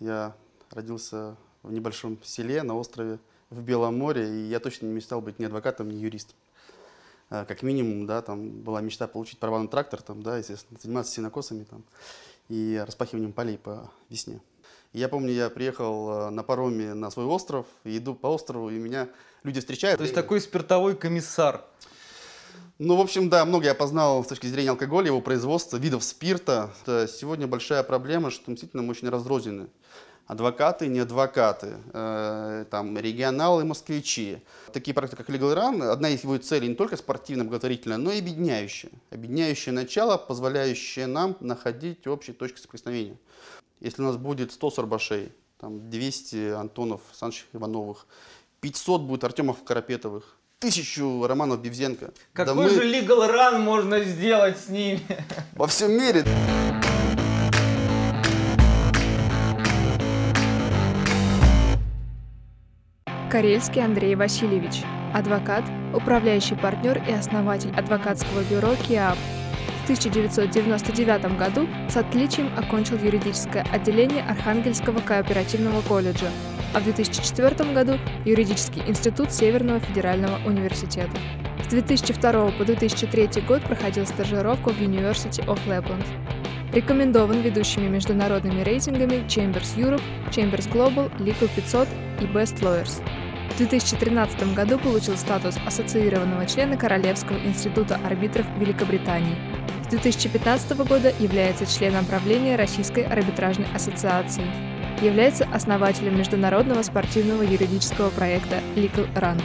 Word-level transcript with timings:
Я 0.00 0.34
родился 0.70 1.36
в 1.62 1.70
небольшом 1.70 2.18
селе 2.24 2.62
на 2.62 2.74
острове 2.74 3.18
в 3.50 3.60
Белом 3.60 3.98
море, 3.98 4.28
и 4.28 4.48
я 4.48 4.58
точно 4.58 4.86
не 4.86 4.92
мечтал 4.92 5.20
быть 5.20 5.38
ни 5.38 5.44
адвокатом, 5.44 5.90
ни 5.90 5.96
юристом. 5.96 6.36
А, 7.28 7.44
Как 7.44 7.62
минимум, 7.62 8.06
да, 8.06 8.22
там 8.22 8.48
была 8.62 8.80
мечта 8.80 9.06
получить 9.06 9.38
права 9.38 9.58
на 9.58 9.68
трактор, 9.68 10.00
там, 10.00 10.22
да, 10.22 10.38
естественно, 10.38 10.80
заниматься 10.80 11.12
сенокосами 11.12 11.64
там, 11.64 11.84
и 12.48 12.82
распахиванием 12.84 13.32
полей 13.32 13.58
по 13.58 13.90
весне. 14.08 14.40
И 14.92 14.98
я 14.98 15.08
помню, 15.08 15.32
я 15.32 15.50
приехал 15.50 16.10
э, 16.10 16.30
на 16.30 16.42
пароме 16.42 16.94
на 16.94 17.10
свой 17.10 17.26
остров, 17.26 17.66
и 17.84 17.98
иду 17.98 18.14
по 18.14 18.28
острову, 18.28 18.70
и 18.70 18.78
меня 18.78 19.08
люди 19.42 19.60
встречают. 19.60 19.98
То 19.98 20.02
есть 20.04 20.14
такой 20.14 20.40
спиртовой 20.40 20.96
комиссар. 20.96 21.64
Ну, 22.78 22.96
в 22.96 23.00
общем, 23.00 23.28
да, 23.28 23.44
много 23.44 23.66
я 23.66 23.74
познал 23.74 24.24
с 24.24 24.28
точки 24.28 24.46
зрения 24.46 24.70
алкоголя, 24.70 25.08
его 25.08 25.20
производства, 25.20 25.76
видов 25.76 26.02
спирта. 26.02 26.72
Сегодня 26.86 27.46
большая 27.46 27.82
проблема, 27.82 28.30
что 28.30 28.50
действительно 28.50 28.82
мы 28.82 28.92
очень 28.92 29.10
разрознены. 29.10 29.68
Адвокаты, 30.30 30.86
не 30.86 31.00
адвокаты, 31.00 31.78
э, 31.92 32.64
там, 32.70 32.96
регионалы, 32.96 33.64
москвичи. 33.64 34.38
Такие 34.72 34.94
проекты, 34.94 35.16
как 35.16 35.28
Legal 35.28 35.56
Run, 35.56 35.82
одна 35.82 36.10
из 36.10 36.22
его 36.22 36.38
целей 36.38 36.68
не 36.68 36.76
только 36.76 36.96
спортивная, 36.96 37.44
благотворительная, 37.44 37.96
но 37.96 38.12
и 38.12 38.20
объединяющая. 38.20 38.92
Объединяющее 39.10 39.72
начало, 39.72 40.18
позволяющее 40.18 41.08
нам 41.08 41.36
находить 41.40 42.06
общие 42.06 42.32
точки 42.32 42.58
соприкосновения. 42.60 43.16
Если 43.80 44.02
у 44.02 44.04
нас 44.04 44.18
будет 44.18 44.52
100 44.52 44.70
Сарбашей, 44.70 45.32
там 45.58 45.90
200 45.90 46.52
Антонов, 46.52 47.00
Санычев 47.12 47.46
Ивановых, 47.52 48.06
500 48.60 49.02
будет 49.02 49.24
Артемов 49.24 49.64
Карапетовых, 49.64 50.36
тысячу 50.60 51.26
Романов 51.26 51.60
Бевзенко. 51.60 52.06
Да 52.06 52.44
Какой 52.44 52.54
мы 52.54 52.70
же 52.70 52.84
legal 52.84 53.28
run 53.28 53.58
можно 53.58 54.00
сделать 54.04 54.60
с 54.60 54.68
ними? 54.68 55.00
во 55.54 55.66
всем 55.66 55.90
мире. 55.90 56.24
Карельский 63.30 63.80
Андрей 63.80 64.16
Васильевич, 64.16 64.82
адвокат, 65.14 65.62
управляющий 65.94 66.56
партнер 66.56 67.00
и 67.08 67.12
основатель 67.12 67.70
адвокатского 67.76 68.42
бюро 68.50 68.74
КИАП. 68.88 69.16
В 69.80 69.84
1999 69.84 71.38
году 71.38 71.68
с 71.88 71.96
отличием 71.96 72.50
окончил 72.58 72.96
юридическое 72.98 73.64
отделение 73.70 74.24
Архангельского 74.24 74.98
кооперативного 74.98 75.80
колледжа, 75.82 76.26
а 76.74 76.80
в 76.80 76.84
2004 76.84 77.72
году 77.72 77.98
юридический 78.24 78.82
институт 78.88 79.30
Северного 79.30 79.78
федерального 79.78 80.44
университета. 80.44 81.16
С 81.62 81.68
2002 81.68 82.50
по 82.50 82.64
2003 82.64 83.42
год 83.42 83.62
проходил 83.62 84.06
стажировку 84.06 84.70
в 84.70 84.80
University 84.80 85.46
of 85.46 85.60
Lapland. 85.68 86.04
Рекомендован 86.72 87.42
ведущими 87.42 87.86
международными 87.86 88.62
рейтингами 88.62 89.24
Chambers 89.28 89.76
Europe, 89.76 90.02
Chambers 90.30 90.68
Global, 90.72 91.16
Legal 91.18 91.48
500 91.54 91.86
и 92.20 92.24
Best 92.24 92.60
Lawyers. 92.60 93.00
В 93.50 93.56
2013 93.58 94.54
году 94.54 94.78
получил 94.78 95.16
статус 95.16 95.56
ассоциированного 95.66 96.46
члена 96.46 96.78
Королевского 96.78 97.36
института 97.38 98.00
арбитров 98.04 98.46
Великобритании. 98.58 99.36
С 99.84 99.88
2015 99.88 100.76
года 100.78 101.12
является 101.18 101.66
членом 101.66 102.06
правления 102.06 102.56
Российской 102.56 103.04
арбитражной 103.04 103.66
ассоциации. 103.74 104.46
Является 105.04 105.44
основателем 105.52 106.16
международного 106.16 106.82
спортивного 106.82 107.42
юридического 107.42 108.10
проекта 108.10 108.60
Legal 108.76 109.12
Run. 109.14 109.42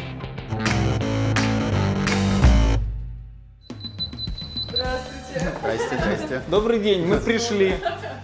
Здрасте, 4.69 5.97
здрасте. 5.97 6.41
Добрый 6.47 6.79
день, 6.79 7.05
мы 7.05 7.17
пришли. 7.17 7.75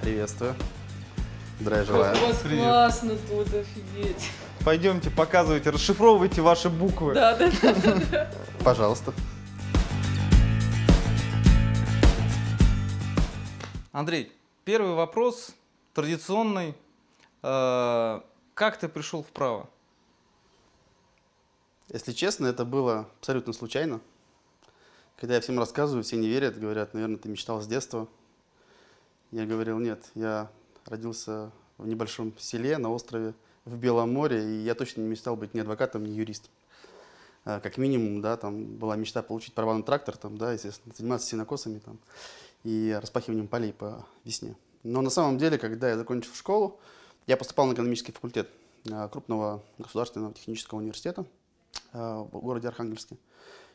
Приветствую. 0.01 0.55
Здравия 1.59 1.85
желаю. 1.85 2.15
У 2.17 2.27
вас 2.27 2.37
Привет. 2.37 2.63
классно 2.63 3.11
тут, 3.29 3.47
офигеть. 3.47 4.29
Пойдемте, 4.63 5.09
показывайте, 5.09 5.71
расшифровывайте 5.71 6.41
ваши 6.41 6.69
буквы. 6.69 7.15
Да, 7.15 7.35
да, 7.35 7.49
да. 8.11 8.31
Пожалуйста. 8.63 9.11
Андрей, 13.91 14.31
первый 14.63 14.93
вопрос 14.93 15.55
традиционный. 15.93 16.75
Э, 17.41 18.21
Как 18.53 18.77
ты 18.77 18.87
пришел 18.87 19.23
в 19.23 19.27
право? 19.27 19.67
Если 21.89 22.11
честно, 22.11 22.45
это 22.45 22.63
было 22.63 23.09
абсолютно 23.19 23.53
случайно. 23.53 23.99
Когда 25.17 25.35
я 25.35 25.41
всем 25.41 25.57
рассказываю, 25.57 26.03
все 26.03 26.17
не 26.17 26.27
верят, 26.27 26.59
говорят, 26.59 26.93
наверное, 26.93 27.17
ты 27.17 27.29
мечтал 27.29 27.61
с 27.61 27.67
детства. 27.67 28.07
Я 29.31 29.45
говорил, 29.45 29.79
нет, 29.79 30.05
я 30.13 30.49
родился 30.85 31.51
в 31.79 31.87
небольшом 31.87 32.31
селе 32.37 32.77
на 32.77 32.89
острове 32.91 33.33
в 33.65 33.75
Белом 33.77 34.13
море, 34.13 34.43
и 34.43 34.63
я 34.63 34.75
точно 34.75 35.01
не 35.01 35.07
мечтал 35.07 35.35
быть 35.35 35.53
ни 35.53 35.59
адвокатом, 35.59 36.05
ни 36.05 36.11
юристом. 36.11 36.51
А, 37.45 37.59
Как 37.59 37.77
минимум, 37.77 38.21
да, 38.21 38.37
там 38.37 38.65
была 38.77 38.95
мечта 38.95 39.21
получить 39.21 39.53
права 39.53 39.75
на 39.75 39.83
трактор, 39.83 40.17
там, 40.17 40.37
да, 40.37 40.53
естественно, 40.53 40.93
заниматься 40.95 41.27
сенокосами 41.27 41.79
там, 41.79 41.99
и 42.63 42.97
распахиванием 42.99 43.47
полей 43.47 43.73
по 43.73 44.05
весне. 44.23 44.55
Но 44.83 45.01
на 45.01 45.09
самом 45.09 45.37
деле, 45.37 45.57
когда 45.57 45.89
я 45.89 45.97
закончил 45.97 46.33
школу, 46.33 46.79
я 47.27 47.37
поступал 47.37 47.67
на 47.67 47.73
экономический 47.73 48.11
факультет 48.11 48.49
а, 48.89 49.07
крупного 49.07 49.63
государственного 49.77 50.33
технического 50.33 50.79
университета 50.79 51.25
а, 51.93 52.23
в 52.23 52.39
городе 52.39 52.67
Архангельске. 52.67 53.17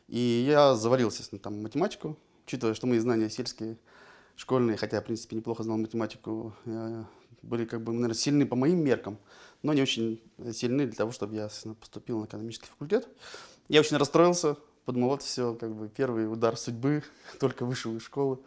И 0.07 0.45
я 0.47 0.75
завалился 0.75 1.17
естественно, 1.17 1.39
там 1.39 1.61
математику, 1.61 2.17
учитывая, 2.45 2.73
что 2.73 2.87
мои 2.87 2.99
знания 2.99 3.29
сельские, 3.29 3.77
школьные, 4.37 4.77
хотя, 4.77 5.01
в 5.01 5.05
принципе, 5.05 5.35
неплохо 5.35 5.63
знал 5.63 5.77
математику, 5.77 6.53
были, 7.41 7.65
как 7.65 7.81
бы, 7.81 7.93
наверное, 7.93 8.15
сильны 8.15 8.45
по 8.45 8.55
моим 8.55 8.83
меркам, 8.83 9.17
но 9.63 9.73
не 9.73 9.81
очень 9.81 10.21
сильны 10.53 10.85
для 10.85 10.95
того, 10.95 11.11
чтобы 11.11 11.35
я 11.35 11.49
поступил 11.79 12.19
на 12.19 12.25
экономический 12.25 12.67
факультет. 12.67 13.07
Я 13.67 13.81
очень 13.81 13.97
расстроился, 13.97 14.57
подумал, 14.85 15.09
вот 15.09 15.23
все, 15.23 15.53
как 15.55 15.73
бы 15.73 15.89
первый 15.89 16.31
удар 16.31 16.57
судьбы, 16.57 17.03
только 17.39 17.65
вышел 17.65 17.95
из 17.95 18.03
школы. 18.03 18.39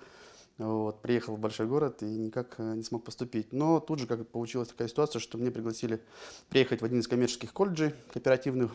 Вот, 0.58 1.00
приехал 1.00 1.36
в 1.36 1.38
большой 1.38 1.66
город 1.66 2.02
и 2.02 2.04
никак 2.04 2.56
э, 2.58 2.74
не 2.74 2.82
смог 2.82 3.02
поступить. 3.02 3.50
Но 3.50 3.80
тут 3.80 3.98
же 3.98 4.06
как 4.06 4.28
получилась 4.28 4.68
такая 4.68 4.88
ситуация, 4.88 5.18
что 5.18 5.38
мне 5.38 5.50
пригласили 5.50 6.02
приехать 6.50 6.82
в 6.82 6.84
один 6.84 7.00
из 7.00 7.08
коммерческих 7.08 7.54
колледжей 7.54 7.94
кооперативных. 8.12 8.72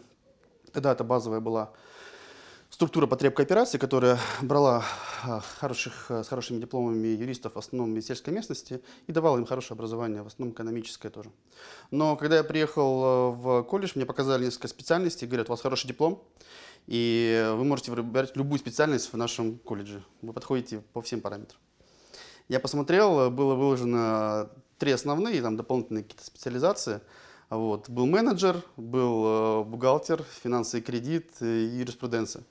Тогда 0.72 0.94
это 0.94 1.04
базовая 1.04 1.42
была 1.42 1.74
структура 2.76 3.08
потреб 3.08 3.34
кооперации, 3.34 3.78
которая 3.78 4.20
брала 4.42 4.84
а, 5.24 5.40
хороших, 5.40 6.12
а, 6.12 6.26
с 6.26 6.28
хорошими 6.28 6.60
дипломами 6.60 7.08
юристов, 7.08 7.56
в 7.56 7.58
основном 7.58 7.96
из 7.96 8.06
сельской 8.06 8.34
местности, 8.34 8.82
и 9.08 9.14
давала 9.14 9.38
им 9.38 9.46
хорошее 9.46 9.78
образование, 9.78 10.24
в 10.24 10.28
основном 10.28 10.54
экономическое 10.54 11.10
тоже. 11.10 11.32
Но 11.90 12.18
когда 12.18 12.36
я 12.36 12.44
приехал 12.44 13.04
э, 13.06 13.32
в 13.32 13.64
колледж, 13.64 13.94
мне 13.96 14.06
показали 14.06 14.44
несколько 14.44 14.68
специальностей, 14.68 15.26
говорят, 15.26 15.48
у 15.48 15.54
вас 15.54 15.62
хороший 15.62 15.88
диплом, 15.88 16.22
и 16.86 17.50
вы 17.56 17.64
можете 17.64 17.92
выбирать 17.92 18.36
любую 18.36 18.60
специальность 18.60 19.14
в 19.14 19.16
нашем 19.16 19.58
колледже. 19.58 20.04
Вы 20.22 20.34
подходите 20.34 20.80
по 20.92 21.02
всем 21.02 21.22
параметрам. 21.22 21.58
Я 22.50 22.60
посмотрел, 22.60 23.22
э, 23.22 23.30
было 23.30 23.56
выложено 23.56 24.50
три 24.80 24.92
основные, 24.92 25.42
там 25.42 25.56
дополнительные 25.56 26.04
какие-то 26.04 26.26
специализации. 26.26 27.00
Вот. 27.50 27.90
Был 27.90 28.06
менеджер, 28.06 28.62
был 28.76 29.26
э, 29.26 29.64
бухгалтер, 29.64 30.26
финансы 30.44 30.80
и 30.80 30.82
кредит 30.82 31.32
э, 31.40 31.46
и 31.46 31.78
юриспруденция. 31.78 32.44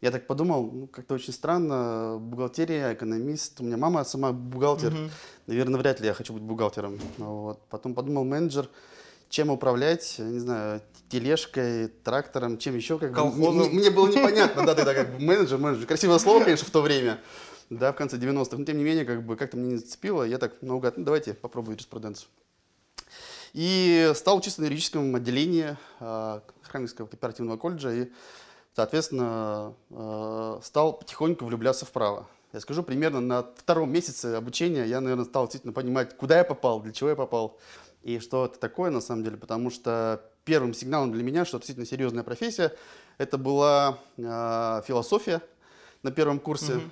Я 0.00 0.12
так 0.12 0.26
подумал, 0.28 0.70
ну, 0.72 0.86
как-то 0.86 1.14
очень 1.14 1.32
странно, 1.32 2.18
бухгалтерия, 2.20 2.94
экономист, 2.94 3.60
у 3.60 3.64
меня 3.64 3.76
мама 3.76 4.04
сама 4.04 4.30
бухгалтер, 4.32 4.92
Мгм. 4.92 5.10
наверное, 5.48 5.80
вряд 5.80 5.98
ли 6.00 6.06
я 6.06 6.14
хочу 6.14 6.32
быть 6.32 6.42
бухгалтером. 6.42 7.00
Вот. 7.18 7.60
Потом 7.68 7.94
подумал, 7.94 8.24
менеджер, 8.24 8.68
чем 9.28 9.50
управлять, 9.50 10.14
не 10.20 10.38
знаю, 10.38 10.82
тележкой, 11.08 11.88
трактором, 11.88 12.58
чем 12.58 12.76
еще, 12.76 12.98
как 13.00 13.12
Колхозом. 13.12 13.56
мне- 13.56 13.68
мне 13.70 13.90
было 13.90 14.06
непонятно, 14.08 14.64
да, 14.64 14.74
тогда 14.76 14.94
как 14.94 15.10
бы 15.14 15.18
менеджер, 15.20 15.58
менеджер, 15.58 15.86
красивое 15.86 16.18
слово, 16.18 16.44
конечно, 16.44 16.66
в 16.66 16.70
то 16.70 16.80
время, 16.80 17.18
да, 17.68 17.92
в 17.92 17.96
конце 17.96 18.18
90-х, 18.18 18.56
но 18.60 18.64
тем 18.64 18.78
не 18.78 18.84
менее, 18.84 19.04
как 19.04 19.24
бы, 19.26 19.34
как-то 19.34 19.56
мне 19.56 19.72
не 19.72 19.76
зацепило, 19.78 20.22
я 20.22 20.38
так 20.38 20.62
наугад, 20.62 20.96
ну, 20.96 21.04
давайте 21.04 21.34
попробую 21.34 21.72
юриспруденцию. 21.74 22.28
И 23.52 24.12
стал 24.14 24.36
учиться 24.38 24.60
на 24.60 24.66
юридическом 24.66 25.12
отделении 25.16 25.76
э, 26.00 26.40
Архангельского 26.62 27.06
кооперативного 27.06 27.56
колледжа 27.56 27.90
и, 27.92 28.08
соответственно, 28.78 29.74
э, 29.90 30.60
стал 30.62 30.92
потихоньку 30.92 31.44
влюбляться 31.44 31.84
в 31.84 31.90
право. 31.90 32.28
Я 32.52 32.60
скажу, 32.60 32.84
примерно 32.84 33.20
на 33.20 33.42
втором 33.56 33.90
месяце 33.90 34.36
обучения 34.36 34.84
я, 34.84 35.00
наверное, 35.00 35.24
стал 35.24 35.46
действительно 35.46 35.72
понимать, 35.72 36.16
куда 36.16 36.38
я 36.38 36.44
попал, 36.44 36.80
для 36.80 36.92
чего 36.92 37.10
я 37.10 37.16
попал 37.16 37.58
и 38.04 38.20
что 38.20 38.44
это 38.44 38.60
такое 38.60 38.92
на 38.92 39.00
самом 39.00 39.24
деле, 39.24 39.36
потому 39.36 39.70
что 39.70 40.22
первым 40.44 40.74
сигналом 40.74 41.10
для 41.10 41.24
меня, 41.24 41.44
что 41.44 41.56
это 41.56 41.66
действительно 41.66 41.86
серьезная 41.86 42.22
профессия, 42.22 42.72
это 43.18 43.36
была 43.36 43.98
э, 44.16 44.82
философия 44.86 45.42
на 46.04 46.12
первом 46.12 46.38
курсе, 46.38 46.74
Мгм. 46.74 46.90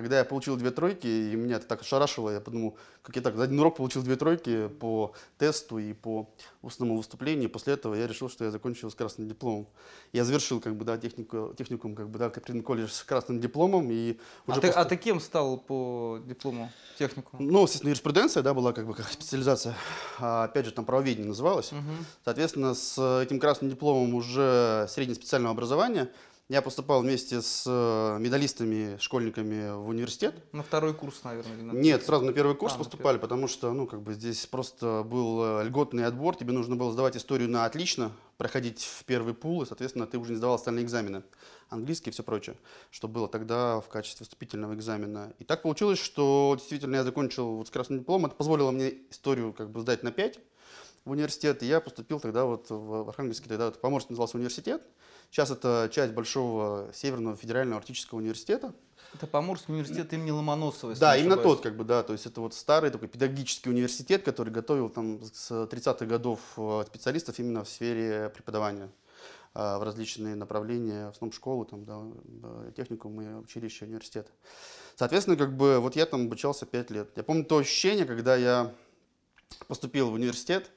Когда 0.00 0.18
я 0.18 0.24
получил 0.24 0.56
две 0.56 0.70
тройки, 0.70 1.06
и 1.06 1.34
меня 1.36 1.56
это 1.56 1.66
так 1.66 1.80
ошарашило, 1.80 2.30
я 2.30 2.40
подумал, 2.40 2.76
как 3.02 3.16
я 3.16 3.22
так 3.22 3.36
за 3.36 3.44
один 3.44 3.58
урок 3.60 3.76
получил 3.76 4.02
две 4.02 4.16
тройки 4.16 4.68
по 4.68 5.12
тесту 5.38 5.78
и 5.78 5.92
по 5.92 6.28
устному 6.62 6.96
выступлению. 6.96 7.50
После 7.50 7.74
этого 7.74 7.94
я 7.94 8.06
решил, 8.06 8.28
что 8.30 8.44
я 8.44 8.50
закончил 8.50 8.90
с 8.90 8.94
красным 8.94 9.28
дипломом. 9.28 9.66
Я 10.12 10.24
завершил 10.24 10.60
как 10.60 10.76
бы, 10.76 10.84
да, 10.84 10.96
технику, 10.98 11.54
техникум 11.56 11.94
как 11.94 12.08
бы, 12.08 12.18
да, 12.18 12.30
Каприн 12.30 12.62
колледж 12.62 12.90
с 12.90 13.02
красным 13.02 13.40
дипломом. 13.40 13.90
И 13.90 14.18
а, 14.46 14.52
уже 14.52 14.60
ты, 14.60 14.66
после- 14.68 14.80
а 14.80 14.84
ты 14.84 14.96
кем 14.96 15.20
стал 15.20 15.58
по 15.58 16.20
диплому 16.24 16.70
технику? 16.98 17.36
Ну, 17.38 17.62
естественно, 17.62 17.88
юриспруденция, 17.90 18.42
да, 18.42 18.54
была 18.54 18.72
как 18.72 18.86
бы 18.86 18.94
как 18.94 19.08
специализация. 19.10 19.74
А, 20.18 20.44
опять 20.44 20.66
же, 20.66 20.72
там 20.72 20.84
правоведение 20.84 21.26
называлось. 21.28 21.72
Мгм. 21.72 22.06
Соответственно, 22.24 22.74
с 22.74 23.22
этим 23.22 23.40
красным 23.40 23.70
дипломом 23.70 24.14
уже 24.14 24.86
среднеспециального 24.88 25.52
образования 25.52 26.10
я 26.48 26.62
поступал 26.62 27.02
вместе 27.02 27.42
с 27.42 27.64
э, 27.66 28.18
медалистами, 28.18 28.96
школьниками 28.98 29.70
в 29.76 29.88
университет. 29.88 30.34
На 30.52 30.62
второй 30.62 30.94
курс, 30.94 31.22
наверное. 31.22 31.54
или 31.54 31.62
на 31.62 31.72
Нет, 31.72 32.06
сразу 32.06 32.24
на 32.24 32.32
первый 32.32 32.56
курс 32.56 32.74
А, 32.74 32.78
поступали, 32.78 33.18
потому 33.18 33.48
что, 33.48 33.72
ну, 33.74 33.86
как 33.86 34.00
бы 34.00 34.14
здесь 34.14 34.46
просто 34.46 35.02
был 35.04 35.60
э, 35.60 35.64
льготный 35.64 36.06
отбор, 36.06 36.36
тебе 36.36 36.52
нужно 36.52 36.74
было 36.76 36.90
сдавать 36.90 37.18
историю 37.18 37.50
на 37.50 37.66
отлично, 37.66 38.12
проходить 38.38 38.82
в 38.82 39.04
первый 39.04 39.34
пул, 39.34 39.62
и, 39.62 39.66
соответственно, 39.66 40.06
ты 40.06 40.16
уже 40.16 40.30
не 40.30 40.36
сдавал 40.36 40.54
остальные 40.56 40.86
экзамены, 40.86 41.22
английский 41.68 42.08
и 42.08 42.12
все 42.14 42.22
прочее, 42.22 42.56
что 42.90 43.08
было 43.08 43.28
тогда 43.28 43.80
в 43.82 43.88
качестве 43.88 44.24
вступительного 44.24 44.72
экзамена. 44.72 45.34
И 45.38 45.44
так 45.44 45.60
получилось, 45.60 45.98
что 45.98 46.54
действительно 46.56 46.96
я 46.96 47.04
закончил 47.04 47.56
вот 47.56 47.68
с 47.68 47.70
красным 47.70 47.98
дипломом, 47.98 48.26
это 48.26 48.36
позволило 48.36 48.70
мне 48.70 48.94
историю 49.10 49.52
как 49.52 49.68
бы 49.68 49.80
сдать 49.80 50.02
на 50.02 50.12
5 50.12 50.40
в 51.04 51.10
университет, 51.10 51.62
и 51.62 51.66
я 51.66 51.80
поступил 51.80 52.20
тогда 52.20 52.46
вот 52.46 52.70
в 52.70 53.10
Архангельский, 53.10 53.48
тогда 53.48 53.68
это 53.68 53.78
Поморский 53.78 54.12
назывался 54.12 54.38
университет, 54.38 54.82
сейчас 55.30 55.50
это 55.50 55.88
часть 55.92 56.12
Большого 56.12 56.90
Северного 56.94 57.36
федерального 57.36 57.78
арктического 57.78 58.18
университета, 58.18 58.74
Это 59.14 59.26
Поморский 59.26 59.72
университет 59.72 60.12
имени 60.12 60.30
Ломоносова. 60.30 60.94
да, 60.96 61.16
именно 61.16 61.34
ошибаюсь. 61.34 61.56
тот, 61.56 61.64
как 61.64 61.76
бы, 61.76 61.84
да, 61.84 62.02
то 62.02 62.12
есть 62.12 62.26
это 62.26 62.40
вот 62.40 62.54
старый 62.54 62.90
такой 62.90 63.08
педагогический 63.08 63.70
университет, 63.70 64.22
который 64.22 64.52
готовил 64.52 64.88
там 64.88 65.22
с 65.24 65.50
30-х 65.50 66.06
годов 66.06 66.40
э, 66.56 66.84
специалистов 66.86 67.38
именно 67.38 67.64
в 67.64 67.68
сфере 67.68 68.30
преподавания 68.34 68.90
э, 69.54 69.78
в 69.78 69.82
различные 69.82 70.34
направления, 70.34 71.06
в 71.06 71.10
основном 71.10 71.32
школы, 71.32 71.64
там, 71.64 71.84
да, 71.84 72.02
э, 72.42 72.72
техникумы, 72.76 73.38
училища, 73.40 73.84
университеты. 73.86 74.30
Соответственно, 74.96 75.36
как 75.36 75.56
бы 75.56 75.78
вот 75.78 75.96
я 75.96 76.06
там 76.06 76.26
обучался 76.26 76.66
5 76.66 76.90
лет. 76.90 77.10
Я 77.16 77.22
помню 77.22 77.44
то 77.44 77.58
ощущение, 77.58 78.04
когда 78.04 78.36
я 78.36 78.74
поступил 79.68 80.10
в 80.10 80.14
университет, 80.14 80.70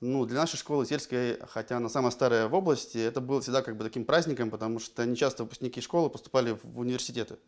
ну, 0.00 0.26
для 0.26 0.40
нашей 0.40 0.56
школы 0.56 0.84
сельской, 0.84 1.38
хотя 1.48 1.78
она 1.78 1.88
самая 1.88 2.10
старая 2.10 2.48
в 2.48 2.54
области, 2.54 2.98
это 2.98 3.20
было 3.20 3.40
всегда 3.40 3.62
как 3.62 3.76
бы 3.76 3.84
таким 3.84 4.04
праздником, 4.04 4.50
потому 4.50 4.78
что 4.78 5.04
не 5.06 5.16
часто 5.16 5.44
выпускники 5.44 5.80
школы 5.80 6.10
поступали 6.10 6.58
в 6.62 6.78
университеты. 6.78 7.38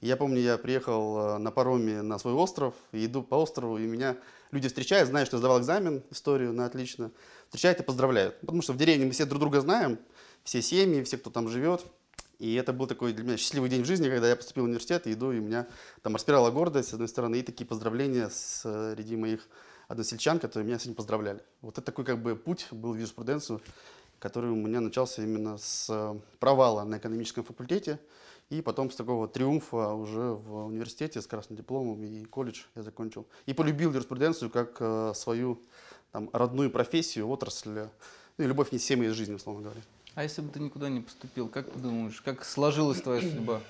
Я 0.00 0.16
помню, 0.16 0.40
я 0.40 0.58
приехал 0.58 1.18
э, 1.18 1.38
на 1.38 1.50
пароме 1.50 2.02
на 2.02 2.18
свой 2.18 2.34
остров, 2.34 2.74
иду 2.92 3.22
по 3.22 3.36
острову, 3.36 3.78
и 3.78 3.86
меня 3.86 4.16
люди 4.52 4.68
встречают, 4.68 5.08
знают, 5.08 5.26
что 5.26 5.36
я 5.36 5.40
сдавал 5.40 5.60
экзамен, 5.60 6.04
историю 6.10 6.52
на 6.52 6.66
отлично, 6.66 7.10
встречают 7.48 7.80
и 7.80 7.82
поздравляют. 7.82 8.38
Потому 8.40 8.62
что 8.62 8.72
в 8.72 8.76
деревне 8.76 9.06
мы 9.06 9.12
все 9.12 9.24
друг 9.24 9.40
друга 9.40 9.60
знаем, 9.60 9.98
все 10.44 10.62
семьи, 10.62 11.02
все, 11.02 11.16
кто 11.16 11.30
там 11.30 11.48
живет. 11.48 11.84
И 12.38 12.54
это 12.54 12.74
был 12.74 12.86
такой 12.86 13.14
для 13.14 13.24
меня 13.24 13.36
счастливый 13.38 13.70
день 13.70 13.82
в 13.82 13.86
жизни, 13.86 14.10
когда 14.10 14.28
я 14.28 14.36
поступил 14.36 14.64
в 14.64 14.66
университет, 14.66 15.06
и 15.06 15.14
иду, 15.14 15.32
и 15.32 15.40
меня 15.40 15.66
там 16.02 16.14
распирала 16.14 16.50
гордость, 16.50 16.90
с 16.90 16.92
одной 16.92 17.08
стороны, 17.08 17.36
и 17.36 17.42
такие 17.42 17.66
поздравления 17.66 18.28
среди 18.28 19.16
моих 19.16 19.48
односельчан, 19.88 20.38
которые 20.38 20.66
меня 20.66 20.78
с 20.78 20.82
этим 20.82 20.94
поздравляли. 20.94 21.42
Вот 21.62 21.78
это 21.78 21.82
такой 21.86 22.04
как 22.04 22.22
бы 22.22 22.36
путь 22.36 22.66
был 22.70 22.92
в 22.92 22.96
юриспруденцию, 22.96 23.60
который 24.18 24.50
у 24.50 24.56
меня 24.56 24.80
начался 24.80 25.22
именно 25.22 25.58
с 25.58 25.86
э, 25.88 26.18
провала 26.38 26.84
на 26.84 26.98
экономическом 26.98 27.44
факультете, 27.44 28.00
и 28.48 28.62
потом 28.62 28.90
с 28.90 28.96
такого 28.96 29.28
триумфа 29.28 29.92
уже 29.92 30.20
в 30.20 30.66
университете 30.66 31.20
с 31.20 31.26
красным 31.26 31.56
дипломом 31.56 32.02
и 32.04 32.24
колледж 32.24 32.62
я 32.74 32.82
закончил. 32.82 33.26
И 33.46 33.52
полюбил 33.52 33.90
юриспруденцию 33.90 34.50
как 34.50 34.76
э, 34.80 35.12
свою 35.14 35.60
там, 36.12 36.30
родную 36.32 36.70
профессию, 36.70 37.28
отрасль, 37.28 37.88
ну 38.38 38.44
и 38.44 38.46
любовь 38.46 38.72
не 38.72 38.78
всей 38.78 38.96
моей 38.96 39.10
жизни, 39.10 39.34
условно 39.34 39.62
говоря. 39.62 39.80
А 40.14 40.22
если 40.22 40.40
бы 40.40 40.50
ты 40.50 40.60
никуда 40.60 40.88
не 40.88 41.00
поступил, 41.00 41.48
как 41.48 41.70
ты 41.70 41.78
думаешь, 41.78 42.20
как 42.22 42.44
сложилась 42.44 43.02
твоя 43.02 43.20
судьба? 43.20 43.60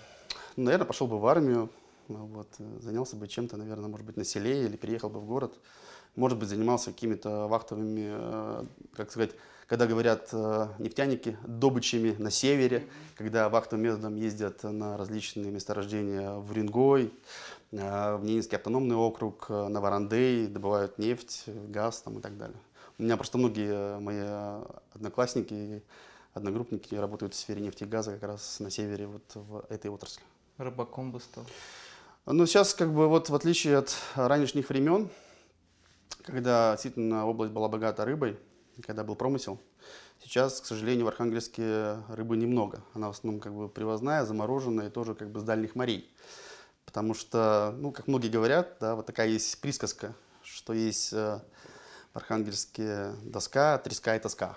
Ну, 0.55 0.65
наверное, 0.65 0.87
пошел 0.87 1.07
бы 1.07 1.19
в 1.19 1.27
армию, 1.27 1.71
вот, 2.09 2.49
э, 2.59 2.79
занялся 2.81 3.17
бы 3.17 3.27
чем-то, 3.27 3.57
наверное, 3.57 3.89
может 3.89 4.07
быть, 4.07 4.17
на 4.17 4.25
селе 4.25 4.65
или 4.65 4.77
переехал 4.77 5.11
бы 5.11 5.21
в 5.21 5.27
город. 5.27 5.59
Может 6.17 6.39
быть, 6.39 6.49
занимался 6.49 6.93
какими-то 6.93 7.47
вахтовыми, 7.47 8.09
э, 8.09 8.65
как 8.95 9.11
сказать, 9.11 9.33
когда 9.67 9.87
говорят 9.87 10.31
э, 10.33 10.69
нефтяники, 10.79 11.37
добычами 11.47 12.15
на 12.19 12.31
севере, 12.31 12.89
когда 13.17 13.51
вахтовым 13.51 13.85
методом 13.85 14.17
ездят 14.17 14.63
на 14.63 14.97
различные 14.97 15.51
месторождения 15.51 16.33
в 16.33 16.51
Уренгой, 16.51 17.13
э, 17.73 18.17
в 18.17 18.25
Ненецкий 18.25 18.57
автономный 18.57 18.97
округ, 18.97 19.51
на 19.51 19.79
Варандей, 19.81 20.47
добывают 20.47 20.99
нефть, 20.99 21.45
газ 21.47 22.01
там, 22.01 22.19
и 22.19 22.23
так 22.23 22.39
далее. 22.39 22.57
У 22.99 23.03
меня 23.03 23.19
просто 23.19 23.37
многие 23.37 23.99
мои 23.99 24.63
одноклассники 24.95 25.83
одногруппники 26.33 26.95
работают 26.95 27.35
в 27.35 27.37
сфере 27.37 27.61
нефти 27.61 27.85
и 27.85 27.87
газа 27.87 28.13
как 28.13 28.23
раз 28.23 28.59
на 28.61 28.71
севере 28.71 29.07
вот 29.07 29.35
в 29.35 29.67
этой 29.69 29.91
отрасли. 29.91 30.23
Рыбаком 30.57 31.13
бы 31.13 31.21
стал. 31.21 31.45
Ну, 32.25 32.47
сейчас, 32.47 32.73
как 32.73 32.93
бы, 32.93 33.07
вот 33.07 33.29
в 33.29 33.35
отличие 33.35 33.77
от 33.77 33.95
ранешних 34.15 34.71
времен, 34.71 35.11
когда 36.25 36.73
действительно 36.73 37.27
область 37.27 37.53
была 37.53 37.69
богата 37.69 38.05
рыбой, 38.05 38.39
когда 38.85 39.05
был 39.05 39.15
промысел, 39.15 39.61
сейчас, 40.23 40.61
к 40.61 40.67
сожалению, 40.67 41.07
в 41.07 41.09
Архангельске 41.09 41.99
рыбы 42.09 42.37
немного. 42.37 42.83
Она 42.95 43.09
в 43.09 43.11
основном 43.11 43.41
как 43.41 43.55
бы 43.55 43.69
привозная, 43.69 44.25
замороженная 44.25 44.91
тоже 44.91 45.15
как 45.15 45.31
бы 45.31 45.41
с 45.41 45.43
дальних 45.43 45.75
морей. 45.75 46.11
Потому 46.85 47.15
что, 47.15 47.75
ну, 47.79 47.93
как 47.93 48.07
многие 48.07 48.29
говорят, 48.29 48.77
да, 48.81 48.95
вот 48.95 49.07
такая 49.07 49.29
есть 49.29 49.61
присказка, 49.61 50.15
что 50.43 50.73
есть 50.73 51.13
э, 51.13 51.41
в 52.13 52.17
Архангельске 52.17 53.13
доска, 53.23 53.79
треска 53.79 54.17
и 54.17 54.19
тоска. 54.19 54.57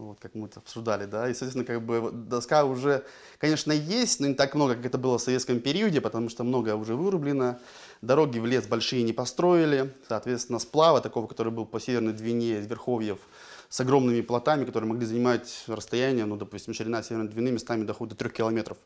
Вот, 0.00 0.18
как 0.18 0.34
мы 0.34 0.46
это 0.46 0.60
обсуждали, 0.60 1.04
да, 1.04 1.28
и, 1.28 1.34
соответственно, 1.34 1.66
как 1.66 1.82
бы 1.82 2.10
доска 2.10 2.64
уже, 2.64 3.04
конечно, 3.36 3.70
есть, 3.70 4.18
но 4.18 4.28
не 4.28 4.34
так 4.34 4.54
много, 4.54 4.74
как 4.74 4.86
это 4.86 4.96
было 4.96 5.18
в 5.18 5.20
советском 5.20 5.60
периоде, 5.60 6.00
потому 6.00 6.30
что 6.30 6.42
много 6.42 6.74
уже 6.74 6.94
вырублено, 6.94 7.58
дороги 8.00 8.38
в 8.38 8.46
лес 8.46 8.66
большие 8.66 9.02
не 9.02 9.12
построили, 9.12 9.92
соответственно, 10.08 10.58
сплава 10.58 11.02
такого, 11.02 11.26
который 11.26 11.52
был 11.52 11.66
по 11.66 11.78
северной 11.78 12.14
Двине, 12.14 12.60
Верховьев, 12.60 13.18
с 13.68 13.78
огромными 13.80 14.22
плотами, 14.22 14.64
которые 14.64 14.88
могли 14.88 15.04
занимать 15.04 15.64
расстояние, 15.66 16.24
ну, 16.24 16.36
допустим, 16.36 16.72
ширина 16.72 17.02
Северной 17.02 17.28
Двины 17.28 17.50
местами 17.50 17.84
доходит 17.84 18.14
до 18.14 18.20
трех 18.20 18.32
километров. 18.32 18.78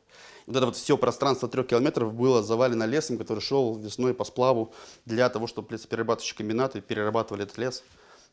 И 0.46 0.50
вот 0.50 0.56
это 0.56 0.66
вот 0.66 0.74
все 0.76 0.98
пространство 0.98 1.48
трех 1.48 1.68
километров 1.68 2.12
было 2.12 2.42
завалено 2.42 2.84
лесом, 2.84 3.18
который 3.18 3.38
шел 3.38 3.76
весной 3.76 4.14
по 4.14 4.24
сплаву 4.24 4.74
для 5.06 5.28
того, 5.28 5.46
чтобы 5.46 5.74
лесоперерабатывающие 5.74 6.36
комбинаты 6.36 6.80
перерабатывали 6.80 7.44
этот 7.44 7.56
лес 7.56 7.84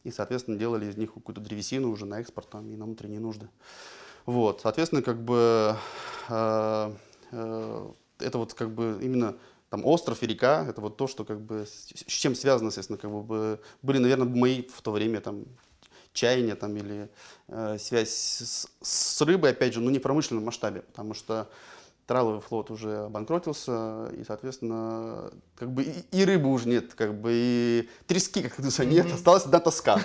и, 0.03 0.11
соответственно, 0.11 0.57
делали 0.57 0.85
из 0.85 0.97
них 0.97 1.13
какую-то 1.13 1.41
древесину 1.41 1.91
уже 1.91 2.05
на 2.05 2.19
экспорт 2.19 2.49
там, 2.49 2.69
и 2.71 2.75
на 2.75 2.85
внутренние 2.85 3.19
нужды. 3.19 3.49
Вот, 4.25 4.61
соответственно, 4.61 5.01
как 5.01 5.21
бы 5.23 5.75
э, 6.29 6.93
э, 7.31 7.91
это 8.19 8.37
вот 8.37 8.53
как 8.53 8.71
бы 8.71 8.99
именно 9.01 9.35
там 9.69 9.85
остров 9.85 10.21
и 10.21 10.27
река, 10.27 10.65
это 10.67 10.81
вот 10.81 10.97
то, 10.97 11.07
что 11.07 11.23
как 11.23 11.41
бы 11.41 11.65
с, 11.65 11.87
с 12.07 12.11
чем 12.11 12.35
связано, 12.35 12.67
естественно, 12.67 12.97
как 12.97 13.11
бы 13.11 13.59
были, 13.81 13.97
наверное, 13.97 14.27
мои 14.27 14.63
в 14.63 14.81
то 14.81 14.91
время 14.91 15.21
там 15.21 15.45
чаяния 16.13 16.55
там 16.55 16.75
или 16.75 17.09
э, 17.47 17.77
связь 17.79 18.09
с, 18.09 18.69
с 18.81 19.21
рыбой, 19.21 19.51
опять 19.51 19.73
же, 19.73 19.79
но 19.79 19.89
не 19.89 19.99
в 19.99 20.01
промышленном 20.01 20.45
масштабе, 20.45 20.81
потому 20.81 21.13
что 21.13 21.49
траловый 22.07 22.41
флот 22.41 22.71
уже 22.71 23.05
обанкротился, 23.05 24.11
и, 24.17 24.23
соответственно, 24.23 25.31
как 25.55 25.71
бы 25.71 25.83
и, 25.83 26.03
и 26.11 26.25
рыбы 26.25 26.49
уже 26.49 26.67
нет, 26.67 26.93
как 26.93 27.19
бы 27.19 27.31
и 27.33 27.89
трески, 28.07 28.43
как 28.43 28.53
говорится, 28.57 28.85
нет, 28.85 29.11
осталась 29.11 29.45
одна 29.45 29.59
тоска. 29.59 29.99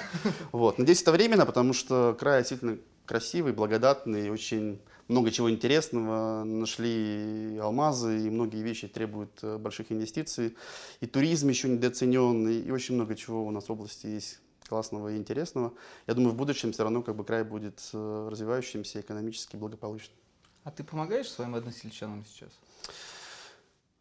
Вот. 0.52 0.78
Надеюсь, 0.78 1.02
это 1.02 1.12
временно, 1.12 1.46
потому 1.46 1.72
что 1.72 2.16
край 2.18 2.40
действительно 2.40 2.78
красивый, 3.06 3.52
благодатный, 3.52 4.30
очень 4.30 4.80
много 5.08 5.30
чего 5.30 5.50
интересного. 5.50 6.44
Нашли 6.44 7.58
алмазы, 7.60 8.26
и 8.26 8.30
многие 8.30 8.62
вещи 8.62 8.88
требуют 8.88 9.38
э, 9.42 9.56
больших 9.58 9.92
инвестиций. 9.92 10.56
И 11.00 11.06
туризм 11.06 11.48
еще 11.48 11.68
недооценен, 11.68 12.48
и, 12.48 12.60
и 12.60 12.70
очень 12.70 12.96
много 12.96 13.14
чего 13.14 13.46
у 13.46 13.50
нас 13.50 13.68
в 13.68 13.72
области 13.72 14.06
есть 14.06 14.40
классного 14.68 15.12
и 15.12 15.16
интересного. 15.16 15.72
Я 16.06 16.14
думаю, 16.14 16.32
в 16.32 16.36
будущем 16.36 16.72
все 16.72 16.82
равно 16.82 17.02
как 17.02 17.16
бы 17.16 17.24
край 17.24 17.44
будет 17.44 17.80
э, 17.92 18.28
развивающимся, 18.30 19.00
экономически 19.00 19.56
благополучным. 19.56 20.16
А 20.66 20.72
ты 20.72 20.82
помогаешь 20.82 21.30
своим 21.30 21.54
односельчанам 21.54 22.24
сейчас? 22.26 22.50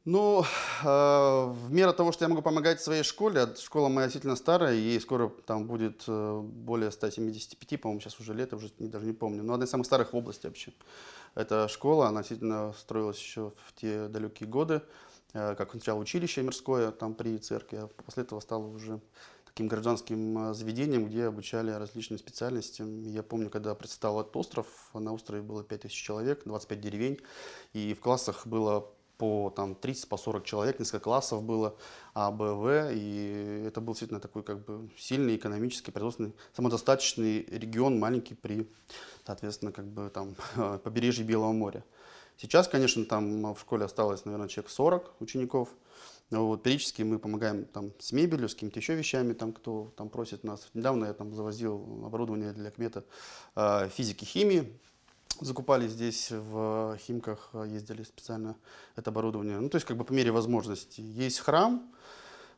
Ну, 0.04 0.42
э, 0.42 0.46
в 0.84 1.72
меру 1.72 1.94
того, 1.94 2.12
что 2.12 2.26
я 2.26 2.30
могу 2.30 2.42
помогать 2.42 2.82
своей 2.82 3.04
школе, 3.04 3.42
а 3.42 3.56
школа 3.56 3.88
моя 3.88 4.08
действительно 4.08 4.36
старая, 4.36 4.74
ей 4.74 5.00
скоро 5.00 5.30
там 5.30 5.68
будет 5.68 6.06
э, 6.08 6.42
более 6.42 6.90
175, 6.90 7.80
по-моему, 7.80 8.02
сейчас 8.02 8.20
уже 8.20 8.34
лет, 8.34 8.52
уже 8.54 8.72
не, 8.80 8.88
даже 8.88 9.06
не 9.06 9.14
помню, 9.14 9.44
но 9.44 9.54
одна 9.54 9.66
из 9.66 9.70
самых 9.70 9.86
старых 9.86 10.14
в 10.14 10.18
области 10.18 10.48
вообще. 10.48 10.74
Эта 11.36 11.68
школа, 11.68 12.08
она 12.08 12.22
действительно 12.22 12.74
строилась 12.80 13.20
еще 13.20 13.54
в 13.68 13.74
те 13.80 14.08
далекие 14.08 14.50
годы, 14.50 14.82
э, 15.34 15.54
как 15.54 15.70
сначала 15.70 16.00
училище 16.00 16.42
мирское 16.42 16.90
там 16.90 17.14
при 17.14 17.38
церкви, 17.38 17.78
а 17.78 17.88
после 17.88 18.24
этого 18.24 18.40
стало 18.40 18.66
уже 18.66 19.00
таким 19.56 19.70
гражданским 19.70 20.50
э, 20.50 20.54
заведением, 20.54 21.06
где 21.06 21.28
обучали 21.28 21.72
различным 21.72 22.20
специальностям. 22.20 23.04
Я 23.04 23.24
помню, 23.24 23.50
когда 23.50 23.74
представил 23.74 24.20
этот 24.20 24.36
остров, 24.36 24.68
на 24.94 25.14
острове 25.14 25.42
было 25.42 25.64
5000 25.64 25.94
человек, 25.94 26.42
25 26.44 26.82
деревень, 26.82 27.20
и 27.72 27.94
в 27.94 28.02
классах 28.02 28.46
было 28.46 28.92
по 29.18 29.54
там 29.56 29.76
30, 29.76 30.10
по 30.10 30.18
40 30.18 30.44
человек, 30.44 30.78
несколько 30.80 31.00
классов 31.00 31.42
было 31.42 31.78
А, 32.14 32.32
Б, 32.32 32.52
В, 32.52 32.92
и 32.92 33.64
это 33.66 33.80
был 33.80 33.94
действительно 33.94 34.20
такой 34.20 34.44
как 34.44 34.66
бы 34.66 34.90
сильный 34.98 35.38
экономический, 35.38 35.92
производственный, 35.92 36.34
самодостаточный 36.54 37.46
регион, 37.46 37.98
маленький 37.98 38.34
при, 38.36 38.70
соответственно, 39.26 39.72
как 39.72 39.86
бы 39.86 40.10
там 40.10 40.36
побережье 40.84 41.24
Белого 41.24 41.54
моря. 41.54 41.86
Сейчас, 42.36 42.68
конечно, 42.68 43.06
там 43.06 43.54
в 43.54 43.60
школе 43.62 43.86
осталось, 43.86 44.26
наверное, 44.26 44.50
человек 44.50 44.70
40 44.70 45.14
учеников. 45.22 45.70
Вот, 46.44 46.64
периодически 46.64 47.04
мы 47.04 47.20
помогаем 47.20 47.66
там, 47.66 47.92
с 48.00 48.12
мебелью, 48.12 48.50
с 48.50 48.54
какими-то 48.54 48.80
еще 48.80 48.96
вещами, 48.96 49.34
там, 49.34 49.54
кто 49.54 49.92
там, 49.96 50.10
просит 50.10 50.44
нас. 50.44 50.68
Недавно 50.74 51.06
я 51.06 51.14
там 51.14 51.34
завозил 51.34 52.04
оборудование 52.06 52.52
для 52.52 52.72
кмета 52.72 53.04
э, 53.56 53.90
физики, 53.90 54.26
химии. 54.26 54.78
Закупали 55.42 55.88
здесь 55.88 56.32
в 56.32 56.98
Химках, 56.98 57.50
ездили 57.66 58.04
специально 58.04 58.56
это 58.96 59.12
оборудование. 59.12 59.60
Ну, 59.60 59.70
то 59.70 59.76
есть, 59.76 59.86
как 59.86 59.98
бы 59.98 60.06
по 60.06 60.14
мере 60.14 60.32
возможности. 60.32 61.02
Есть 61.02 61.40
храм 61.40 61.92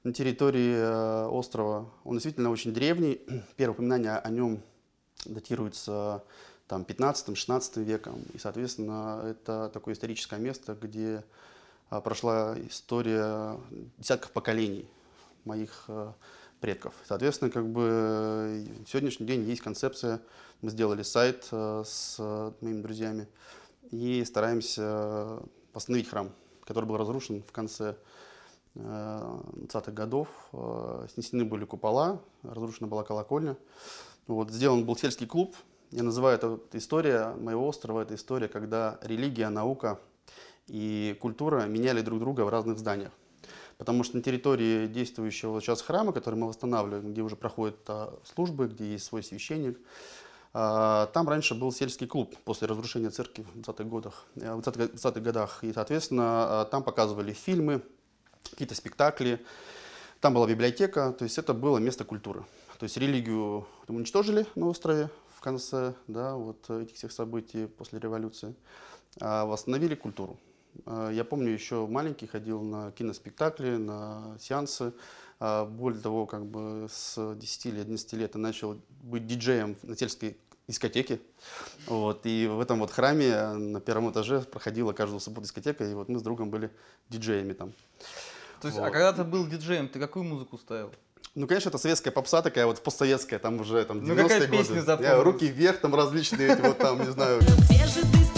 на 0.03 0.13
территории 0.13 0.75
э, 0.75 1.27
острова. 1.27 1.89
Он 2.03 2.15
действительно 2.15 2.51
очень 2.51 2.74
древний. 2.74 3.22
Первое 3.55 3.74
упоминание 3.74 4.17
о 4.17 4.29
нем 4.29 4.62
датируется 5.25 6.24
там, 6.67 6.84
15-16 6.84 7.84
веком. 7.84 8.22
И, 8.34 8.38
соответственно, 8.38 9.22
это 9.24 9.69
такое 9.74 9.93
историческое 9.93 10.39
место, 10.39 10.77
где 10.79 11.17
а, 11.17 11.24
прошла 11.89 12.56
история 12.67 13.60
десятков 13.98 14.32
поколений 14.32 14.89
моих 15.46 15.86
а, 15.88 16.13
предков. 16.60 16.94
Соответственно, 17.06 17.50
как 17.51 17.67
бы 17.67 18.67
в 18.86 18.89
сегодняшний 18.89 19.25
день 19.25 19.44
есть 19.44 19.62
концепция. 19.62 20.22
Мы 20.62 20.70
сделали 20.70 21.03
сайт 21.03 21.48
а, 21.51 21.84
с 21.86 22.17
моими 22.62 22.82
друзьями 22.82 23.27
и 23.91 24.24
стараемся 24.25 25.39
восстановить 25.74 26.10
храм, 26.10 26.32
который 26.65 26.86
был 26.86 26.98
разрушен 26.98 27.44
в 27.44 27.51
конце 27.51 27.96
20-х 28.75 29.91
годов. 29.91 30.27
Снесены 31.13 31.46
были 31.46 31.65
купола, 31.65 32.22
разрушена 32.44 32.88
была 32.88 33.03
колокольня. 33.03 33.58
Вот, 34.27 34.51
сделан 34.51 34.86
был 34.86 34.98
сельский 34.98 35.25
клуб, 35.25 35.56
я 35.91 36.03
называю 36.03 36.36
это 36.36 36.60
история 36.74 37.34
моего 37.36 37.65
острова, 37.65 38.01
это 38.01 38.15
история, 38.15 38.50
когда 38.50 39.00
религия, 39.01 39.48
наука 39.48 40.00
и 40.67 41.17
культура 41.21 41.65
меняли 41.65 42.01
друг 42.01 42.19
друга 42.19 42.41
в 42.41 42.50
разных 42.50 42.77
зданиях. 42.77 43.12
Потому 43.77 44.03
что 44.03 44.17
на 44.17 44.24
территории 44.24 44.88
действующего 44.88 45.62
сейчас 45.62 45.81
храма, 45.81 46.12
который 46.12 46.36
мы 46.36 46.47
восстанавливаем, 46.47 47.12
где 47.12 47.21
уже 47.21 47.36
проходят 47.36 47.77
а, 47.88 48.19
службы, 48.24 48.67
где 48.67 48.93
есть 48.93 49.05
свой 49.05 49.21
священник, 49.21 49.79
а, 50.53 51.05
там 51.07 51.29
раньше 51.29 51.53
был 51.53 51.71
сельский 51.71 52.07
клуб 52.07 52.36
после 52.43 52.67
разрушения 52.67 53.12
церкви 53.12 53.43
в 53.43 53.59
20-х 53.59 53.83
годах, 53.83 54.25
э, 54.36 54.55
в 54.55 54.62
20 54.62 55.21
годах. 55.21 55.63
И, 55.63 55.71
соответственно, 55.71 56.62
а, 56.62 56.65
там 56.65 56.81
показывали 56.83 57.33
фильмы, 57.33 57.83
какие-то 58.50 58.74
спектакли. 58.74 59.45
Там 60.21 60.33
была 60.33 60.47
библиотека, 60.47 61.12
то 61.12 61.25
есть 61.25 61.38
это 61.38 61.53
было 61.53 61.77
место 61.77 62.03
культуры. 62.03 62.43
То 62.79 62.86
есть 62.86 62.97
религию 62.97 63.67
уничтожили 63.88 64.47
на 64.55 64.67
острове, 64.67 65.12
в 65.36 65.41
конце 65.41 65.93
да, 66.07 66.33
вот 66.33 66.67
этих 66.69 66.95
всех 66.95 67.12
событий 67.12 67.67
после 67.67 68.00
революции, 68.00 68.55
а 69.21 69.45
восстановили 69.45 69.93
культуру. 69.93 70.39
А, 70.86 71.12
я 71.12 71.24
помню, 71.24 71.51
еще 71.51 71.88
маленький 71.88 72.27
ходил 72.27 72.62
на 72.62 72.91
киноспектакли, 72.91 73.77
на 73.77 74.38
сеансы. 74.39 74.93
А, 75.39 75.65
более 75.65 76.01
того, 76.01 76.25
как 76.25 76.46
бы 76.46 76.88
с 76.91 77.36
10 77.36 77.65
или 77.67 77.81
11 77.81 78.13
лет 78.13 78.36
я 78.36 78.41
начал 78.41 78.77
быть 79.01 79.27
диджеем 79.27 79.75
на 79.84 79.96
сельской 79.96 80.38
дискотеке. 80.67 81.19
Вот, 81.86 82.22
и 82.25 82.48
в 82.48 82.60
этом 82.60 82.79
вот 82.79 82.91
храме 82.91 83.53
на 83.53 83.79
первом 83.79 84.12
этаже 84.12 84.41
проходила 84.41 84.93
каждую 84.93 85.19
субботу 85.19 85.43
дискотека, 85.43 85.86
и 85.86 85.93
вот 85.93 86.10
мы 86.10 86.19
с 86.19 86.22
другом 86.22 86.50
были 86.50 86.72
диджеями 87.10 87.53
там. 87.53 87.74
То 88.62 88.67
есть, 88.67 88.77
а 88.77 88.81
вот. 88.81 88.88
а 88.88 88.91
когда 88.91 89.13
ты 89.13 89.24
был 89.24 89.48
диджеем, 89.48 89.88
ты 89.88 90.00
какую 90.00 90.25
музыку 90.25 90.57
ставил? 90.57 90.91
Ну, 91.36 91.46
конечно, 91.46 91.69
это 91.69 91.77
советская 91.77 92.12
попса 92.12 92.41
такая 92.41 92.65
вот 92.65 92.81
постсоветская, 92.81 93.38
там 93.38 93.62
уже 93.62 93.86
там 93.86 94.00
90-е 94.00 94.07
ну, 94.07 94.15
какая 94.24 94.48
годы. 94.48 94.57
Песня 94.57 94.98
Я, 95.01 95.24
руки 95.24 95.48
вверх, 95.48 95.79
там 95.79 95.93
различные 95.93 96.53
эти 96.53 96.62
вот 96.62 96.79
там, 96.79 97.00
не 97.00 97.12
знаю. 97.12 97.41
Где 97.41 97.86
же 97.86 98.01
ты, 98.01 98.37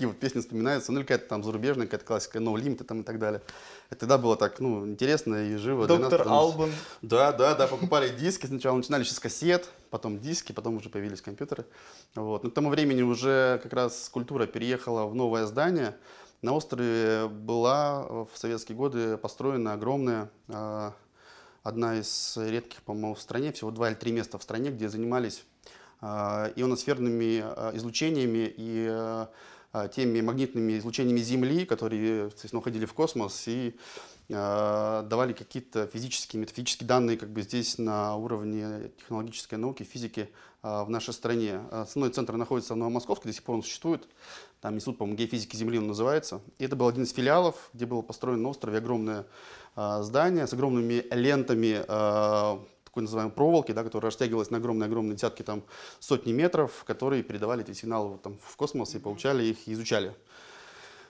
такие 0.00 0.08
вот 0.08 0.18
песни 0.18 0.40
вспоминаются, 0.40 0.92
ну 0.92 1.00
или 1.00 1.04
какая-то 1.04 1.28
там 1.28 1.44
зарубежная, 1.44 1.84
какая-то 1.84 2.06
классика, 2.06 2.38
No 2.38 2.54
Limit 2.54 2.84
там 2.84 3.02
и 3.02 3.04
так 3.04 3.18
далее. 3.18 3.42
Это 3.90 4.00
тогда 4.00 4.16
было 4.16 4.34
так, 4.34 4.58
ну, 4.58 4.86
интересно 4.86 5.52
и 5.52 5.56
живо. 5.56 5.86
Доктор 5.86 6.26
Албан. 6.26 6.70
Да, 7.02 7.32
да, 7.32 7.54
да, 7.54 7.66
покупали 7.66 8.08
диски, 8.08 8.46
сначала 8.46 8.78
начинали 8.78 9.02
еще 9.02 9.12
с 9.12 9.20
кассет, 9.20 9.68
потом 9.90 10.18
диски, 10.18 10.52
потом 10.52 10.76
уже 10.78 10.88
появились 10.88 11.20
компьютеры. 11.20 11.66
Вот. 12.14 12.44
Но 12.44 12.50
к 12.50 12.54
тому 12.54 12.70
времени 12.70 13.02
уже 13.02 13.60
как 13.62 13.74
раз 13.74 14.08
культура 14.08 14.46
переехала 14.46 15.04
в 15.04 15.14
новое 15.14 15.44
здание, 15.44 15.94
на 16.40 16.54
острове 16.54 17.28
была 17.28 18.04
в 18.04 18.30
советские 18.36 18.78
годы 18.78 19.18
построена 19.18 19.74
огромная, 19.74 20.30
а, 20.48 20.94
одна 21.62 21.98
из 21.98 22.38
редких, 22.38 22.80
по-моему, 22.84 23.14
в 23.14 23.20
стране, 23.20 23.52
всего 23.52 23.70
два 23.70 23.90
или 23.90 23.96
три 23.96 24.12
места 24.12 24.38
в 24.38 24.42
стране, 24.42 24.70
где 24.70 24.88
занимались 24.88 25.44
а, 26.00 26.50
ионосферными 26.56 27.40
излучениями 27.76 28.50
и 28.56 29.26
теми 29.94 30.20
магнитными 30.20 30.78
излучениями 30.78 31.20
Земли, 31.20 31.64
которые 31.64 32.26
естественно, 32.26 32.60
уходили 32.60 32.86
в 32.86 32.94
космос 32.94 33.44
и 33.46 33.74
давали 34.28 35.32
какие-то 35.32 35.88
физические, 35.88 36.40
метафизические 36.40 36.86
данные 36.86 37.16
как 37.16 37.30
бы 37.30 37.42
здесь 37.42 37.78
на 37.78 38.14
уровне 38.14 38.90
технологической 38.98 39.58
науки, 39.58 39.82
физики 39.82 40.28
в 40.62 40.88
нашей 40.88 41.14
стране. 41.14 41.60
Основной 41.70 42.12
центр 42.12 42.36
находится 42.36 42.74
в 42.74 42.76
Новомосковске, 42.76 43.28
до 43.28 43.34
сих 43.34 43.42
пор 43.42 43.56
он 43.56 43.62
существует. 43.62 44.06
Там 44.60 44.74
институт, 44.74 44.98
по-моему, 44.98 45.16
геофизики 45.16 45.56
Земли 45.56 45.78
он 45.78 45.86
называется. 45.86 46.40
И 46.58 46.64
это 46.64 46.76
был 46.76 46.86
один 46.86 47.04
из 47.04 47.12
филиалов, 47.12 47.70
где 47.72 47.86
было 47.86 48.02
построено 48.02 48.42
на 48.42 48.48
острове 48.50 48.78
огромное 48.78 49.26
э, 49.74 50.02
здание 50.02 50.46
с 50.46 50.52
огромными 50.52 51.04
лентами 51.10 51.82
э, 51.88 52.58
такой 52.90 53.04
называемой 53.04 53.32
проволоки, 53.32 53.70
да, 53.72 53.84
которая 53.84 54.10
растягивалась 54.10 54.50
на 54.50 54.58
огромные-огромные 54.58 55.14
десятки, 55.14 55.42
там, 55.42 55.62
сотни 56.00 56.32
метров, 56.32 56.82
которые 56.84 57.22
передавали 57.22 57.62
эти 57.62 57.72
сигналы 57.72 58.10
вот, 58.10 58.22
там, 58.22 58.36
в 58.42 58.56
космос 58.56 58.94
и 58.96 58.98
получали 58.98 59.44
их, 59.44 59.68
и 59.68 59.72
изучали. 59.72 60.12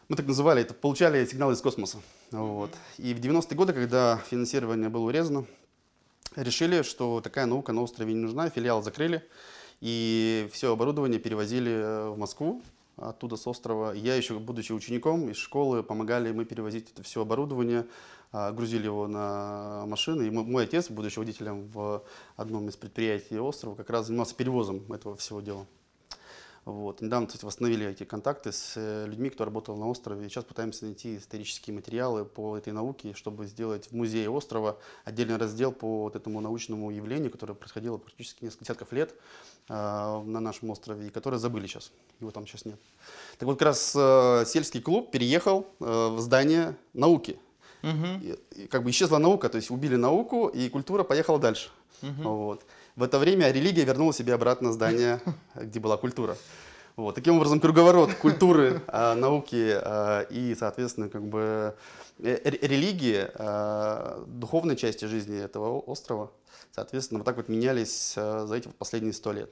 Мы 0.09 0.17
так 0.17 0.27
называли 0.27 0.61
это, 0.61 0.75
получали 0.75 1.25
сигналы 1.25 1.55
из 1.55 1.61
космоса. 1.63 1.99
Вот. 2.33 2.71
И 2.99 3.15
в 3.15 3.21
90-е 3.21 3.57
годы, 3.57 3.73
когда 3.73 4.19
финансирование 4.29 4.91
было 4.91 5.07
урезано, 5.07 5.47
решили, 6.37 6.83
что 6.83 7.21
такая 7.23 7.47
наука 7.47 7.73
на 7.73 7.83
острове 7.83 8.13
не 8.13 8.21
нужна, 8.21 8.51
филиал 8.51 8.83
закрыли, 8.83 9.27
и 9.81 10.49
все 10.53 10.73
оборудование 10.73 11.19
перевозили 11.19 11.73
э, 11.73 12.11
в 12.11 12.19
Москву, 12.19 12.61
оттуда 12.97 13.37
с 13.37 13.47
острова. 13.47 13.93
Я 13.93 14.17
еще, 14.17 14.39
будучи 14.39 14.73
учеником 14.73 15.31
из 15.31 15.37
школы, 15.37 15.83
помогали 15.83 16.31
мы 16.33 16.45
перевозить 16.45 16.91
это 16.93 17.03
все 17.03 17.23
оборудование, 17.23 17.87
грузили 18.33 18.85
его 18.85 19.09
на 19.09 19.85
машины. 19.87 20.29
И 20.29 20.31
мой 20.31 20.65
отец, 20.65 20.91
будучи 20.91 21.19
водителем 21.19 21.69
в 21.69 22.05
одном 22.37 22.69
из 22.69 22.77
предприятий 22.77 23.39
острова, 23.39 23.75
как 23.75 23.91
раз 23.91 24.07
занимался 24.07 24.35
перевозом 24.35 24.93
этого 24.93 25.17
всего 25.17 25.41
дела. 25.41 25.67
Вот. 26.67 27.01
Недавно, 27.01 27.27
кстати, 27.27 27.45
восстановили 27.45 27.87
эти 27.87 28.05
контакты 28.05 28.53
с 28.53 28.75
э, 28.77 29.07
людьми, 29.07 29.31
кто 29.31 29.45
работал 29.45 29.77
на 29.77 29.89
острове. 29.89 30.27
И 30.27 30.29
сейчас 30.29 30.45
пытаемся 30.45 30.85
найти 30.85 31.17
исторические 31.17 31.75
материалы 31.75 32.25
по 32.25 32.57
этой 32.57 32.73
науке, 32.73 33.15
чтобы 33.15 33.47
сделать 33.47 33.89
в 33.89 33.93
музее 33.93 34.29
острова 34.29 34.79
отдельный 35.05 35.37
раздел 35.37 35.73
по 35.73 36.03
вот 36.03 36.17
этому 36.17 36.41
научному 36.41 36.91
явлению, 36.91 37.31
которое 37.31 37.55
происходило 37.55 37.97
практически 37.97 38.45
несколько 38.45 38.65
десятков 38.65 38.93
лет 38.93 39.15
э, 39.69 39.73
на 39.73 40.41
нашем 40.41 40.71
острове, 40.71 41.07
и 41.07 41.11
которое 41.11 41.39
забыли 41.39 41.67
сейчас. 41.67 41.93
Его 42.21 42.31
там 42.31 42.47
сейчас 42.47 42.67
нет. 42.67 42.79
Так 43.39 43.47
вот, 43.47 43.55
как 43.59 43.67
раз 43.67 43.95
э, 43.97 44.45
сельский 44.47 44.83
клуб 44.83 45.11
переехал 45.11 45.67
э, 45.81 46.09
в 46.09 46.21
здание 46.21 46.77
науки. 46.93 47.39
Угу. 47.83 48.07
И, 48.23 48.39
и, 48.57 48.67
как 48.67 48.83
бы 48.85 48.91
исчезла 48.91 49.19
наука, 49.19 49.49
то 49.49 49.57
есть 49.57 49.71
убили 49.71 49.97
науку, 49.97 50.49
и 50.49 50.69
культура 50.69 51.03
поехала 51.03 51.39
дальше. 51.39 51.71
Угу. 52.03 52.23
Вот. 52.23 52.65
В 52.97 53.03
это 53.03 53.19
время 53.19 53.51
религия 53.51 53.85
вернула 53.85 54.13
себе 54.13 54.35
обратно 54.35 54.73
здание, 54.73 55.21
где 55.55 55.81
была 55.81 55.97
культура. 55.97 56.37
Вот. 56.97 57.15
Таким 57.15 57.37
образом, 57.37 57.61
круговорот 57.61 58.15
культуры, 58.15 58.83
а, 58.89 59.15
науки 59.15 59.73
а, 59.75 60.23
и, 60.23 60.55
соответственно, 60.55 61.09
как 61.09 61.25
бы 61.27 61.75
э, 62.19 62.39
религии, 62.45 63.27
а, 63.35 64.23
духовной 64.27 64.77
части 64.77 65.07
жизни 65.07 65.39
этого 65.39 65.79
острова, 65.79 66.31
соответственно, 66.73 67.21
вот 67.21 67.25
так 67.25 67.37
вот 67.37 67.49
менялись 67.49 68.15
за 68.15 68.55
эти 68.55 68.69
последние 68.69 69.15
сто 69.15 69.33
лет. 69.33 69.51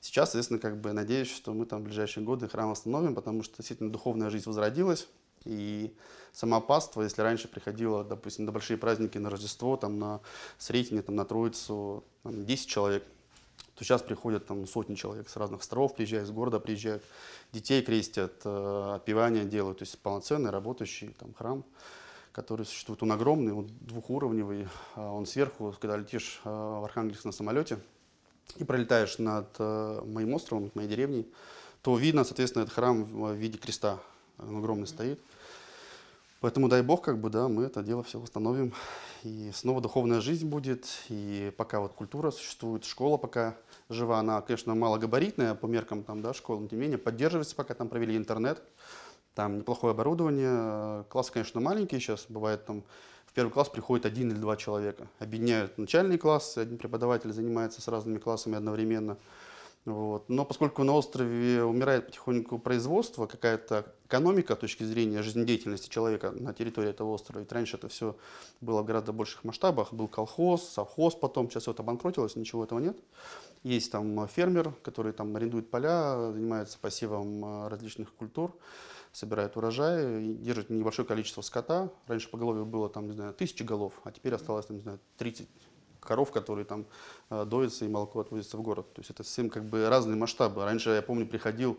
Сейчас, 0.00 0.30
соответственно, 0.30 0.60
как 0.60 0.80
бы 0.80 0.92
надеюсь, 0.92 1.30
что 1.30 1.52
мы 1.52 1.66
там 1.66 1.80
в 1.80 1.84
ближайшие 1.84 2.24
годы 2.24 2.48
храм 2.48 2.70
восстановим, 2.70 3.14
потому 3.14 3.42
что 3.42 3.58
действительно 3.58 3.90
духовная 3.92 4.30
жизнь 4.30 4.46
возродилась, 4.46 5.08
и 5.44 5.94
сама 6.32 6.60
паства, 6.60 7.02
если 7.02 7.22
раньше 7.22 7.48
приходила, 7.48 8.04
допустим, 8.04 8.44
на 8.44 8.52
большие 8.52 8.76
праздники, 8.76 9.18
на 9.18 9.30
Рождество, 9.30 9.76
там, 9.76 9.98
на 9.98 10.20
Сретение, 10.58 11.02
там, 11.02 11.16
на 11.16 11.24
Троицу, 11.24 12.04
там, 12.22 12.44
10 12.44 12.68
человек, 12.68 13.04
то 13.74 13.84
сейчас 13.84 14.02
приходят 14.02 14.46
там, 14.46 14.66
сотни 14.66 14.94
человек 14.94 15.28
с 15.28 15.36
разных 15.36 15.60
островов, 15.60 15.94
приезжают, 15.94 16.28
из 16.28 16.32
города 16.32 16.60
приезжают, 16.60 17.02
детей 17.52 17.82
крестят, 17.82 18.32
э, 18.44 18.92
отпевания 18.96 19.44
делают, 19.44 19.78
то 19.78 19.82
есть 19.82 19.98
полноценный 19.98 20.50
работающий 20.50 21.14
там, 21.18 21.34
храм 21.34 21.64
который 22.32 22.64
существует. 22.64 23.02
Он 23.02 23.12
огромный, 23.12 23.52
он 23.52 23.70
двухуровневый, 23.82 24.66
а 24.94 25.12
он 25.12 25.26
сверху, 25.26 25.74
когда 25.78 25.96
летишь 25.96 26.40
э, 26.44 26.48
в 26.48 26.84
Архангельск 26.84 27.24
на 27.24 27.32
самолете, 27.32 27.78
и 28.56 28.64
пролетаешь 28.64 29.18
над 29.18 29.48
э, 29.58 30.02
моим 30.04 30.34
островом, 30.34 30.70
моей 30.74 30.88
деревней, 30.88 31.26
то 31.82 31.96
видно, 31.96 32.24
соответственно, 32.24 32.62
этот 32.62 32.74
храм 32.74 33.04
в 33.04 33.34
виде 33.34 33.58
креста. 33.58 33.98
Он 34.38 34.56
огромный 34.56 34.86
стоит. 34.86 35.20
Поэтому 36.42 36.68
дай 36.68 36.82
Бог, 36.82 37.02
как 37.02 37.20
бы, 37.20 37.30
да, 37.30 37.46
мы 37.46 37.62
это 37.62 37.84
дело 37.84 38.02
все 38.02 38.18
восстановим. 38.18 38.74
И 39.22 39.52
снова 39.54 39.80
духовная 39.80 40.20
жизнь 40.20 40.48
будет. 40.48 40.88
И 41.08 41.52
пока 41.56 41.78
вот 41.78 41.92
культура 41.92 42.32
существует, 42.32 42.84
школа 42.84 43.16
пока 43.16 43.56
жива, 43.88 44.18
она, 44.18 44.40
конечно, 44.40 44.74
малогабаритная 44.74 45.54
по 45.54 45.66
меркам 45.66 46.02
там, 46.02 46.20
да, 46.20 46.34
школы, 46.34 46.62
но 46.62 46.66
тем 46.66 46.80
не 46.80 46.82
менее 46.82 46.98
поддерживается, 46.98 47.54
пока 47.54 47.74
там 47.74 47.88
провели 47.88 48.16
интернет. 48.16 48.60
Там 49.36 49.58
неплохое 49.58 49.92
оборудование. 49.92 51.04
Классы, 51.04 51.32
конечно, 51.32 51.60
маленькие 51.60 52.00
сейчас. 52.00 52.26
Бывает 52.28 52.66
там 52.66 52.82
в 53.26 53.32
первый 53.34 53.50
класс 53.52 53.68
приходит 53.68 54.04
один 54.04 54.32
или 54.32 54.38
два 54.38 54.56
человека. 54.56 55.06
Объединяют 55.20 55.78
начальный 55.78 56.18
класс, 56.18 56.58
один 56.58 56.76
преподаватель 56.76 57.32
занимается 57.32 57.80
с 57.80 57.86
разными 57.86 58.18
классами 58.18 58.56
одновременно. 58.56 59.16
Вот. 59.84 60.28
Но 60.28 60.44
поскольку 60.44 60.84
на 60.84 60.92
острове 60.92 61.64
умирает 61.64 62.06
потихоньку 62.06 62.60
производство, 62.60 63.26
какая-то 63.26 63.92
экономика 64.06 64.54
с 64.54 64.58
точки 64.58 64.84
зрения 64.84 65.22
жизнедеятельности 65.22 65.88
человека 65.88 66.30
на 66.30 66.54
территории 66.54 66.90
этого 66.90 67.10
острова, 67.10 67.40
ведь 67.40 67.50
раньше 67.50 67.76
это 67.78 67.88
все 67.88 68.16
было 68.60 68.82
в 68.82 68.84
гораздо 68.84 69.12
больших 69.12 69.42
масштабах, 69.42 69.92
был 69.92 70.06
колхоз, 70.06 70.68
совхоз 70.68 71.16
потом, 71.16 71.50
сейчас 71.50 71.64
все 71.64 71.72
это 71.72 71.82
обанкротилось, 71.82 72.36
ничего 72.36 72.62
этого 72.62 72.78
нет. 72.78 72.96
Есть 73.64 73.90
там 73.90 74.28
фермер, 74.28 74.72
который 74.82 75.12
там 75.12 75.34
арендует 75.34 75.68
поля, 75.68 76.30
занимается 76.32 76.78
посевом 76.78 77.44
э, 77.44 77.68
различных 77.68 78.14
культур, 78.14 78.56
собирает 79.12 79.56
урожай, 79.56 80.34
держит 80.34 80.70
небольшое 80.70 81.08
количество 81.08 81.42
скота. 81.42 81.90
Раньше 82.06 82.30
поголовье 82.30 82.64
было 82.64 82.88
там, 82.88 83.08
не 83.08 83.14
знаю, 83.14 83.34
тысячи 83.34 83.64
голов, 83.64 83.94
а 84.04 84.12
теперь 84.12 84.34
осталось, 84.34 84.66
там, 84.66 84.76
не 84.76 84.82
знаю, 84.82 85.00
30 85.16 85.48
коров, 86.04 86.30
которые 86.30 86.64
там 86.64 86.86
э, 87.30 87.44
доятся 87.44 87.84
и 87.84 87.88
молоко 87.88 88.20
отвозится 88.20 88.56
в 88.56 88.62
город. 88.62 88.92
То 88.94 89.00
есть 89.00 89.10
это 89.10 89.22
совсем 89.22 89.50
как 89.50 89.64
бы 89.64 89.88
разные 89.88 90.16
масштабы. 90.16 90.64
Раньше, 90.64 90.90
я 90.90 91.02
помню, 91.02 91.26
приходил 91.26 91.78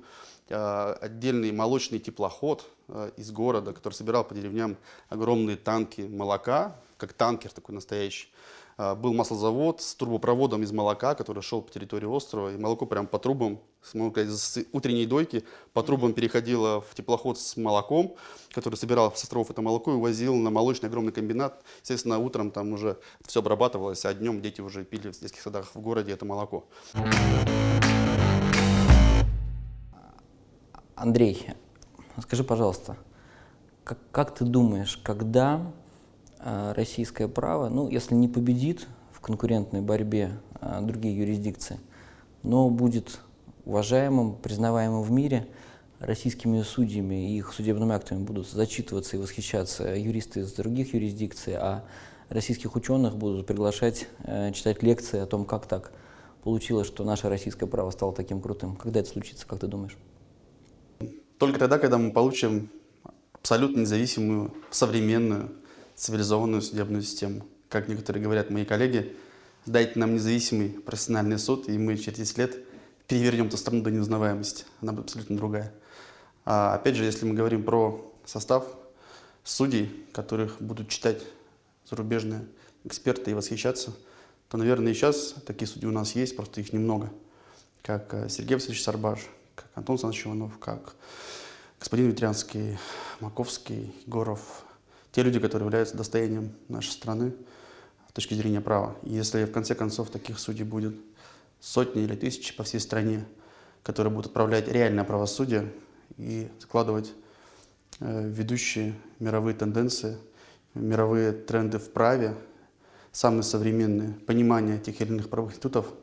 э, 0.50 0.94
отдельный 1.02 1.52
молочный 1.52 2.00
теплоход 2.00 2.66
э, 2.88 3.12
из 3.18 3.32
города, 3.32 3.74
который 3.74 3.94
собирал 3.94 4.24
по 4.24 4.34
деревням 4.34 4.78
огромные 5.10 5.58
танки 5.58 6.02
молока, 6.02 6.76
как 6.98 7.14
танкер 7.14 7.52
такой 7.52 7.76
настоящий. 7.76 8.30
Э, 8.78 8.96
был 8.96 9.14
маслозавод 9.14 9.82
с 9.82 9.96
трубопроводом 9.96 10.64
из 10.64 10.72
молока, 10.72 11.16
который 11.16 11.44
шел 11.44 11.62
по 11.62 11.72
территории 11.72 12.08
острова, 12.08 12.54
и 12.54 12.58
молоко 12.58 12.86
прям 12.86 13.08
по 13.08 13.20
трубам, 13.20 13.60
с, 13.82 13.94
можно 13.94 14.12
сказать, 14.12 14.32
с 14.32 14.66
утренней 14.72 15.06
дойки 15.06 15.44
по 15.74 15.84
трубам 15.84 16.14
переходило 16.14 16.82
в 16.82 16.96
теплоход 16.96 17.40
с 17.40 17.58
молоком, 17.58 18.16
который 18.52 18.76
собирал 18.76 19.14
с 19.16 19.24
островов 19.24 19.52
это 19.52 19.62
молоко 19.62 19.92
и 19.92 19.96
увозил 19.96 20.36
на 20.36 20.50
молочный 20.50 20.90
огромный 20.90 21.12
комбинат. 21.12 21.64
Естественно, 21.82 22.18
утром 22.20 22.52
там 22.52 22.74
уже 22.74 22.98
все 23.26 23.42
обрабатывалось, 23.42 24.06
а 24.06 24.14
днем 24.14 24.42
дети 24.42 24.62
уже 24.62 24.84
пили 24.84 25.12
в 25.12 25.20
детских 25.20 25.42
садах 25.42 25.74
в 25.74 25.80
городе 25.80 26.12
это 26.12 26.26
молоко. 26.26 26.66
Андрей, 30.96 31.48
скажи, 32.22 32.44
пожалуйста, 32.44 32.98
как, 33.84 33.98
как 34.12 34.34
ты 34.34 34.46
думаешь, 34.46 34.98
когда 34.98 35.74
российское 36.76 37.28
право, 37.28 37.70
ну, 37.70 37.90
если 37.90 38.16
не 38.16 38.28
победит 38.28 38.88
в 39.12 39.20
конкурентной 39.22 39.82
борьбе 39.82 40.32
э, 40.60 40.80
другие 40.82 41.18
юрисдикции, 41.18 41.80
но 42.42 42.70
будет 42.70 43.20
уважаемым, 43.66 44.36
признаваемым 44.36 45.04
в 45.04 45.12
мире, 45.12 45.48
российскими 46.00 46.62
судьями 46.64 47.32
и 47.32 47.38
их 47.38 47.54
судебными 47.54 47.94
актами 47.94 48.24
будут 48.24 48.50
зачитываться 48.50 49.16
и 49.16 49.20
восхищаться 49.20 49.96
юристы 49.96 50.42
из 50.42 50.52
других 50.52 50.94
юрисдикций, 50.94 51.56
а 51.56 51.86
российских 52.30 52.76
ученых 52.76 53.16
будут 53.16 53.48
приглашать 53.48 54.08
э, 54.24 54.52
читать 54.52 54.84
лекции 54.84 55.20
о 55.20 55.26
том, 55.26 55.46
как 55.46 55.66
так 55.66 55.94
получилось, 56.44 56.88
что 56.88 57.06
наше 57.06 57.30
российское 57.30 57.68
право 57.68 57.90
стало 57.92 58.14
таким 58.14 58.42
крутым. 58.42 58.76
Когда 58.76 59.00
это 59.00 59.10
случится, 59.10 59.48
как 59.48 59.60
ты 59.60 59.68
думаешь? 59.68 59.98
Только 61.38 61.60
тогда, 61.60 61.80
когда 61.80 61.98
мы 61.98 62.12
получим 62.12 62.70
абсолютно 63.32 63.82
независимую, 63.82 64.54
современную, 64.72 65.52
цивилизованную 65.96 66.62
судебную 66.62 67.04
систему. 67.04 67.46
Как 67.70 67.88
некоторые 67.88 68.24
говорят 68.24 68.50
мои 68.50 68.66
коллеги, 68.66 69.16
дайте 69.66 70.00
нам 70.00 70.14
независимый 70.14 70.70
профессиональный 70.70 71.40
суд, 71.40 71.70
и 71.70 71.78
мы 71.78 71.98
через 71.98 72.18
10 72.18 72.38
лет 72.38 72.58
перевернем 73.08 73.48
эту 73.48 73.58
страну 73.58 73.82
до 73.82 73.92
неузнаваемости. 73.92 74.66
Она 74.82 74.94
будет 74.94 75.06
абсолютно 75.06 75.38
другая. 75.38 75.74
А 76.46 76.76
опять 76.76 76.96
же, 76.96 77.04
если 77.06 77.26
мы 77.26 77.36
говорим 77.36 77.64
про 77.64 78.12
состав 78.26 78.66
судей, 79.44 80.06
которых 80.14 80.62
будут 80.62 80.90
читать 80.90 81.22
зарубежные 81.90 82.46
эксперты 82.84 83.32
и 83.32 83.34
восхищаться, 83.34 83.94
то, 84.50 84.58
наверное, 84.58 84.92
и 84.92 84.96
сейчас 84.96 85.36
такие 85.46 85.68
судьи 85.68 85.88
у 85.88 85.92
нас 85.92 86.16
есть, 86.16 86.36
просто 86.36 86.62
их 86.62 86.74
немного. 86.74 87.12
Как 87.82 88.14
э, 88.14 88.30
Сергей 88.30 88.56
Васильевич 88.56 88.84
Сарбаш, 88.84 89.20
как 89.56 89.68
Антон 89.76 89.96
Александрович 89.96 90.26
Иванов, 90.26 90.58
как 90.60 90.96
господин 91.80 92.10
Ветрянский, 92.10 92.78
Маковский, 93.20 93.94
Горов. 94.06 94.63
Те 95.14 95.22
люди, 95.22 95.40
которые 95.40 95.68
являются 95.68 95.96
достоянием 95.96 96.52
нашей 96.70 96.90
страны 96.90 97.34
с 98.10 98.14
точки 98.14 98.34
зрения 98.34 98.62
права. 98.62 98.96
Если 99.04 99.46
в 99.46 99.52
конце 99.52 99.76
концов 99.76 100.10
таких 100.10 100.40
судей 100.40 100.64
будет 100.64 100.96
сотни 101.60 102.02
или 102.02 102.16
тысячи 102.16 102.56
по 102.56 102.64
всей 102.64 102.80
стране, 102.80 103.24
которые 103.84 104.12
будут 104.12 104.28
отправлять 104.28 104.68
реальное 104.68 105.04
правосудие 105.04 105.72
и 106.18 106.50
закладывать 106.60 107.14
э, 108.00 108.28
ведущие 108.28 108.96
мировые 109.20 109.56
тенденции, 109.56 110.18
мировые 110.74 111.32
тренды 111.32 111.78
в 111.78 111.92
праве, 111.92 112.36
самые 113.12 113.44
современные, 113.44 114.14
понимание 114.26 114.80
тех 114.80 115.00
или 115.00 115.10
иных 115.10 115.30
правовых 115.30 115.54
институтов 115.54 115.94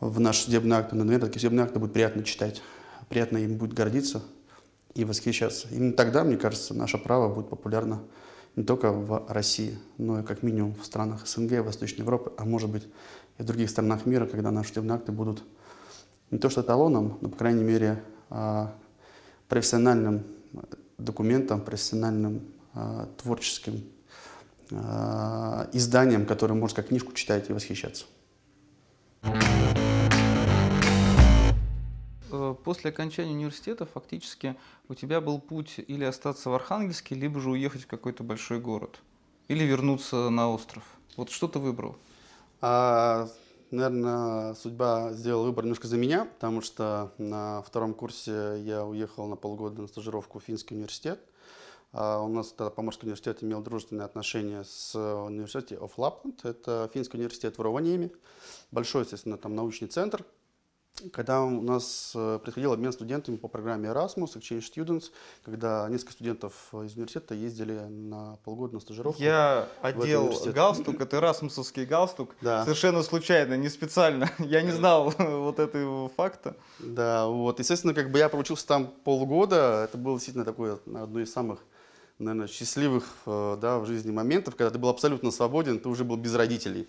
в 0.00 0.18
наш 0.18 0.38
судебный 0.38 0.78
акт, 0.78 0.92
наверное, 0.92 1.20
такие 1.20 1.38
судебные 1.38 1.64
акты 1.64 1.78
будет 1.78 1.92
приятно 1.92 2.24
читать, 2.24 2.62
приятно 3.08 3.38
им 3.38 3.58
будет 3.58 3.74
гордиться 3.74 4.22
и 4.94 5.04
восхищаться. 5.04 5.68
Именно 5.70 5.92
тогда, 5.92 6.24
мне 6.24 6.36
кажется, 6.36 6.74
наше 6.74 6.98
право 6.98 7.32
будет 7.32 7.48
популярно 7.48 8.02
не 8.56 8.64
только 8.64 8.92
в 8.92 9.26
России, 9.28 9.78
но 9.98 10.20
и 10.20 10.22
как 10.22 10.42
минимум 10.42 10.74
в 10.74 10.84
странах 10.84 11.26
СНГ, 11.26 11.64
Восточной 11.64 12.00
Европы, 12.00 12.32
а 12.36 12.44
может 12.44 12.70
быть 12.70 12.86
и 13.38 13.42
в 13.42 13.44
других 13.44 13.68
странах 13.68 14.06
мира, 14.06 14.26
когда 14.26 14.50
наши 14.50 14.68
судебные 14.68 14.96
акты 14.96 15.12
будут 15.12 15.42
не 16.30 16.38
то 16.38 16.48
что 16.48 16.60
эталоном, 16.60 17.18
но, 17.20 17.28
по 17.28 17.36
крайней 17.36 17.64
мере, 17.64 18.02
а, 18.30 18.72
профессиональным 19.48 20.24
документом, 20.98 21.60
профессиональным 21.60 22.42
а, 22.74 23.08
творческим 23.20 23.82
а, 24.70 25.68
изданием, 25.72 26.26
которое 26.26 26.54
можно 26.54 26.76
как 26.76 26.88
книжку 26.88 27.12
читать 27.12 27.50
и 27.50 27.52
восхищаться. 27.52 28.06
Э, 29.22 29.83
После 32.64 32.90
окончания 32.90 33.32
университета 33.32 33.86
фактически 33.86 34.56
у 34.88 34.94
тебя 34.94 35.20
был 35.20 35.40
путь 35.40 35.74
или 35.78 36.04
остаться 36.04 36.50
в 36.50 36.54
Архангельске, 36.54 37.14
либо 37.14 37.40
же 37.40 37.50
уехать 37.50 37.82
в 37.82 37.86
какой-то 37.86 38.22
большой 38.22 38.60
город. 38.60 39.00
Или 39.48 39.64
вернуться 39.64 40.30
на 40.30 40.50
остров. 40.50 40.84
Вот 41.16 41.30
что 41.30 41.48
ты 41.48 41.58
выбрал? 41.58 41.96
А, 42.60 43.28
наверное, 43.70 44.54
судьба 44.54 45.12
сделала 45.12 45.46
выбор 45.46 45.64
немножко 45.64 45.86
за 45.86 45.96
меня, 45.96 46.24
потому 46.24 46.62
что 46.62 47.12
на 47.18 47.62
втором 47.62 47.94
курсе 47.94 48.60
я 48.60 48.84
уехал 48.84 49.26
на 49.26 49.36
полгода 49.36 49.82
на 49.82 49.88
стажировку 49.88 50.38
в 50.38 50.44
Финский 50.44 50.74
университет. 50.74 51.20
А 51.92 52.20
у 52.20 52.28
нас 52.28 52.48
тогда 52.48 52.70
Поморский 52.70 53.06
университет 53.06 53.44
имел 53.44 53.62
дружественные 53.62 54.04
отношения 54.04 54.64
с 54.64 54.98
университетом 54.98 55.84
of 55.84 55.92
Lapland. 55.96 56.40
Это 56.42 56.90
финский 56.92 57.18
университет 57.18 57.56
в 57.56 57.60
Ровaniemi. 57.60 58.12
Большой, 58.72 59.02
естественно, 59.02 59.38
там 59.38 59.54
научный 59.54 59.86
центр. 59.86 60.24
Когда 61.12 61.42
у 61.42 61.60
нас 61.60 62.12
э, 62.14 62.38
происходил 62.40 62.72
обмен 62.72 62.92
студентами 62.92 63.34
по 63.36 63.48
программе 63.48 63.88
Erasmus, 63.88 64.36
Exchange 64.36 64.62
Students, 64.62 65.10
когда 65.44 65.88
несколько 65.90 66.12
студентов 66.12 66.52
из 66.72 66.94
университета 66.94 67.34
ездили 67.34 67.80
на 67.80 68.36
полгода 68.44 68.74
на 68.74 68.80
стажировку. 68.80 69.20
Я 69.20 69.68
одел 69.82 70.32
галстук, 70.54 71.00
это 71.00 71.20
расмусовский 71.20 71.84
галстук, 71.84 72.36
Да. 72.40 72.62
совершенно 72.62 73.02
случайно, 73.02 73.54
не 73.54 73.68
специально. 73.70 74.30
Я 74.38 74.62
не 74.62 74.70
знал 74.70 75.12
вот 75.18 75.58
этого 75.58 76.08
факта. 76.10 76.56
Да, 76.78 77.26
вот, 77.26 77.58
естественно, 77.58 77.92
как 77.92 78.12
бы 78.12 78.20
я 78.20 78.28
проучился 78.28 78.64
там 78.64 78.86
полгода, 78.86 79.82
это 79.88 79.98
было 79.98 80.14
действительно 80.14 80.44
такое 80.44 80.78
одно 80.86 81.18
из 81.18 81.32
самых, 81.32 81.58
наверное, 82.20 82.46
счастливых 82.46 83.04
э, 83.26 83.58
да, 83.60 83.80
в 83.80 83.86
жизни 83.86 84.12
моментов, 84.12 84.54
когда 84.54 84.70
ты 84.70 84.78
был 84.78 84.90
абсолютно 84.90 85.32
свободен, 85.32 85.80
ты 85.80 85.88
уже 85.88 86.04
был 86.04 86.16
без 86.16 86.36
родителей. 86.36 86.86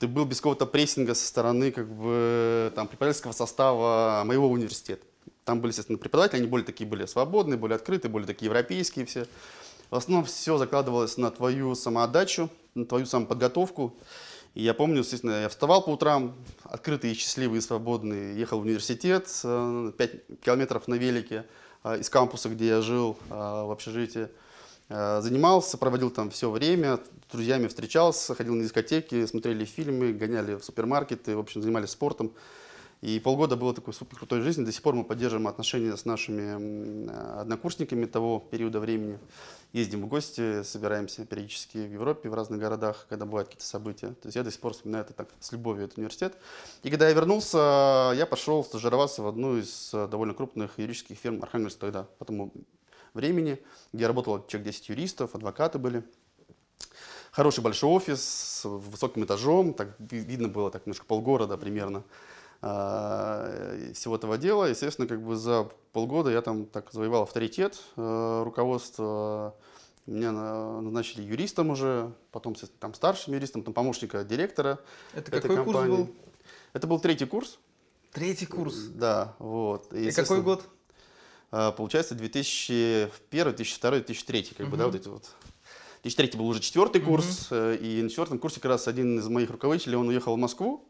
Ты 0.00 0.08
был 0.08 0.24
без 0.24 0.38
какого-то 0.38 0.64
прессинга 0.64 1.14
со 1.14 1.26
стороны 1.26 1.70
как 1.70 1.86
бы, 1.86 2.72
там, 2.74 2.88
преподавательского 2.88 3.32
состава 3.32 4.22
моего 4.24 4.48
университета. 4.48 5.04
Там 5.44 5.60
были, 5.60 5.72
естественно, 5.72 5.98
преподаватели, 5.98 6.38
они 6.38 6.46
более 6.46 6.64
такие 6.64 6.88
были 6.88 7.04
свободные, 7.04 7.58
более 7.58 7.76
открытые, 7.76 8.10
более 8.10 8.26
такие 8.26 8.46
европейские 8.46 9.04
все. 9.04 9.26
В 9.90 9.96
основном 9.96 10.24
все 10.24 10.56
закладывалось 10.56 11.18
на 11.18 11.30
твою 11.30 11.74
самоотдачу, 11.74 12.48
на 12.74 12.86
твою 12.86 13.04
самоподготовку. 13.04 13.94
И 14.54 14.62
я 14.62 14.72
помню, 14.72 15.00
естественно, 15.00 15.42
я 15.42 15.50
вставал 15.50 15.84
по 15.84 15.90
утрам, 15.90 16.34
открытый, 16.62 17.12
счастливый 17.12 17.60
свободный, 17.60 18.34
ехал 18.36 18.60
в 18.60 18.62
университет, 18.62 19.28
5 19.42 19.92
километров 20.42 20.88
на 20.88 20.94
велике 20.94 21.44
э, 21.84 22.00
из 22.00 22.08
кампуса, 22.08 22.48
где 22.48 22.68
я 22.68 22.80
жил, 22.80 23.18
э, 23.28 23.34
в 23.34 23.70
общежитии. 23.70 24.28
Э, 24.90 25.20
Занимался, 25.22 25.78
проводил 25.78 26.10
там 26.10 26.30
все 26.30 26.50
время, 26.50 26.98
с 27.28 27.32
друзьями 27.32 27.68
встречался, 27.68 28.34
ходил 28.34 28.54
на 28.54 28.64
дискотеки, 28.64 29.24
смотрели 29.24 29.64
фильмы, 29.64 30.12
гоняли 30.12 30.56
в 30.56 30.64
супермаркеты, 30.64 31.36
в 31.36 31.38
общем, 31.38 31.62
занимались 31.62 31.90
спортом. 31.90 32.32
И 33.00 33.18
полгода 33.18 33.56
было 33.56 33.72
такой 33.72 33.94
супер 33.94 34.18
крутой 34.18 34.42
жизни. 34.42 34.64
До 34.64 34.72
сих 34.72 34.82
пор 34.82 34.94
мы 34.94 35.04
поддерживаем 35.04 35.46
отношения 35.46 35.96
с 35.96 36.04
нашими 36.04 37.08
однокурсниками 37.40 38.04
того 38.04 38.40
периода 38.40 38.78
времени. 38.78 39.18
Ездим 39.72 40.02
в 40.02 40.06
гости, 40.06 40.62
собираемся 40.64 41.24
периодически 41.24 41.78
в 41.78 41.92
Европе, 41.92 42.28
в 42.28 42.34
разных 42.34 42.60
городах, 42.60 43.06
когда 43.08 43.24
бывают 43.24 43.48
какие-то 43.48 43.64
события. 43.64 44.08
То 44.08 44.26
есть 44.26 44.36
я 44.36 44.42
до 44.42 44.50
сих 44.50 44.60
пор 44.60 44.74
вспоминаю 44.74 45.04
это 45.04 45.14
так 45.14 45.28
с 45.38 45.50
любовью, 45.52 45.84
этот 45.84 45.96
университет. 45.96 46.36
И 46.82 46.90
когда 46.90 47.08
я 47.08 47.14
вернулся, 47.14 48.12
я 48.14 48.26
пошел 48.28 48.62
стажироваться 48.64 49.22
в 49.22 49.28
одну 49.28 49.56
из 49.56 49.94
э, 49.94 50.06
довольно 50.06 50.34
крупных 50.34 50.78
юридических 50.78 51.16
фирм 51.16 51.42
Архангельска 51.42 51.80
тогда, 51.80 52.02
по 52.18 52.26
тому 52.26 52.52
времени, 53.14 53.58
где 53.92 54.06
работало 54.06 54.44
человек 54.48 54.66
10 54.72 54.88
юристов, 54.90 55.34
адвокаты 55.34 55.78
были. 55.78 56.02
Хороший 57.32 57.60
большой 57.62 57.90
офис 57.90 58.22
с 58.22 58.64
высоким 58.68 59.24
этажом, 59.24 59.72
так 59.74 59.94
ви- 59.98 60.18
видно 60.20 60.48
было 60.48 60.70
так 60.70 60.86
немножко 60.86 61.06
полгорода 61.06 61.56
примерно 61.56 62.02
и 62.62 63.92
всего 63.94 64.16
этого 64.16 64.36
дела. 64.36 64.66
Естественно, 64.66 65.06
как 65.08 65.22
бы 65.22 65.36
за 65.36 65.68
полгода 65.92 66.30
я 66.30 66.42
там 66.42 66.66
так 66.66 66.92
завоевал 66.92 67.22
авторитет 67.22 67.80
э, 67.96 68.42
руководства. 68.44 69.54
Меня 70.06 70.32
на- 70.32 70.80
назначили 70.80 71.22
юристом 71.22 71.70
уже, 71.70 72.12
потом, 72.32 72.56
там 72.80 72.94
старшим 72.94 73.34
юристом, 73.34 73.62
там 73.62 73.74
помощника 73.74 74.24
директора 74.24 74.78
Это 75.14 75.30
какой 75.30 75.56
курс 75.56 75.64
компании. 75.78 75.96
был? 75.96 76.14
Это 76.72 76.86
был 76.86 77.00
третий 77.00 77.26
курс. 77.26 77.58
Третий 78.12 78.46
курс. 78.46 78.74
Да, 78.74 79.34
вот. 79.38 79.84
И 79.86 79.88
какой 79.88 80.06
естественно, 80.06 80.40
год? 80.42 80.64
А, 81.50 81.72
Получается, 81.72 82.14
2001, 82.14 83.10
2002, 83.44 83.90
2003, 83.90 84.42
как 84.56 84.68
бы, 84.68 84.76
да, 84.76 84.86
вот 84.86 84.94
эти 84.94 85.08
вот. 85.08 85.30
2003 86.02 86.38
был 86.38 86.48
уже 86.48 86.60
четвертый 86.60 87.00
курс, 87.02 87.48
э, 87.50 87.76
и 87.76 88.02
на 88.02 88.08
четвертом 88.08 88.38
курсе 88.38 88.60
как 88.60 88.70
раз 88.70 88.88
один 88.88 89.18
из 89.18 89.28
моих 89.28 89.50
руководителей, 89.50 89.96
он 89.96 90.08
уехал 90.08 90.34
в 90.34 90.38
Москву, 90.38 90.86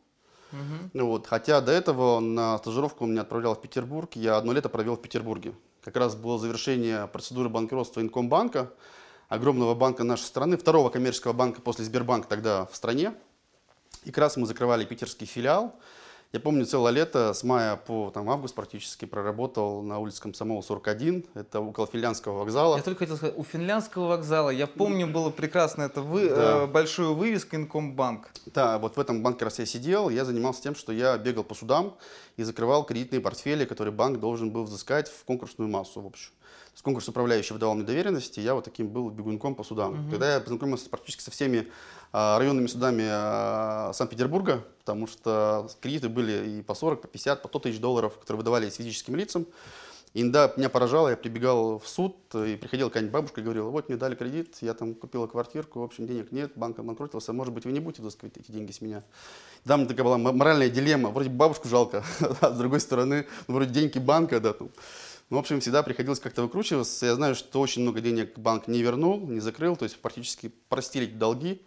ну 0.93 1.07
вот, 1.07 1.27
хотя 1.27 1.61
до 1.61 1.73
этого 1.73 2.21
на 2.21 2.59
стажировку 2.59 3.07
меня 3.07 3.23
отправлял 3.23 3.55
в 3.55 3.61
Петербург, 3.61 4.11
я 4.17 4.37
одно 4.37 4.53
лето 4.53 4.69
провел 4.69 4.97
в 4.97 5.03
Петербурге. 5.03 5.55
Как 5.83 5.97
раз 5.97 6.15
было 6.15 6.39
завершение 6.39 7.07
процедуры 7.07 7.49
банкротства 7.49 8.01
Инкомбанка, 8.01 8.73
огромного 9.29 9.75
банка 9.75 10.05
нашей 10.05 10.25
страны, 10.25 10.57
второго 10.57 10.91
коммерческого 10.91 11.33
банка 11.33 11.63
после 11.63 11.85
Сбербанка 11.85 12.29
тогда 12.29 12.67
в 12.67 12.75
стране. 12.75 13.15
И 14.05 14.11
как 14.11 14.19
раз 14.19 14.37
мы 14.37 14.47
закрывали 14.47 14.85
питерский 14.85 15.27
филиал. 15.27 15.79
Я 16.33 16.39
помню, 16.39 16.65
целое 16.65 16.93
лето, 16.93 17.35
с 17.35 17.43
мая 17.43 17.75
по 17.75 18.13
там, 18.15 18.31
август 18.31 18.55
практически, 18.55 19.05
проработал 19.05 19.83
на 19.83 19.99
улице 19.99 20.23
Комсомола 20.23 20.63
41, 20.63 21.25
это 21.35 21.59
около 21.61 21.89
Финляндского 21.89 22.39
вокзала. 22.39 22.77
Я 22.77 22.85
только 22.85 23.01
хотел 23.01 23.17
сказать, 23.17 23.37
у 23.37 23.43
финляндского 23.43 24.07
вокзала, 24.07 24.51
я 24.51 24.69
помню, 24.69 25.09
было 25.09 25.31
прекрасно, 25.31 25.83
это 25.83 26.03
вы, 26.03 26.29
Да. 26.29 26.63
э, 26.63 26.67
большую 26.69 27.17
вывеску 27.17 27.57
Инкомбанк. 27.57 28.31
Да, 28.47 28.79
вот 28.79 28.97
в 28.97 29.01
этом 29.01 29.25
банке 29.25 29.45
раз 29.45 29.59
я 29.59 29.67
сидел, 29.67 30.09
я 30.09 30.25
занимался 30.25 30.63
тем, 30.63 30.77
что 30.77 30.93
я 30.93 31.19
бегал 31.19 31.43
по 31.43 31.57
судам 31.57 31.97
и 32.37 32.45
закрывал 32.45 32.85
кредитные 32.85 33.21
портфели, 33.21 33.65
которые 33.65 33.93
банк 33.93 34.21
должен 34.21 34.53
был 34.53 34.63
взыскать 34.63 35.09
в 35.09 35.25
конкурсную 35.25 35.69
массу 35.69 36.01
в 36.01 36.07
общем. 36.07 36.31
То 36.81 36.83
есть 36.83 36.85
конкурс 36.87 37.09
управляющий 37.09 37.53
выдавал 37.53 37.75
мне 37.75 37.85
доверенности, 37.85 38.41
я 38.41 38.55
вот 38.55 38.65
таким 38.65 38.89
был 38.89 39.11
бегунком 39.11 39.55
по 39.55 39.63
судам. 39.63 40.09
Тогда 40.11 40.33
я 40.35 40.41
познакомился 40.41 40.89
практически 40.89 41.23
со 41.23 41.31
всеми 41.31 41.69
а, 42.11 42.39
районными 42.39 42.69
судами 42.69 43.07
а, 43.07 43.93
Санкт-Петербурга, 43.93 44.65
потому 44.79 45.07
что 45.07 45.69
кредиты 45.83 46.09
были 46.09 46.49
и 46.49 46.63
по 46.63 46.75
40, 46.75 47.03
по 47.03 47.09
50, 47.09 47.43
по 47.43 47.49
100 47.49 47.59
тысяч 47.59 47.81
долларов, 47.81 48.19
которые 48.19 48.39
выдавались 48.39 48.77
физическим 48.77 49.15
лицам. 49.15 49.47
И 50.15 50.23
иногда 50.23 50.53
меня 50.57 50.71
поражало, 50.71 51.11
я 51.11 51.17
прибегал 51.19 51.79
в 51.79 51.87
суд, 51.87 52.17
и 52.35 52.57
приходила 52.57 52.89
какая-нибудь 52.89 53.13
бабушка 53.13 53.43
и 53.43 53.45
говорила, 53.45 53.69
вот 53.69 53.89
мне 53.89 53.99
дали 53.99 54.15
кредит, 54.15 54.57
я 54.63 54.73
там 54.73 54.95
купила 54.95 55.27
квартирку, 55.27 55.81
в 55.81 55.83
общем, 55.85 56.07
денег 56.07 56.33
нет, 56.33 56.53
банк 56.57 56.79
обанкротился, 56.79 57.35
может 57.35 57.53
быть, 57.53 57.65
вы 57.65 57.73
не 57.73 57.81
будете 57.81 58.03
взыскивать 58.03 58.39
эти 58.39 58.51
деньги 58.51 58.73
с 58.73 58.81
меня. 58.81 59.05
Мне 59.67 59.85
такая 59.85 60.05
была 60.05 60.19
моральная 60.19 60.71
дилемма, 60.71 61.11
вроде 61.11 61.29
бабушку 61.29 61.69
жалко, 61.69 62.03
а 62.41 62.53
с 62.53 62.59
другой 62.59 62.81
стороны, 62.81 63.27
ну, 63.47 63.55
вроде 63.55 63.71
деньги 63.71 63.99
банка, 63.99 64.41
да, 64.41 64.55
ну. 64.59 64.71
Ну, 65.31 65.37
в 65.37 65.41
общем, 65.41 65.61
всегда 65.61 65.85
приходилось 65.85 66.19
как-то 66.19 66.43
выкручиваться. 66.43 67.07
Я 67.07 67.15
знаю, 67.15 67.37
что 67.37 67.61
очень 67.61 67.83
много 67.83 68.01
денег 68.01 68.37
банк 68.37 68.67
не 68.67 68.83
вернул, 68.83 69.21
не 69.29 69.39
закрыл, 69.39 69.77
то 69.77 69.85
есть 69.85 70.01
практически 70.01 70.53
простили 70.69 71.07
долги. 71.07 71.63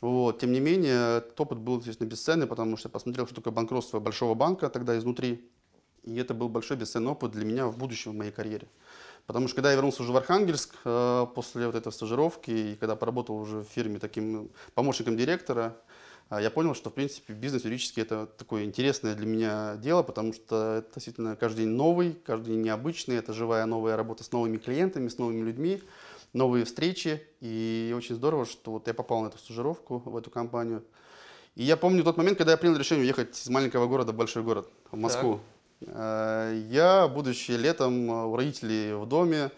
Вот. 0.00 0.40
Тем 0.40 0.50
не 0.50 0.60
менее, 0.60 1.18
этот 1.18 1.38
опыт 1.38 1.58
был, 1.58 1.78
естественно, 1.78 2.08
бесценный, 2.08 2.46
потому 2.46 2.78
что 2.78 2.88
я 2.88 2.90
посмотрел, 2.90 3.26
что 3.26 3.36
такое 3.36 3.52
банкротство 3.52 4.00
большого 4.00 4.34
банка 4.34 4.70
тогда 4.70 4.96
изнутри. 4.96 5.46
И 6.04 6.16
это 6.16 6.32
был 6.32 6.48
большой 6.48 6.78
бесценный 6.78 7.10
опыт 7.10 7.32
для 7.32 7.44
меня 7.44 7.66
в 7.66 7.76
будущем 7.76 8.12
в 8.12 8.14
моей 8.14 8.32
карьере. 8.32 8.66
Потому 9.26 9.46
что 9.46 9.56
когда 9.56 9.70
я 9.70 9.76
вернулся 9.76 10.02
уже 10.02 10.10
в 10.10 10.16
Архангельск 10.16 10.74
э, 10.84 11.26
после 11.34 11.66
вот 11.66 11.74
этой 11.76 11.92
стажировки, 11.92 12.50
и 12.50 12.76
когда 12.76 12.96
поработал 12.96 13.36
уже 13.36 13.58
в 13.58 13.68
фирме 13.68 13.98
таким 13.98 14.50
помощником 14.74 15.18
директора, 15.18 15.76
я 16.40 16.50
понял, 16.50 16.74
что, 16.74 16.90
в 16.90 16.94
принципе, 16.94 17.32
бизнес 17.32 17.64
юридический 17.64 18.02
это 18.02 18.26
такое 18.26 18.64
интересное 18.64 19.14
для 19.14 19.26
меня 19.26 19.76
дело, 19.76 20.02
потому 20.02 20.32
что 20.32 20.76
это 20.78 20.94
действительно 20.94 21.36
каждый 21.36 21.64
день 21.64 21.74
новый, 21.74 22.14
каждый 22.24 22.54
день 22.54 22.62
необычный, 22.62 23.16
это 23.16 23.32
живая 23.32 23.66
новая 23.66 23.96
работа 23.96 24.24
с 24.24 24.32
новыми 24.32 24.56
клиентами, 24.56 25.08
с 25.08 25.18
новыми 25.18 25.42
людьми, 25.44 25.82
новые 26.32 26.64
встречи. 26.64 27.22
И 27.40 27.94
очень 27.96 28.14
здорово, 28.14 28.46
что 28.46 28.72
вот 28.72 28.86
я 28.86 28.94
попал 28.94 29.22
на 29.22 29.28
эту 29.28 29.38
стажировку, 29.38 29.98
в 30.04 30.16
эту 30.16 30.30
компанию. 30.30 30.82
И 31.54 31.64
я 31.64 31.76
помню 31.76 32.02
тот 32.02 32.16
момент, 32.16 32.38
когда 32.38 32.52
я 32.52 32.56
принял 32.56 32.76
решение 32.76 33.04
уехать 33.04 33.38
из 33.38 33.48
маленького 33.50 33.86
города 33.86 34.12
в 34.12 34.16
большой 34.16 34.42
город, 34.42 34.68
в 34.90 34.96
Москву. 34.96 35.40
Э, 35.86 36.62
Я, 36.70 37.08
будучи 37.08 37.50
летом 37.52 38.10
э, 38.10 38.24
у 38.26 38.36
родителей 38.36 38.94
в 38.94 39.06
доме, 39.06 39.50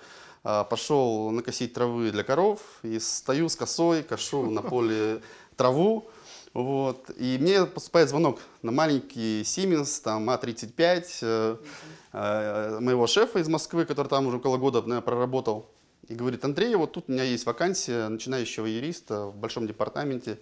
э, 0.42 0.64
пошел 0.68 1.30
накосить 1.30 1.72
травы 1.72 2.10
для 2.10 2.24
коров 2.24 2.60
и 2.82 2.98
стою 2.98 3.48
с 3.48 3.54
косой, 3.54 4.02
кошу 4.02 4.50
на 4.50 4.62
поле 4.62 5.22
траву. 5.56 6.08
Вот. 6.54 7.10
И 7.18 7.36
мне 7.40 7.66
поступает 7.66 8.08
звонок 8.08 8.40
на 8.62 8.70
маленький 8.70 9.42
Siemens, 9.42 10.00
там 10.02 10.30
А35, 10.30 11.06
э, 11.22 11.56
э, 12.12 12.78
моего 12.80 13.08
шефа 13.08 13.40
из 13.40 13.48
Москвы, 13.48 13.84
который 13.84 14.06
там 14.06 14.28
уже 14.28 14.36
около 14.36 14.56
года 14.56 14.80
наверное, 14.80 15.00
проработал. 15.02 15.68
И 16.08 16.14
говорит, 16.14 16.44
Андрей, 16.44 16.74
вот 16.76 16.92
тут 16.92 17.06
у 17.08 17.12
меня 17.12 17.24
есть 17.24 17.44
вакансия 17.44 18.08
начинающего 18.08 18.66
юриста 18.66 19.26
в 19.26 19.36
большом 19.36 19.66
департаменте. 19.66 20.38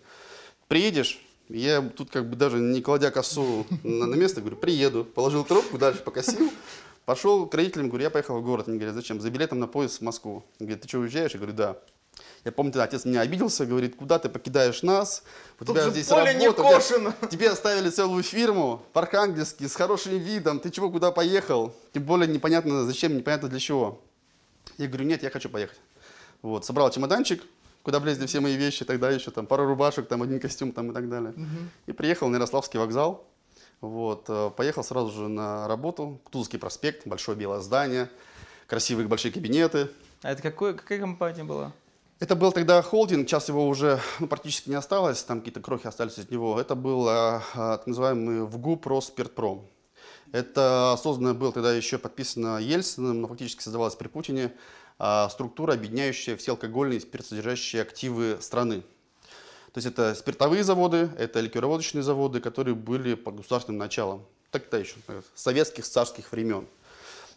Приедешь? 0.68 1.24
Я 1.48 1.80
тут 1.80 2.10
как 2.10 2.28
бы 2.28 2.36
даже 2.36 2.58
не 2.58 2.82
кладя 2.82 3.10
косу 3.10 3.66
на, 3.82 4.06
на 4.06 4.14
место, 4.14 4.40
говорю, 4.40 4.56
приеду. 4.56 5.04
Положил 5.04 5.44
трубку, 5.44 5.78
дальше 5.78 6.02
покосил. 6.02 6.52
Пошел 7.06 7.46
к 7.46 7.54
родителям, 7.54 7.88
говорю, 7.88 8.04
я 8.04 8.10
поехал 8.10 8.38
в 8.38 8.44
город. 8.44 8.68
Они 8.68 8.76
говорят, 8.76 8.94
зачем? 8.94 9.20
За 9.20 9.30
билетом 9.30 9.60
на 9.60 9.66
поезд 9.66 9.98
в 9.98 10.02
Москву. 10.02 10.44
Говорит, 10.58 10.82
ты 10.82 10.88
что, 10.88 10.98
уезжаешь? 10.98 11.32
Я 11.32 11.38
говорю, 11.38 11.54
да. 11.54 11.78
Я 12.44 12.52
помню, 12.52 12.72
тогда 12.72 12.84
отец 12.84 13.04
меня 13.04 13.20
обиделся, 13.20 13.66
говорит, 13.66 13.96
куда 13.96 14.18
ты 14.18 14.28
покидаешь 14.28 14.82
нас? 14.82 15.22
У 15.60 15.64
Тут 15.64 15.76
тебя 15.76 15.84
же 15.84 15.90
здесь 15.92 16.06
поле 16.08 16.34
не 16.34 16.46
работа, 16.46 16.76
у 16.76 16.80
тебя-. 16.80 17.14
Тебе 17.30 17.50
оставили 17.50 17.88
целую 17.90 18.22
фирму 18.22 18.82
в 18.92 18.98
Архангельске 18.98 19.68
с 19.68 19.76
хорошим 19.76 20.18
видом. 20.18 20.58
Ты 20.58 20.70
чего, 20.70 20.90
куда 20.90 21.12
поехал? 21.12 21.72
Тем 21.92 22.02
более 22.02 22.26
непонятно 22.26 22.84
зачем, 22.84 23.16
непонятно 23.16 23.48
для 23.48 23.60
чего. 23.60 24.00
Я 24.78 24.88
говорю, 24.88 25.04
нет, 25.04 25.22
я 25.22 25.30
хочу 25.30 25.48
поехать. 25.48 25.78
Вот, 26.42 26.64
собрал 26.64 26.90
чемоданчик, 26.90 27.42
куда 27.84 28.00
влезли 28.00 28.26
все 28.26 28.40
мои 28.40 28.56
вещи, 28.56 28.84
тогда 28.84 29.10
еще 29.10 29.30
там 29.30 29.46
пару 29.46 29.66
рубашек, 29.66 30.08
там 30.08 30.22
один 30.22 30.40
костюм 30.40 30.72
там 30.72 30.90
и 30.90 30.94
так 30.94 31.08
далее. 31.08 31.34
И 31.86 31.92
приехал 31.92 32.28
на 32.28 32.36
Ярославский 32.36 32.78
вокзал. 32.78 33.24
Вот, 33.80 34.26
э, 34.28 34.50
поехал 34.56 34.84
сразу 34.84 35.10
же 35.10 35.28
на 35.28 35.66
работу. 35.66 36.20
Кутузовский 36.24 36.56
проспект, 36.56 37.04
большое 37.04 37.36
белое 37.36 37.60
здание, 37.60 38.08
красивые 38.68 39.08
большие 39.08 39.32
кабинеты. 39.32 39.90
А 40.22 40.30
это 40.30 40.40
какой, 40.40 40.74
какая 40.74 41.00
компания 41.00 41.42
была? 41.42 41.72
Это 42.22 42.36
был 42.36 42.52
тогда 42.52 42.80
холдинг, 42.82 43.28
сейчас 43.28 43.48
его 43.48 43.66
уже 43.66 44.00
ну, 44.20 44.28
практически 44.28 44.68
не 44.68 44.76
осталось, 44.76 45.24
там 45.24 45.40
какие-то 45.40 45.60
крохи 45.60 45.88
остались 45.88 46.18
от 46.18 46.30
него. 46.30 46.60
Это 46.60 46.76
был 46.76 47.08
а, 47.08 47.42
а, 47.52 47.78
так 47.78 47.88
называемый 47.88 48.46
ВГУП 48.46 48.86
Росспиртпром. 48.86 49.66
Это 50.30 50.96
созданное 51.02 51.34
было 51.34 51.50
тогда 51.50 51.74
еще 51.74 51.98
подписано 51.98 52.58
Ельциным, 52.58 53.22
но 53.22 53.26
фактически 53.26 53.60
создавалось 53.60 53.96
при 53.96 54.06
Путине 54.06 54.52
а, 55.00 55.28
структура, 55.30 55.72
объединяющая 55.72 56.36
все 56.36 56.52
алкогольные 56.52 56.98
и 56.98 57.00
спиртсодержащие 57.00 57.82
активы 57.82 58.38
страны. 58.40 58.82
То 59.72 59.78
есть 59.78 59.88
это 59.88 60.14
спиртовые 60.14 60.62
заводы, 60.62 61.10
это 61.18 61.40
ликероводочные 61.40 62.04
заводы, 62.04 62.40
которые 62.40 62.76
были 62.76 63.14
под 63.14 63.38
государственным 63.38 63.78
началом. 63.78 64.24
Тогда 64.52 64.78
еще, 64.78 64.94
советских 65.34 65.84
царских 65.84 66.30
времен. 66.30 66.68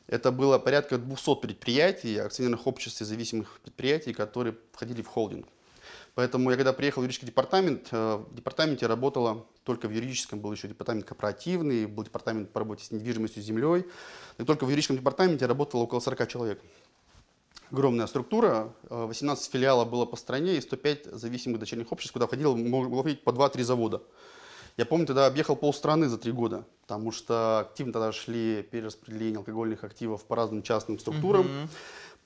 Это 0.08 0.32
было 0.32 0.60
порядка 0.60 0.98
200 0.98 1.36
предприятий, 1.36 2.18
акционерных 2.18 2.68
обществ 2.68 3.02
и 3.02 3.06
зависимых 3.06 3.60
предприятий, 3.64 4.14
которые 4.14 4.56
входили 4.72 5.02
в 5.02 5.08
холдинг. 5.08 5.48
Поэтому 6.14 6.50
я 6.50 6.56
когда 6.56 6.72
приехал 6.72 7.02
в 7.02 7.04
юридический 7.04 7.28
департамент, 7.28 7.90
э, 7.92 8.16
в 8.16 8.34
департаменте 8.36 8.88
работала 8.88 9.46
только 9.64 9.88
в 9.88 9.92
юридическом, 9.92 10.40
был 10.40 10.52
еще 10.54 10.68
департамент 10.68 11.06
корпоративный, 11.06 11.88
был 11.88 12.04
департамент 12.04 12.52
по 12.52 12.60
работе 12.60 12.86
с 12.86 12.92
недвижимостью, 12.92 13.44
с 13.44 13.46
землей. 13.46 13.86
И 14.38 14.44
только 14.44 14.66
в 14.66 14.70
юридическом 14.70 14.98
департаменте 14.98 15.46
работало 15.46 15.82
около 15.82 16.00
40 16.00 16.28
человек. 16.30 16.62
Огромная 17.72 18.08
структура, 18.08 18.74
э, 18.90 19.06
18 19.06 19.52
филиалов 19.52 19.90
было 19.90 20.06
по 20.06 20.16
стране 20.16 20.56
и 20.56 20.62
105 20.62 21.06
зависимых 21.06 21.60
дочерних 21.60 21.92
обществ, 21.92 22.14
куда 22.14 22.28
входило, 22.28 22.56
могло 22.56 23.02
входить 23.02 23.24
по 23.24 23.32
2-3 23.32 23.64
завода. 23.64 24.02
Я 24.78 24.86
помню, 24.86 25.06
тогда 25.06 25.26
объехал 25.26 25.56
полстраны 25.56 26.10
за 26.10 26.18
три 26.18 26.32
года, 26.32 26.66
потому 26.82 27.12
что 27.12 27.60
активно 27.60 27.94
тогда 27.94 28.12
шли 28.12 28.62
перераспределение 28.64 29.38
алкогольных 29.38 29.84
активов 29.84 30.26
по 30.26 30.36
разным 30.36 30.64
частным 30.64 31.00
структурам. 31.00 31.48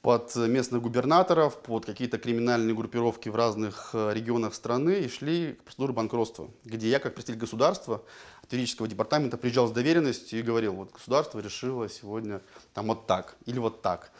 под 0.01 0.33
местных 0.35 0.81
губернаторов, 0.81 1.61
под 1.61 1.85
какие-то 1.85 2.17
криминальные 2.17 2.73
группировки 2.73 3.27
в 3.27 3.35
разных 3.35 3.89
э, 3.93 4.13
регионах 4.13 4.53
страны 4.53 5.01
и 5.01 5.09
шли 5.09 5.55
к 5.55 5.63
процедуре 5.63 5.91
банкротства, 5.91 6.49
где 6.63 6.87
я, 6.89 6.99
как 6.99 7.15
представитель 7.15 7.41
государства, 7.41 8.01
от 8.41 8.53
юридического 8.53 8.87
департамента, 8.87 9.37
приезжал 9.37 9.67
с 9.67 9.71
доверенностью 9.71 10.39
и 10.39 10.41
говорил, 10.41 10.73
вот 10.73 10.93
государство 10.93 11.39
решило 11.39 11.89
сегодня 11.89 12.41
там 12.73 12.87
вот 12.87 13.07
так 13.07 13.35
или 13.45 13.59
вот 13.59 13.81
так. 13.81 14.11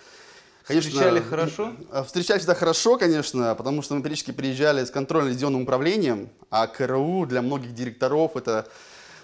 Встречали 0.69 1.19
хорошо? 1.19 1.73
э, 1.91 2.03
Встречали 2.03 2.37
всегда 2.37 2.55
хорошо, 2.55 2.97
конечно, 2.97 3.55
потому 3.55 3.81
что 3.81 3.95
мы 3.95 4.01
периодически 4.01 4.31
приезжали 4.31 4.83
с 4.85 4.91
контрольно-лицензионным 4.91 5.63
управлением, 5.63 6.29
а 6.49 6.67
КРУ 6.67 7.25
для 7.25 7.41
многих 7.41 7.73
директоров 7.73 8.35
это 8.35 8.67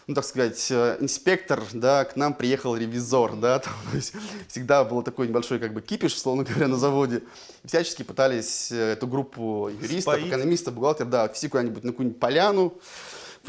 ну, 0.08 0.14
так 0.14 0.24
сказать, 0.24 0.68
э, 0.70 0.98
инспектор, 1.00 1.64
да, 1.74 2.06
к 2.06 2.16
нам 2.16 2.36
приехал 2.36 2.76
ревизор, 2.76 3.36
да, 3.36 3.58
то 3.60 3.70
есть 3.94 4.14
всегда 4.48 4.84
был 4.84 5.02
такой 5.02 5.28
небольшой, 5.28 5.60
как 5.60 5.74
бы, 5.74 5.82
кипиш, 5.82 6.18
словно 6.18 6.44
говоря, 6.44 6.68
на 6.68 6.78
заводе. 6.78 7.24
И 7.64 7.68
всячески 7.68 8.04
пытались 8.04 8.72
э, 8.72 8.94
эту 8.94 9.08
группу 9.08 9.70
юристов, 9.70 10.14
Споить. 10.14 10.28
экономистов, 10.28 10.74
бухгалтеров, 10.76 11.10
да, 11.10 11.28
вести 11.28 11.48
куда-нибудь 11.48 11.84
на 11.84 11.92
какую-нибудь 11.92 12.20
поляну, 12.20 12.76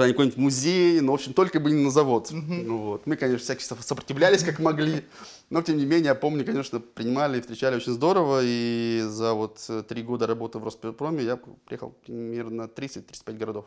в 0.05 0.09
какой-нибудь 0.09 0.37
музей, 0.37 1.01
но, 1.01 1.13
в 1.13 1.15
общем, 1.15 1.33
только 1.33 1.59
бы 1.59 1.71
не 1.71 1.83
на 1.83 1.91
завод. 1.91 2.31
Ну, 2.31 2.79
вот. 2.79 3.07
Мы, 3.07 3.17
конечно, 3.17 3.43
всячески 3.43 3.75
сопротивлялись, 3.81 4.43
как 4.43 4.59
могли, 4.59 5.05
но, 5.51 5.63
тем 5.63 5.79
не 5.79 5.87
менее, 5.87 6.07
я 6.07 6.15
помню, 6.15 6.45
конечно, 6.45 6.81
принимали 6.81 7.39
и 7.39 7.41
встречали 7.41 7.77
очень 7.77 7.93
здорово, 7.93 8.41
и 8.43 9.03
за 9.07 9.33
вот 9.33 9.65
э, 9.69 9.83
три 9.89 10.03
года 10.03 10.27
работы 10.27 10.59
в 10.59 10.65
Роспетроме 10.65 11.25
я 11.25 11.39
приехал 11.67 11.95
примерно 12.05 12.63
30-35 12.63 13.33
городов 13.37 13.65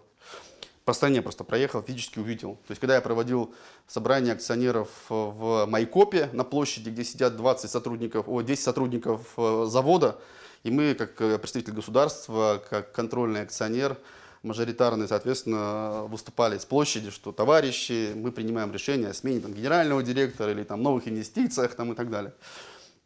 по 0.86 0.94
стране 0.94 1.22
просто 1.22 1.44
проехал, 1.44 1.84
физически 1.84 2.18
увидел. 2.18 2.56
То 2.66 2.72
есть, 2.72 2.82
когда 2.82 2.96
я 2.96 3.02
проводил 3.02 3.54
собрание 3.88 4.34
акционеров 4.34 4.90
э, 5.10 5.14
в 5.14 5.66
Майкопе 5.68 6.30
на 6.34 6.44
площади, 6.44 6.90
где 6.90 7.04
сидят 7.04 7.36
20 7.36 7.70
сотрудников, 7.70 8.28
о, 8.28 8.42
10 8.42 8.64
сотрудников 8.64 9.34
э, 9.38 9.66
завода, 9.68 10.20
и 10.64 10.72
мы, 10.72 10.96
как 10.96 11.16
представитель 11.42 11.74
государства, 11.74 12.62
как 12.70 12.92
контрольный 12.92 13.42
акционер, 13.42 13.98
мажоритарный, 14.44 15.08
соответственно, 15.08 16.04
выступали 16.10 16.58
с 16.58 16.66
площади, 16.66 17.10
что 17.12 17.32
товарищи, 17.32 18.14
мы 18.16 18.32
принимаем 18.32 18.72
решение 18.72 19.10
о 19.10 19.14
смене 19.14 19.40
там, 19.42 19.54
генерального 19.54 20.02
директора 20.04 20.52
или 20.52 20.64
там, 20.64 20.82
новых 20.82 21.08
инвестициях 21.08 21.76
там, 21.76 21.92
и 21.92 21.96
так 21.96 22.10
далее. 22.10 22.34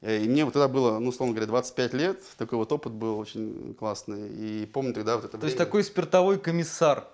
Э, 0.02 0.22
И 0.24 0.28
мне 0.28 0.46
вот 0.46 0.54
тогда 0.54 0.68
было, 0.68 1.00
ну, 1.00 1.10
условно 1.10 1.34
говоря, 1.34 1.48
25 1.48 1.94
лет, 1.94 2.22
такой 2.38 2.58
вот 2.58 2.72
опыт 2.72 2.94
был 2.94 3.18
очень 3.18 3.76
классный. 3.80 4.30
И 4.30 4.66
помню 4.66 4.94
тогда 4.94 5.16
вот 5.16 5.26
это 5.26 5.38
То 5.38 5.46
есть 5.46 5.56
время. 5.58 5.66
такой 5.66 5.84
спиртовой 5.84 6.38
комиссар. 6.40 7.08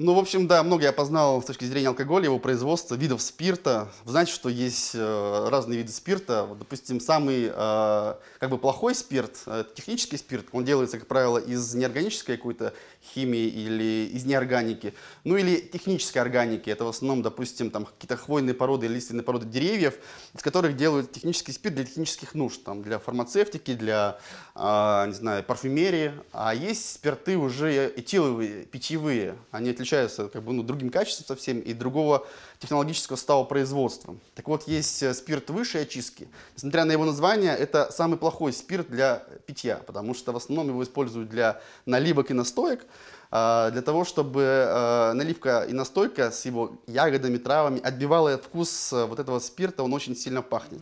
Ну, 0.00 0.14
в 0.14 0.18
общем, 0.20 0.46
да, 0.46 0.62
много 0.62 0.84
я 0.84 0.92
познал 0.92 1.42
с 1.42 1.44
точки 1.44 1.64
зрения 1.64 1.88
алкоголя, 1.88 2.26
его 2.26 2.38
производства, 2.38 2.94
видов 2.94 3.20
спирта. 3.20 3.88
Вы 4.04 4.12
знаете, 4.12 4.30
что 4.30 4.48
есть 4.48 4.92
э, 4.94 5.48
разные 5.50 5.78
виды 5.78 5.90
спирта. 5.90 6.44
Вот, 6.44 6.60
допустим, 6.60 7.00
самый 7.00 7.50
э, 7.52 8.14
как 8.38 8.48
бы 8.48 8.58
плохой 8.58 8.94
спирт, 8.94 9.40
э, 9.46 9.64
технический 9.74 10.16
спирт, 10.16 10.46
он 10.52 10.64
делается, 10.64 11.00
как 11.00 11.08
правило, 11.08 11.38
из 11.38 11.74
неорганической 11.74 12.36
какой-то 12.36 12.74
химии 13.12 13.46
или 13.48 14.08
из 14.14 14.24
неорганики. 14.24 14.94
Ну, 15.24 15.36
или 15.36 15.56
технической 15.56 16.22
органики. 16.22 16.70
Это 16.70 16.84
в 16.84 16.88
основном, 16.90 17.22
допустим, 17.22 17.72
там 17.72 17.84
какие-то 17.84 18.16
хвойные 18.16 18.54
породы 18.54 18.86
или 18.86 18.94
лиственные 18.94 19.24
породы 19.24 19.46
деревьев, 19.46 19.94
из 20.32 20.42
которых 20.42 20.76
делают 20.76 21.10
технический 21.10 21.50
спирт 21.50 21.74
для 21.74 21.84
технических 21.84 22.34
нужд, 22.34 22.62
там, 22.62 22.84
для 22.84 23.00
фармацевтики, 23.00 23.74
для, 23.74 24.20
э, 24.54 25.06
не 25.08 25.14
знаю, 25.14 25.42
парфюмерии. 25.42 26.12
А 26.32 26.54
есть 26.54 26.94
спирты 26.94 27.36
уже 27.36 27.92
этиловые, 27.96 28.64
питьевые. 28.64 29.34
Они 29.50 29.70
отличаются 29.70 29.87
как 30.28 30.42
бы, 30.42 30.52
ну, 30.52 30.62
другим 30.62 30.90
качеством 30.90 31.26
совсем 31.26 31.60
и 31.60 31.72
другого 31.72 32.26
технологического 32.58 33.16
состава 33.16 33.44
производства. 33.44 34.16
Так 34.34 34.48
вот, 34.48 34.68
есть 34.68 35.02
э, 35.02 35.14
спирт 35.14 35.50
высшей 35.50 35.82
очистки. 35.82 36.28
Несмотря 36.56 36.84
на 36.84 36.92
его 36.92 37.04
название, 37.04 37.56
это 37.56 37.90
самый 37.92 38.18
плохой 38.18 38.52
спирт 38.52 38.88
для 38.88 39.24
питья, 39.46 39.76
потому 39.86 40.14
что 40.14 40.32
в 40.32 40.36
основном 40.36 40.68
его 40.68 40.82
используют 40.82 41.28
для 41.28 41.60
наливок 41.86 42.30
и 42.30 42.34
настоек, 42.34 42.86
а, 43.30 43.70
для 43.70 43.82
того, 43.82 44.04
чтобы 44.04 44.42
э, 44.42 45.12
наливка 45.12 45.66
и 45.68 45.72
настойка 45.72 46.30
с 46.30 46.46
его 46.46 46.78
ягодами, 46.86 47.36
травами 47.36 47.80
отбивала 47.80 48.38
вкус 48.38 48.92
э, 48.92 49.04
вот 49.04 49.18
этого 49.18 49.38
спирта, 49.38 49.82
он 49.82 49.92
очень 49.92 50.16
сильно 50.16 50.40
пахнет. 50.40 50.80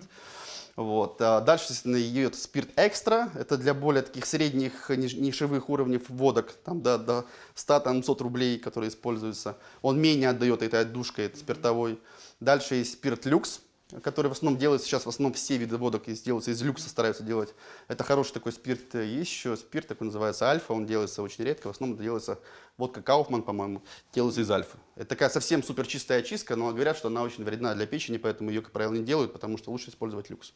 Вот. 0.77 1.21
А 1.23 1.41
Дальше, 1.41 1.65
естественно, 1.65 2.01
идет 2.01 2.35
спирт 2.35 2.69
экстра. 2.77 3.31
Это 3.35 3.57
для 3.57 3.73
более 3.73 4.03
таких 4.03 4.27
средних 4.27 4.91
ниш- 4.91 5.19
нишевых 5.19 5.71
уровней 5.71 5.99
водок, 6.09 6.53
там, 6.65 6.83
до, 6.83 6.99
до 6.99 7.25
100-500 7.55 8.23
рублей, 8.23 8.59
которые 8.59 8.91
используются. 8.91 9.57
Он 9.81 9.99
менее 9.99 10.31
отдает 10.31 10.63
этой 10.63 10.83
отдушкой, 10.83 11.27
это 11.27 11.39
спиртовой. 11.39 11.99
Дальше 12.41 12.75
есть 12.75 12.93
спирт 12.93 13.25
люкс, 13.25 13.61
который 14.03 14.29
в 14.29 14.33
основном 14.33 14.59
делается 14.59 14.87
сейчас, 14.87 15.07
в 15.07 15.09
основном 15.09 15.33
все 15.35 15.57
виды 15.57 15.77
водок 15.77 16.05
делаются 16.07 16.51
из 16.51 16.61
люкса, 16.63 16.89
стараются 16.89 17.23
делать. 17.23 17.55
Это 17.89 18.03
хороший 18.03 18.33
такой 18.33 18.53
спирт. 18.53 18.95
Есть 18.95 19.31
еще 19.31 19.57
спирт, 19.57 19.87
такой 19.87 20.07
называется 20.07 20.47
альфа, 20.47 20.73
он 20.73 20.87
делается 20.87 21.23
очень 21.23 21.45
редко. 21.45 21.69
В 21.69 21.71
основном 21.71 21.99
делается 21.99 22.41
водка 22.77 23.01
Кауфман, 23.01 23.43
по-моему, 23.43 23.83
делается 24.13 24.41
из 24.41 24.51
альфы. 24.51 24.77
Это 24.97 25.07
такая 25.07 25.29
совсем 25.29 25.63
супер 25.63 25.87
чистая 25.87 26.19
очистка, 26.19 26.57
но 26.57 26.73
говорят, 26.73 26.97
что 26.97 27.09
она 27.09 27.23
очень 27.23 27.45
вредна 27.45 27.75
для 27.75 27.87
печени, 27.87 28.17
поэтому 28.17 28.51
ее, 28.51 28.61
как 28.61 28.73
правило, 28.73 28.93
не 28.93 29.05
делают, 29.05 29.33
потому 29.33 29.57
что 29.57 29.71
лучше 29.71 29.91
использовать 29.91 30.31
люкс. 30.31 30.53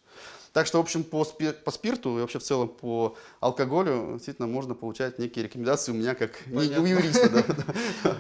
Так 0.52 0.66
что, 0.66 0.78
в 0.78 0.80
общем, 0.80 1.04
по, 1.04 1.24
спи- 1.24 1.52
по 1.52 1.70
спирту 1.70 2.18
и 2.18 2.20
вообще 2.20 2.40
в 2.40 2.42
целом 2.42 2.68
по 2.68 3.16
алкоголю 3.38 4.14
действительно 4.14 4.48
можно 4.48 4.74
получать 4.74 5.18
некие 5.18 5.44
рекомендации 5.44 5.92
у 5.92 5.94
меня 5.94 6.14
как 6.14 6.46
не 6.46 6.76
у 6.76 6.84
юриста. 6.84 7.28
да, 7.28 7.44
да. 8.04 8.16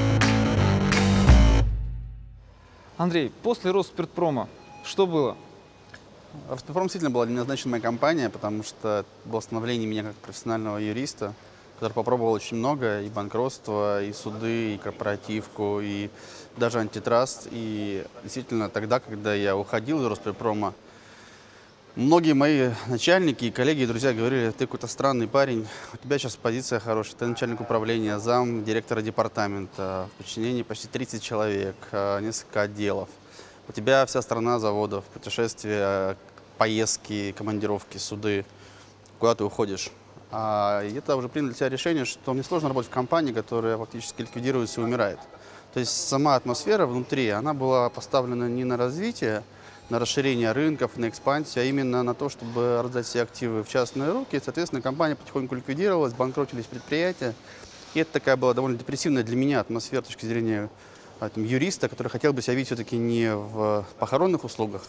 Андрей, 2.98 3.30
после 3.42 3.72
Росспиртпрома 3.72 4.48
что 4.82 5.06
было? 5.06 5.36
Ростелеком 6.48 6.84
действительно 6.84 7.10
была 7.10 7.26
меня 7.26 7.44
значимая 7.44 7.80
компания, 7.80 8.30
потому 8.30 8.62
что 8.62 9.04
было 9.24 9.40
становление 9.40 9.86
меня 9.86 10.02
как 10.04 10.14
профессионального 10.14 10.78
юриста, 10.78 11.34
который 11.74 11.92
попробовал 11.92 12.32
очень 12.32 12.56
много, 12.56 13.02
и 13.02 13.08
банкротство, 13.08 14.02
и 14.02 14.12
суды, 14.12 14.74
и 14.74 14.78
корпоративку, 14.78 15.80
и 15.82 16.08
даже 16.56 16.78
антитраст. 16.78 17.48
И 17.50 18.06
действительно 18.22 18.70
тогда, 18.70 19.00
когда 19.00 19.34
я 19.34 19.56
уходил 19.56 20.00
из 20.00 20.06
Роспрепрома, 20.06 20.72
многие 21.96 22.34
мои 22.34 22.70
начальники, 22.86 23.50
коллеги, 23.50 23.82
и 23.82 23.86
друзья 23.86 24.12
говорили, 24.12 24.50
ты 24.50 24.66
какой-то 24.66 24.86
странный 24.86 25.26
парень, 25.26 25.66
у 25.94 25.96
тебя 25.96 26.18
сейчас 26.18 26.36
позиция 26.36 26.78
хорошая, 26.78 27.16
ты 27.16 27.26
начальник 27.26 27.60
управления, 27.60 28.18
зам 28.18 28.64
директора 28.64 29.00
департамента, 29.00 30.08
в 30.14 30.18
подчинении 30.18 30.62
почти 30.62 30.88
30 30.88 31.22
человек, 31.22 31.74
э, 31.92 32.20
несколько 32.20 32.62
отделов. 32.62 33.08
У 33.68 33.72
тебя 33.72 34.04
вся 34.06 34.22
страна 34.22 34.58
заводов, 34.58 35.04
путешествия, 35.06 36.16
поездки, 36.58 37.34
командировки, 37.36 37.98
суды. 37.98 38.44
Куда 39.18 39.34
ты 39.34 39.44
уходишь? 39.44 39.90
А 40.30 40.82
это 40.82 41.16
уже 41.16 41.28
принял 41.28 41.48
для 41.48 41.56
себя 41.56 41.70
решение, 41.70 42.04
что 42.04 42.34
мне 42.34 42.42
сложно 42.42 42.68
работать 42.68 42.90
в 42.90 42.94
компании, 42.94 43.32
которая 43.32 43.78
фактически 43.78 44.22
ликвидируется 44.22 44.80
и 44.80 44.84
умирает. 44.84 45.18
То 45.72 45.80
есть 45.80 46.08
сама 46.08 46.36
атмосфера 46.36 46.86
внутри, 46.86 47.28
она 47.30 47.54
была 47.54 47.88
поставлена 47.90 48.48
не 48.48 48.64
на 48.64 48.76
развитие, 48.76 49.42
на 49.88 49.98
расширение 49.98 50.52
рынков, 50.52 50.96
на 50.96 51.08
экспансию, 51.08 51.62
а 51.62 51.66
именно 51.66 52.02
на 52.02 52.14
то, 52.14 52.28
чтобы 52.28 52.80
раздать 52.82 53.06
все 53.06 53.22
активы 53.22 53.62
в 53.62 53.68
частные 53.68 54.10
руки. 54.10 54.40
Соответственно, 54.44 54.82
компания 54.82 55.14
потихоньку 55.16 55.54
ликвидировалась, 55.54 56.12
банкротились 56.12 56.66
предприятия. 56.66 57.34
И 57.94 58.00
это 58.00 58.12
такая 58.12 58.36
была 58.36 58.52
довольно 58.52 58.76
депрессивная 58.76 59.22
для 59.22 59.36
меня 59.36 59.60
атмосфера 59.60 60.02
с 60.02 60.06
точки 60.06 60.26
зрения 60.26 60.68
а, 61.18 61.28
там, 61.28 61.44
юриста, 61.44 61.88
который 61.88 62.08
хотел 62.08 62.32
бы 62.32 62.42
себя 62.42 62.54
видеть 62.54 62.68
все-таки 62.68 62.96
не 62.98 63.34
в 63.34 63.86
похоронных 63.98 64.44
услугах, 64.44 64.82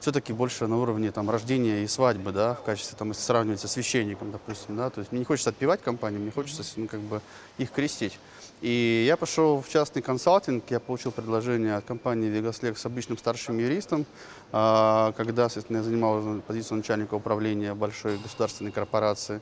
все-таки 0.00 0.32
больше 0.32 0.66
на 0.66 0.78
уровне 0.78 1.10
там, 1.10 1.30
рождения 1.30 1.84
и 1.84 1.86
свадьбы, 1.86 2.32
да, 2.32 2.54
в 2.54 2.62
качестве, 2.62 2.98
там, 2.98 3.08
если 3.08 3.22
сравнивать 3.22 3.60
со 3.60 3.68
священником, 3.68 4.30
допустим, 4.32 4.76
да, 4.76 4.90
то 4.90 5.00
есть 5.00 5.12
мне 5.12 5.20
не 5.20 5.24
хочется 5.24 5.50
отпевать 5.50 5.80
компанию, 5.80 6.20
мне 6.20 6.30
хочется 6.30 6.62
ну, 6.76 6.86
как 6.86 7.00
бы 7.00 7.22
их 7.56 7.70
крестить. 7.70 8.18
И 8.60 9.04
я 9.06 9.16
пошел 9.16 9.62
в 9.62 9.68
частный 9.70 10.02
консалтинг, 10.02 10.64
я 10.68 10.80
получил 10.80 11.12
предложение 11.12 11.76
от 11.76 11.86
компании 11.86 12.30
Vegaslex 12.30 12.76
с 12.76 12.84
обычным 12.84 13.16
старшим 13.16 13.58
юристом, 13.58 14.04
а, 14.52 15.12
когда, 15.16 15.44
соответственно, 15.44 15.78
я 15.78 15.82
занимал 15.82 16.22
позицию 16.46 16.78
начальника 16.78 17.14
управления 17.14 17.72
большой 17.72 18.18
государственной 18.18 18.70
корпорации, 18.70 19.40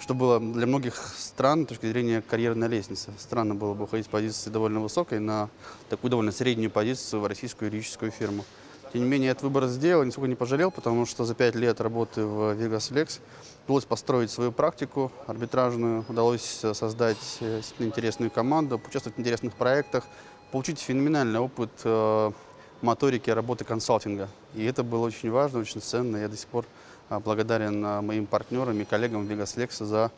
что 0.00 0.14
было 0.14 0.38
для 0.38 0.68
многих 0.68 0.94
стран 0.96 1.64
с 1.64 1.70
точки 1.70 1.86
зрения 1.86 2.22
карьерной 2.22 2.68
лестницы. 2.68 3.10
Странно 3.18 3.56
было 3.56 3.74
бы 3.74 3.84
уходить 3.84 4.06
с 4.06 4.08
позиции 4.08 4.48
довольно 4.48 4.78
высокой 4.78 5.18
на 5.18 5.48
такую 5.88 6.12
довольно 6.12 6.30
среднюю 6.30 6.70
позицию 6.70 7.20
в 7.20 7.26
российскую 7.26 7.68
юридическую 7.68 8.12
фирму. 8.12 8.44
Тем 8.92 9.02
не 9.02 9.08
менее, 9.08 9.26
я 9.26 9.32
этот 9.32 9.44
выбор 9.44 9.66
сделал, 9.66 10.04
нисколько 10.04 10.28
не 10.28 10.34
пожалел, 10.34 10.70
потому 10.70 11.06
что 11.06 11.24
за 11.24 11.34
пять 11.34 11.54
лет 11.54 11.80
работы 11.80 12.24
в 12.24 12.52
Vegas 12.52 12.92
Lex 12.92 13.20
удалось 13.64 13.84
построить 13.84 14.30
свою 14.30 14.52
практику 14.52 15.12
арбитражную, 15.26 16.04
удалось 16.08 16.60
э, 16.62 16.74
создать 16.74 17.38
э, 17.40 17.60
интересную 17.78 18.30
команду, 18.30 18.78
поучаствовать 18.78 19.16
в 19.16 19.20
интересных 19.20 19.54
проектах, 19.54 20.04
получить 20.50 20.80
феноменальный 20.80 21.38
опыт 21.38 21.70
э, 21.84 22.32
моторики 22.80 23.30
работы 23.30 23.64
консалтинга. 23.64 24.28
И 24.54 24.64
это 24.64 24.82
было 24.82 25.06
очень 25.06 25.30
важно, 25.30 25.60
очень 25.60 25.80
ценно. 25.80 26.16
Я 26.16 26.28
до 26.28 26.36
сих 26.36 26.48
пор 26.48 26.66
благодарен 27.08 27.80
моим 28.04 28.26
партнерам 28.26 28.80
и 28.80 28.84
коллегам 28.84 29.26
Vegas 29.26 29.56
Lex 29.56 29.84
за 29.84 30.10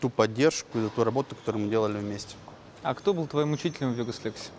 ту 0.00 0.08
поддержку 0.08 0.78
и 0.78 0.82
за 0.82 0.88
ту 0.90 1.04
работу, 1.04 1.34
которую 1.34 1.64
мы 1.64 1.70
делали 1.70 1.98
вместе. 1.98 2.36
А 2.82 2.94
кто 2.94 3.12
был 3.12 3.26
твоим 3.26 3.52
учителем 3.52 3.92
в 3.92 3.96
Вегас 3.96 4.22
Лексе? 4.24 4.50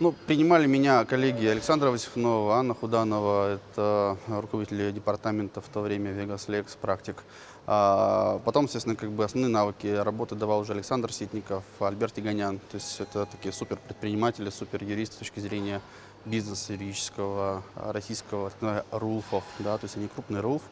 Ну, 0.00 0.14
принимали 0.26 0.66
меня 0.66 1.04
коллеги 1.04 1.44
Александра 1.44 1.90
Васихнова, 1.90 2.54
Анна 2.54 2.74
Худанова, 2.74 3.56
это 3.56 4.16
руководители 4.28 4.92
департамента 4.92 5.60
в 5.60 5.68
то 5.68 5.82
время 5.82 6.12
Vegas 6.12 6.48
Lex, 6.48 6.78
практик. 6.80 7.22
А 7.66 8.40
потом, 8.46 8.64
естественно, 8.64 8.96
как 8.96 9.10
бы 9.10 9.22
основные 9.22 9.50
навыки 9.50 9.88
работы 9.88 10.36
давал 10.36 10.60
уже 10.60 10.72
Александр 10.72 11.12
Ситников, 11.12 11.64
Альберт 11.78 12.18
Игонян. 12.18 12.60
То 12.70 12.76
есть 12.76 12.98
это 12.98 13.26
такие 13.26 13.52
супер 13.52 13.76
предприниматели, 13.76 14.48
супер 14.48 14.82
юристы 14.82 15.16
с 15.16 15.18
точки 15.18 15.40
зрения 15.40 15.82
бизнеса 16.24 16.72
юридического, 16.72 17.62
российского, 17.74 18.50
рулфов. 18.92 19.44
Да? 19.58 19.76
То 19.76 19.84
есть 19.84 19.98
они 19.98 20.08
крупный 20.08 20.40
рулф 20.40 20.62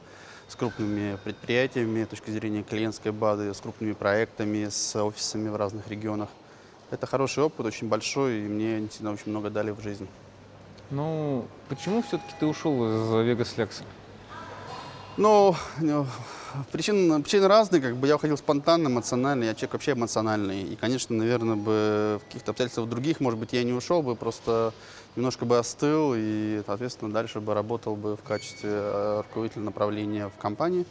с 0.49 0.57
крупными 0.57 1.19
предприятиями 1.23 2.03
с 2.05 2.09
точки 2.09 2.31
зрения 2.31 2.63
клиентской 2.63 3.13
базы, 3.13 3.53
с 3.53 3.61
крупными 3.61 3.93
проектами, 3.93 4.71
с 4.71 4.97
офисами 4.97 5.51
в 5.51 5.57
разных 5.57 5.87
регионах. 5.89 6.31
Это 6.91 7.07
хороший 7.07 7.45
опыт, 7.45 7.67
очень 7.67 7.89
большой, 7.89 8.41
и 8.41 8.43
мне 8.43 8.81
действительно 8.81 9.13
очень 9.13 9.31
много 9.31 9.51
дали 9.51 9.71
в 9.71 9.81
жизни. 9.81 10.07
Ну, 10.91 11.47
почему 11.69 12.03
все-таки 12.03 12.33
ты 12.41 12.47
ушел 12.47 12.73
из 12.87 13.11
Vegas 13.11 13.57
Lex? 13.57 13.83
Ну, 15.19 15.55
ну, 15.81 16.07
причины, 16.73 17.21
причины 17.23 17.49
разные, 17.49 17.83
как 17.83 17.97
бы 17.97 18.07
я 18.07 18.17
уходил 18.17 18.39
спонтанно, 18.39 18.87
эмоционально, 18.87 19.45
я 19.45 19.55
человек 19.55 19.73
вообще 19.75 19.93
эмоциональный. 19.93 20.63
И, 20.63 20.77
конечно, 20.77 21.15
наверное, 21.15 21.57
бы 21.57 22.21
в 22.23 22.27
каких-то 22.27 22.53
обстоятельствах 22.53 22.89
других, 22.89 23.21
может 23.21 23.39
быть, 23.39 23.53
я 23.53 23.65
не 23.65 23.73
ушел 23.73 24.01
бы, 24.03 24.15
просто 24.15 24.73
немножко 25.17 25.45
бы 25.45 25.59
остыл 25.59 26.15
и, 26.17 26.63
соответственно, 26.65 27.13
дальше 27.13 27.41
бы 27.41 27.53
работал 27.53 27.97
бы 27.97 28.17
в 28.17 28.23
качестве 28.23 28.71
э, 28.73 29.23
руководителя 29.27 29.63
направления 29.63 30.29
в 30.29 30.41
компании. 30.41 30.87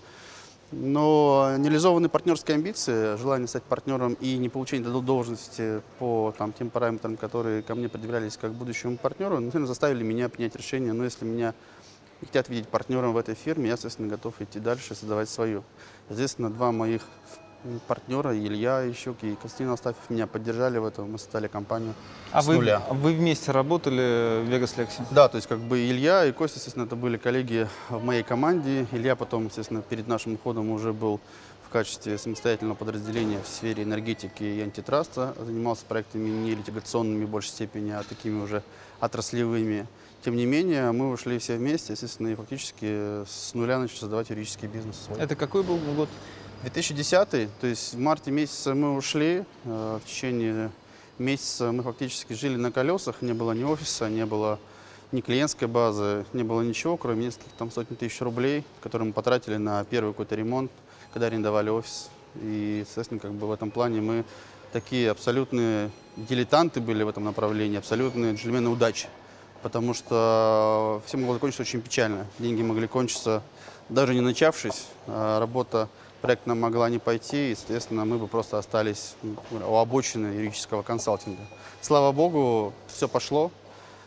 Но 0.71 1.55
нереализованные 1.57 2.09
партнерские 2.09 2.55
амбиции, 2.55 3.15
желание 3.15 3.47
стать 3.47 3.63
партнером 3.63 4.15
и 4.15 4.35
не 4.37 4.49
получение 4.49 4.89
дол- 4.89 5.01
должности 5.01 5.81
по 5.97 6.33
там, 6.37 6.51
тем 6.51 6.69
параметрам, 6.69 7.15
которые 7.15 7.63
ко 7.63 7.73
мне 7.73 7.87
предъявлялись 7.87 8.35
как 8.35 8.51
будущему 8.51 8.97
партнеру, 8.97 9.39
наверное, 9.39 9.65
заставили 9.65 10.03
меня 10.03 10.27
принять 10.27 10.57
решение, 10.57 10.91
ну, 10.91 11.05
если 11.05 11.23
меня 11.23 11.53
хотят 12.19 12.49
видеть 12.49 12.67
партнером 12.67 13.13
в 13.13 13.17
этой 13.17 13.35
фирме, 13.35 13.67
я, 13.67 13.73
естественно, 13.73 14.09
готов 14.09 14.41
идти 14.41 14.59
дальше, 14.59 14.93
создавать 14.93 15.29
свою. 15.29 15.63
Естественно, 16.09 16.49
два 16.49 16.73
моих 16.73 17.03
м, 17.63 17.79
партнера, 17.87 18.37
Илья 18.37 18.89
Ищук 18.89 19.17
и 19.23 19.35
Константин 19.35 19.69
Астафьев, 19.73 20.09
меня 20.09 20.27
поддержали 20.27 20.77
в 20.77 20.85
этом, 20.85 21.11
мы 21.11 21.17
создали 21.17 21.47
компанию 21.47 21.93
А 22.31 22.41
с 22.41 22.45
вы, 22.47 22.55
нуля. 22.55 22.81
а 22.89 22.93
вы 22.93 23.13
вместе 23.13 23.51
работали 23.51 24.43
в 24.43 24.49
Vegas 24.49 24.75
Lex? 24.77 24.89
Да, 25.11 25.27
то 25.27 25.37
есть 25.37 25.47
как 25.47 25.59
бы 25.59 25.79
Илья 25.79 26.25
и 26.25 26.31
Костя, 26.31 26.57
естественно, 26.59 26.83
это 26.85 26.95
были 26.95 27.17
коллеги 27.17 27.67
в 27.89 28.03
моей 28.03 28.23
команде. 28.23 28.87
Илья 28.91 29.15
потом, 29.15 29.47
естественно, 29.47 29.81
перед 29.81 30.07
нашим 30.07 30.33
уходом 30.33 30.69
уже 30.71 30.93
был 30.93 31.19
в 31.65 31.69
качестве 31.69 32.17
самостоятельного 32.17 32.75
подразделения 32.75 33.39
в 33.43 33.47
сфере 33.47 33.83
энергетики 33.83 34.43
и 34.43 34.61
антитраста. 34.61 35.35
Занимался 35.37 35.83
проектами 35.85 36.29
не 36.29 36.55
литигационными 36.55 37.25
в 37.25 37.29
большей 37.29 37.49
степени, 37.49 37.91
а 37.91 38.03
такими 38.03 38.41
уже 38.41 38.63
отраслевыми. 39.01 39.85
Тем 40.23 40.35
не 40.37 40.45
менее, 40.45 40.91
мы 40.93 41.11
ушли 41.11 41.37
все 41.39 41.57
вместе, 41.57 41.93
естественно, 41.93 42.29
и 42.29 42.35
фактически 42.35 43.23
с 43.25 43.53
нуля 43.53 43.79
начали 43.79 43.97
создавать 43.99 44.29
юридический 44.29 44.67
бизнес 44.67 44.95
свой. 45.05 45.19
Это 45.19 45.35
какой 45.35 45.61
был 45.63 45.77
год? 45.95 46.09
2010, 46.63 47.49
то 47.59 47.67
есть 47.67 47.93
в 47.93 47.99
марте 47.99 48.31
месяце 48.31 48.73
мы 48.73 48.95
ушли, 48.95 49.45
э, 49.63 49.99
в 50.03 50.07
течение 50.07 50.71
месяца 51.19 51.71
мы 51.71 51.83
фактически 51.83 52.33
жили 52.33 52.55
на 52.55 52.71
колесах, 52.71 53.21
не 53.21 53.33
было 53.33 53.51
ни 53.51 53.63
офиса, 53.63 54.09
не 54.09 54.25
было 54.25 54.59
ни 55.11 55.21
клиентской 55.21 55.67
базы, 55.67 56.25
не 56.33 56.43
было 56.43 56.61
ничего, 56.61 56.97
кроме 56.97 57.27
нескольких 57.27 57.51
там 57.53 57.71
сотен 57.71 57.95
тысяч 57.95 58.19
рублей, 58.21 58.63
которые 58.81 59.07
мы 59.07 59.13
потратили 59.13 59.57
на 59.57 59.83
первый 59.85 60.13
какой-то 60.13 60.35
ремонт, 60.35 60.71
когда 61.13 61.27
арендовали 61.27 61.69
офис. 61.69 62.09
И, 62.41 62.83
естественно, 62.87 63.19
как 63.19 63.33
бы 63.33 63.47
в 63.47 63.51
этом 63.51 63.71
плане 63.71 64.01
мы 64.01 64.25
такие 64.73 65.11
абсолютные 65.11 65.91
дилетанты 66.17 66.81
были 66.81 67.03
в 67.03 67.07
этом 67.07 67.23
направлении, 67.23 67.77
абсолютные 67.77 68.33
джентльмены 68.33 68.69
удачи. 68.69 69.07
Потому 69.61 69.93
что 69.93 71.01
все 71.05 71.17
могло 71.17 71.35
закончиться 71.35 71.61
очень 71.61 71.81
печально. 71.81 72.25
Деньги 72.39 72.61
могли 72.61 72.87
кончиться 72.87 73.43
даже 73.89 74.13
не 74.13 74.21
начавшись, 74.21 74.87
а 75.07 75.39
работа 75.39 75.87
проектно 76.21 76.55
могла 76.55 76.89
не 76.89 76.99
пойти, 76.99 77.51
и, 77.51 77.55
соответственно, 77.55 78.05
мы 78.05 78.17
бы 78.17 78.27
просто 78.27 78.57
остались 78.57 79.15
у 79.51 79.75
обочины 79.75 80.27
юридического 80.27 80.81
консалтинга. 80.81 81.41
Слава 81.81 82.11
богу, 82.11 82.73
все 82.87 83.07
пошло, 83.07 83.51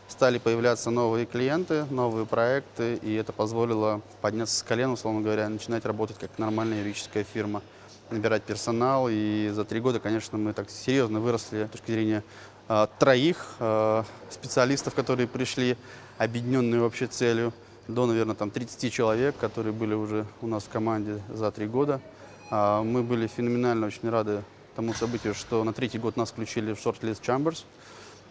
стали 0.07 0.37
появляться 0.37 0.89
новые 0.89 1.25
клиенты, 1.25 1.85
новые 1.89 2.25
проекты, 2.25 2.95
и 2.95 3.13
это 3.13 3.31
позволило 3.31 4.01
подняться 4.21 4.57
с 4.57 4.63
колен, 4.63 4.91
условно 4.91 5.21
говоря, 5.21 5.47
начинать 5.49 5.85
работать 5.85 6.17
как 6.19 6.37
нормальная 6.37 6.79
юридическая 6.79 7.23
фирма, 7.23 7.61
набирать 8.09 8.43
персонал, 8.43 9.07
и 9.09 9.49
за 9.53 9.63
три 9.63 9.79
года, 9.79 9.99
конечно, 9.99 10.37
мы 10.37 10.53
так 10.53 10.69
серьезно 10.69 11.21
выросли 11.21 11.65
с 11.65 11.69
точки 11.69 11.91
зрения 11.91 12.23
а, 12.67 12.87
троих 12.99 13.55
а, 13.59 14.05
специалистов, 14.29 14.93
которые 14.93 15.27
пришли, 15.27 15.77
объединенные 16.17 16.83
общей 16.83 17.07
целью, 17.07 17.53
до, 17.91 18.05
наверное, 18.05 18.35
там 18.35 18.49
30 18.49 18.91
человек, 18.91 19.35
которые 19.37 19.73
были 19.73 19.93
уже 19.93 20.25
у 20.41 20.47
нас 20.47 20.63
в 20.63 20.69
команде 20.69 21.21
за 21.29 21.51
три 21.51 21.67
года. 21.67 22.01
А, 22.49 22.83
Мы 22.83 23.03
были 23.03 23.27
феноменально 23.27 23.87
очень 23.87 24.09
рады 24.09 24.43
тому 24.75 24.93
событию, 24.93 25.33
что 25.35 25.63
на 25.63 25.73
третий 25.73 25.99
год 25.99 26.15
нас 26.17 26.31
включили 26.31 26.73
в 26.73 26.79
шорт-лист 26.79 27.21
Chambers. 27.23 27.63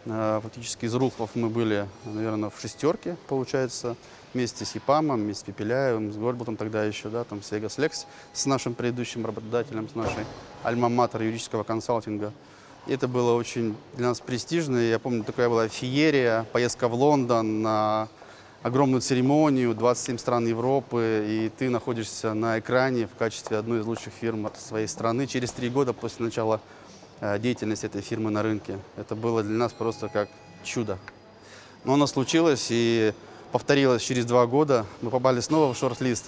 А, 0.07 0.40
Фактически 0.40 0.87
из 0.87 0.94
Рулфов 0.94 1.31
мы 1.35 1.49
были, 1.49 1.87
наверное, 2.05 2.51
в 2.51 2.61
шестерке, 2.61 3.16
получается, 3.29 3.96
вместе 4.33 4.64
с 4.64 4.75
ИПАМом, 4.77 5.20
вместе 5.20 5.42
с 5.42 5.46
Пепеляевым, 5.46 6.12
с 6.12 6.16
Горбутом 6.16 6.57
тогда 6.57 6.85
еще, 6.85 7.09
да, 7.09 7.25
там 7.25 7.42
с 7.42 7.53
Vegas 7.53 7.79
Lex, 7.79 8.07
с 8.33 8.46
нашим 8.46 8.75
предыдущим 8.75 9.27
работодателем, 9.27 9.88
с 9.88 9.94
нашей 9.94 10.25
альма-матер 10.64 11.23
юридического 11.23 11.64
консалтинга. 11.64 12.33
И 12.87 12.92
это 12.92 13.09
было 13.09 13.35
очень 13.35 13.77
для 13.94 14.09
нас 14.09 14.20
престижно. 14.20 14.79
Я 14.79 14.99
помню, 14.99 15.23
такая 15.25 15.49
была 15.49 15.68
феерия, 15.68 16.46
поездка 16.53 16.88
в 16.88 16.94
Лондон 16.94 17.62
на 17.62 18.09
огромную 18.62 19.01
церемонию, 19.01 19.75
27 19.75 20.18
стран 20.18 20.46
Европы, 20.46 21.25
и 21.27 21.51
ты 21.57 21.70
находишься 21.70 22.35
на 22.35 22.59
экране 22.59 23.07
в 23.07 23.16
качестве 23.18 23.57
одной 23.57 23.81
из 23.81 23.87
лучших 23.87 24.12
фирм 24.12 24.51
своей 24.59 24.87
страны 24.87 25.27
через 25.27 25.53
три 25.53 25.70
года 25.70 25.92
после 25.92 26.27
начала 26.27 26.61
э, 27.20 27.38
деятельности 27.38 27.87
этой 27.87 28.03
фирмы 28.03 28.31
на 28.31 28.42
рынке. 28.42 28.79
Это 28.96 29.14
было 29.14 29.42
для 29.42 29.57
нас 29.57 29.73
просто 29.73 30.09
как 30.09 30.29
чудо. 30.62 30.99
Но 31.85 31.94
оно 31.94 32.07
случилось 32.07 32.66
и 32.70 33.14
повторилось 33.53 34.03
через 34.03 34.27
два 34.27 34.46
года. 34.46 34.85
Мы 35.01 35.11
попали 35.11 35.40
снова 35.40 35.73
в 35.73 35.79
шорт-лист. 35.79 36.27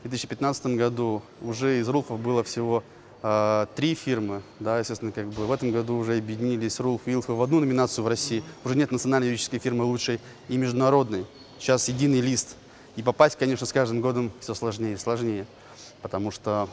В 0.00 0.08
2015 0.08 0.66
году 0.66 1.22
уже 1.42 1.80
из 1.80 1.88
Рулфов 1.88 2.18
было 2.18 2.42
всего 2.42 2.82
э, 3.22 3.66
три 3.76 3.94
фирмы. 3.94 4.40
Да, 4.58 4.78
естественно, 4.78 5.12
как 5.12 5.28
бы 5.28 5.46
в 5.46 5.52
этом 5.52 5.70
году 5.70 5.98
уже 5.98 6.16
объединились 6.16 6.80
Рулф 6.80 7.02
и 7.04 7.12
Илфы 7.12 7.32
в 7.32 7.42
одну 7.42 7.60
номинацию 7.60 8.06
в 8.06 8.08
России. 8.08 8.42
Уже 8.64 8.74
нет 8.74 8.90
национальной 8.90 9.28
юридической 9.28 9.58
фирмы 9.58 9.84
лучшей 9.84 10.18
и 10.48 10.56
международной. 10.56 11.26
Сейчас 11.58 11.88
единый 11.88 12.20
лист. 12.20 12.56
И 12.96 13.02
попасть, 13.02 13.36
конечно, 13.36 13.66
с 13.66 13.72
каждым 13.72 14.00
годом 14.00 14.30
все 14.40 14.54
сложнее 14.54 14.94
и 14.94 14.96
сложнее. 14.96 15.46
Потому 16.02 16.30
что 16.30 16.68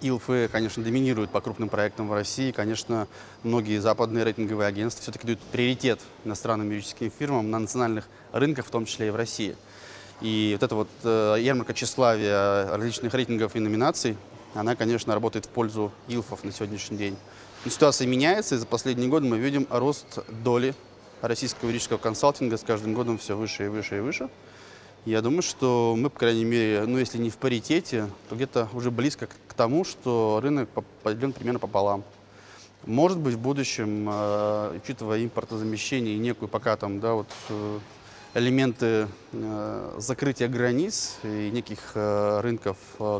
ИЛФы, 0.00 0.48
конечно, 0.52 0.82
доминируют 0.82 1.30
по 1.30 1.40
крупным 1.40 1.68
проектам 1.68 2.08
в 2.08 2.12
России. 2.12 2.52
Конечно, 2.52 3.08
многие 3.42 3.78
западные 3.78 4.24
рейтинговые 4.24 4.68
агентства 4.68 5.02
все-таки 5.02 5.26
дают 5.26 5.40
приоритет 5.40 6.00
иностранным 6.24 6.70
юридическим 6.70 7.10
фирмам 7.10 7.50
на 7.50 7.58
национальных 7.58 8.06
рынках, 8.32 8.66
в 8.66 8.70
том 8.70 8.84
числе 8.84 9.08
и 9.08 9.10
в 9.10 9.16
России. 9.16 9.56
И 10.20 10.52
вот 10.54 10.62
эта 10.62 10.74
вот 10.74 10.88
э, 11.02 11.36
ярмарка 11.40 11.74
тщеславия 11.74 12.68
различных 12.68 13.14
рейтингов 13.14 13.56
и 13.56 13.60
номинаций, 13.60 14.16
она, 14.54 14.76
конечно, 14.76 15.14
работает 15.14 15.46
в 15.46 15.48
пользу 15.48 15.90
ИЛФов 16.08 16.44
на 16.44 16.52
сегодняшний 16.52 16.96
день. 16.96 17.16
Но 17.64 17.70
ситуация 17.70 18.06
меняется, 18.06 18.54
и 18.54 18.58
за 18.58 18.66
последние 18.66 19.08
годы 19.08 19.26
мы 19.26 19.38
видим 19.38 19.66
рост 19.70 20.18
доли 20.28 20.74
российского 21.26 21.68
юридического 21.68 21.98
консалтинга 21.98 22.56
с 22.56 22.62
каждым 22.62 22.94
годом 22.94 23.18
все 23.18 23.36
выше 23.36 23.66
и 23.66 23.68
выше 23.68 23.98
и 23.98 24.00
выше. 24.00 24.28
Я 25.04 25.20
думаю, 25.20 25.42
что 25.42 25.94
мы, 25.98 26.08
по 26.08 26.18
крайней 26.18 26.44
мере, 26.44 26.84
ну 26.86 26.98
если 26.98 27.18
не 27.18 27.28
в 27.28 27.36
паритете, 27.36 28.08
то 28.28 28.36
где-то 28.36 28.68
уже 28.72 28.90
близко 28.90 29.26
к, 29.26 29.54
тому, 29.54 29.84
что 29.84 30.40
рынок 30.42 30.68
по- 30.70 30.84
поделен 31.02 31.32
примерно 31.32 31.58
пополам. 31.58 32.02
Может 32.86 33.18
быть, 33.18 33.34
в 33.34 33.38
будущем, 33.38 34.08
э, 34.10 34.78
учитывая 34.82 35.24
импортозамещение 35.24 36.16
и 36.16 36.18
некую 36.18 36.48
пока 36.48 36.76
там, 36.76 37.00
да, 37.00 37.14
вот 37.14 37.28
э, 37.48 37.78
элементы 38.34 39.08
э, 39.32 39.94
закрытия 39.98 40.48
границ 40.48 41.16
и 41.22 41.50
неких 41.50 41.92
рынков 41.94 42.76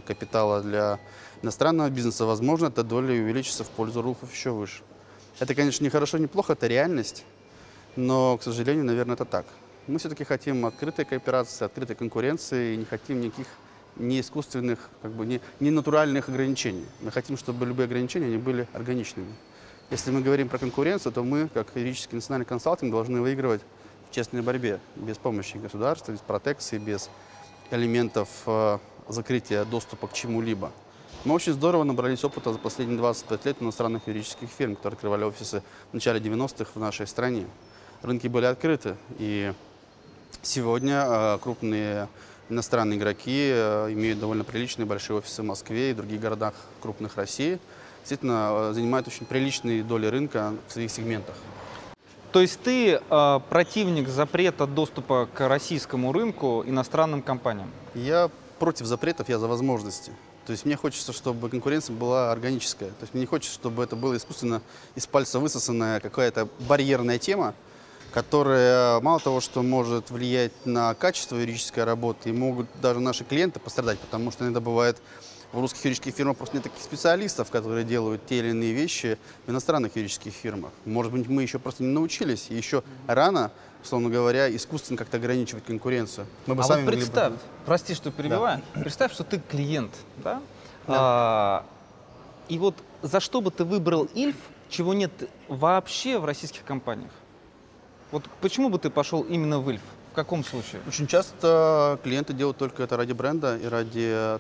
капитала 0.07 0.61
для 0.61 0.99
иностранного 1.43 1.89
бизнеса, 1.89 2.25
возможно, 2.25 2.67
эта 2.67 2.83
доля 2.83 3.13
увеличится 3.13 3.63
в 3.63 3.69
пользу 3.69 4.03
руфов 4.03 4.33
еще 4.35 4.51
выше. 4.51 4.83
Это, 5.39 5.55
конечно, 5.55 5.85
не 5.85 5.91
хорошо, 5.91 6.19
не 6.19 6.27
плохо, 6.27 6.55
это 6.55 6.67
реальность, 6.67 7.25
но, 7.97 8.37
к 8.39 8.43
сожалению, 8.43 8.85
наверное, 8.85 9.15
это 9.15 9.25
так. 9.25 9.47
Мы 9.87 9.99
все-таки 9.99 10.25
хотим 10.25 10.65
открытой 10.67 11.05
кооперации, 11.05 11.65
открытой 11.65 11.97
конкуренции 11.97 12.75
и 12.75 12.77
не 12.77 12.85
хотим 12.85 13.21
никаких 13.21 13.47
не 13.97 14.21
искусственных, 14.21 14.91
как 15.03 15.13
бы 15.13 15.27
не, 15.27 15.41
не 15.61 15.71
натуральных 15.71 16.29
ограничений. 16.29 16.87
Мы 17.01 17.11
хотим, 17.11 17.37
чтобы 17.37 17.67
любые 17.67 17.85
ограничения 17.85 18.27
они 18.27 18.39
были 18.39 18.67
органичными. 18.73 19.33
Если 19.91 20.11
мы 20.11 20.23
говорим 20.23 20.49
про 20.49 20.59
конкуренцию, 20.59 21.13
то 21.13 21.23
мы, 21.23 21.49
как 21.49 21.69
юридический 21.75 22.17
национальный 22.17 22.47
консалтинг, 22.47 22.91
должны 22.91 23.21
выигрывать 23.21 23.61
в 24.11 24.15
честной 24.15 24.43
борьбе, 24.43 24.81
без 24.97 25.19
помощи 25.19 25.59
государства, 25.59 26.13
без 26.13 26.21
протекции, 26.21 26.79
без 26.79 27.11
элементов 27.71 28.29
э, 28.47 28.79
закрытия 29.09 29.65
доступа 29.65 30.09
к 30.09 30.13
чему-либо. 30.13 30.73
Мы 31.25 31.35
очень 31.35 31.53
здорово 31.53 31.85
набрались 31.85 32.25
опыта 32.25 32.53
за 32.53 32.59
последние 32.59 32.99
25 32.99 33.45
лет 33.47 33.63
иностранных 33.63 34.07
юридических 34.07 34.49
фирм, 34.49 34.77
которые 34.77 34.97
открывали 34.97 35.25
офисы 35.25 35.63
в 35.91 35.95
начале 35.95 36.21
90-х 36.21 36.73
в 36.75 36.79
нашей 36.79 37.07
стране. 37.07 37.47
Рынки 38.05 38.29
были 38.29 38.47
открыты. 38.47 38.97
И 39.19 39.53
сегодня 40.43 41.05
э, 41.07 41.39
крупные 41.43 42.09
иностранные 42.49 42.99
игроки 42.99 43.51
э, 43.53 43.93
имеют 43.93 44.21
довольно 44.21 44.45
приличные 44.45 44.87
большие 44.87 45.17
офисы 45.17 45.43
в 45.43 45.47
Москве 45.47 45.91
и 45.91 45.95
других 45.95 46.21
городах 46.21 46.55
крупных 46.81 47.17
России. 47.17 47.59
Действительно, 48.01 48.71
э, 48.71 48.73
занимают 48.75 49.09
очень 49.09 49.27
приличные 49.27 49.83
доли 49.83 50.07
рынка 50.07 50.53
в 50.69 50.73
своих 50.73 50.91
сегментах. 50.91 51.35
То 52.33 52.41
есть 52.41 52.61
ты 52.61 53.01
э, 53.09 53.41
противник 53.49 54.09
запрета 54.09 54.67
доступа 54.67 55.29
к 55.33 55.49
российскому 55.49 56.13
рынку 56.13 56.65
иностранным 56.67 57.23
компаниям? 57.23 57.71
Я 57.95 58.31
против 58.59 58.87
запретов, 58.87 59.29
я 59.29 59.39
за 59.39 59.47
возможности. 59.47 60.13
То 60.47 60.53
есть 60.53 60.67
мне 60.67 60.77
хочется, 60.77 61.13
чтобы 61.13 61.49
конкуренция 61.49 61.97
была 61.97 62.31
органическая. 62.31 62.91
То 62.91 63.03
есть 63.03 63.15
мне 63.15 63.23
не 63.23 63.27
хочется, 63.27 63.55
чтобы 63.55 63.83
это 63.83 63.97
было 63.97 64.17
искусственно 64.17 64.61
из 64.95 65.07
пальца 65.07 65.39
высосанная 65.39 66.01
какая-то 66.01 66.49
барьерная 66.69 67.19
тема, 67.19 67.55
которая 68.15 69.01
мало 69.01 69.19
того, 69.19 69.41
что 69.41 69.65
может 69.65 70.13
влиять 70.13 70.53
на 70.65 70.95
качество 70.95 71.37
юридической 71.37 71.83
работы, 71.83 72.31
и 72.31 72.33
могут 72.33 72.69
даже 72.81 73.01
наши 73.01 73.25
клиенты 73.25 73.59
пострадать, 73.59 73.99
потому 73.99 74.31
что 74.31 74.45
иногда 74.45 74.61
бывает 74.61 75.03
в 75.53 75.59
русских 75.61 75.85
юридических 75.85 76.15
фирмах 76.15 76.37
просто 76.37 76.57
нет 76.57 76.63
таких 76.63 76.81
специалистов, 76.81 77.51
которые 77.51 77.85
делают 77.85 78.25
те 78.25 78.39
или 78.39 78.51
иные 78.51 78.73
вещи 78.73 79.19
в 79.47 79.51
иностранных 79.51 79.97
юридических 79.97 80.33
фирмах. 80.33 80.71
Может 80.85 81.11
быть, 81.13 81.27
мы 81.27 81.43
еще 81.43 81.59
просто 81.59 81.83
не 81.83 81.89
научились, 81.89 82.47
и 82.51 82.55
еще 82.55 82.85
рано, 83.09 83.51
условно 83.83 84.11
говоря, 84.11 84.55
искусственно 84.55 84.97
как-то 84.97 85.17
ограничивать 85.17 85.65
конкуренцию. 85.65 86.29
Мы 86.47 86.55
бы 86.55 86.63
а 86.63 86.65
сами 86.65 86.83
вот 86.83 86.87
могли 86.87 87.01
бы- 87.01 87.07
представь, 87.07 87.33
прости, 87.67 87.95
что 87.95 88.13
перебиваю, 88.13 88.63
представь, 88.75 89.13
что 89.13 89.25
ты 89.25 89.41
клиент, 89.41 89.93
да? 90.19 90.41
А, 90.87 91.67
и 92.49 92.61
вот 92.61 92.77
за 93.03 93.19
что 93.19 93.41
бы 93.41 93.51
ты 93.51 93.65
выбрал 93.65 94.05
Ильф, 94.15 94.37
чего 94.71 94.95
нет 94.95 95.11
вообще 95.49 96.19
в 96.19 96.25
российских 96.25 96.63
компаниях? 96.63 97.11
Вот 98.15 98.23
почему 98.41 98.69
бы 98.69 98.79
ты 98.79 98.91
пошел 98.91 99.23
именно 99.23 99.59
в 99.59 99.69
Ильф? 99.69 99.81
В 100.13 100.15
каком 100.15 100.45
случае? 100.45 100.81
Очень 100.87 101.09
часто 101.09 101.99
клиенты 102.05 102.33
делают 102.33 102.57
только 102.57 102.85
это 102.85 102.97
ради 102.97 103.13
бренда 103.13 103.57
и 103.57 103.67
ради, 103.67 104.39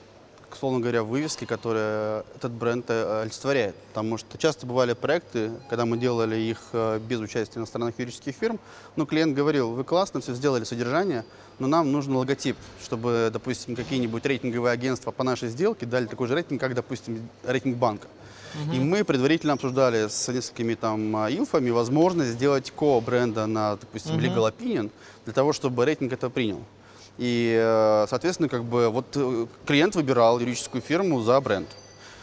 условно 0.52 0.78
говоря, 0.78 1.02
вывески, 1.02 1.44
которая 1.44 2.24
этот 2.36 2.52
бренд 2.52 2.84
э, 2.86 3.22
олицетворяет. 3.22 3.74
Потому 3.88 4.16
что 4.16 4.38
часто 4.38 4.64
бывали 4.64 4.92
проекты, 4.92 5.50
когда 5.68 5.86
мы 5.86 5.98
делали 5.98 6.36
их 6.36 6.60
э, 6.72 7.00
без 7.00 7.18
участия 7.18 7.58
иностранных 7.58 7.98
юридических 7.98 8.36
фирм, 8.36 8.60
но 8.94 9.06
клиент 9.06 9.34
говорил, 9.34 9.72
вы 9.72 9.82
классно 9.82 10.20
все 10.20 10.34
сделали, 10.34 10.62
содержание, 10.62 11.24
но 11.58 11.66
нам 11.66 11.90
нужен 11.90 12.14
логотип, 12.14 12.56
чтобы, 12.80 13.30
допустим, 13.32 13.74
какие-нибудь 13.74 14.24
рейтинговые 14.24 14.72
агентства 14.72 15.10
по 15.10 15.24
нашей 15.24 15.48
сделке 15.48 15.84
дали 15.84 16.06
такой 16.06 16.28
же 16.28 16.36
рейтинг, 16.36 16.60
как, 16.60 16.74
допустим, 16.74 17.28
рейтинг 17.42 17.76
банка. 17.76 18.06
И 18.72 18.78
мы 18.78 19.04
предварительно 19.04 19.54
обсуждали 19.54 20.08
с 20.08 20.28
несколькими 20.28 20.74
там 20.74 21.16
а, 21.16 21.30
инфами 21.30 21.70
возможность 21.70 22.32
сделать 22.32 22.70
ко-бренда 22.70 23.46
на, 23.46 23.76
допустим, 23.76 24.18
Legal 24.18 24.52
Opinion, 24.52 24.90
для 25.24 25.34
того, 25.34 25.52
чтобы 25.52 25.84
рейтинг 25.84 26.12
это 26.12 26.30
принял. 26.30 26.60
И, 27.18 27.56
э, 27.60 28.06
соответственно, 28.08 28.48
как 28.48 28.64
бы 28.64 28.88
вот 28.88 29.06
э, 29.14 29.46
клиент 29.66 29.94
выбирал 29.94 30.40
юридическую 30.40 30.82
фирму 30.82 31.20
за 31.20 31.40
бренд. 31.40 31.68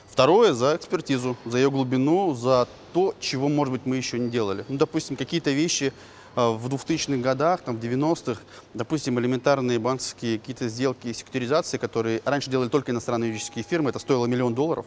Второе, 0.10 0.52
за 0.54 0.76
экспертизу, 0.76 1.38
за 1.46 1.58
ее 1.58 1.72
глубину, 1.72 2.34
за 2.34 2.68
то, 2.94 3.16
чего, 3.20 3.48
может 3.48 3.72
быть, 3.72 3.86
мы 3.86 3.96
еще 3.96 4.20
не 4.20 4.30
делали. 4.30 4.66
Ну, 4.68 4.78
допустим, 4.78 5.16
какие-то 5.16 5.52
вещи 5.52 5.94
э, 6.36 6.50
в 6.50 6.68
2000-х 6.68 7.22
годах, 7.22 7.62
там, 7.62 7.78
в 7.78 7.80
90-х, 7.80 8.42
допустим, 8.74 9.18
элементарные 9.20 9.80
банковские 9.80 10.40
какие-то 10.40 10.68
сделки 10.68 11.08
и 11.08 11.14
секьюризации, 11.14 11.78
которые 11.78 12.22
раньше 12.26 12.50
делали 12.50 12.68
только 12.68 12.92
иностранные 12.92 13.30
юридические 13.30 13.64
фирмы, 13.64 13.92
это 13.92 14.00
стоило 14.00 14.26
миллион 14.26 14.54
долларов 14.54 14.86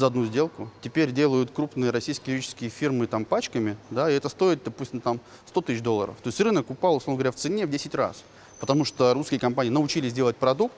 за 0.00 0.06
одну 0.06 0.24
сделку. 0.24 0.68
Теперь 0.80 1.12
делают 1.12 1.52
крупные 1.52 1.90
российские 1.90 2.34
юридические 2.34 2.70
фирмы 2.70 3.06
там 3.06 3.24
пачками, 3.24 3.76
да, 3.90 4.10
и 4.10 4.14
это 4.14 4.28
стоит, 4.28 4.64
допустим, 4.64 5.00
там 5.00 5.20
100 5.46 5.60
тысяч 5.60 5.82
долларов. 5.82 6.16
То 6.22 6.28
есть 6.28 6.40
рынок 6.40 6.70
упал, 6.70 6.96
условно 6.96 7.18
говоря, 7.18 7.30
в 7.30 7.36
цене 7.36 7.66
в 7.66 7.70
10 7.70 7.94
раз. 7.94 8.24
Потому 8.58 8.84
что 8.84 9.14
русские 9.14 9.38
компании 9.38 9.70
научились 9.70 10.12
делать 10.12 10.36
продукт, 10.36 10.74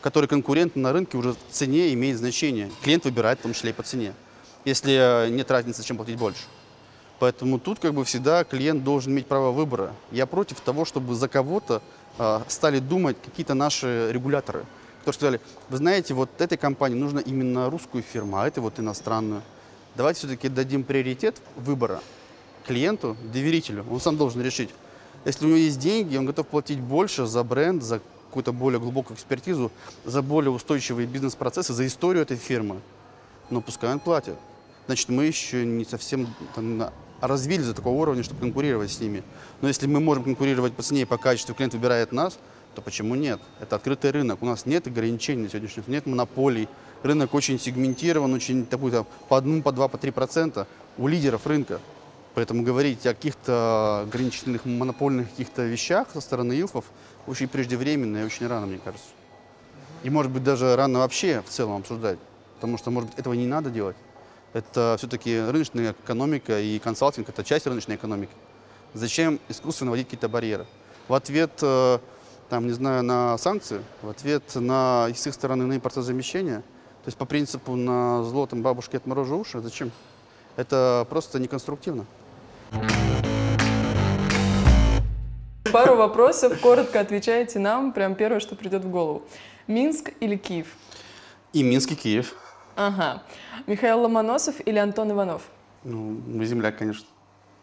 который 0.00 0.28
конкурентно 0.28 0.82
на 0.82 0.92
рынке 0.92 1.18
уже 1.18 1.32
в 1.32 1.38
цене 1.50 1.92
имеет 1.92 2.16
значение. 2.18 2.70
Клиент 2.82 3.04
выбирает 3.04 3.40
в 3.40 3.42
том 3.42 3.52
числе 3.52 3.70
и 3.70 3.72
по 3.72 3.82
цене. 3.82 4.14
Если 4.64 4.94
э, 4.94 5.28
нет 5.28 5.50
разницы, 5.50 5.82
чем 5.82 5.96
платить 5.96 6.16
больше. 6.16 6.42
Поэтому 7.18 7.58
тут 7.58 7.80
как 7.80 7.92
бы 7.92 8.04
всегда 8.04 8.44
клиент 8.44 8.82
должен 8.82 9.12
иметь 9.12 9.26
право 9.26 9.50
выбора. 9.50 9.92
Я 10.10 10.26
против 10.26 10.60
того, 10.60 10.84
чтобы 10.84 11.14
за 11.14 11.28
кого-то 11.28 11.82
э, 12.18 12.40
стали 12.48 12.78
думать 12.78 13.16
какие-то 13.22 13.54
наши 13.54 14.10
регуляторы. 14.12 14.64
Которые 15.00 15.14
сказали, 15.14 15.40
вы 15.68 15.76
знаете, 15.78 16.14
вот 16.14 16.28
этой 16.40 16.58
компании 16.58 16.96
нужно 16.96 17.20
именно 17.20 17.70
русскую 17.70 18.02
фирму, 18.02 18.38
а 18.38 18.46
этой 18.46 18.60
вот 18.60 18.78
иностранную. 18.78 19.42
Давайте 19.96 20.20
все-таки 20.20 20.48
дадим 20.48 20.84
приоритет 20.84 21.40
выбора 21.56 22.00
клиенту, 22.66 23.16
доверителю. 23.32 23.84
Он 23.90 24.00
сам 24.00 24.16
должен 24.16 24.42
решить. 24.42 24.70
Если 25.24 25.44
у 25.44 25.48
него 25.48 25.58
есть 25.58 25.78
деньги, 25.78 26.16
он 26.16 26.26
готов 26.26 26.46
платить 26.46 26.80
больше 26.80 27.26
за 27.26 27.42
бренд, 27.42 27.82
за 27.82 28.00
какую-то 28.28 28.52
более 28.52 28.78
глубокую 28.78 29.16
экспертизу, 29.16 29.72
за 30.04 30.22
более 30.22 30.50
устойчивые 30.50 31.06
бизнес-процессы, 31.06 31.72
за 31.72 31.86
историю 31.86 32.22
этой 32.22 32.36
фирмы. 32.36 32.80
Но 33.50 33.60
пускай 33.60 33.90
он 33.90 33.98
платит. 33.98 34.36
Значит, 34.86 35.08
мы 35.08 35.24
еще 35.24 35.64
не 35.66 35.84
совсем 35.84 36.32
там, 36.54 36.90
развились 37.20 37.66
до 37.66 37.74
такого 37.74 37.96
уровня, 37.96 38.22
чтобы 38.22 38.40
конкурировать 38.40 38.90
с 38.90 39.00
ними. 39.00 39.22
Но 39.60 39.68
если 39.68 39.86
мы 39.86 40.00
можем 40.00 40.24
конкурировать 40.24 40.72
по 40.72 40.82
цене 40.82 41.02
и 41.02 41.04
по 41.04 41.18
качеству, 41.18 41.54
клиент 41.54 41.74
выбирает 41.74 42.12
нас, 42.12 42.38
то 42.74 42.82
почему 42.82 43.14
нет? 43.14 43.40
Это 43.60 43.76
открытый 43.76 44.10
рынок. 44.10 44.42
У 44.42 44.46
нас 44.46 44.66
нет 44.66 44.86
ограничений 44.86 45.48
день, 45.48 45.68
нет 45.86 46.06
монополий. 46.06 46.68
Рынок 47.02 47.34
очень 47.34 47.58
сегментирован, 47.58 48.32
очень 48.34 48.66
такой 48.66 48.90
там, 48.90 49.06
по 49.28 49.38
одному, 49.38 49.62
по 49.62 49.72
два, 49.72 49.88
по 49.88 49.98
три 49.98 50.10
процента 50.10 50.66
у 50.98 51.08
лидеров 51.08 51.46
рынка. 51.46 51.80
Поэтому 52.34 52.62
говорить 52.62 53.06
о 53.06 53.14
каких-то 53.14 54.02
ограничительных 54.04 54.64
монопольных 54.64 55.30
каких-то 55.30 55.62
вещах 55.62 56.08
со 56.12 56.20
стороны 56.20 56.52
илфов 56.52 56.84
очень 57.26 57.48
преждевременно 57.48 58.18
и 58.18 58.24
очень 58.24 58.46
рано, 58.46 58.66
мне 58.66 58.78
кажется. 58.78 59.08
И 60.02 60.10
может 60.10 60.30
быть 60.30 60.44
даже 60.44 60.76
рано 60.76 61.00
вообще 61.00 61.42
в 61.46 61.50
целом 61.50 61.80
обсуждать. 61.80 62.18
Потому 62.56 62.78
что, 62.78 62.90
может 62.90 63.10
быть, 63.10 63.18
этого 63.18 63.34
не 63.34 63.46
надо 63.46 63.70
делать. 63.70 63.96
Это 64.52 64.96
все-таки 64.98 65.40
рыночная 65.40 65.92
экономика 65.92 66.60
и 66.60 66.78
консалтинг– 66.78 67.28
это 67.30 67.44
часть 67.44 67.66
рыночной 67.66 67.96
экономики. 67.96 68.32
Зачем 68.94 69.38
искусственно 69.48 69.90
вводить 69.90 70.06
какие-то 70.06 70.28
барьеры? 70.28 70.66
В 71.06 71.14
ответ, 71.14 71.52
э, 71.62 71.98
там, 72.50 72.66
не 72.66 72.72
знаю, 72.72 73.04
на 73.04 73.38
санкции, 73.38 73.80
в 74.02 74.08
ответ 74.08 74.42
на, 74.56 75.08
с 75.14 75.26
их 75.26 75.34
стороны 75.34 75.66
на 75.66 75.76
импортозамещение, 75.76 76.58
то 76.58 77.06
есть 77.06 77.16
по 77.16 77.24
принципу 77.24 77.76
на 77.76 78.24
зло 78.24 78.46
там, 78.46 78.60
бабушки 78.60 78.96
отморожу 78.96 79.38
уши, 79.38 79.60
зачем? 79.60 79.92
Это 80.56 81.06
просто 81.08 81.38
неконструктивно. 81.38 82.04
Пару 85.72 85.94
вопросов, 85.94 86.60
коротко 86.60 86.98
отвечайте 86.98 87.60
нам, 87.60 87.92
прям 87.92 88.16
первое, 88.16 88.40
что 88.40 88.56
придет 88.56 88.84
в 88.84 88.90
голову. 88.90 89.22
Минск 89.68 90.10
или 90.18 90.36
Киев? 90.36 90.66
И 91.52 91.62
Минск, 91.62 91.92
и 91.92 91.94
Киев. 91.94 92.34
Ага. 92.74 93.22
Михаил 93.68 94.00
Ломоносов 94.00 94.56
или 94.66 94.78
Антон 94.78 95.12
Иванов? 95.12 95.42
Ну, 95.84 96.20
земляк, 96.42 96.78
конечно. 96.78 97.06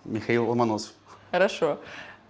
Михаил 0.06 0.48
Ломоносов. 0.48 0.94
Хорошо. 1.32 1.78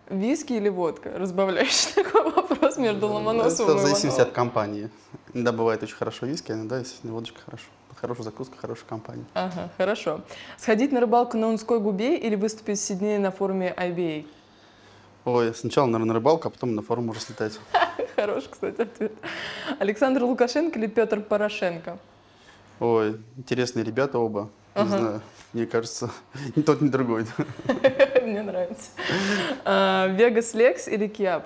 Виски 0.09 0.53
или 0.53 0.69
водка? 0.69 1.11
Разбавляющий 1.17 1.93
такой 2.03 2.31
вопрос 2.31 2.77
между 2.77 3.07
Ломоносовым 3.07 3.77
Это 3.77 3.83
в 3.83 3.87
зависимости 3.87 4.21
от 4.21 4.31
компании. 4.31 4.89
Иногда 5.33 5.51
бывает 5.51 5.83
очень 5.83 5.95
хорошо 5.95 6.25
виски, 6.25 6.51
а 6.51 6.55
иногда, 6.55 6.79
если 6.79 7.07
водочка 7.09 7.39
хорошо. 7.45 7.65
Хорошая 7.99 8.23
закуска, 8.25 8.55
хорошая 8.57 8.85
компания. 8.87 9.25
Ага, 9.33 9.69
хорошо. 9.77 10.21
Сходить 10.57 10.91
на 10.91 10.99
рыбалку 10.99 11.35
на 11.35 11.47
Унской 11.47 11.79
губе 11.79 12.17
или 12.17 12.35
выступить 12.35 12.77
в 12.77 12.81
Сиднее 12.81 13.17
на 13.17 13.31
форуме 13.31 13.73
IBA? 13.75 14.27
Ой, 15.25 15.53
сначала, 15.55 15.87
наверное, 15.87 16.07
на 16.09 16.13
рыбалку, 16.13 16.47
а 16.47 16.51
потом 16.51 16.75
на 16.75 16.81
форум 16.83 17.07
можно 17.07 17.21
слетать. 17.21 17.59
Хороший, 18.15 18.49
кстати, 18.49 18.81
ответ. 18.81 19.11
Александр 19.79 20.23
Лукашенко 20.23 20.79
или 20.79 20.87
Петр 20.87 21.21
Порошенко? 21.21 21.97
Ой, 22.79 23.19
интересные 23.35 23.83
ребята 23.83 24.19
оба. 24.19 24.49
Не 24.75 24.87
знаю, 24.87 25.21
мне 25.53 25.65
кажется, 25.65 26.11
ни 26.55 26.61
тот, 26.61 26.81
ни 26.81 26.89
другой. 26.89 27.25
А, 29.65 30.07
Вегас 30.07 30.53
Лекс 30.53 30.87
или 30.87 31.07
Киап? 31.07 31.45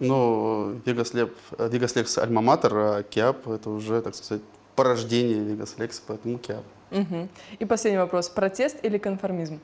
Ну, 0.00 0.74
Vegas 0.84 1.12
Lex 1.12 2.18
Альма-Матер, 2.18 2.72
а 2.74 3.02
Киап 3.02 3.48
это 3.48 3.70
уже, 3.70 4.00
так 4.00 4.14
сказать, 4.14 4.42
порождение 4.76 5.38
Vegas 5.38 5.76
Lex, 5.76 6.00
поэтому 6.06 6.38
Киап. 6.38 6.64
Мгм. 6.90 7.28
И 7.58 7.64
последний 7.64 7.98
вопрос. 7.98 8.28
Протест 8.28 8.76
или 8.82 8.98
конформизм? 8.98 9.60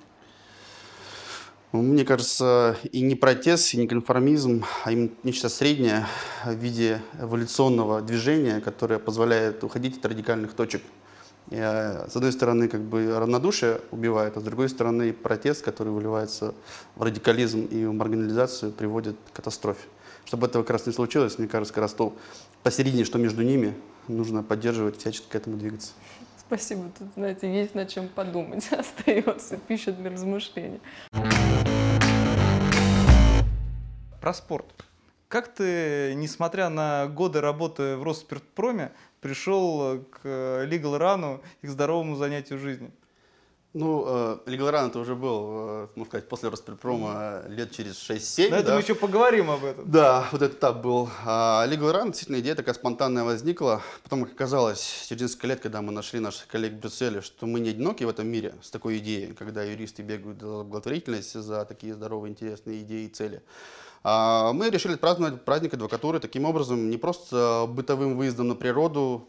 Ну, 1.72 1.82
Мне 1.82 2.04
кажется, 2.04 2.76
и 2.92 3.00
не 3.00 3.16
протест, 3.16 3.74
и 3.74 3.76
не 3.78 3.88
конформизм, 3.88 4.64
а 4.84 4.92
именно 4.92 5.10
нечто 5.24 5.48
среднее 5.48 6.06
в 6.44 6.54
виде 6.54 7.00
эволюционного 7.20 8.00
движения, 8.00 8.60
которое 8.60 8.98
позволяет 8.98 9.64
уходить 9.64 9.98
от 9.98 10.06
радикальных 10.06 10.54
точек. 10.54 10.82
Э, 11.50 12.08
с 12.08 12.16
одной 12.16 12.32
стороны, 12.32 12.68
как 12.68 12.80
бы 12.80 13.18
равнодушие 13.18 13.80
убивает, 13.90 14.36
а 14.36 14.40
с 14.40 14.42
другой 14.42 14.68
стороны, 14.68 15.12
протест, 15.12 15.62
который 15.62 15.92
выливается 15.92 16.54
в 16.96 17.02
радикализм 17.02 17.64
и 17.66 17.84
в 17.84 17.92
маргинализацию, 17.92 18.72
приводит 18.72 19.16
к 19.32 19.36
катастрофе. 19.36 19.86
Чтобы 20.24 20.46
этого 20.46 20.62
как 20.62 20.70
раз 20.70 20.86
не 20.86 20.92
случилось, 20.92 21.38
мне 21.38 21.48
кажется, 21.48 21.74
как 21.74 21.82
раз 21.82 21.92
то 21.92 22.16
посередине, 22.62 23.04
что 23.04 23.18
между 23.18 23.42
ними, 23.42 23.74
нужно 24.08 24.42
поддерживать, 24.42 24.98
всячески 24.98 25.28
к 25.28 25.34
этому 25.34 25.56
двигаться. 25.56 25.92
Спасибо. 26.38 26.90
Тут, 26.98 27.08
знаете, 27.14 27.52
есть 27.52 27.74
над 27.74 27.88
чем 27.88 28.08
подумать. 28.08 28.66
Остается 28.70 29.56
пища 29.56 29.92
для 29.92 30.10
размышлений. 30.10 30.80
Про 34.20 34.32
спорт. 34.32 34.66
Как 35.28 35.52
ты, 35.52 36.14
несмотря 36.14 36.68
на 36.68 37.06
годы 37.08 37.40
работы 37.40 37.96
в 37.96 38.04
Росспиртпроме, 38.04 38.92
пришел 39.24 40.04
к 40.10 40.20
э, 40.24 40.66
Legal 40.70 40.98
Run 40.98 41.40
и 41.62 41.66
к 41.66 41.70
здоровому 41.70 42.14
занятию 42.14 42.58
жизни? 42.58 42.90
Ну, 43.72 44.04
э, 44.06 44.38
Legal 44.44 44.70
Run 44.70 44.88
это 44.88 44.98
уже 44.98 45.14
был, 45.14 45.46
э, 45.50 45.88
можно 45.96 46.04
сказать, 46.10 46.28
после 46.28 46.50
Роспирпрома 46.50 47.42
э, 47.46 47.48
лет 47.48 47.72
через 47.72 47.94
6-7. 48.10 48.50
На 48.50 48.56
это 48.56 48.66
да. 48.66 48.74
мы 48.74 48.82
еще 48.82 48.94
поговорим 48.94 49.50
об 49.50 49.64
этом. 49.64 49.90
Да, 49.90 50.28
вот 50.30 50.42
этот 50.42 50.58
этап 50.58 50.82
был. 50.82 51.08
А 51.24 51.66
Legal 51.66 51.94
Run, 51.94 52.06
действительно, 52.08 52.40
идея 52.40 52.54
такая 52.54 52.74
спонтанная 52.74 53.24
возникла. 53.24 53.80
Потом, 54.02 54.24
как 54.24 54.34
оказалось, 54.34 55.06
через 55.08 55.22
несколько 55.22 55.46
лет, 55.46 55.60
когда 55.60 55.80
мы 55.80 55.90
нашли 55.90 56.20
наших 56.20 56.46
коллег 56.46 56.74
в 56.74 56.80
Брюсселе, 56.80 57.22
что 57.22 57.46
мы 57.46 57.60
не 57.60 57.70
одиноки 57.70 58.04
в 58.04 58.10
этом 58.10 58.28
мире 58.28 58.54
с 58.60 58.70
такой 58.70 58.98
идеей, 58.98 59.32
когда 59.32 59.64
юристы 59.64 60.02
бегают 60.02 60.42
за 60.42 60.64
благотворительность, 60.64 61.32
за 61.32 61.64
такие 61.64 61.94
здоровые, 61.94 62.30
интересные 62.30 62.82
идеи 62.82 63.06
и 63.06 63.08
цели. 63.08 63.42
А 64.06 64.52
мы 64.52 64.68
решили 64.68 64.96
праздновать 64.96 65.44
праздник 65.46 65.72
адвокатуры 65.74 66.20
таким 66.20 66.44
образом, 66.44 66.90
не 66.90 66.98
просто 66.98 67.64
бытовым 67.68 68.16
выездом 68.18 68.48
на 68.48 68.54
природу, 68.54 69.26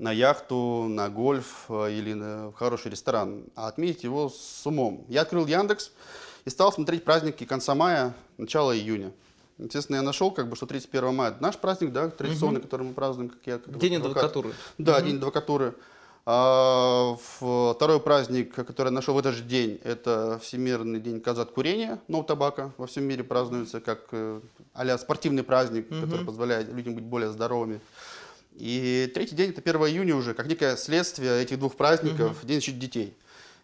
на 0.00 0.10
яхту, 0.10 0.86
на 0.88 1.08
гольф 1.08 1.66
э, 1.68 1.92
или 1.92 2.14
на- 2.14 2.48
в 2.50 2.54
хороший 2.54 2.90
ресторан, 2.90 3.44
а 3.54 3.68
отметить 3.68 4.02
его 4.04 4.28
с 4.28 4.66
умом. 4.66 5.04
Я 5.08 5.22
открыл 5.22 5.46
Яндекс 5.46 5.92
и 6.44 6.50
стал 6.50 6.72
смотреть 6.72 7.04
праздники 7.04 7.44
конца 7.44 7.74
мая, 7.76 8.12
начала 8.38 8.76
июня. 8.76 9.12
Естественно, 9.58 9.96
я 9.96 10.02
нашел, 10.02 10.30
как 10.32 10.48
бы, 10.48 10.56
что 10.56 10.66
31 10.66 11.14
мая 11.14 11.30
это 11.30 11.42
наш 11.42 11.56
праздник, 11.56 11.92
да, 11.92 12.08
традиционный, 12.10 12.60
который 12.60 12.86
мы 12.86 12.94
празднуем, 12.94 13.30
как 13.30 13.40
я. 13.44 13.58
как 13.58 13.76
День 13.78 13.96
адвокат. 13.96 14.16
адвокатуры. 14.18 14.52
Да, 14.78 15.00
День 15.00 15.16
адвокатуры. 15.16 15.74
А, 16.30 17.16
второй 17.16 18.00
праздник, 18.00 18.54
который 18.54 18.92
нашел 18.92 19.14
в 19.14 19.18
этот 19.18 19.34
же 19.34 19.42
день, 19.42 19.80
это 19.82 20.38
Всемирный 20.42 21.00
день 21.00 21.16
отказа 21.16 21.40
от 21.40 21.52
курения, 21.52 22.02
no 22.06 22.22
табака, 22.22 22.70
во 22.76 22.86
всем 22.86 23.04
мире 23.04 23.24
празднуется 23.24 23.80
как 23.80 24.10
а 24.74 24.98
спортивный 24.98 25.42
праздник, 25.42 25.88
который 25.88 26.26
позволяет 26.26 26.70
людям 26.70 26.94
быть 26.94 27.04
более 27.04 27.32
здоровыми. 27.32 27.80
И 28.56 29.10
третий 29.14 29.36
день, 29.36 29.52
это 29.56 29.62
1 29.62 29.80
июня 29.86 30.16
уже, 30.16 30.34
как 30.34 30.48
некое 30.48 30.76
следствие 30.76 31.42
этих 31.42 31.58
двух 31.58 31.76
праздников, 31.76 32.44
День 32.44 32.56
защиты 32.56 32.78
детей. 32.78 33.16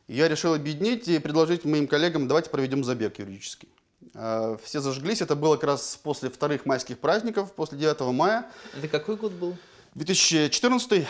И 0.09 0.17
Я 0.17 0.27
решил 0.29 0.55
объединить 0.55 1.07
и 1.07 1.19
предложить 1.19 1.67
моим 1.67 1.87
коллегам, 1.87 2.29
давайте 2.29 2.49
проведем 2.49 2.83
забег 2.83 3.19
юридический. 3.19 3.69
А, 4.15 4.57
Все 4.65 4.81
зажглись, 4.81 5.21
это 5.21 5.37
было 5.37 5.57
как 5.57 5.65
раз 5.65 6.01
после 6.03 6.31
вторых 6.31 6.65
майских 6.65 6.99
праздников, 6.99 7.53
после 7.53 7.77
9 7.77 8.01
мая. 8.15 8.47
Это 8.75 8.89
какой 8.89 9.17
год 9.17 9.33
был? 9.33 9.55
2014 9.95 11.07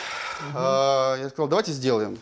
а, 0.54 1.16
я 1.18 1.28
сказал, 1.30 1.48
давайте 1.48 1.72
сделаем. 1.72 2.18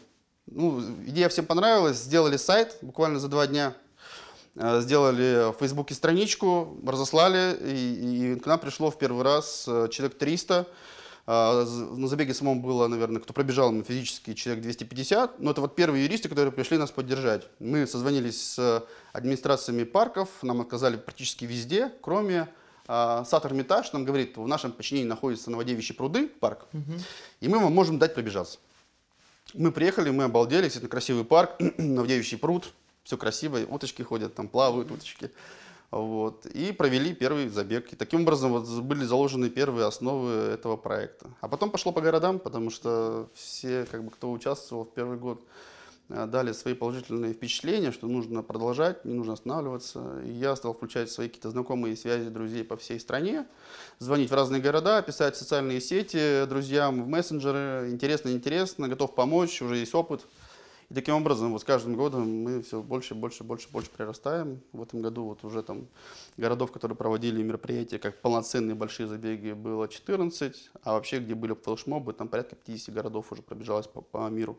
Ну, 0.47 0.81
идея 1.07 1.29
всем 1.29 1.47
понравилась, 1.47 1.97
сделали 1.99 2.37
сайт 2.37 2.77
буквально 2.83 3.19
за 3.19 3.29
два 3.29 3.47
дня, 3.47 3.75
А, 4.57 4.81
сделали 4.81 5.51
в 5.53 5.59
Фейсбуке 5.59 5.95
страничку, 5.95 6.77
разослали, 6.87 7.57
и, 7.65 8.35
и 8.35 8.41
к 8.41 8.47
нам 8.47 8.59
пришло 8.59 8.91
в 8.91 8.99
первый 8.99 9.25
раз 9.25 9.65
э, 9.67 9.89
человек 9.91 10.19
300. 10.19 10.67
А, 11.27 11.65
з- 11.65 11.97
На 11.97 12.07
забеге 12.07 12.35
самом 12.35 12.61
было, 12.61 12.87
наверное, 12.87 13.21
кто 13.23 13.33
пробежал 13.33 13.73
физически, 13.83 14.35
человек 14.35 14.63
250. 14.63 15.41
Но 15.41 15.53
это 15.53 15.63
вот 15.63 15.75
первые 15.75 16.05
юристы, 16.05 16.29
которые 16.29 16.53
пришли 16.53 16.77
нас 16.79 16.91
поддержать. 16.91 17.45
Мы 17.61 17.87
созвонились 17.87 18.43
с 18.55 18.85
администрациями 19.15 19.85
парков, 19.85 20.29
нам 20.43 20.61
отказали 20.61 20.97
практически 20.97 21.45
везде, 21.47 21.91
кроме 22.03 22.47
а, 22.87 23.24
Сад 23.24 23.47
Эрмитаж 23.47 23.93
нам 23.93 24.05
говорит, 24.05 24.37
в 24.37 24.47
нашем 24.47 24.72
подчинении 24.72 25.09
находится 25.09 25.51
Новодевичьи 25.51 25.95
пруды, 25.95 26.28
парк, 26.28 26.66
и 27.41 27.49
мы 27.49 27.59
вам 27.59 27.72
можем 27.72 27.99
дать 27.99 28.14
пробежаться. 28.14 28.59
Мы 29.55 29.70
приехали, 29.70 30.11
мы 30.11 30.24
обалдели, 30.24 30.62
действительно 30.62 30.91
красивый 30.91 31.24
парк, 31.24 31.57
Новодевичий 31.78 32.39
пруд, 32.39 32.72
все 33.05 33.16
красиво, 33.16 33.59
уточки 33.68 34.03
ходят, 34.03 34.35
там 34.35 34.49
плавают 34.49 34.91
уточки. 34.91 35.30
Вот, 35.91 36.47
и 36.47 36.72
провели 36.72 37.12
первый 37.12 37.49
забег. 37.49 37.93
И 37.93 37.97
таким 37.97 38.22
образом 38.22 38.53
вот 38.53 38.66
были 38.66 39.05
заложены 39.05 39.51
первые 39.51 39.87
основы 39.87 40.30
этого 40.30 40.78
проекта. 40.78 41.28
А 41.43 41.49
потом 41.49 41.70
пошло 41.70 41.93
по 41.93 42.01
городам, 42.01 42.39
потому 42.39 42.70
что 42.70 43.28
все, 43.35 43.85
как 43.91 44.03
бы, 44.03 44.11
кто 44.11 44.33
участвовал 44.33 44.87
в 44.87 44.95
первый 44.95 45.18
год, 45.18 45.43
дали 46.09 46.53
свои 46.53 46.75
положительные 46.75 47.33
впечатления, 47.33 47.93
что 47.93 48.07
нужно 48.07 48.43
продолжать, 48.43 49.05
не 49.05 49.15
нужно 49.15 49.35
останавливаться. 49.35 50.21
И 50.25 50.31
я 50.31 50.55
стал 50.57 50.75
включать 50.75 51.11
свои 51.11 51.29
какие-то 51.29 51.51
знакомые 51.51 51.97
связи, 51.97 52.29
друзей 52.29 52.65
по 52.65 52.77
всей 52.77 53.01
стране, 53.01 53.47
звонить 53.99 54.31
в 54.31 54.35
разные 54.35 54.61
города, 54.61 55.01
писать 55.03 55.37
в 55.37 55.39
социальные 55.39 55.81
сети 55.81 56.45
друзьям, 56.47 57.03
в 57.03 57.09
мессенджеры. 57.09 57.89
Интересно, 57.91 58.31
интересно, 58.31 58.89
готов 58.89 59.15
помочь, 59.15 59.63
уже 59.63 59.77
есть 59.77 59.95
опыт. 59.95 60.27
И 60.93 60.95
таким 60.95 61.15
образом, 61.15 61.53
вот 61.53 61.63
с 61.63 61.65
каждым 61.65 61.95
годом 61.97 62.43
мы 62.43 62.61
все 62.61 62.83
больше, 62.83 63.15
больше, 63.15 63.45
больше, 63.45 63.71
больше 63.71 63.89
прирастаем. 63.89 64.61
В 64.73 64.83
этом 64.83 65.01
году 65.01 65.25
вот 65.25 65.43
уже 65.43 65.63
там 65.63 65.89
городов, 66.37 66.71
которые 66.71 66.97
проводили 66.97 67.43
мероприятия, 67.43 67.99
как 67.99 68.21
полноценные 68.21 68.75
большие 68.75 69.07
забеги, 69.07 69.53
было 69.53 69.89
14, 69.89 70.71
а 70.83 70.93
вообще, 70.93 71.21
где 71.21 71.35
были 71.35 71.55
флешмобы, 71.55 72.13
там 72.13 72.29
порядка 72.29 72.57
50 72.57 72.95
городов 72.95 73.33
уже 73.33 73.41
пробежалось 73.41 73.87
по, 73.87 74.03
по 74.03 74.29
миру. 74.29 74.59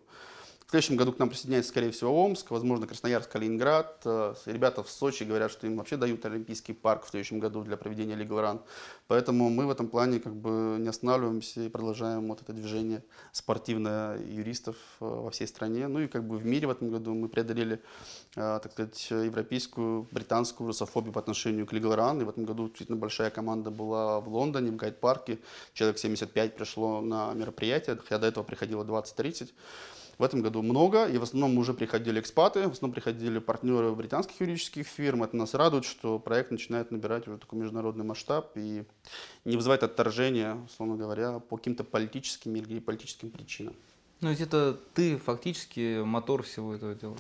Следующем 0.74 0.95
году 0.95 1.13
к 1.13 1.19
нам 1.19 1.30
присоединяется, 1.30 1.69
скорее 1.69 1.91
всего, 1.91 2.26
Омск, 2.26 2.49
возможно, 2.49 2.88
Красноярск, 2.88 3.30
Калининград. 3.30 4.01
Э, 4.05 4.34
Ребята 4.47 4.82
в 4.82 4.89
Сочи 4.89 5.21
говорят, 5.21 5.51
что 5.51 5.67
им 5.67 5.78
вообще 5.78 5.97
дают 5.97 6.26
Олимпийский 6.26 6.74
парк 6.74 7.05
в 7.05 7.09
следующем 7.11 7.38
году 7.38 7.61
для 7.61 7.78
проведения 7.78 8.15
Legal 8.15 8.41
Run. 8.41 8.61
Поэтому 9.05 9.51
мы 9.51 9.67
в 9.67 9.69
этом 9.69 9.88
плане 9.88 10.19
как 10.19 10.36
бы 10.36 10.78
не 10.80 10.88
останавливаемся 10.88 11.61
и 11.61 11.69
продолжаем 11.69 12.28
вот 12.28 12.41
это 12.41 12.53
движение 12.53 13.03
спортивное 13.32 14.17
юристов 14.17 14.76
э, 14.99 15.05
во 15.05 15.30
всей 15.30 15.45
стране. 15.45 15.88
Ну 15.88 15.99
и 15.99 16.07
как 16.07 16.28
бы 16.28 16.39
в 16.39 16.45
мире 16.47 16.65
в 16.65 16.71
этом 16.71 16.89
году 16.89 17.13
мы 17.13 17.30
преодолели, 17.30 17.80
э, 18.36 18.59
так 18.63 18.71
сказать, 18.71 19.11
европейскую, 19.11 20.07
британскую 20.09 20.65
русофобию 20.65 21.13
по 21.13 21.19
отношению 21.19 21.67
к 21.67 21.74
Legal 21.74 21.95
Run. 21.95 22.21
И 22.21 22.24
в 22.24 22.30
этом 22.30 22.45
году 22.45 22.67
действительно 22.67 22.97
большая 22.97 23.30
команда 23.30 23.69
была 23.69 24.19
в 24.19 24.28
Лондоне, 24.28 24.71
в 24.71 24.76
гайд-парке. 24.78 25.38
Человек 25.74 25.99
75 25.99 26.55
пришло 26.55 26.99
на 26.99 27.32
мероприятие, 27.36 27.95
хотя 27.97 28.17
до 28.17 28.26
этого 28.26 28.43
приходило 28.43 28.84
20-30. 28.84 29.51
В 30.18 30.24
этом 30.24 30.41
году 30.41 30.61
много, 30.61 31.07
и 31.07 31.18
в 31.18 31.24
основном 31.24 31.57
уже 31.57 31.74
приходили 31.74 32.20
экспаты, 32.20 32.68
в 32.68 32.72
основном 32.72 32.93
приходили 32.93 33.39
партнеры 33.39 33.91
британских 33.93 34.39
юридических 34.39 34.88
фирм. 34.88 35.24
Это 35.24 35.36
нас 35.36 35.53
радует, 35.53 35.86
что 35.86 36.20
проект 36.20 36.51
начинает 36.51 36.91
набирать 36.91 37.28
уже 37.28 37.38
такой 37.38 37.59
международный 37.59 38.05
масштаб 38.05 38.51
и 38.55 38.84
не 39.43 39.55
вызывает 39.55 39.84
отторжения, 39.84 40.55
условно 40.66 40.95
говоря, 40.95 41.39
по 41.39 41.57
каким-то 41.57 41.84
политическим 41.84 42.55
или 42.55 42.80
политическим 42.80 43.32
причинам. 43.32 43.76
Ну, 44.22 44.30
ведь 44.30 44.41
это 44.41 44.80
ты 44.93 45.18
фактически 45.18 46.01
мотор 46.03 46.43
всего 46.43 46.76
этого 46.76 46.95
дела. 46.95 47.18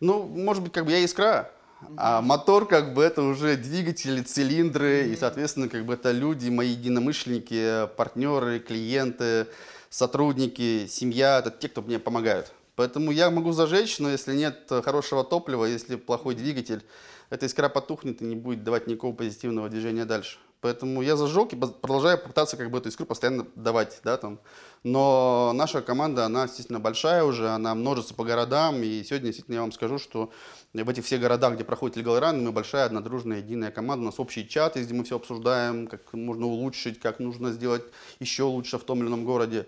Ну, 0.00 0.24
может 0.24 0.62
быть, 0.62 0.72
как 0.72 0.86
бы 0.86 0.90
я 0.90 1.04
искра, 1.04 1.52
а 1.96 2.22
мотор, 2.22 2.66
как 2.66 2.94
бы, 2.94 3.02
это 3.02 3.22
уже 3.22 3.56
двигатели, 3.56 4.22
цилиндры, 4.22 5.08
и, 5.08 5.16
соответственно, 5.16 5.68
как 5.68 5.84
бы 5.84 5.94
это 5.94 6.10
люди, 6.12 6.48
мои 6.48 6.70
единомышленники, 6.70 7.86
партнеры, 7.96 8.58
клиенты, 8.60 9.46
сотрудники, 9.92 10.86
семья, 10.88 11.38
это 11.38 11.50
те, 11.50 11.68
кто 11.68 11.82
мне 11.82 11.98
помогают. 11.98 12.52
Поэтому 12.76 13.12
я 13.12 13.30
могу 13.30 13.52
зажечь, 13.52 13.98
но 13.98 14.10
если 14.10 14.34
нет 14.34 14.72
хорошего 14.84 15.22
топлива, 15.22 15.66
если 15.66 15.96
плохой 15.96 16.34
двигатель, 16.34 16.82
эта 17.28 17.44
искра 17.46 17.68
потухнет 17.68 18.22
и 18.22 18.24
не 18.24 18.34
будет 18.34 18.64
давать 18.64 18.86
никакого 18.86 19.14
позитивного 19.14 19.68
движения 19.68 20.06
дальше. 20.06 20.38
Поэтому 20.62 21.02
я 21.02 21.16
зажег 21.16 21.52
и 21.52 21.56
продолжаю 21.56 22.18
пытаться 22.18 22.56
как 22.56 22.70
бы 22.70 22.78
эту 22.78 22.88
искру 22.88 23.04
постоянно 23.04 23.46
давать, 23.54 24.00
да, 24.04 24.16
там. 24.16 24.38
Но 24.84 25.52
наша 25.54 25.82
команда, 25.82 26.24
она 26.24 26.46
действительно 26.46 26.80
большая 26.80 27.24
уже, 27.24 27.50
она 27.50 27.74
множится 27.74 28.14
по 28.14 28.24
городам, 28.24 28.82
и 28.82 29.02
сегодня 29.02 29.26
действительно 29.26 29.56
я 29.56 29.60
вам 29.60 29.72
скажу, 29.72 29.98
что 29.98 30.32
в 30.72 30.88
этих 30.88 31.04
всех 31.04 31.20
городах, 31.20 31.54
где 31.54 31.64
проходит 31.64 31.98
Legal 31.98 32.18
Run, 32.18 32.40
мы 32.40 32.50
большая, 32.50 32.86
однодружная, 32.86 33.38
единая 33.38 33.70
команда, 33.70 34.04
у 34.04 34.06
нас 34.06 34.18
общий 34.18 34.48
чат, 34.48 34.76
где 34.76 34.94
мы 34.94 35.04
все 35.04 35.16
обсуждаем, 35.16 35.86
как 35.86 36.12
можно 36.14 36.46
улучшить, 36.46 36.98
как 36.98 37.18
нужно 37.18 37.52
сделать 37.52 37.84
еще 38.20 38.44
лучше 38.44 38.78
в 38.78 38.84
том 38.84 39.00
или 39.00 39.08
ином 39.08 39.24
городе. 39.24 39.66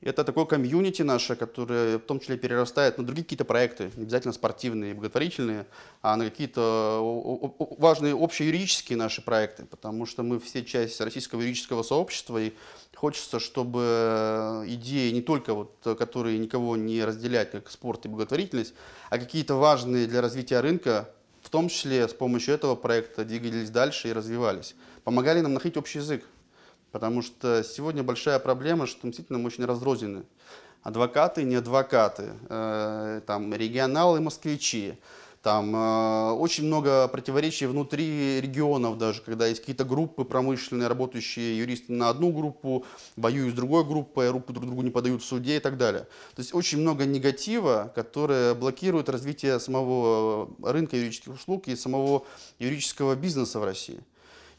Это 0.00 0.22
такое 0.22 0.44
комьюнити 0.44 1.00
наше, 1.00 1.34
которое 1.34 1.98
в 1.98 2.02
том 2.02 2.20
числе 2.20 2.36
перерастает 2.36 2.98
на 2.98 3.06
другие 3.06 3.24
какие-то 3.24 3.46
проекты, 3.46 3.90
не 3.96 4.02
обязательно 4.02 4.34
спортивные, 4.34 4.92
благотворительные, 4.92 5.66
а 6.02 6.16
на 6.16 6.26
какие-то 6.26 7.00
важные 7.78 8.14
общеюридические 8.14 8.98
наши 8.98 9.22
проекты, 9.22 9.64
потому 9.64 10.04
что 10.04 10.22
мы 10.22 10.38
все 10.40 10.62
часть 10.62 11.00
российского 11.00 11.40
юридического 11.40 11.82
сообщества, 11.82 12.38
и 12.38 12.52
хочется, 12.94 13.38
чтобы 13.38 14.64
идеи 14.66 15.10
не 15.10 15.22
только 15.22 15.54
вот, 15.54 15.74
э, 15.84 15.94
которые 15.94 16.38
никого 16.38 16.76
не 16.76 17.04
разделяют, 17.04 17.50
как 17.50 17.70
спорт 17.70 18.04
и 18.04 18.08
благотворительность, 18.08 18.74
а 19.10 19.18
какие-то 19.18 19.54
важные 19.54 20.06
для 20.06 20.20
развития 20.20 20.60
рынка, 20.60 21.10
в 21.42 21.50
том 21.50 21.68
числе 21.68 22.08
с 22.08 22.12
помощью 22.12 22.54
этого 22.54 22.74
проекта 22.74 23.24
двигались 23.24 23.70
дальше 23.70 24.08
и 24.08 24.12
развивались. 24.12 24.74
Помогали 25.04 25.40
нам 25.40 25.54
находить 25.54 25.76
общий 25.76 25.98
язык. 25.98 26.24
Потому 26.94 27.22
что 27.22 27.64
сегодня 27.64 28.04
большая 28.04 28.38
проблема, 28.38 28.86
что 28.86 29.08
действительно 29.08 29.40
мы 29.40 29.48
очень 29.48 29.64
разрознены. 29.64 30.22
Адвокаты, 30.84 31.42
не 31.42 31.56
адвокаты, 31.56 32.34
э, 32.48 33.20
там 33.26 33.52
регионалы, 33.52 34.20
москвичи. 34.20 34.94
Там 35.42 35.74
э, 35.74 36.30
очень 36.34 36.66
много 36.66 37.08
противоречий 37.08 37.66
внутри 37.66 38.40
регионов 38.40 38.96
даже, 38.96 39.22
когда 39.22 39.48
есть 39.48 39.58
какие-то 39.58 39.84
группы 39.84 40.24
промышленные, 40.24 40.86
работающие 40.86 41.58
юристы 41.58 41.92
на 41.92 42.10
одну 42.10 42.30
группу, 42.30 42.84
воюют 43.16 43.54
с 43.54 43.56
другой 43.56 43.84
группой, 43.84 44.30
руку 44.30 44.52
друг 44.52 44.66
другу 44.66 44.82
не 44.82 44.90
подают 44.90 45.20
в 45.20 45.26
суде 45.26 45.56
и 45.56 45.60
так 45.60 45.76
далее. 45.76 46.02
То 46.36 46.42
есть 46.42 46.54
очень 46.54 46.78
много 46.78 47.06
негатива, 47.06 47.92
которое 47.96 48.54
блокирует 48.54 49.08
развитие 49.08 49.58
самого 49.58 50.48
рынка 50.62 50.96
юридических 50.96 51.34
услуг 51.34 51.66
и 51.66 51.74
самого 51.74 52.24
юридического 52.60 53.16
бизнеса 53.16 53.58
в 53.58 53.64
России. 53.64 53.98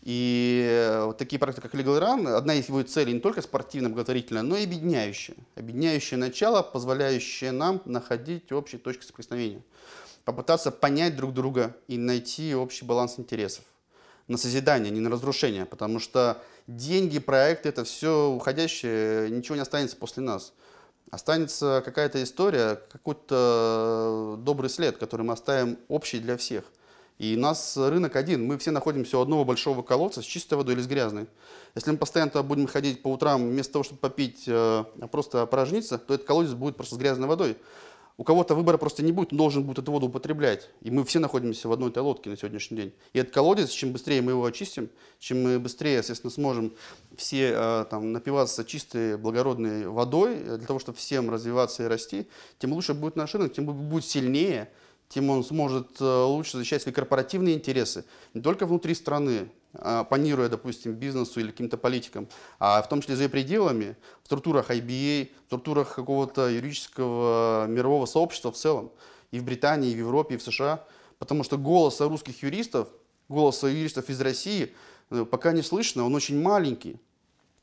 И 0.05 0.63
э, 0.69 1.05
вот 1.05 1.17
такие 1.17 1.39
проекты, 1.39 1.63
как 1.63 1.73
Legal 1.73 1.99
Run, 1.99 2.27
одна 2.35 2.53
из 2.53 2.69
его 2.69 2.83
целей 2.83 3.13
не 3.13 3.19
только 3.19 3.41
спортивная, 3.41 3.89
благотворительная, 3.89 4.43
но 4.43 4.55
и 4.55 4.63
объединяющая. 4.63 5.35
Объединяющее 5.55 6.19
начало, 6.19 6.61
позволяющее 6.61 7.51
нам 7.51 7.81
находить 7.85 8.51
общие 8.51 8.79
точки 8.79 9.01
соприкосновения. 9.01 9.63
Попытаться 10.23 10.69
понять 10.69 11.15
друг 11.15 11.33
друга 11.33 11.75
и 11.87 11.97
найти 11.97 12.53
общий 12.53 12.85
баланс 12.85 13.15
интересов. 13.17 13.65
На 14.27 14.37
созидание, 14.37 14.91
не 14.91 14.99
на 14.99 15.09
разрушение. 15.09 15.65
Потому 15.65 15.99
что 15.99 16.39
деньги, 16.67 17.17
проекты, 17.17 17.69
это 17.69 17.83
все 17.83 18.29
уходящее, 18.29 19.31
ничего 19.31 19.55
не 19.55 19.61
останется 19.61 19.97
после 19.97 20.21
нас. 20.21 20.53
Останется 21.09 21.81
какая-то 21.83 22.21
история, 22.21 22.79
какой-то 22.91 24.35
добрый 24.39 24.69
след, 24.69 24.97
который 24.97 25.23
мы 25.23 25.33
оставим 25.33 25.79
общий 25.87 26.19
для 26.19 26.37
всех. 26.37 26.65
И 27.17 27.35
у 27.37 27.39
нас 27.39 27.77
рынок 27.77 28.15
один. 28.15 28.45
Мы 28.45 28.57
все 28.57 28.71
находимся 28.71 29.17
у 29.17 29.21
одного 29.21 29.45
большого 29.45 29.81
колодца 29.83 30.21
с 30.21 30.25
чистой 30.25 30.55
водой 30.55 30.75
или 30.75 30.81
с 30.81 30.87
грязной. 30.87 31.27
Если 31.73 31.91
мы 31.91 31.97
постоянно 31.97 32.43
будем 32.43 32.67
ходить 32.67 33.01
по 33.01 33.07
утрам, 33.07 33.49
вместо 33.49 33.73
того, 33.73 33.83
чтобы 33.83 33.99
попить, 33.99 34.43
э, 34.47 34.51
а 34.51 35.07
просто 35.09 35.43
опорожниться, 35.43 35.97
то 35.97 36.13
этот 36.13 36.27
колодец 36.27 36.51
будет 36.51 36.75
просто 36.75 36.95
с 36.95 36.97
грязной 36.97 37.27
водой. 37.27 37.57
У 38.17 38.23
кого-то 38.23 38.55
выбора 38.55 38.77
просто 38.77 39.03
не 39.03 39.11
будет, 39.11 39.33
он 39.33 39.37
должен 39.37 39.63
будет 39.63 39.79
эту 39.79 39.91
воду 39.91 40.07
употреблять. 40.07 40.69
И 40.81 40.89
мы 40.89 41.03
все 41.03 41.19
находимся 41.19 41.67
в 41.67 41.73
одной 41.73 41.89
этой 41.89 42.01
лодке 42.01 42.29
на 42.29 42.37
сегодняшний 42.37 42.77
день. 42.77 42.93
И 43.11 43.19
этот 43.19 43.33
колодец, 43.33 43.69
чем 43.71 43.91
быстрее 43.91 44.21
мы 44.21 44.31
его 44.31 44.45
очистим, 44.45 44.89
чем 45.19 45.43
мы 45.43 45.59
быстрее, 45.59 45.97
естественно, 45.97 46.31
сможем 46.31 46.73
все 47.17 47.51
э, 47.53 47.85
там, 47.89 48.13
напиваться 48.13 48.63
чистой, 48.63 49.17
благородной 49.17 49.87
водой, 49.87 50.35
э, 50.37 50.57
для 50.57 50.65
того, 50.65 50.79
чтобы 50.79 50.97
всем 50.97 51.29
развиваться 51.29 51.83
и 51.83 51.87
расти, 51.87 52.27
тем 52.57 52.71
лучше 52.71 52.93
будет 52.93 53.17
наш 53.17 53.33
рынок, 53.35 53.51
тем 53.51 53.65
будет 53.65 54.05
сильнее, 54.05 54.69
тем 55.09 55.29
он 55.29 55.43
сможет 55.43 56.01
э, 56.01 56.23
лучше 56.23 56.57
защищать 56.57 56.81
свои 56.81 56.93
корпоративные 56.93 57.55
интересы 57.55 58.05
не 58.33 58.41
только 58.41 58.65
внутри 58.65 58.95
страны, 58.95 59.49
а, 59.77 60.03
панируя, 60.03 60.49
допустим, 60.49 60.93
бизнесу 60.93 61.39
или 61.39 61.51
каким-то 61.51 61.77
политикам, 61.77 62.27
а 62.59 62.81
в 62.81 62.89
том 62.89 63.01
числе 63.01 63.15
за 63.15 63.29
пределами, 63.29 63.97
в 64.23 64.27
структурах 64.27 64.71
IBA, 64.71 65.29
в 65.43 65.45
структурах 65.47 65.95
какого-то 65.95 66.49
юридического 66.49 67.67
мирового 67.67 68.05
сообщества 68.05 68.51
в 68.51 68.55
целом, 68.55 68.91
и 69.31 69.39
в 69.39 69.43
Британии, 69.43 69.91
и 69.91 69.95
в 69.95 69.99
Европе, 69.99 70.35
и 70.35 70.37
в 70.37 70.43
США. 70.43 70.85
Потому 71.19 71.43
что 71.43 71.57
голоса 71.57 72.07
русских 72.07 72.43
юристов, 72.43 72.87
голоса 73.29 73.67
юристов 73.67 74.09
из 74.09 74.19
России 74.21 74.73
э, 75.11 75.25
пока 75.29 75.51
не 75.51 75.61
слышно, 75.61 76.05
он 76.05 76.15
очень 76.15 76.41
маленький. 76.41 76.99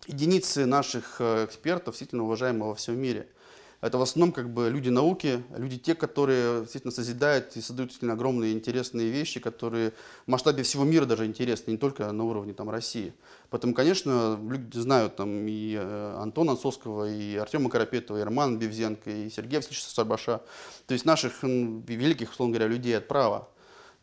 Единицы 0.06 0.66
наших 0.66 1.16
э, 1.20 1.46
экспертов, 1.46 1.94
действительно 1.94 2.24
уважаемые 2.24 2.70
во 2.70 2.74
всем 2.74 2.98
мире– 2.98 3.28
это 3.82 3.98
в 3.98 4.02
основном 4.02 4.32
как 4.32 4.48
бы 4.48 4.70
люди 4.70 4.90
науки, 4.90 5.42
люди 5.56 5.76
те, 5.76 5.96
которые 5.96 6.60
действительно 6.60 6.92
созидают 6.92 7.56
и 7.56 7.60
создают 7.60 7.90
действительно 7.90 8.12
огромные 8.12 8.52
интересные 8.52 9.10
вещи, 9.10 9.40
которые 9.40 9.90
в 10.24 10.30
масштабе 10.30 10.62
всего 10.62 10.84
мира 10.84 11.04
даже 11.04 11.26
интересны, 11.26 11.72
не 11.72 11.76
только 11.76 12.10
на 12.12 12.22
уровне 12.22 12.54
там, 12.54 12.70
России. 12.70 13.12
Поэтому, 13.50 13.74
конечно, 13.74 14.38
люди 14.40 14.78
знают 14.78 15.16
там 15.16 15.48
и 15.48 15.74
э, 15.74 16.16
Антона 16.16 16.52
Ансовского, 16.52 17.10
и 17.10 17.34
Артема 17.34 17.70
Карапетова, 17.70 18.20
и 18.20 18.22
Романа 18.22 18.56
Бевзенко, 18.56 19.10
и 19.10 19.28
Сергея 19.28 19.58
Васильевича 19.58 19.88
Сарбаша. 19.88 20.42
То 20.86 20.94
есть 20.94 21.04
наших 21.04 21.42
великих, 21.42 22.30
условно 22.30 22.54
говоря, 22.54 22.72
людей 22.72 22.96
от 22.96 23.08
права. 23.08 23.48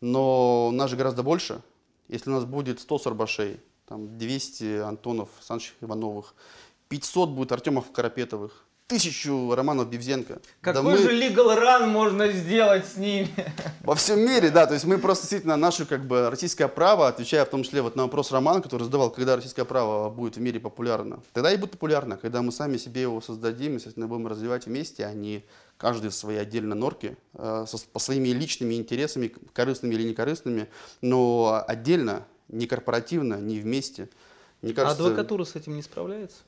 Но 0.02 0.70
нас 0.74 0.90
же 0.90 0.96
гораздо 0.96 1.22
больше. 1.22 1.62
Если 2.08 2.28
у 2.28 2.34
нас 2.34 2.44
будет 2.44 2.80
100 2.80 2.98
Сарбашей, 2.98 3.60
там 3.88 4.18
200 4.18 4.80
Антонов, 4.80 5.30
Санычев 5.40 5.74
Ивановых, 5.80 6.34
500 6.88 7.30
будет 7.30 7.52
Артемов 7.52 7.90
Карапетовых, 7.92 8.66
тысячу 8.90 9.54
Романов 9.54 9.88
Бевзенко. 9.88 10.40
Какой 10.60 10.74
Да 10.74 10.82
мы- 10.82 10.98
же 10.98 11.10
legal 11.12 11.56
run 11.56 11.86
можно 11.86 12.28
сделать 12.32 12.84
с 12.86 12.96
ними? 12.96 13.28
Во 13.84 13.94
всем 13.94 14.18
мире, 14.20 14.50
да, 14.50 14.66
то 14.66 14.74
есть 14.74 14.84
мы 14.84 14.98
просто 14.98 15.22
действительно 15.22 15.56
наше 15.56 15.86
как 15.86 16.04
бы 16.06 16.28
российское 16.28 16.66
право, 16.68 17.06
отвечая 17.08 17.44
в 17.44 17.48
том 17.48 17.62
числе 17.62 17.82
вот 17.82 17.94
на 17.96 18.02
вопрос 18.02 18.32
Романа, 18.32 18.60
который 18.60 18.82
задавал, 18.82 19.10
когда 19.10 19.36
российское 19.36 19.64
право 19.64 20.10
будет 20.10 20.36
в 20.36 20.40
мире 20.40 20.58
популярно. 20.60 21.20
Тогда 21.32 21.52
и 21.52 21.56
будет 21.56 21.70
популярно, 21.70 22.16
когда 22.16 22.42
мы 22.42 22.50
сами 22.52 22.76
себе 22.76 23.02
его 23.02 23.20
создадим, 23.20 23.76
естественно, 23.76 24.08
будем 24.08 24.26
развивать 24.26 24.66
вместе, 24.66 25.06
а 25.06 25.12
не 25.14 25.44
каждый 25.78 26.10
в 26.10 26.14
своей 26.14 26.40
отдельной 26.40 26.76
норке, 26.76 27.16
э, 27.34 27.64
со- 27.68 27.78
по 27.92 27.98
своими 28.00 28.28
личными 28.30 28.74
интересами, 28.74 29.32
корыстными 29.54 29.94
или 29.94 30.02
некорыстными, 30.08 30.68
но 31.00 31.64
отдельно, 31.66 32.24
не 32.48 32.66
корпоративно, 32.66 33.36
не 33.36 33.60
вместе. 33.60 34.08
Мне 34.62 34.72
А 34.72 34.74
кажется, 34.74 35.04
адвокатура 35.06 35.44
с 35.44 35.54
этим 35.56 35.76
не 35.76 35.82
справляется? 35.82 36.38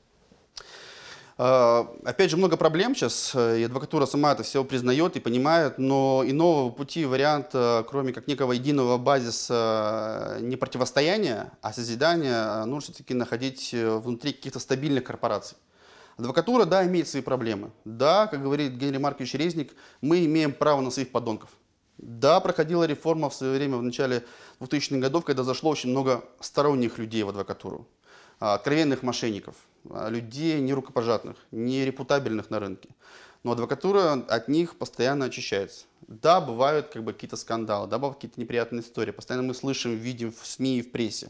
Э, 1.37 1.85
Опять 2.05 2.29
же, 2.31 2.37
много 2.37 2.57
проблем 2.57 2.95
сейчас, 2.95 3.31
э, 3.33 3.59
и 3.59 3.63
адвокатура 3.63 4.05
сама 4.05 4.33
это 4.33 4.43
все 4.43 4.63
признает 4.63 5.15
и 5.15 5.19
понимает, 5.19 5.77
но 5.77 6.23
иного 6.25 6.69
пути, 6.69 7.05
варианта, 7.05 7.85
кроме 7.89 8.13
как 8.13 8.27
некого 8.27 8.53
единого 8.53 8.97
базиса 8.97 10.37
э, 10.37 10.41
не 10.41 10.55
противостояния, 10.55 11.51
а 11.61 11.73
созидания, 11.73 12.63
э, 12.63 12.65
нужно 12.65 12.93
все-таки 12.93 13.13
находить 13.13 13.73
э, 13.73 13.97
внутри 13.97 14.33
каких-то 14.33 14.59
стабильных 14.59 15.03
корпораций. 15.03 15.57
Адвокатура, 16.17 16.65
да, 16.65 16.85
имеет 16.85 17.07
свои 17.07 17.23
проблемы. 17.23 17.71
Да, 17.85 18.27
как 18.27 18.43
говорит 18.43 18.73
Генри 18.73 18.97
Маркович 18.97 19.33
Резник, 19.33 19.73
мы 20.01 20.25
имеем 20.25 20.53
право 20.53 20.81
на 20.81 20.91
своих 20.91 21.11
подонков. 21.11 21.49
Да, 21.97 22.39
проходила 22.39 22.83
реформа 22.83 23.29
в 23.29 23.33
свое 23.33 23.55
время, 23.55 23.77
в 23.77 23.83
начале 23.83 24.23
2000-х 24.59 24.99
годов, 24.99 25.25
когда 25.25 25.43
зашло 25.43 25.71
очень 25.71 25.89
много 25.89 26.23
сторонних 26.39 26.97
людей 26.97 27.23
в 27.23 27.29
адвокатуру, 27.29 27.87
откровенных 28.51 29.03
мошенников, 29.03 29.55
а, 29.89 30.09
людей 30.09 30.59
нерукопожатных, 30.59 31.37
нерепутабельных 31.51 32.49
на 32.49 32.59
рынке. 32.59 32.89
Но 33.43 33.53
адвокатура 33.53 34.23
от 34.27 34.47
них 34.47 34.75
постоянно 34.75 35.25
очищается. 35.25 35.85
Да, 36.07 36.41
бывают 36.41 36.87
как 36.87 37.03
бы 37.03 37.13
какие-то 37.13 37.37
скандалы, 37.37 37.87
да, 37.87 37.97
бывают 37.97 38.17
какие-то 38.17 38.39
неприятные 38.39 38.81
истории. 38.81 39.11
Постоянно 39.11 39.47
мы 39.47 39.53
слышим, 39.53 39.95
видим 39.95 40.33
в 40.33 40.45
СМИ 40.45 40.79
и 40.79 40.81
в 40.81 40.91
прессе. 40.91 41.29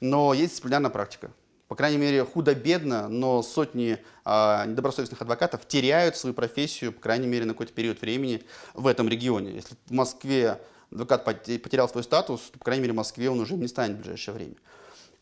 Но 0.00 0.32
есть 0.32 0.52
дисциплинарная 0.52 0.90
практика. 0.90 1.30
По 1.68 1.76
крайней 1.76 1.98
мере, 1.98 2.24
худо-бедно, 2.24 3.08
но 3.08 3.42
сотни 3.42 3.98
а, 4.24 4.64
недобросовестных 4.66 5.20
адвокатов 5.22 5.66
теряют 5.66 6.16
свою 6.16 6.34
профессию, 6.34 6.92
по 6.92 7.00
крайней 7.00 7.26
мере, 7.26 7.46
на 7.46 7.54
какой-то 7.54 7.72
период 7.72 8.00
времени 8.00 8.42
в 8.74 8.86
этом 8.86 9.08
регионе. 9.08 9.52
Если 9.52 9.74
в 9.86 9.92
Москве 9.92 10.60
адвокат 10.90 11.26
поте- 11.26 11.58
потерял 11.58 11.88
свой 11.88 12.04
статус, 12.04 12.40
то, 12.52 12.58
по 12.58 12.64
крайней 12.64 12.82
мере, 12.82 12.92
в 12.92 12.96
Москве 12.96 13.30
он 13.30 13.40
уже 13.40 13.54
не 13.54 13.68
станет 13.68 13.96
в 13.96 14.00
ближайшее 14.00 14.34
время. 14.34 14.54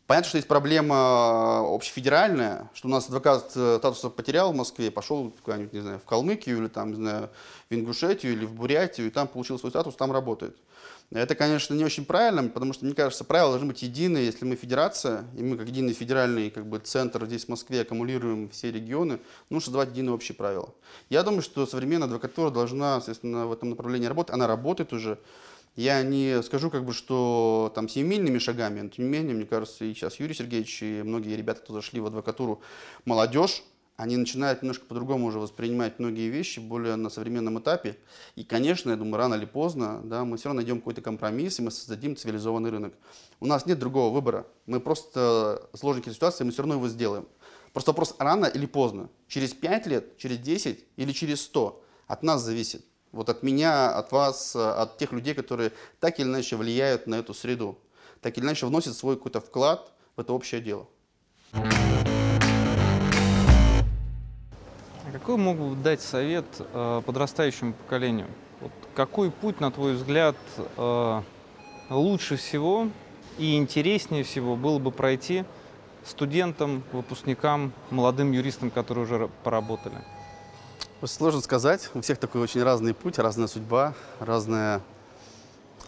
Понятно, 0.06 0.28
что 0.28 0.36
есть 0.36 0.48
проблема 0.48 0.94
э, 0.94 1.74
общефедеральная, 1.74 2.70
что 2.74 2.88
у 2.88 2.90
нас 2.90 3.06
адвокат 3.06 3.52
э, 3.54 3.76
статуса 3.78 4.10
потерял 4.10 4.52
в 4.52 4.56
Москве, 4.56 4.90
пошел 4.90 5.32
не 5.46 5.80
знаю, 5.80 6.00
в 6.00 6.04
Калмыкию 6.04 6.58
или 6.58 6.68
там, 6.68 6.90
не 6.90 6.96
знаю, 6.96 7.30
в 7.70 7.74
Ингушетию 7.74 8.32
или 8.32 8.44
в 8.44 8.52
Бурятию, 8.52 9.06
и 9.06 9.10
там 9.10 9.28
получил 9.28 9.58
свой 9.58 9.70
статус, 9.70 9.94
там 9.94 10.12
работает. 10.12 10.56
Это, 11.14 11.34
конечно, 11.34 11.74
не 11.74 11.84
очень 11.84 12.06
правильно, 12.06 12.48
потому 12.48 12.72
что, 12.72 12.86
мне 12.86 12.94
кажется, 12.94 13.24
правила 13.24 13.50
должны 13.50 13.68
быть 13.68 13.82
единые. 13.82 14.24
Если 14.24 14.46
мы 14.46 14.56
федерация, 14.56 15.26
и 15.36 15.42
мы 15.42 15.58
как 15.58 15.68
единый 15.68 15.92
федеральный 15.92 16.50
как 16.50 16.66
бы, 16.66 16.78
центр 16.78 17.26
здесь 17.26 17.44
в 17.44 17.48
Москве 17.48 17.82
аккумулируем 17.82 18.48
все 18.48 18.72
регионы, 18.72 19.20
нужно 19.50 19.66
создавать 19.66 19.90
единые 19.90 20.14
общие 20.14 20.34
правила. 20.34 20.70
Я 21.10 21.22
думаю, 21.22 21.42
что 21.42 21.66
современная 21.66 22.06
адвокатура 22.06 22.50
должна, 22.50 22.96
естественно, 22.96 23.46
в 23.46 23.52
этом 23.52 23.70
направлении 23.70 24.06
работать. 24.06 24.34
Она 24.34 24.46
работает 24.46 24.94
уже. 24.94 25.18
Я 25.74 26.02
не 26.02 26.42
скажу, 26.42 26.70
как 26.70 26.84
бы, 26.84 26.92
что 26.92 27.72
там 27.74 27.88
семимильными 27.88 28.38
шагами, 28.38 28.82
но 28.82 28.88
тем 28.90 29.06
не 29.06 29.10
менее, 29.10 29.34
мне 29.34 29.46
кажется, 29.46 29.84
и 29.84 29.94
сейчас 29.94 30.20
Юрий 30.20 30.34
Сергеевич, 30.34 30.82
и 30.82 31.02
многие 31.02 31.34
ребята, 31.34 31.62
кто 31.62 31.72
зашли 31.72 31.98
в 32.00 32.06
адвокатуру, 32.06 32.60
молодежь, 33.06 33.62
они 33.96 34.16
начинают 34.16 34.62
немножко 34.62 34.84
по-другому 34.84 35.26
уже 35.26 35.38
воспринимать 35.38 35.98
многие 35.98 36.28
вещи, 36.28 36.58
более 36.58 36.96
на 36.96 37.08
современном 37.08 37.58
этапе. 37.58 37.96
И, 38.36 38.44
конечно, 38.44 38.90
я 38.90 38.96
думаю, 38.96 39.16
рано 39.16 39.34
или 39.34 39.44
поздно 39.44 40.00
да, 40.04 40.24
мы 40.24 40.36
все 40.36 40.48
равно 40.48 40.60
найдем 40.60 40.78
какой-то 40.78 41.02
компромисс, 41.02 41.58
и 41.58 41.62
мы 41.62 41.70
создадим 41.70 42.16
цивилизованный 42.16 42.70
рынок. 42.70 42.94
У 43.40 43.46
нас 43.46 43.64
нет 43.64 43.78
другого 43.78 44.12
выбора. 44.12 44.46
Мы 44.66 44.80
просто 44.80 45.68
сложники 45.74 46.08
ситуации, 46.08 46.44
мы 46.44 46.52
все 46.52 46.62
равно 46.62 46.74
его 46.74 46.88
сделаем. 46.88 47.28
Просто 47.72 47.92
вопрос 47.92 48.14
рано 48.18 48.46
или 48.46 48.66
поздно. 48.66 49.08
Через 49.28 49.54
5 49.54 49.86
лет, 49.86 50.18
через 50.18 50.38
10 50.38 50.84
или 50.96 51.12
через 51.12 51.42
100. 51.42 51.82
От 52.08 52.22
нас 52.22 52.42
зависит. 52.42 52.84
Вот 53.12 53.28
от 53.28 53.42
меня, 53.42 53.94
от 53.94 54.10
вас, 54.10 54.56
от 54.56 54.96
тех 54.96 55.12
людей, 55.12 55.34
которые 55.34 55.72
так 56.00 56.18
или 56.18 56.26
иначе 56.26 56.56
влияют 56.56 57.06
на 57.06 57.16
эту 57.16 57.34
среду. 57.34 57.78
Так 58.22 58.38
или 58.38 58.44
иначе 58.44 58.66
вносят 58.66 58.96
свой 58.96 59.16
какой-то 59.16 59.40
вклад 59.40 59.92
в 60.16 60.20
это 60.20 60.32
общее 60.32 60.62
дело. 60.62 60.86
А 65.04 65.12
Какой 65.12 65.36
мог 65.36 65.58
бы 65.58 65.76
дать 65.76 66.00
совет 66.00 66.46
э, 66.58 67.02
подрастающему 67.04 67.74
поколению? 67.74 68.28
Вот 68.60 68.72
какой 68.94 69.30
путь, 69.30 69.60
на 69.60 69.70
твой 69.70 69.94
взгляд, 69.94 70.36
э, 70.78 71.22
лучше 71.90 72.36
всего 72.36 72.88
и 73.36 73.56
интереснее 73.56 74.24
всего 74.24 74.56
было 74.56 74.78
бы 74.78 74.90
пройти 74.90 75.44
студентам, 76.04 76.82
выпускникам, 76.92 77.72
молодым 77.90 78.32
юристам, 78.32 78.70
которые 78.70 79.04
уже 79.04 79.14
ра- 79.16 79.30
Сложно 81.04 81.40
сказать. 81.40 81.90
У 81.94 82.00
всех 82.00 82.18
такой 82.18 82.42
очень 82.42 82.62
разный 82.62 82.94
путь, 82.94 83.18
разная 83.18 83.48
судьба, 83.48 83.92
разное, 84.20 84.80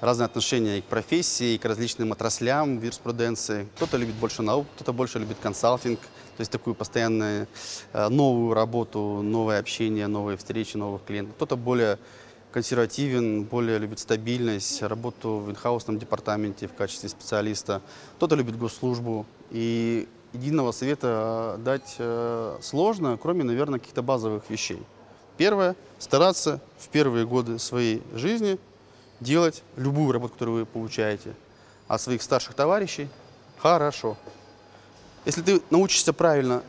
разное 0.01 0.27
отношение 0.27 0.79
и 0.79 0.81
к 0.81 0.87
профессии, 0.87 1.55
и 1.55 1.59
к 1.59 1.65
различным 1.65 2.11
отраслям 2.11 2.81
юриспруденции. 2.81 3.69
Кто-то 3.77 3.97
любит 3.97 4.17
больше 4.17 4.43
наук, 4.43 4.67
кто-то 4.75 4.93
больше 4.93 5.21
любит 5.21 5.37
консалтинг, 5.41 6.01
то 6.01 6.41
есть 6.41 6.51
такую 6.51 6.75
постоянную 6.75 7.47
э, 7.93 8.09
новую 8.09 8.55
работу, 8.55 9.21
новое 9.23 9.61
общение, 9.61 10.09
новые 10.09 10.37
встречи, 10.37 10.77
новых 10.77 11.05
клиентов. 11.05 11.37
Кто-то 11.37 11.57
более 11.57 12.01
консервативен, 12.51 13.45
более 13.45 13.79
любит 13.79 14.01
стабильность, 14.01 14.83
работу 14.83 15.39
в 15.39 15.49
инхаусном 15.49 15.97
департаменте 15.97 16.67
в 16.67 16.75
качестве 16.75 17.09
специалиста. 17.09 17.83
Кто-то 18.17 18.35
любит 18.35 18.59
госслужбу. 18.59 19.27
И 19.53 20.09
единого 20.33 20.73
совета 20.73 21.55
дать 21.61 21.95
э, 21.99 22.59
сложно, 22.63 23.17
кроме, 23.17 23.45
наверное, 23.45 23.79
каких-то 23.79 24.03
базовых 24.03 24.51
вещей. 24.51 24.83
Первое– 25.37 25.75
стараться 25.99 26.61
в 26.79 26.89
первые 26.89 27.27
годы 27.27 27.59
своей 27.59 28.03
жизни 28.13 28.59
делать 29.21 29.63
любую 29.77 30.13
работу, 30.13 30.35
которую 30.35 30.59
вы 30.59 30.67
получаете 30.67 31.35
от 31.89 32.01
своих 32.01 32.23
старших 32.23 32.55
товарищей, 32.55 33.09
хорошо. 33.59 34.17
Если 35.25 35.43
ты 35.43 35.63
научишься 35.71 36.13
правильно, 36.13 36.63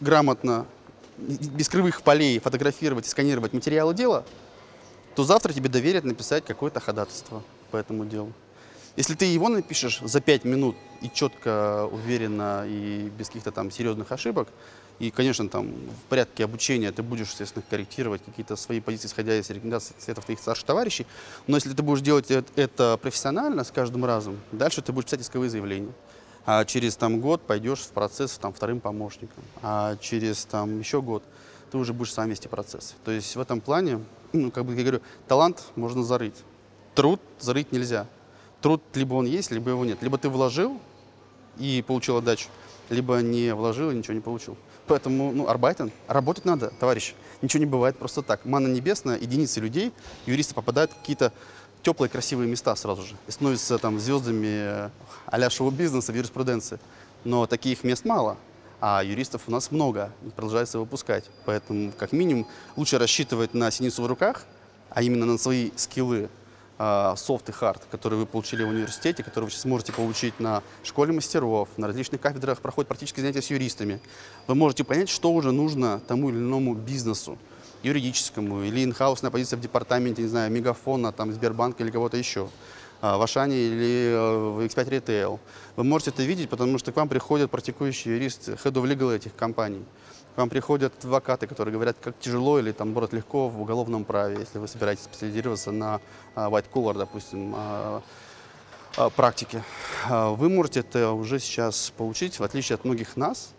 грамотно, 0.00 0.66
без 1.18 1.68
кривых 1.68 2.02
полей 2.02 2.38
фотографировать 2.38 3.06
и 3.06 3.10
сканировать 3.10 3.52
материалы 3.52 3.94
дела, 3.94 4.24
то 5.14 5.24
завтра 5.24 5.52
тебе 5.52 5.68
доверят 5.68 6.04
написать 6.04 6.44
какое-то 6.44 6.80
ходатайство 6.80 7.42
по 7.70 7.76
этому 7.76 8.06
делу. 8.06 8.32
Если 8.96 9.14
ты 9.14 9.26
его 9.26 9.48
напишешь 9.48 10.00
за 10.00 10.20
5 10.20 10.44
минут 10.44 10.76
и 11.02 11.10
четко, 11.10 11.86
уверенно 11.86 12.64
и 12.66 13.10
без 13.16 13.28
каких-то 13.28 13.52
там 13.52 13.70
серьезных 13.70 14.10
ошибок, 14.12 14.48
и, 15.00 15.10
конечно, 15.10 15.48
там 15.48 15.72
в 15.72 16.08
порядке 16.10 16.44
обучения 16.44 16.92
ты 16.92 17.02
будешь, 17.02 17.30
естественно, 17.30 17.64
корректировать 17.68 18.22
какие-то 18.22 18.54
свои 18.54 18.80
позиции, 18.80 19.08
исходя 19.08 19.34
из 19.36 19.48
рекомендаций 19.48 19.96
советов 19.98 20.26
твоих 20.26 20.38
старших 20.38 20.66
товарищей, 20.66 21.06
но 21.46 21.56
если 21.56 21.72
ты 21.72 21.82
будешь 21.82 22.02
делать 22.02 22.30
это 22.30 22.98
профессионально 23.00 23.64
с 23.64 23.70
каждым 23.70 24.04
разом, 24.04 24.38
дальше 24.52 24.82
ты 24.82 24.92
будешь 24.92 25.06
писать 25.06 25.22
исковые 25.22 25.48
заявления. 25.48 25.92
А 26.44 26.64
через 26.66 26.96
там 26.96 27.20
год 27.20 27.40
пойдешь 27.42 27.80
в 27.80 27.88
процесс 27.90 28.36
там 28.38 28.52
вторым 28.52 28.80
помощником, 28.80 29.42
а 29.62 29.96
через 29.96 30.44
там 30.44 30.78
еще 30.78 31.00
год 31.00 31.22
ты 31.70 31.78
уже 31.78 31.94
будешь 31.94 32.12
сам 32.12 32.28
вести 32.28 32.48
процесс. 32.48 32.94
То 33.04 33.10
есть 33.10 33.36
в 33.36 33.40
этом 33.40 33.62
плане, 33.62 34.04
ну, 34.32 34.50
как 34.50 34.66
бы 34.66 34.74
я 34.74 34.82
говорю, 34.82 35.00
талант 35.28 35.62
можно 35.76 36.02
зарыть, 36.02 36.36
труд 36.94 37.20
зарыть 37.40 37.72
нельзя. 37.72 38.06
Труд 38.60 38.82
либо 38.94 39.14
он 39.14 39.24
есть, 39.24 39.50
либо 39.50 39.70
его 39.70 39.84
нет. 39.86 40.02
Либо 40.02 40.18
ты 40.18 40.28
вложил 40.28 40.78
и 41.58 41.82
получил 41.86 42.18
отдачу, 42.18 42.48
либо 42.90 43.22
не 43.22 43.54
вложил 43.54 43.90
и 43.90 43.94
ничего 43.94 44.12
не 44.12 44.20
получил. 44.20 44.58
Поэтому, 44.90 45.30
ну, 45.30 45.46
арбайтен, 45.46 45.92
работать 46.08 46.44
надо, 46.44 46.72
товарищи. 46.80 47.14
Ничего 47.42 47.60
не 47.60 47.66
бывает 47.70 47.96
просто 47.96 48.22
так. 48.22 48.44
Мана 48.44 48.66
небесная, 48.66 49.16
единицы 49.16 49.60
людей, 49.60 49.92
юристы 50.26 50.52
попадают 50.52 50.90
в 50.90 50.96
какие-то 50.96 51.32
теплые, 51.84 52.10
красивые 52.10 52.48
места 52.48 52.74
сразу 52.74 53.02
же. 53.02 53.14
И 53.28 53.30
становятся 53.30 53.78
там 53.78 54.00
звездами 54.00 54.48
э, 54.48 54.90
а-ля 55.26 55.48
шоу-бизнеса, 55.48 56.12
юриспруденции. 56.12 56.80
Но 57.22 57.46
таких 57.46 57.84
мест 57.84 58.04
мало. 58.04 58.36
А 58.80 59.04
юристов 59.04 59.42
у 59.46 59.52
нас 59.52 59.70
много 59.70 60.10
и 60.26 60.30
продолжается 60.30 60.80
выпускать. 60.80 61.30
Поэтому, 61.44 61.92
как 61.96 62.10
минимум, 62.10 62.48
лучше 62.74 62.98
рассчитывать 62.98 63.54
на 63.54 63.70
синицу 63.70 64.02
в 64.02 64.08
руках, 64.08 64.44
а 64.88 65.04
именно 65.04 65.24
на 65.24 65.38
свои 65.38 65.70
скиллы, 65.76 66.24
а, 66.24 66.28
софт 67.16 67.48
и 67.48 67.52
хард, 67.52 67.82
которые 67.90 68.20
вы 68.20 68.26
получили 68.26 68.62
в 68.62 68.68
университете, 68.68 69.22
которые 69.22 69.46
вы 69.46 69.50
сейчас 69.50 69.66
можете 69.66 69.92
получить 69.92 70.40
на 70.40 70.62
школе 70.82 71.12
мастеров, 71.12 71.68
на 71.76 71.86
различных 71.86 72.20
кафедрах 72.20 72.60
проходят 72.60 72.88
практические 72.88 73.22
занятия 73.22 73.42
с 73.42 73.50
юристами. 73.50 74.00
Вы 74.46 74.54
можете 74.54 74.84
понять, 74.84 75.10
что 75.10 75.30
уже 75.32 75.52
нужно 75.52 76.00
тому 76.08 76.30
или 76.30 76.38
иному 76.38 76.74
бизнесу, 76.74 77.36
юридическому, 77.82 78.62
или 78.62 78.84
инхаусная 78.84 79.30
позиция 79.30 79.58
в 79.58 79.60
департаменте, 79.60 80.22
не 80.22 80.28
знаю, 80.28 80.50
Мегафона, 80.50 81.12
там, 81.12 81.32
Сбербанка 81.32 81.82
или 81.82 81.90
кого-то 81.90 82.16
еще 82.16 82.48
а, 83.00 83.16
в 83.16 83.22
Ашане 83.22 83.56
или 83.56 84.12
э, 84.12 84.38
в 84.38 84.60
X5 84.60 84.88
Retail. 84.88 85.38
Вы 85.76 85.84
можете 85.84 86.10
это 86.10 86.22
видеть, 86.22 86.48
потому 86.48 86.78
что 86.78 86.92
к 86.92 86.96
вам 86.96 87.08
приходят 87.08 87.50
практикующие 87.50 88.16
юристы, 88.16 88.52
head 88.52 88.72
of 88.72 88.84
legal 88.84 89.14
этих 89.14 89.34
компаний. 89.34 89.84
К 90.34 90.38
вам 90.38 90.48
приходят 90.48 90.92
адвокаты, 90.98 91.46
которые 91.46 91.72
говорят, 91.72 91.96
как 92.00 92.18
тяжело 92.18 92.58
или 92.60 92.70
там 92.72 92.88
наоборот 92.88 93.12
легко 93.12 93.48
в 93.48 93.60
уголовном 93.60 94.04
праве, 94.04 94.38
если 94.38 94.58
вы 94.58 94.68
собираетесь 94.68 95.04
специализироваться 95.04 95.72
на 95.72 96.00
а, 96.36 96.48
white 96.48 96.66
collar, 96.72 96.96
допустим, 96.96 97.52
а, 97.56 98.02
а, 98.96 99.10
практике. 99.10 99.62
Вы 100.08 100.48
можете 100.48 100.80
это 100.80 101.10
уже 101.12 101.40
сейчас 101.40 101.92
получить, 101.96 102.38
в 102.38 102.44
отличие 102.44 102.74
от 102.74 102.84
многих 102.84 103.16
нас, 103.16 103.50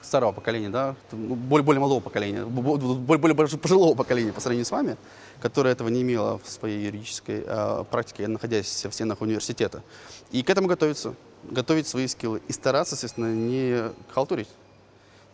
старого 0.00 0.30
поколения, 0.30 0.68
да, 0.68 0.94
ну, 1.10 1.34
более, 1.34 1.64
более 1.64 1.80
молодого 1.80 2.00
поколения, 2.00 2.44
бо- 2.44 2.76
бо- 2.76 3.18
более, 3.18 3.34
более 3.34 3.58
пожилого 3.58 3.94
поколения 3.94 4.32
по 4.32 4.40
сравнению 4.40 4.64
с 4.64 4.70
вами, 4.70 4.96
которое 5.42 5.70
этого 5.72 5.88
не 5.88 6.02
имело 6.02 6.38
в 6.38 6.48
своей 6.48 6.86
юридической 6.86 7.44
практике, 7.90 8.28
находясь 8.28 8.86
в 8.86 8.92
стенах 8.92 9.20
университета. 9.20 9.82
И 10.30 10.42
к 10.44 10.50
этому 10.50 10.68
готовиться, 10.68 11.14
готовить 11.42 11.88
свои 11.88 12.06
скиллы 12.06 12.40
и 12.46 12.52
стараться, 12.52 12.94
естественно, 12.94 13.34
не 13.34 13.90
халтурить, 14.14 14.48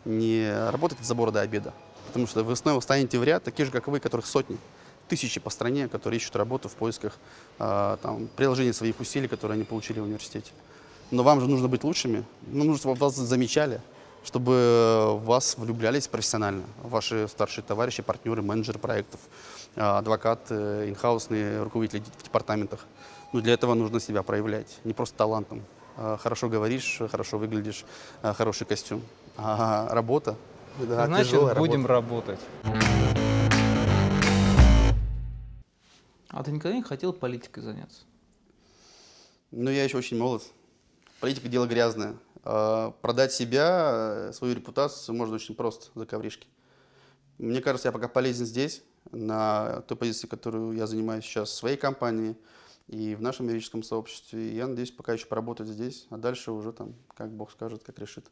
не 0.05 0.71
работать 0.71 1.01
от 1.01 1.07
забора 1.07 1.31
до 1.31 1.41
обеда. 1.41 1.73
Потому 2.07 2.27
что 2.27 2.45
вы 2.45 2.55
снова 2.57 2.81
станете 2.81 3.19
в 3.19 3.25
ряд 3.25 3.43
таких 3.43 3.67
же, 3.67 3.73
как 3.73 3.89
вы, 3.89 4.01
которых 4.01 4.27
сотни, 4.27 4.57
тысячи 5.09 5.41
по 5.41 5.51
стране, 5.51 5.89
которые 5.89 6.19
ищут 6.19 6.37
работу 6.37 6.69
в 6.69 6.75
поисках 6.75 7.19
э, 7.59 7.97
там, 8.03 8.29
приложения 8.37 8.73
своих 8.73 8.99
усилий, 9.01 9.29
которые 9.29 9.57
они 9.57 9.65
получили 9.65 10.01
в 10.01 10.05
университете. 10.05 10.53
Но 11.11 11.23
вам 11.23 11.41
же 11.41 11.49
нужно 11.49 11.69
быть 11.69 11.85
лучшими, 11.85 12.25
ну, 12.47 12.65
нужно, 12.65 12.79
чтобы 12.79 12.95
вас 12.95 13.15
замечали, 13.15 13.81
чтобы 14.25 15.19
вас 15.23 15.57
влюблялись 15.59 16.09
профессионально. 16.09 16.65
Ваши 16.83 17.29
старшие 17.29 17.65
товарищи, 17.65 18.03
партнеры, 18.03 18.43
менеджеры 18.43 18.79
проектов, 18.79 19.21
э, 19.77 19.81
адвокаты, 19.81 20.89
инхаусные 20.89 21.63
руководители 21.63 22.03
в 22.19 22.23
департаментах. 22.23 22.87
Ну, 23.33 23.41
для 23.41 23.53
этого 23.55 23.75
нужно 23.75 24.01
себя 24.01 24.23
проявлять, 24.23 24.79
не 24.85 24.95
просто 24.95 25.17
талантом. 25.17 25.63
Э, 25.97 26.17
Хорошо 26.21 26.49
говоришь, 26.49 27.01
хорошо 27.11 27.39
выглядишь, 27.39 27.85
хороший 28.23 28.67
костюм. 28.67 29.03
А 29.37 29.89
работа, 29.91 30.37
да, 30.79 31.07
Значит, 31.07 31.33
будем 31.57 31.87
работа. 31.87 32.39
работать. 32.39 32.41
А 36.29 36.43
ты 36.43 36.53
никогда 36.53 36.77
не 36.77 36.83
хотел 36.83 37.13
политикой 37.13 37.63
заняться? 37.63 38.03
Ну, 39.51 39.71
я 39.71 39.85
еще 39.85 39.99
очень 39.99 40.19
молод. 40.19 40.43
Политика– 41.21 41.49
дело 41.51 41.67
грязное. 41.67 42.17
А, 42.43 42.91
Продать 43.03 43.33
себя, 43.33 43.91
э, 44.29 44.33
свою 44.33 44.55
репутацию 44.55 45.15
можно 45.15 45.37
очень 45.37 45.55
просто 45.55 45.87
за 45.95 46.07
ковришки. 46.07 46.49
Мне 47.39 47.61
кажется, 47.61 47.89
я 47.89 47.93
пока 47.93 48.09
полезен 48.09 48.47
здесь, 48.47 48.83
на 49.11 49.83
той 49.83 49.97
позиции, 49.97 50.27
которую 50.27 50.77
я 50.77 50.87
занимаю 50.87 51.23
сейчас 51.23 51.51
в 51.51 51.55
своей 51.55 51.77
компании 51.77 52.37
и 52.89 53.15
в 53.15 53.23
нашем 53.23 53.49
юридическом 53.49 53.83
сообществе. 53.83 54.51
И 54.51 54.57
я 54.57 54.67
надеюсь 54.67 54.91
пока 54.91 55.13
еще 55.13 55.27
поработать 55.27 55.69
здесь, 55.69 56.07
а 56.11 56.17
дальше 56.17 56.53
уже 56.53 56.73
там, 56.73 56.95
как 57.15 57.33
Бог 57.33 57.51
скажет, 57.51 57.83
как 57.83 57.99
решит. 57.99 58.27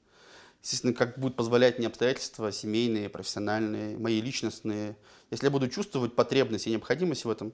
Естественно, 0.62 0.94
как 0.94 1.18
будут 1.18 1.36
позволять 1.36 1.78
мне 1.78 1.88
обстоятельства 1.88 2.53
семейные, 2.53 3.09
профессиональные, 3.09 3.98
мои 3.98 4.20
личностные. 4.20 4.96
Если 5.30 5.46
я 5.46 5.50
буду 5.50 5.68
чувствовать 5.68 6.14
потребность 6.14 6.66
и 6.66 6.70
необходимость 6.70 7.24
в 7.24 7.30
этом, 7.30 7.53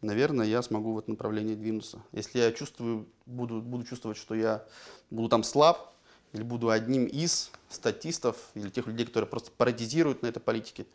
наверное, 0.00 0.46
я 0.46 0.62
смогу 0.62 0.92
в 0.92 0.98
этом 0.98 1.14
направлении 1.14 1.54
двинуться. 1.54 2.02
Если 2.12 2.38
я 2.38 2.52
чувствую, 2.52 3.08
буду, 3.24 3.60
буду 3.60 3.84
чувствовать, 3.84 4.16
что 4.16 4.34
я 4.34 4.64
буду 5.10 5.28
там 5.28 5.42
слаб, 5.42 5.92
или 6.32 6.42
буду 6.42 6.70
одним 6.70 7.06
из 7.06 7.50
статистов, 7.68 8.36
или 8.54 8.68
тех 8.68 8.86
людей, 8.86 9.06
которые 9.06 9.28
просто 9.28 9.50
пародизируют 9.50 10.22
на 10.22 10.26
этой 10.26 10.40
политике, 10.40 10.86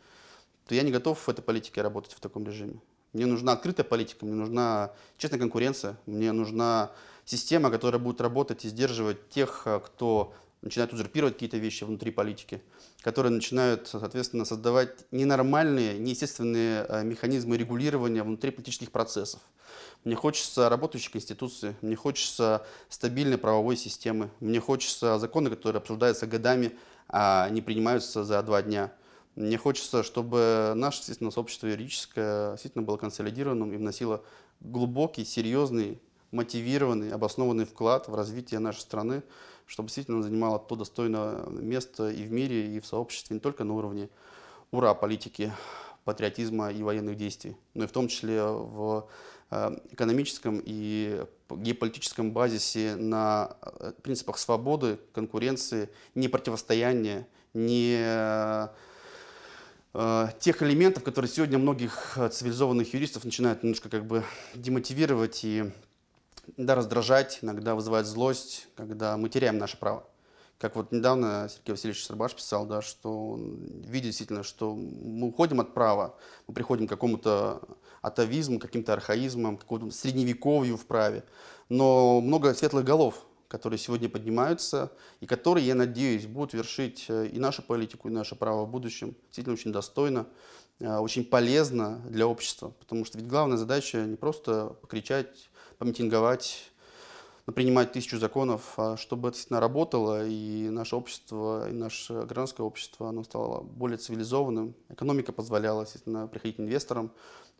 то 0.66 0.74
я 0.74 0.82
не 0.82 0.92
готов 0.92 1.18
в 1.18 1.28
этой 1.28 1.42
политике 1.42 1.82
работать 1.82 2.12
в 2.12 2.20
таком 2.20 2.46
режиме. 2.46 2.80
Мне 3.12 3.26
нужна 3.26 3.52
открытая 3.52 3.84
политика, 3.84 4.24
мне 4.24 4.34
нужна 4.34 4.92
честная 5.18 5.38
конкуренция, 5.38 5.96
мне 6.06 6.32
нужна 6.32 6.92
система, 7.24 7.70
которая 7.70 8.00
будет 8.00 8.20
работать 8.20 8.64
и 8.64 8.68
сдерживать 8.68 9.28
тех, 9.28 9.62
э, 9.66 9.80
кто 9.84 10.32
начинает 10.62 10.92
узурпировать 10.92 11.34
какие-то 11.34 11.58
вещи 11.58 11.84
внутри 11.84 12.10
политики, 12.10 12.62
которые 13.02 13.32
начинают, 13.32 13.88
соответственно, 13.88 14.44
создавать 14.44 15.04
ненормальные, 15.10 15.98
неестественные 15.98 16.86
э, 16.88 17.04
механизмы 17.04 17.56
регулирования 17.56 18.22
внутри 18.22 18.50
политических 18.50 18.90
процессов. 18.90 19.40
Мне 20.04 20.14
хочется 20.14 20.68
работающей 20.68 21.10
конституции, 21.10 21.76
мне 21.82 21.96
хочется 21.96 22.64
стабильной 22.88 23.38
правовой 23.38 23.76
системы, 23.76 24.30
мне 24.40 24.60
хочется 24.60 25.18
законы, 25.18 25.50
которые 25.50 25.80
обсуждаются 25.80 26.26
годами, 26.26 26.72
а 27.08 27.48
не 27.50 27.60
принимаются 27.60 28.24
за 28.24 28.42
два 28.42 28.62
дня. 28.62 28.92
Мне 29.34 29.56
хочется, 29.56 30.02
чтобы 30.02 30.72
наше, 30.76 31.00
естественно, 31.00 31.30
сообщество 31.30 31.66
юридическое 31.66 32.52
действительно 32.52 32.84
было 32.84 32.98
консолидированным 32.98 33.72
и 33.72 33.76
вносило 33.76 34.22
глубокий, 34.60 35.24
серьезный, 35.24 35.98
мотивированный, 36.32 37.12
обоснованный 37.12 37.64
вклад 37.64 38.08
в 38.08 38.14
развитие 38.14 38.60
нашей 38.60 38.80
страны, 38.80 39.22
чтобы 39.66 39.88
действительно 39.88 40.22
занимала 40.22 40.58
то 40.58 40.76
достойное 40.76 41.46
место 41.46 42.10
и 42.10 42.24
в 42.24 42.32
мире, 42.32 42.76
и 42.76 42.80
в 42.80 42.86
сообществе, 42.86 43.34
не 43.34 43.40
только 43.40 43.64
на 43.64 43.74
уровне 43.74 44.10
ура 44.70 44.94
политики, 44.94 45.52
патриотизма 46.04 46.72
и 46.72 46.82
военных 46.82 47.16
действий, 47.16 47.56
но 47.74 47.84
и 47.84 47.86
в 47.86 47.92
том 47.92 48.08
числе 48.08 48.42
в 48.42 49.08
э, 49.50 49.76
экономическом 49.92 50.60
и 50.64 51.24
геополитическом 51.48 52.32
базисе 52.32 52.96
на 52.96 53.56
э, 53.62 53.92
принципах 54.02 54.38
свободы, 54.38 54.98
конкуренции, 55.12 55.88
не 56.14 56.28
противостояния, 56.28 57.28
не 57.54 57.96
э, 57.98 58.68
тех 59.92 60.62
элементов, 60.62 61.02
которые 61.02 61.30
сегодня 61.30 61.58
многих 61.58 62.16
э, 62.16 62.30
цивилизованных 62.30 62.94
юристов 62.94 63.24
начинают 63.24 63.62
немножко 63.62 63.90
как 63.90 64.06
бы 64.06 64.24
демотивировать 64.54 65.44
и 65.44 65.70
да, 66.56 66.74
раздражать, 66.74 67.40
иногда 67.42 67.74
вызывать 67.74 68.06
злость, 68.06 68.68
когда 68.74 69.16
мы 69.18 69.28
теряем 69.28 69.58
наше 69.58 69.76
право. 69.76 70.08
Как 70.58 70.76
вот 70.76 70.92
недавно 70.92 71.48
Сергей 71.50 71.72
Васильевич 71.72 72.06
Сарбаш 72.06 72.34
писал, 72.34 72.66
да, 72.66 72.82
что 72.82 73.32
он 73.32 73.82
видит 73.82 74.10
действительно, 74.10 74.44
что 74.44 74.74
мы 74.74 75.28
уходим 75.28 75.60
от 75.60 75.74
права, 75.74 76.16
мы 76.46 76.54
приходим 76.54 76.86
к 76.86 76.90
какому-то 76.90 77.60
атовизму, 78.00 78.60
каким-то 78.60 78.92
архаизмам, 78.92 79.56
к 79.56 79.62
какому-то 79.62 79.94
средневековью 79.94 80.76
в 80.76 80.86
праве. 80.86 81.24
Но 81.68 82.20
много 82.20 82.54
светлых 82.54 82.84
голов, 82.84 83.26
которые 83.52 83.78
сегодня 83.78 84.08
поднимаются, 84.08 84.90
и 85.20 85.26
которые, 85.26 85.66
я 85.66 85.74
надеюсь, 85.74 86.24
будут 86.24 86.54
вершить 86.54 87.04
э, 87.08 87.26
и 87.26 87.38
нашу 87.38 87.60
политику, 87.60 88.08
и 88.08 88.10
наше 88.10 88.34
право 88.34 88.64
в 88.64 88.70
будущем. 88.70 89.14
Действительно 89.24 89.52
очень 89.52 89.72
достойно, 89.72 90.26
э, 90.80 90.96
очень 90.96 91.22
полезно 91.22 92.00
для 92.08 92.26
общества. 92.26 92.72
Потому 92.80 93.04
что 93.04 93.18
ведь 93.18 93.28
главная 93.28 93.58
задача 93.58 94.06
не 94.06 94.16
просто 94.16 94.74
покричать, 94.80 95.50
помитинговать, 95.76 96.72
принимать 97.54 97.92
тысячу 97.92 98.18
законов, 98.18 98.72
а 98.78 98.96
чтобы 98.96 99.28
это 99.28 99.34
действительно 99.34 99.60
работало, 99.60 100.26
и 100.26 100.70
наше 100.70 100.96
общество, 100.96 101.68
и 101.68 101.74
наше 101.74 102.14
гражданское 102.22 102.62
общество, 102.62 103.10
оно 103.10 103.22
стало 103.22 103.60
более 103.60 103.98
цивилизованным, 103.98 104.74
экономика 104.88 105.30
позволяла, 105.32 105.82
естественно, 105.82 106.26
приходить 106.26 106.58
инвесторам, 106.58 107.12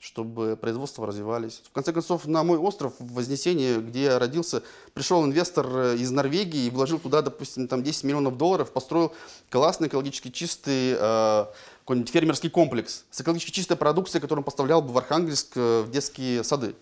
чтобы 0.03 0.57
производства 0.57 1.07
развивались. 1.07 1.63
В 1.65 1.71
конце 1.71 1.93
концов, 1.93 2.27
на 2.27 2.43
мой 2.43 2.59
остров 2.59 2.93
в 2.99 3.15
Вознесении, 3.15 3.77
где 3.77 4.03
я 4.03 4.19
родился, 4.19 4.65
пришел 4.95 5.25
инвестор 5.25 5.65
э, 5.73 5.97
из 5.97 6.11
Норвегии 6.11 6.67
и 6.67 6.71
вложил 6.71 6.99
туда, 6.99 7.23
допустим, 7.23 7.69
там 7.69 7.85
10 7.85 8.03
миллионов 8.03 8.37
долларов, 8.37 8.73
построил 8.73 9.13
классный 9.49 9.87
экологически 9.87 10.31
чистый 10.31 10.97
э, 10.99 11.45
какой-нибудь 11.83 12.11
фермерский 12.11 12.51
комплекс 12.51 13.05
с 13.13 13.21
экологически 13.21 13.53
чистой 13.53 13.77
продукцией, 13.77 14.21
которую 14.21 14.41
он 14.41 14.45
поставлял 14.45 14.83
бы 14.83 14.93
в 14.93 14.99
Архангельск 14.99 15.53
э, 15.55 15.83
в 15.83 15.91
детские 15.93 16.43
сады. 16.43 16.75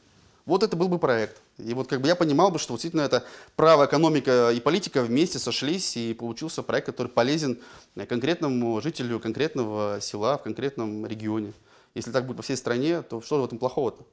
Вот 0.46 0.62
это 0.62 0.74
был 0.74 0.88
бы 0.88 0.98
проект. 0.98 1.42
И 1.58 1.74
вот 1.74 1.88
как 1.88 2.00
бы 2.00 2.08
я 2.08 2.16
понимал 2.16 2.50
бы, 2.50 2.58
что 2.58 2.72
действительно 2.72 3.02
это 3.02 3.22
право, 3.54 3.84
экономика 3.84 4.50
и 4.50 4.60
политика 4.60 5.02
вместе 5.02 5.38
сошлись, 5.38 5.94
и 5.94 6.14
получился 6.14 6.62
проект, 6.62 6.86
который 6.86 7.08
полезен 7.08 7.58
конкретному 8.08 8.80
жителю 8.80 9.20
конкретного 9.20 9.98
села 10.00 10.38
в 10.38 10.42
конкретном 10.42 11.04
регионе. 11.04 11.52
Если 11.94 12.12
так 12.12 12.26
будет 12.26 12.36
по 12.36 12.42
всей 12.42 12.56
стране, 12.56 13.02
то 13.02 13.20
что 13.20 13.40
в 13.40 13.44
этом 13.44 13.58
плохого-то? 13.58 14.06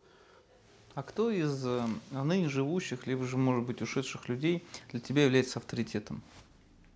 А 0.96 1.04
кто 1.04 1.30
из 1.30 1.64
э, 1.64 1.86
ныне 2.12 2.50
живущих, 2.50 3.06
либо 3.06 3.24
же, 3.26 3.38
может 3.38 3.66
быть, 3.66 3.82
ушедших 3.84 4.30
людей 4.30 4.66
для 4.90 5.00
тебя 5.00 5.26
является 5.26 5.60
авторитетом? 5.60 6.24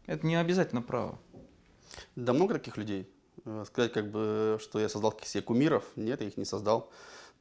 Это 0.08 0.26
не 0.26 0.36
обязательно 0.36 0.82
право. 0.82 1.20
Да 2.16 2.34
много 2.34 2.56
таких 2.56 2.78
людей. 2.78 3.08
Э, 3.46 3.64
Сказать, 3.68 3.94
как 3.94 4.10
бы, 4.10 4.58
что 4.60 4.80
я 4.80 4.90
создал 4.90 5.16
себе 5.24 5.44
кумиров, 5.44 5.84
нет, 5.96 6.22
я 6.22 6.28
их 6.28 6.38
не 6.38 6.46
создал. 6.46 6.90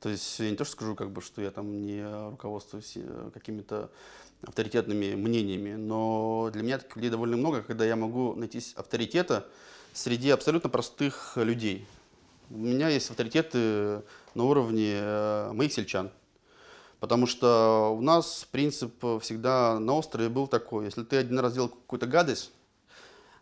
То 0.01 0.11
есть 0.11 0.38
я 0.38 0.51
не 0.51 0.57
то, 0.57 0.64
что 0.64 0.72
скажу, 0.72 0.95
как 0.95 1.11
бы, 1.11 1.22
что 1.22 1.41
я 1.41 1.51
там 1.51 1.82
не 1.82 2.05
руководствуюсь 2.30 2.93
э, 2.97 3.30
какими-то 3.32 3.91
авторитетными 4.43 5.14
мнениями, 5.14 5.76
но 5.76 6.51
для 6.53 6.62
меня 6.62 6.78
таких 6.78 6.97
людей 6.97 7.11
довольно 7.11 7.36
много, 7.36 7.62
когда 7.62 7.84
я 7.84 7.97
могу 7.97 8.34
найти 8.34 8.62
авторитета 8.76 9.49
среди 9.93 10.30
абсолютно 10.30 10.68
простых 10.70 11.36
людей. 11.36 11.86
У 12.51 12.59
меня 12.59 12.88
есть 12.88 13.09
авторитеты 13.09 14.03
на 14.34 14.44
уровне 14.44 14.94
э, 14.96 15.53
моих 15.53 15.72
сельчан. 15.72 16.11
Потому 16.98 17.26
что 17.26 17.94
у 17.96 18.01
нас 18.01 18.46
принцип 18.51 18.92
всегда 19.22 19.78
на 19.78 19.94
острове 19.94 20.28
был 20.28 20.48
такой. 20.48 20.86
Если 20.86 21.05
ты 21.05 21.16
один 21.16 21.38
раз 21.38 21.53
сделал 21.53 21.68
какую-то 21.68 22.07
гадость, 22.07 22.51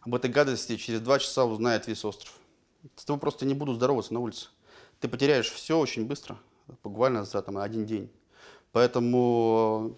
об 0.02 0.14
этой 0.14 0.30
гадости 0.30 0.76
через 0.76 1.00
два 1.00 1.18
часа 1.18 1.46
узнает 1.46 1.86
весь 1.86 2.04
остров. 2.04 2.34
С 2.96 3.04
тобой 3.06 3.18
просто 3.18 3.46
не 3.46 3.54
буду 3.54 3.72
здороваться 3.72 4.12
на 4.12 4.20
улице. 4.20 4.48
Ты 5.00 5.08
потеряешь 5.08 5.50
все 5.50 5.78
очень 5.78 6.06
быстро, 6.06 6.38
буквально 6.84 7.24
за 7.24 7.40
там, 7.40 7.56
один 7.56 7.86
день. 7.86 8.10
Поэтому 8.72 9.96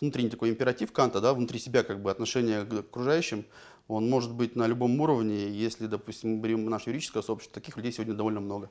внутренний 0.00 0.30
такой 0.30 0.50
императив 0.50 0.92
Канта, 0.92 1.20
да, 1.20 1.34
внутри 1.34 1.58
себя 1.58 1.82
как 1.82 2.00
бы 2.02 2.10
отношение 2.10 2.64
к 2.64 2.72
окружающим, 2.72 3.44
он 3.90 4.08
может 4.08 4.32
быть 4.32 4.54
на 4.54 4.66
любом 4.66 5.00
уровне. 5.00 5.48
Если, 5.48 5.86
допустим, 5.86 6.30
мы 6.30 6.40
берем 6.40 6.64
наше 6.66 6.90
юридическое 6.90 7.22
сообщество, 7.22 7.60
таких 7.60 7.76
людей 7.76 7.92
сегодня 7.92 8.14
довольно 8.14 8.40
много. 8.40 8.70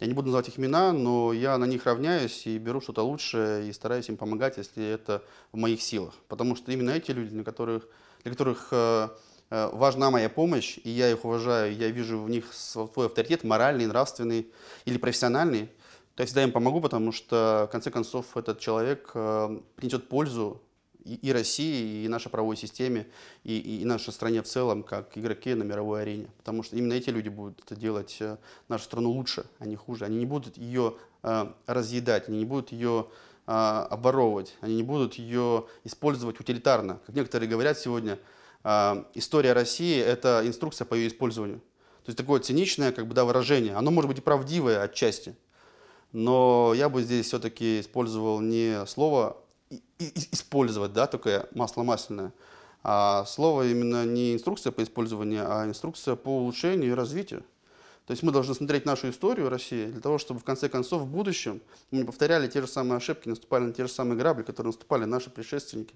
Я 0.00 0.06
не 0.06 0.12
буду 0.12 0.26
называть 0.26 0.48
их 0.48 0.58
имена, 0.58 0.92
но 0.92 1.32
я 1.32 1.58
на 1.58 1.64
них 1.64 1.86
равняюсь 1.86 2.46
и 2.46 2.58
беру 2.58 2.80
что-то 2.80 3.02
лучшее 3.02 3.68
и 3.68 3.72
стараюсь 3.72 4.08
им 4.08 4.16
помогать, 4.16 4.56
если 4.56 4.84
это 4.84 5.22
в 5.52 5.56
моих 5.56 5.82
силах. 5.82 6.14
Потому 6.28 6.56
что 6.56 6.72
именно 6.72 6.90
эти 6.90 7.10
люди, 7.10 7.30
для 7.30 7.44
которых, 7.44 7.88
для 8.22 8.32
которых 8.32 8.68
э, 8.70 9.08
э, 9.50 9.70
важна 9.72 10.10
моя 10.10 10.28
помощь, 10.28 10.78
и 10.84 10.90
я 10.90 11.10
их 11.10 11.24
уважаю, 11.24 11.74
я 11.76 11.88
вижу 11.90 12.20
в 12.20 12.30
них 12.30 12.52
свой 12.52 13.06
авторитет, 13.06 13.44
моральный, 13.44 13.86
нравственный 13.86 14.48
или 14.84 14.98
профессиональный, 14.98 15.68
то 16.14 16.22
я 16.22 16.26
всегда 16.26 16.44
им 16.44 16.52
помогу, 16.52 16.80
потому 16.80 17.10
что, 17.10 17.66
в 17.68 17.72
конце 17.72 17.90
концов, 17.90 18.36
этот 18.36 18.60
человек 18.60 19.10
э, 19.14 19.60
принесет 19.76 20.08
пользу 20.08 20.60
и, 21.04 21.32
России, 21.32 22.04
и 22.04 22.08
нашей 22.08 22.30
правовой 22.30 22.56
системе, 22.56 23.06
и, 23.44 23.56
и, 23.56 23.82
и 23.82 23.84
нашей 23.84 24.12
стране 24.12 24.42
в 24.42 24.46
целом, 24.46 24.82
как 24.82 25.16
игроки 25.16 25.54
на 25.54 25.62
мировой 25.62 26.02
арене. 26.02 26.28
Потому 26.38 26.62
что 26.62 26.76
именно 26.76 26.94
эти 26.94 27.10
люди 27.10 27.28
будут 27.28 27.60
это 27.60 27.76
делать 27.76 28.16
э, 28.20 28.38
нашу 28.68 28.84
страну 28.84 29.10
лучше, 29.10 29.46
а 29.58 29.66
не 29.66 29.76
хуже. 29.76 30.04
Они 30.04 30.16
не 30.16 30.26
будут 30.26 30.56
ее 30.56 30.96
э, 31.22 31.46
разъедать, 31.66 32.28
они 32.28 32.38
не 32.38 32.44
будут 32.44 32.72
ее 32.72 33.08
э, 33.46 33.50
обворовывать, 33.52 34.56
они 34.60 34.76
не 34.76 34.82
будут 34.82 35.14
ее 35.14 35.66
использовать 35.84 36.40
утилитарно. 36.40 37.00
Как 37.06 37.14
некоторые 37.14 37.48
говорят 37.48 37.78
сегодня, 37.78 38.18
э, 38.64 39.04
история 39.14 39.52
России– 39.52 39.98
это 40.00 40.42
инструкция 40.44 40.86
по 40.86 40.94
ее 40.94 41.08
использованию. 41.08 41.60
То 42.04 42.10
есть 42.10 42.18
такое 42.18 42.40
циничное 42.40 42.92
как 42.92 43.06
бы, 43.06 43.14
да, 43.14 43.24
выражение. 43.24 43.74
Оно 43.74 43.90
может 43.90 44.08
быть 44.08 44.18
и 44.18 44.22
правдивое 44.22 44.82
отчасти, 44.82 45.36
но 46.12 46.72
я 46.76 46.88
бы 46.88 47.02
здесь 47.02 47.26
все-таки 47.26 47.80
использовал 47.80 48.40
не 48.40 48.84
слово 48.86 49.38
использовать, 49.98 50.92
да, 50.92 51.06
такое 51.06 51.48
масло 51.54 51.82
масляное, 51.82 52.32
а 52.82 53.24
слово 53.26 53.68
именно 53.68 54.04
не 54.04 54.34
инструкция 54.34 54.72
по 54.72 54.82
использованию, 54.82 55.44
а 55.48 55.66
инструкция 55.66 56.16
по 56.16 56.28
улучшению 56.28 56.92
и 56.92 56.94
развитию. 56.94 57.44
То 58.06 58.10
есть 58.10 58.22
мы 58.22 58.32
должны 58.32 58.54
смотреть 58.54 58.84
нашу 58.84 59.08
историю 59.08 59.48
России 59.48 59.86
для 59.86 60.00
того, 60.00 60.18
чтобы 60.18 60.40
в 60.40 60.44
конце 60.44 60.68
концов 60.68 61.02
в 61.02 61.06
будущем 61.06 61.62
мы 61.90 61.98
не 61.98 62.04
повторяли 62.04 62.48
те 62.48 62.60
же 62.60 62.66
самые 62.66 62.98
ошибки, 62.98 63.28
наступали 63.28 63.64
на 63.64 63.72
те 63.72 63.86
же 63.86 63.92
самые 63.92 64.18
грабли, 64.18 64.42
которые 64.42 64.72
наступали 64.72 65.04
наши 65.04 65.30
предшественники, 65.30 65.94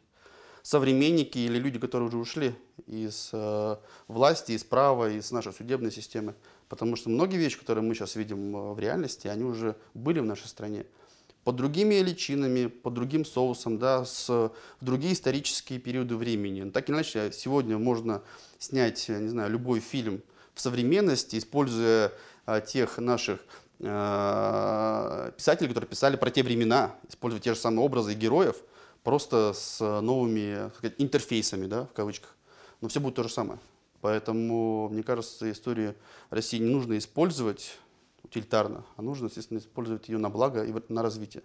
современники 0.62 1.36
или 1.36 1.58
люди, 1.58 1.78
которые 1.78 2.08
уже 2.08 2.16
ушли 2.16 2.54
из 2.86 3.28
э, 3.32 3.76
власти, 4.06 4.52
из 4.52 4.64
права, 4.64 5.10
из 5.10 5.30
нашей 5.30 5.52
судебной 5.52 5.92
системы. 5.92 6.34
Потому 6.70 6.96
что 6.96 7.10
многие 7.10 7.36
вещи, 7.36 7.58
которые 7.58 7.84
мы 7.84 7.94
сейчас 7.94 8.16
видим 8.16 8.56
э, 8.56 8.72
в 8.72 8.78
реальности, 8.78 9.28
они 9.28 9.44
уже 9.44 9.76
были 9.92 10.20
в 10.20 10.24
нашей 10.24 10.46
стране. 10.46 10.86
Под 11.48 11.56
другими 11.56 11.94
личинами, 11.94 12.66
под 12.66 12.92
другим 12.92 13.24
соусом, 13.24 13.78
да, 13.78 14.04
с, 14.04 14.28
в 14.28 14.52
другие 14.82 15.14
исторические 15.14 15.78
периоды 15.78 16.14
времени. 16.14 16.60
Но 16.60 16.70
так 16.70 16.86
или 16.90 16.96
иначе, 16.96 17.32
сегодня 17.32 17.78
можно 17.78 18.20
снять, 18.58 19.08
не 19.08 19.28
знаю, 19.28 19.50
любой 19.50 19.80
фильм 19.80 20.20
в 20.52 20.60
современности, 20.60 21.38
используя 21.38 22.12
а, 22.44 22.60
тех 22.60 22.98
наших 22.98 23.40
э, 23.80 25.32
писателей, 25.38 25.68
которые 25.68 25.88
писали 25.88 26.16
про 26.16 26.30
те 26.30 26.42
времена, 26.42 26.94
используя 27.08 27.40
те 27.40 27.54
же 27.54 27.58
самые 27.58 27.82
образы 27.82 28.12
и 28.12 28.14
героев, 28.14 28.56
просто 29.02 29.54
с 29.54 29.80
новыми 30.02 30.68
сказать, 30.76 30.96
интерфейсами, 30.98 31.64
да, 31.66 31.86
в 31.86 31.94
кавычках. 31.94 32.36
Но 32.82 32.88
все 32.88 33.00
будет 33.00 33.14
то 33.14 33.22
же 33.22 33.30
самое. 33.30 33.58
Поэтому, 34.02 34.90
мне 34.90 35.02
кажется, 35.02 35.50
историю 35.50 35.94
России 36.28 36.58
не 36.58 36.68
нужно 36.68 36.98
использовать 36.98 37.78
утилитарно, 38.22 38.84
а 38.96 39.02
нужно, 39.02 39.26
естественно, 39.26 39.58
использовать 39.58 40.08
ее 40.08 40.18
на 40.18 40.30
благо 40.30 40.64
и 40.64 40.74
на 40.88 41.02
развитие. 41.02 41.42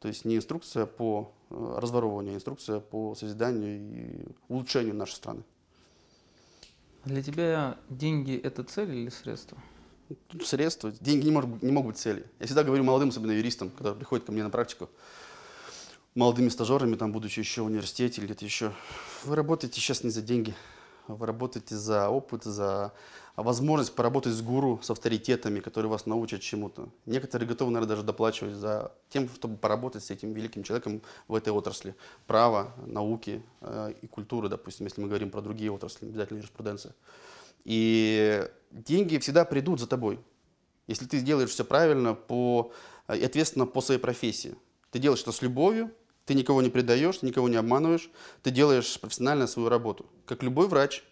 То 0.00 0.08
есть 0.08 0.24
не 0.24 0.36
инструкция 0.36 0.86
по 0.86 1.32
э, 1.50 1.78
разворовыванию, 1.78 2.34
а 2.34 2.36
инструкция 2.36 2.80
по 2.80 3.14
созиданию 3.14 3.78
и 3.78 4.26
улучшению 4.48 4.94
нашей 4.94 5.14
страны. 5.14 5.42
Для 7.04 7.22
тебя 7.22 7.78
деньги– 7.88 8.36
это 8.44 8.62
цель 8.64 8.94
или 8.94 9.08
средство? 9.08 9.58
Средства, 10.42 10.92
деньги 11.00 11.26
не, 11.26 11.30
может 11.30 11.62
не 11.62 11.72
могут 11.72 11.92
быть 11.92 11.98
целью. 11.98 12.24
Я 12.38 12.46
всегда 12.46 12.64
говорю 12.64 12.84
молодым, 12.84 13.10
особенно 13.10 13.32
юристам, 13.32 13.70
когда 13.70 13.92
приходят 13.92 14.24
ко 14.24 14.32
мне 14.32 14.42
на 14.42 14.50
практику, 14.50 14.88
молодыми 16.14 16.48
стажерами, 16.48 16.96
там, 16.96 17.12
будучи 17.12 17.38
еще 17.40 17.62
в 17.62 17.66
университете 17.66 18.20
или 18.20 18.26
где-то 18.26 18.44
еще, 18.44 18.72
вы 19.24 19.36
работаете 19.36 19.80
сейчас 19.80 20.04
не 20.04 20.10
за 20.10 20.22
деньги, 20.22 20.54
вы 21.08 21.26
работаете 21.26 21.76
за 21.76 22.08
опыт, 22.08 22.44
за 22.44 22.92
возможность 23.42 23.94
поработать 23.94 24.32
с 24.32 24.42
гуру, 24.42 24.80
с 24.82 24.90
авторитетами, 24.90 25.60
которые 25.60 25.90
вас 25.90 26.06
научат 26.06 26.40
чему-то. 26.40 26.88
Некоторые 27.06 27.48
готовы, 27.48 27.70
наверное, 27.70 27.90
даже 27.90 28.02
доплачивать 28.02 28.54
за 28.54 28.92
тем, 29.10 29.28
чтобы 29.28 29.56
поработать 29.56 30.04
с 30.04 30.10
этим 30.10 30.32
великим 30.32 30.62
человеком 30.64 31.02
в 31.28 31.34
этой 31.34 31.52
отрасли. 31.52 31.94
Права, 32.26 32.72
науки 32.86 33.42
э, 33.60 33.94
и 34.02 34.06
культуры, 34.06 34.48
допустим, 34.48 34.86
если 34.86 35.00
мы 35.00 35.08
говорим 35.08 35.30
про 35.30 35.40
другие 35.40 35.70
отрасли, 35.70 36.06
обязательно 36.06 36.38
юриспруденция. 36.38 36.94
И 37.64 38.44
деньги 38.72 39.18
всегда 39.18 39.44
придут 39.44 39.78
за 39.78 39.86
тобой. 39.86 40.18
Если 40.88 41.06
ты 41.06 41.20
делаешь 41.20 41.50
все 41.50 41.64
правильно 41.64 42.14
по, 42.14 42.72
и 43.14 43.22
ответственно 43.22 43.66
по 43.66 43.80
своей 43.80 44.00
профессии. 44.00 44.56
Ты 44.90 44.98
делаешь 44.98 45.22
это 45.22 45.32
с 45.32 45.42
любовью, 45.42 45.92
ты 46.24 46.34
никого 46.34 46.60
не 46.60 46.70
предаешь, 46.70 47.18
ты 47.18 47.26
никого 47.26 47.48
не 47.48 47.56
обманываешь, 47.56 48.10
ты 48.42 48.50
делаешь 48.50 48.98
профессионально 49.00 49.46
свою 49.46 49.68
работу. 49.68 50.06
Как 50.26 50.42
любой 50.42 50.66
врач, 50.66 51.04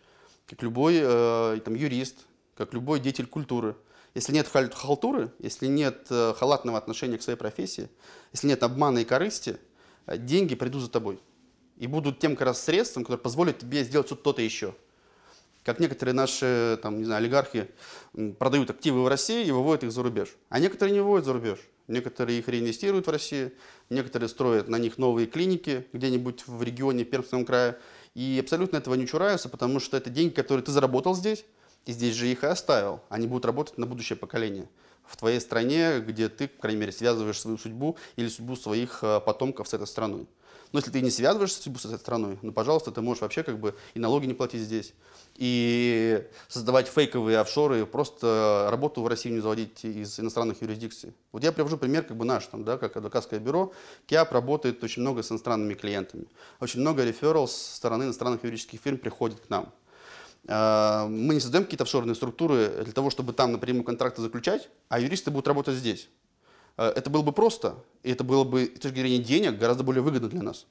как 0.46 0.62
любой 0.62 1.00
э, 1.00 1.60
там, 1.64 1.74
юрист, 1.74 2.26
как 2.56 2.72
любой 2.72 3.00
деятель 3.00 3.26
культуры. 3.26 3.76
Если 4.14 4.32
нет 4.32 4.48
халтуры, 4.48 5.30
если 5.38 5.66
нет 5.66 6.06
э, 6.10 6.32
халатного 6.36 6.78
отношения 6.78 7.18
к 7.18 7.22
своей 7.22 7.38
профессии, 7.38 7.90
если 8.32 8.48
нет 8.48 8.62
обмана 8.62 9.00
и 9.00 9.04
корысти, 9.04 9.58
э, 10.06 10.16
деньги 10.16 10.54
придут 10.54 10.82
за 10.82 10.90
тобой. 10.90 11.20
И 11.76 11.86
будут 11.86 12.18
тем 12.18 12.36
как 12.36 12.46
раз 12.46 12.62
средством, 12.62 13.04
которое 13.04 13.18
позволит 13.18 13.58
тебе 13.58 13.84
сделать 13.84 14.06
что-то 14.06 14.40
еще. 14.40 14.74
Как 15.64 15.80
некоторые 15.80 16.14
наши, 16.14 16.78
там, 16.80 16.98
не 16.98 17.04
знаю, 17.04 17.18
олигархи 17.18 17.68
продают 18.38 18.70
активы 18.70 19.02
в 19.02 19.08
России 19.08 19.44
и 19.44 19.50
выводят 19.50 19.82
их 19.82 19.92
за 19.92 20.02
рубеж. 20.02 20.36
А 20.48 20.60
некоторые 20.60 20.94
не 20.94 21.00
выводят 21.00 21.26
за 21.26 21.32
рубеж. 21.32 21.58
Некоторые 21.88 22.38
их 22.38 22.48
реинвестируют 22.48 23.06
в 23.06 23.10
Россию, 23.10 23.52
некоторые 23.90 24.28
строят 24.28 24.68
на 24.68 24.78
них 24.78 24.96
новые 24.96 25.26
клиники 25.26 25.86
где-нибудь 25.92 26.46
в 26.46 26.62
регионе, 26.62 27.04
в 27.04 27.10
Пермском 27.10 27.44
крае. 27.44 27.78
И 28.16 28.38
абсолютно 28.40 28.78
этого 28.78 28.94
не 28.94 29.06
чураются, 29.06 29.50
потому 29.50 29.78
что 29.78 29.98
это 29.98 30.08
деньги, 30.08 30.32
которые 30.32 30.64
ты 30.64 30.72
заработал 30.72 31.14
здесь, 31.14 31.44
и 31.84 31.92
здесь 31.92 32.14
же 32.14 32.28
их 32.28 32.44
и 32.44 32.46
оставил. 32.46 33.02
Они 33.10 33.26
будут 33.26 33.44
работать 33.44 33.76
на 33.76 33.84
будущее 33.84 34.16
поколение. 34.16 34.70
В 35.04 35.18
твоей 35.18 35.38
стране, 35.38 36.00
где 36.00 36.30
ты, 36.30 36.48
по 36.48 36.62
крайней 36.62 36.80
мере, 36.80 36.92
связываешь 36.92 37.38
свою 37.38 37.58
судьбу 37.58 37.98
или 38.16 38.28
судьбу 38.28 38.56
своих 38.56 39.00
э, 39.02 39.20
потомков 39.20 39.68
с 39.68 39.74
этой 39.74 39.86
страной. 39.86 40.26
Но 40.72 40.78
если 40.78 40.90
ты 40.90 41.02
не 41.02 41.10
связываешь 41.10 41.52
судьбу 41.52 41.78
с 41.78 41.84
этой 41.84 41.98
страной, 41.98 42.38
ну, 42.40 42.52
пожалуйста, 42.52 42.90
ты 42.90 43.02
можешь 43.02 43.20
вообще 43.20 43.42
как 43.42 43.60
бы 43.60 43.76
и 43.92 43.98
налоги 43.98 44.24
не 44.24 44.32
платить 44.32 44.62
здесь, 44.62 44.94
и 45.38 46.26
создавать 46.48 46.88
фейковые 46.88 47.38
офшоры, 47.38 47.86
просто 47.86 48.68
работу 48.70 49.02
в 49.02 49.06
России 49.06 49.30
не 49.30 49.40
заводить 49.40 49.84
из 49.84 50.18
иностранных 50.18 50.62
юрисдикций. 50.62 51.14
Вот 51.32 51.44
я 51.44 51.52
привожу 51.52 51.76
пример 51.76 52.04
как 52.04 52.16
бы 52.16 52.24
наш, 52.24 52.46
там, 52.46 52.64
да, 52.64 52.78
как 52.78 52.96
адвокатское 52.96 53.38
бюро. 53.40 53.72
КИАП 54.06 54.32
работает 54.32 54.82
очень 54.82 55.02
много 55.02 55.22
с 55.22 55.30
иностранными 55.30 55.74
клиентами. 55.74 56.26
Очень 56.60 56.80
много 56.80 57.04
реферал 57.04 57.48
со 57.48 57.76
стороны 57.76 58.04
иностранных 58.04 58.44
юридических 58.44 58.80
фирм 58.80 58.98
приходит 58.98 59.40
к 59.40 59.50
нам. 59.50 59.72
А, 60.48 61.06
Мы 61.06 61.34
не 61.34 61.40
создаем 61.40 61.64
какие-то 61.64 61.84
офшорные 61.84 62.14
структуры 62.14 62.68
для 62.84 62.92
того, 62.92 63.10
чтобы 63.10 63.32
там 63.32 63.52
напрямую 63.52 63.84
контракты 63.84 64.22
заключать, 64.22 64.68
а 64.88 65.00
юристы 65.00 65.30
будут 65.30 65.48
работать 65.48 65.74
здесь. 65.74 66.08
А, 66.76 66.92
Это 66.92 67.10
было 67.10 67.22
бы 67.22 67.32
просто, 67.32 67.76
и 68.02 68.10
это 68.10 68.24
было 68.24 68.44
бы 68.44 68.72
с 68.76 68.80
точки 68.80 68.98
зрения 68.98 69.18
денег 69.18 69.58
гораздо 69.58 69.82
более 69.84 70.02
выгодно 70.02 70.28
для 70.28 70.42
нас. 70.42 70.66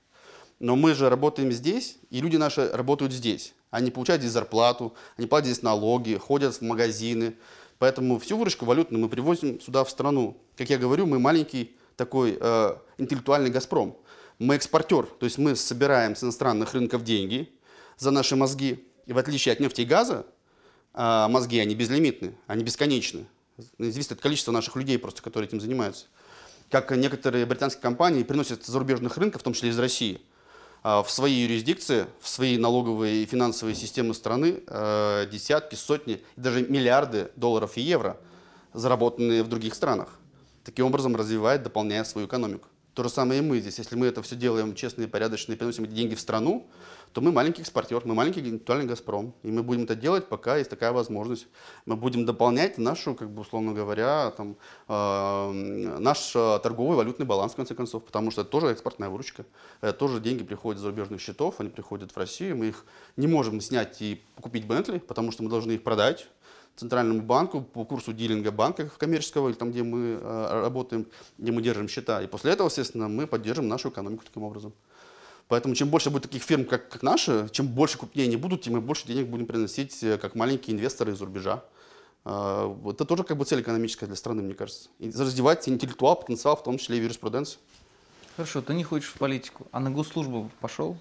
Но 0.59 0.75
мы 0.75 0.93
же 0.93 1.09
работаем 1.09 1.51
здесь, 1.51 1.97
и 2.09 2.21
люди 2.21 2.37
наши 2.37 2.69
работают 2.71 3.11
здесь. 3.11 3.53
Они 3.71 3.91
получают 3.91 4.21
здесь 4.21 4.31
зарплату, 4.31 4.93
они 5.17 5.27
платят 5.27 5.47
здесь 5.47 5.61
налоги, 5.61 6.15
ходят 6.15 6.55
в 6.55 6.61
магазины. 6.61 7.35
Поэтому 7.77 8.19
всю 8.19 8.37
выручку 8.37 8.65
валютную 8.65 9.01
мы 9.01 9.09
привозим 9.09 9.59
сюда, 9.59 9.83
в 9.83 9.89
страну. 9.89 10.37
Как 10.55 10.69
я 10.69 10.77
говорю, 10.77 11.05
мы 11.05 11.19
маленький 11.19 11.75
такой 11.97 12.37
э, 12.39 12.75
интеллектуальный 12.97 13.49
«Газпром». 13.49 13.97
Мы 14.39 14.55
экспортер, 14.55 15.05
то 15.05 15.25
есть 15.25 15.37
мы 15.37 15.55
собираем 15.55 16.15
с 16.15 16.23
иностранных 16.23 16.73
рынков 16.73 17.03
деньги 17.03 17.49
за 17.97 18.11
наши 18.11 18.35
мозги. 18.35 18.85
И 19.05 19.13
в 19.13 19.17
отличие 19.17 19.53
от 19.53 19.59
нефти 19.59 19.81
и 19.81 19.85
газа, 19.85 20.25
а, 20.93 21.27
мозги, 21.27 21.59
они 21.59 21.75
безлимитны, 21.75 22.35
они 22.47 22.63
бесконечны. 22.63 23.25
Зависит 23.77 24.13
от 24.13 24.21
количества 24.21 24.51
наших 24.51 24.75
людей, 24.75 24.97
просто, 24.97 25.21
которые 25.21 25.47
этим 25.47 25.61
занимаются. 25.61 26.05
Как 26.69 26.91
некоторые 26.91 27.45
британские 27.45 27.81
компании 27.81 28.23
приносят 28.23 28.65
с 28.65 28.67
зарубежных 28.67 29.17
рынков, 29.17 29.41
в 29.41 29.43
том 29.43 29.53
числе 29.53 29.69
из 29.69 29.79
России, 29.79 30.21
в 30.85 31.07
свои 31.09 31.33
юрисдикции, 31.33 32.05
в 32.21 32.29
свои 32.29 32.59
налоговые 32.59 33.23
и 33.23 33.25
финансовые 33.25 33.73
системы 33.73 34.13
страны 34.13 34.61
э, 34.67 35.27
десятки, 35.31 35.73
сотни, 35.73 36.21
даже 36.35 36.61
миллиарды 36.61 37.31
долларов 37.35 37.75
и 37.77 37.81
евро, 37.81 38.17
заработанные 38.71 39.41
в 39.41 39.47
других 39.47 39.73
странах. 39.73 40.09
Таким 40.63 40.85
образом 40.85 41.15
развивает, 41.15 41.63
дополняя 41.63 42.03
свою 42.03 42.27
экономику. 42.27 42.67
То 42.93 43.01
же 43.01 43.09
самое 43.09 43.39
и 43.39 43.43
мы 43.43 43.61
здесь. 43.61 43.79
Если 43.79 43.95
мы 43.95 44.05
это 44.05 44.21
все 44.21 44.35
делаем 44.35 44.75
честно 44.75 45.01
и 45.01 45.07
порядочно 45.07 45.53
и 45.53 45.55
приносим 45.55 45.85
эти 45.85 45.91
деньги 45.91 46.13
в 46.13 46.19
страну, 46.19 46.67
то 47.15 47.21
мы 47.21 47.31
маленький 47.31 47.61
экспортер, 47.61 48.01
мы 48.03 48.13
маленький 48.13 48.41
интеллектуальный 48.41 48.87
«Газпром». 48.87 49.33
И 49.41 49.49
мы 49.49 49.63
будем 49.63 49.83
это 49.83 49.95
делать, 49.95 50.27
пока 50.27 50.57
есть 50.57 50.69
такая 50.69 50.91
возможность. 50.91 51.47
Мы 51.85 51.95
будем 51.95 52.25
дополнять 52.25 52.77
нашу, 52.77 53.15
как 53.15 53.29
бы, 53.29 53.43
условно 53.43 53.71
говоря, 53.71 54.31
там, 54.31 54.57
э, 54.89 55.51
наш 55.99 56.35
э, 56.35 56.59
торговый 56.61 56.97
валютный 56.97 57.25
баланс, 57.25 57.53
в 57.53 57.55
конце 57.55 57.73
концов, 57.73 58.03
потому 58.03 58.31
что 58.31 58.41
это 58.41 58.49
тоже 58.49 58.67
экспортная 58.67 59.07
выручка. 59.07 59.45
Это 59.79 59.93
тоже 59.93 60.19
деньги 60.19 60.43
приходят 60.43 60.79
с 60.79 60.81
зарубежных 60.81 61.21
счетов, 61.21 61.55
они 61.59 61.69
приходят 61.69 62.11
в 62.11 62.17
Россию, 62.17 62.57
мы 62.57 62.65
их 62.67 62.85
не 63.15 63.27
можем 63.27 63.61
снять 63.61 64.01
и 64.01 64.21
купить 64.41 64.67
Бентли, 64.67 64.97
потому 64.97 65.31
что 65.31 65.41
мы 65.41 65.49
должны 65.49 65.71
их 65.71 65.83
продать 65.83 66.27
центральному 66.75 67.21
банку 67.21 67.61
по 67.61 67.85
курсу 67.85 68.11
дилинга 68.11 68.51
банка 68.51 68.89
коммерческого, 68.97 69.47
или 69.47 69.55
там, 69.55 69.71
где 69.71 69.83
мы 69.83 70.19
э, 70.21 70.61
работаем, 70.63 71.07
где 71.37 71.53
мы 71.53 71.61
держим 71.61 71.87
счета. 71.87 72.21
И 72.21 72.27
после 72.27 72.51
этого, 72.51 72.67
естественно, 72.67 73.07
мы 73.07 73.25
поддержим 73.25 73.69
нашу 73.69 73.87
экономику 73.87 74.25
таким 74.25 74.43
образом. 74.43 74.73
Поэтому 75.47 75.75
чем 75.75 75.89
больше 75.89 76.09
будет 76.09 76.23
таких 76.23 76.43
фирм, 76.43 76.65
как, 76.65 76.89
как 76.89 77.03
наши, 77.03 77.47
чем 77.51 77.67
больше 77.67 77.97
крупнее 77.97 78.25
они 78.25 78.35
будут, 78.35 78.63
тем 78.63 78.73
мы 78.73 78.81
больше 78.81 79.05
денег 79.07 79.27
будем 79.27 79.45
приносить 79.45 80.03
э, 80.03 80.17
как 80.17 80.35
маленькие 80.35 80.75
инвесторы 80.75 81.13
из-за 81.13 81.25
рубежа. 81.25 81.63
Вот 82.25 82.95
Это 82.95 83.05
тоже 83.05 83.23
как 83.23 83.37
бы 83.37 83.45
цель 83.45 83.61
экономическая 83.61 84.07
для 84.07 84.15
страны, 84.15 84.41
мне 84.41 84.55
кажется. 84.55 84.89
И 84.97 85.11
развивать 85.11 85.69
интеллектуал, 85.69 86.15
потенциал, 86.15 86.55
в 86.55 86.63
том 86.63 86.79
числе 86.79 86.97
и 86.97 86.99
в 86.99 87.03
юриспруденции. 87.03 87.59
Хорошо, 88.35 88.63
ты 88.63 88.73
не 88.73 88.83
хочешь 88.83 89.09
в 89.09 89.17
политику, 89.19 89.67
а 89.71 89.79
на 89.79 89.91
госслужбу 89.91 90.49
пошел? 90.59 90.97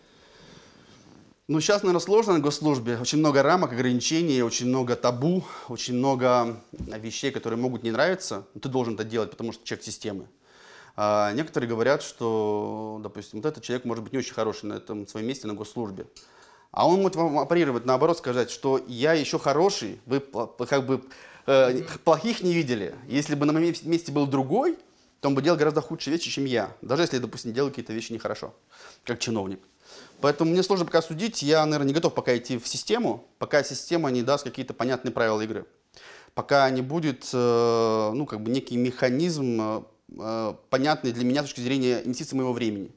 Ну, 1.49 1.61
сейчас, 1.61 1.83
наверное, 1.83 2.01
сложно 2.01 2.35
на 2.35 2.41
госслужбе. 2.41 2.99
Очень 2.99 3.19
много 3.19 3.43
рамок, 3.43 3.73
ограничений, 3.73 4.43
очень 4.43 4.67
много 4.67 4.97
табу, 4.97 5.45
очень 5.69 5.95
много 5.95 6.61
вещей, 6.73 7.31
которые 7.31 7.59
могут 7.59 7.83
не 7.83 7.91
нравиться. 7.91 8.47
Но 8.55 8.61
ты 8.61 8.69
должен 8.69 8.95
это 8.95 9.05
делать, 9.05 9.31
потому 9.31 9.53
что 9.53 9.65
человек 9.65 9.85
системы. 9.85 10.27
А 10.97 11.33
некоторые 11.33 11.69
говорят, 11.69 12.03
что, 12.03 13.01
допустим, 13.03 13.41
вот 13.41 13.49
этот 13.49 13.65
человек 13.65 13.85
может 13.85 14.05
быть 14.05 14.13
не 14.13 14.19
очень 14.19 14.35
хороший 14.35 14.67
на 14.67 14.75
этом 14.75 15.07
своем 15.09 15.27
месте 15.27 15.47
на 15.47 15.55
госслужбе. 15.55 16.07
А 16.71 16.89
он 16.89 17.01
может 17.01 17.17
вам 17.17 17.39
оперировать, 17.39 17.85
наоборот, 17.85 18.19
сказать, 18.19 18.51
что 18.51 18.81
я 18.87 19.13
еще 19.13 19.39
хороший, 19.39 20.01
вы 20.07 20.21
как 20.69 20.87
бы 20.87 21.05
э, 21.47 21.83
плохих 22.05 22.43
не 22.43 22.53
видели. 22.53 22.95
Если 23.07 23.35
бы 23.35 23.47
на 23.47 23.53
моем 23.53 23.75
месте 23.85 24.13
был 24.13 24.27
другой, 24.27 24.79
то 25.21 25.29
он 25.29 25.35
бы 25.35 25.43
делал 25.43 25.57
гораздо 25.57 25.81
худшие 25.81 26.13
вещи, 26.13 26.31
чем 26.31 26.45
я. 26.45 26.77
Даже 26.83 27.03
если, 27.03 27.19
допустим, 27.19 27.53
делаю 27.53 27.71
какие-то 27.71 27.93
вещи 27.93 28.13
нехорошо, 28.13 28.55
как 29.05 29.21
чиновник. 29.21 29.61
Поэтому 30.21 30.51
мне 30.51 30.63
сложно 30.63 30.85
пока 30.85 31.03
судить. 31.03 31.43
Я, 31.43 31.65
наверное, 31.65 31.89
не 31.89 31.95
готов 31.95 32.15
пока 32.15 32.37
идти 32.37 32.59
в 32.59 32.67
систему, 32.67 33.25
пока 33.39 33.63
система 33.63 34.11
не 34.11 34.23
даст 34.23 34.45
какие-то 34.45 34.75
понятные 34.75 35.13
правила 35.13 35.41
игры. 35.41 35.67
Пока 36.35 36.69
не 36.71 36.83
будет, 36.83 37.29
э, 37.33 38.11
ну, 38.15 38.27
как 38.27 38.43
бы 38.43 38.51
некий 38.51 38.77
механизм, 38.77 39.87
э, 40.09 40.15
э, 40.19 40.55
понятный 40.71 41.13
для 41.13 41.25
меня 41.25 41.43
с 41.43 41.47
точки 41.47 41.61
зрения 41.61 42.03
инвестиций 42.05 42.37
моего 42.37 42.53
времени. 42.53 42.91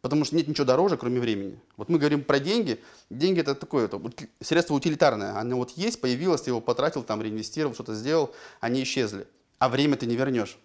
Потому 0.00 0.24
что 0.24 0.34
нет 0.36 0.48
ничего 0.48 0.64
дороже, 0.64 0.96
кроме 0.96 1.20
времени. 1.20 1.60
Вот 1.76 1.90
мы 1.90 1.98
говорим 1.98 2.24
про 2.24 2.40
деньги. 2.40 2.80
Деньги 3.10 3.40
это 3.40 3.54
такое 3.54 3.84
это 3.84 4.00
средство 4.40 4.74
утилитарное. 4.74 5.36
Оно 5.36 5.56
вот 5.56 5.72
есть, 5.72 6.00
появилось, 6.00 6.42
ты 6.42 6.50
его 6.50 6.60
потратил, 6.60 7.02
там 7.02 7.20
реинвестировал, 7.20 7.74
что-то 7.74 7.94
сделал, 7.94 8.34
они 8.60 8.82
исчезли. 8.82 9.26
А 9.58 9.68
время 9.68 9.96
ты 9.96 10.06
не 10.06 10.16
вернешь. 10.16 10.56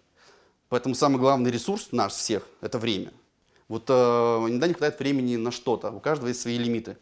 Поэтому 0.70 0.94
самый 0.94 1.18
главный 1.18 1.50
ресурс 1.50 1.88
наш 1.92 2.12
всех– 2.12 2.48
это 2.62 2.78
время. 2.78 3.12
Вот 3.68 3.84
э, 3.88 3.92
иногда 3.92 4.68
не 4.68 4.74
хватает 4.74 4.98
времени 4.98 5.36
на 5.36 5.50
что-то. 5.50 5.90
У 5.90 6.00
каждого 6.00 6.28
есть 6.28 6.40
свои 6.40 6.56
лимиты. 6.56 6.96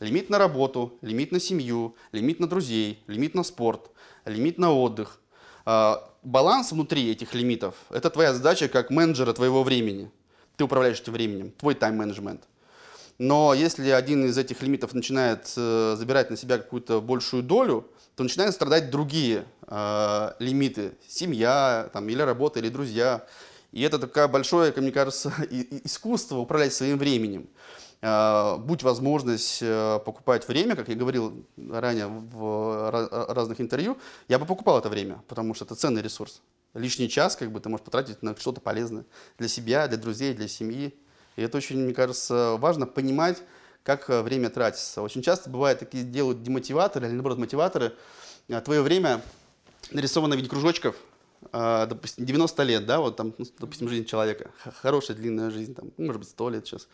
Лимит 0.00 0.30
на 0.30 0.38
работу, 0.38 0.98
лимит 1.00 1.32
на 1.32 1.40
семью, 1.40 1.96
лимит 2.12 2.38
на 2.38 2.46
друзей, 2.46 3.02
лимит 3.06 3.34
на 3.34 3.42
спорт, 3.42 3.90
лимит 4.24 4.58
на 4.58 4.72
отдых. 4.72 5.20
А, 5.64 6.08
баланс 6.28 6.72
внутри 6.72 7.10
этих 7.10 7.34
лимитов– 7.34 7.74
это 7.90 8.10
твоя 8.10 8.34
задача 8.34 8.68
как 8.68 8.90
менеджера 8.90 9.32
твоего 9.32 9.62
времени. 9.62 10.10
Ты 10.56 10.64
управляешь 10.64 11.00
этим 11.00 11.14
временем, 11.14 11.52
твой 11.52 11.74
тайм-менеджмент. 11.74 12.42
Но 13.18 13.54
если 13.54 13.90
один 13.90 14.26
из 14.26 14.38
этих 14.38 14.62
лимитов 14.62 14.94
начинает 14.94 15.52
э, 15.56 15.96
забирать 15.98 16.30
на 16.30 16.36
себя 16.36 16.58
какую-то 16.58 17.00
большую 17.00 17.42
долю, 17.42 17.88
то 18.14 18.22
начинают 18.22 18.54
страдать 18.54 18.90
другие 18.90 19.44
э, 19.66 20.32
лимиты. 20.38 20.92
Семья 21.08 21.90
там, 21.92 22.08
или 22.08 22.22
работа, 22.22 22.60
или 22.60 22.68
друзья. 22.68 23.26
И 23.72 23.82
это 23.82 23.98
такое 23.98 24.28
большое, 24.28 24.70
как 24.72 24.82
мне 24.82 24.92
кажется, 24.92 25.32
искусство 25.84 26.38
управлять 26.38 26.72
своим 26.72 26.98
временем. 26.98 27.48
Э, 28.00 28.56
будь 28.58 28.82
возможность 28.82 29.58
э, 29.60 29.98
покупать 30.04 30.46
время, 30.46 30.76
как 30.76 30.88
я 30.88 30.94
говорил 30.94 31.44
ранее 31.56 32.06
в 32.06 32.42
ра- 32.90 33.32
разных 33.32 33.60
интервью, 33.60 33.98
я 34.28 34.38
бы 34.38 34.46
покупал 34.46 34.78
это 34.78 34.88
время, 34.88 35.22
потому 35.26 35.54
что 35.54 35.64
это 35.64 35.74
ценный 35.74 36.02
ресурс. 36.02 36.40
Лишний 36.74 37.08
час 37.08 37.34
как 37.34 37.50
бы 37.50 37.58
ты 37.60 37.68
можешь 37.68 37.84
потратить 37.84 38.22
на 38.22 38.36
что-то 38.36 38.60
полезное 38.60 39.04
для 39.38 39.48
себя, 39.48 39.88
для 39.88 39.98
друзей, 39.98 40.32
для 40.34 40.46
семьи. 40.46 40.94
И 41.36 41.42
это 41.42 41.56
очень, 41.56 41.78
мне 41.78 41.94
кажется, 41.94 42.56
важно 42.58 42.86
понимать, 42.86 43.42
как 43.82 44.08
э, 44.10 44.22
время 44.22 44.50
тратится. 44.50 45.02
Очень 45.02 45.22
часто 45.22 45.50
бывает 45.50 45.80
такие 45.80 46.04
делают 46.04 46.42
демотиваторы 46.42 47.06
или 47.08 47.14
наоборот 47.14 47.38
мотиваторы. 47.38 47.94
Э, 48.48 48.60
Твое 48.60 48.82
время 48.82 49.22
нарисовано 49.90 50.34
в 50.36 50.38
виде 50.38 50.48
кружочков, 50.48 50.94
э, 50.94 51.17
допустим, 51.52 52.26
90 52.26 52.62
лет, 52.64 52.86
да, 52.86 53.00
вот 53.00 53.16
там, 53.16 53.34
ну, 53.38 53.44
допустим, 53.58 53.88
жизнь 53.88 54.04
человека, 54.04 54.50
хорошая 54.82 55.16
длинная 55.16 55.50
жизнь, 55.50 55.74
там, 55.74 55.90
ну, 55.96 56.06
может 56.06 56.20
быть, 56.20 56.28
100 56.30 56.50
лет 56.50 56.66
сейчас 56.66 56.88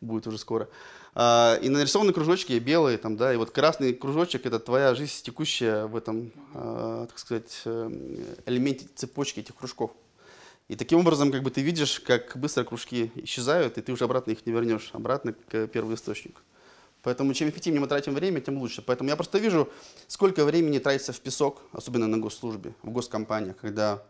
будет 0.00 0.26
уже 0.26 0.38
скоро. 0.38 0.68
А, 1.14 1.58
И 1.62 1.68
нарисованы 1.68 2.12
кружочки 2.12 2.52
белые, 2.58 2.98
там, 2.98 3.16
да, 3.16 3.34
и 3.34 3.36
вот 3.36 3.50
красный 3.50 3.92
кружочек– 3.92 4.42
это 4.46 4.60
твоя 4.60 4.94
жизнь 4.94 5.12
текущая 5.22 5.86
в 5.86 5.96
этом, 5.96 6.32
э, 6.54 7.06
так 7.08 7.18
сказать, 7.18 7.62
э, 7.64 7.90
элементе 8.46 8.86
цепочки 8.94 9.40
этих 9.40 9.56
кружков. 9.56 9.90
И 10.68 10.76
таким 10.76 11.00
образом, 11.00 11.32
как 11.32 11.42
бы 11.42 11.50
ты 11.50 11.62
видишь, 11.62 11.98
как 11.98 12.36
быстро 12.36 12.62
кружки 12.62 13.10
исчезают, 13.16 13.78
и 13.78 13.82
ты 13.82 13.90
уже 13.90 14.04
обратно 14.04 14.32
их 14.32 14.44
не 14.46 14.52
вернешь, 14.52 14.90
обратно 14.92 15.32
к 15.32 15.66
первоисточнику. 15.66 16.40
Поэтому 17.02 17.32
чем 17.34 17.48
эффективнее 17.48 17.80
мы 17.80 17.86
тратим 17.86 18.14
время, 18.14 18.40
тем 18.40 18.58
лучше. 18.58 18.82
Поэтому 18.82 19.10
я 19.10 19.16
просто 19.16 19.38
вижу, 19.38 19.68
сколько 20.06 20.44
времени 20.44 20.78
тратится 20.78 21.12
в 21.12 21.20
песок, 21.20 21.62
особенно 21.72 22.06
на 22.06 22.18
госслужбе, 22.18 22.74
в 22.82 22.90
госкомпаниях, 22.90 23.56
когда 23.56 24.02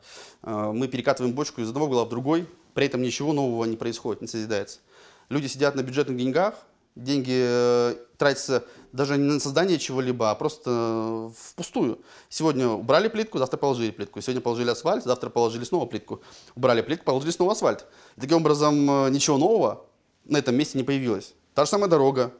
э, 0.42 0.72
мы 0.74 0.88
перекатываем 0.88 1.34
бочку 1.34 1.60
из 1.60 1.68
одного 1.68 1.86
угла 1.86 2.04
в 2.04 2.08
другой, 2.08 2.46
при 2.74 2.86
этом 2.86 3.02
ничего 3.02 3.32
нового 3.32 3.64
не 3.64 3.76
происходит, 3.76 4.22
не 4.22 4.28
созидается. 4.28 4.80
Люди 5.28 5.46
сидят 5.46 5.74
на 5.74 5.82
бюджетных 5.82 6.16
деньгах, 6.16 6.54
Деньги 6.98 7.44
э, 7.46 7.94
тратятся 8.16 8.64
даже 8.90 9.16
не 9.16 9.22
на 9.22 9.38
создание 9.38 9.78
чего-либо, 9.78 10.32
а 10.32 10.34
просто 10.34 10.70
э, 10.70 11.30
впустую. 11.50 12.00
Сегодня 12.28 12.66
убрали 12.66 13.06
плитку, 13.06 13.38
завтра 13.38 13.56
положили 13.56 13.92
плитку. 13.92 14.20
Сегодня 14.20 14.40
положили 14.40 14.70
асфальт, 14.70 15.04
завтра 15.04 15.30
положили 15.30 15.62
снова 15.62 15.86
плитку. 15.86 16.20
Убрали 16.56 16.82
плитку, 16.82 17.04
положили 17.04 17.30
снова 17.30 17.52
асфальт. 17.52 17.86
И 18.16 18.20
таким 18.20 18.38
образом 18.38 18.90
э, 18.90 19.10
ничего 19.10 19.38
нового 19.38 19.86
на 20.24 20.38
этом 20.38 20.56
месте 20.56 20.76
не 20.76 20.82
появилось. 20.82 21.34
Та 21.54 21.66
же 21.66 21.70
самая 21.70 21.88
дорога. 21.88 22.32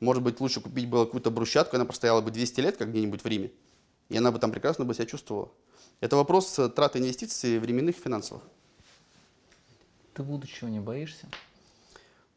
Может 0.00 0.22
быть, 0.22 0.40
лучше 0.40 0.60
купить 0.60 0.88
было 0.88 1.04
какую-то 1.04 1.30
брусчатку, 1.30 1.76
она 1.76 1.84
простояла 1.84 2.22
бы 2.22 2.30
200 2.30 2.60
лет, 2.60 2.76
как 2.76 2.90
где-нибудь 2.90 3.22
в 3.22 3.26
Риме. 3.26 3.52
И 4.08 4.16
она 4.16 4.32
бы 4.32 4.38
там 4.38 4.50
прекрасно 4.50 4.84
бы 4.84 4.94
себя 4.94 5.06
чувствовала. 5.06 5.50
Это 6.00 6.16
вопрос 6.16 6.58
э, 6.58 6.68
траты 6.70 6.98
инвестиций 6.98 7.58
временных 7.58 7.98
и 7.98 8.00
финансовых. 8.00 8.42
Ты 10.14 10.22
будущего 10.22 10.68
не 10.68 10.80
боишься? 10.80 11.28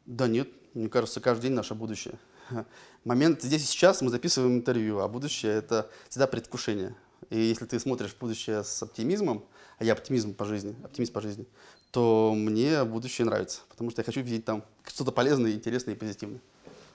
Да 0.04 0.28
нет, 0.28 0.48
мне 0.74 0.88
кажется, 0.88 1.20
каждый 1.20 1.44
день 1.44 1.52
наше 1.52 1.74
будущее. 1.74 2.18
Момент 3.04 3.42
здесь 3.42 3.62
и 3.62 3.66
сейчас 3.66 4.02
мы 4.02 4.10
записываем 4.10 4.56
интервью, 4.56 4.98
а 4.98 5.08
будущее– 5.08 5.52
это 5.54 5.90
всегда 6.10 6.26
предвкушение. 6.26 6.94
И 7.30 7.38
если 7.38 7.64
ты 7.64 7.80
смотришь 7.80 8.12
в 8.12 8.18
будущее 8.18 8.62
с 8.62 8.82
оптимизмом, 8.82 9.44
а 9.78 9.84
я 9.84 9.94
оптимизм 9.94 10.34
по 10.34 10.44
жизни, 10.44 10.76
оптимист 10.84 11.12
по 11.12 11.22
жизни, 11.22 11.46
то 11.90 12.34
мне 12.36 12.84
будущее 12.84 13.24
нравится, 13.24 13.60
потому 13.70 13.90
что 13.90 14.00
я 14.00 14.04
хочу 14.04 14.20
видеть 14.20 14.44
там 14.44 14.64
что-то 14.86 15.10
полезное, 15.10 15.52
интересное 15.52 15.94
и 15.94 15.96
позитивное. 15.96 16.40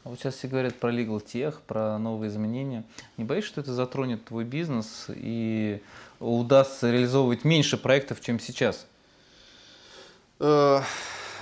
Вот 0.03 0.17
сейчас 0.17 0.35
все 0.35 0.47
говорят 0.47 0.75
про 0.75 0.91
legal 0.91 1.23
tech, 1.23 1.55
про 1.67 1.97
новые 1.97 2.29
изменения. 2.29 2.85
Не 3.17 3.25
боишься, 3.25 3.49
что 3.49 3.61
это 3.61 3.73
затронет 3.73 4.25
твой 4.25 4.45
бизнес 4.45 5.05
и 5.09 5.81
удастся 6.19 6.89
реализовывать 6.89 7.43
меньше 7.43 7.77
проектов, 7.77 8.21
чем 8.21 8.39
сейчас? 8.39 8.87
Э, 10.39 10.81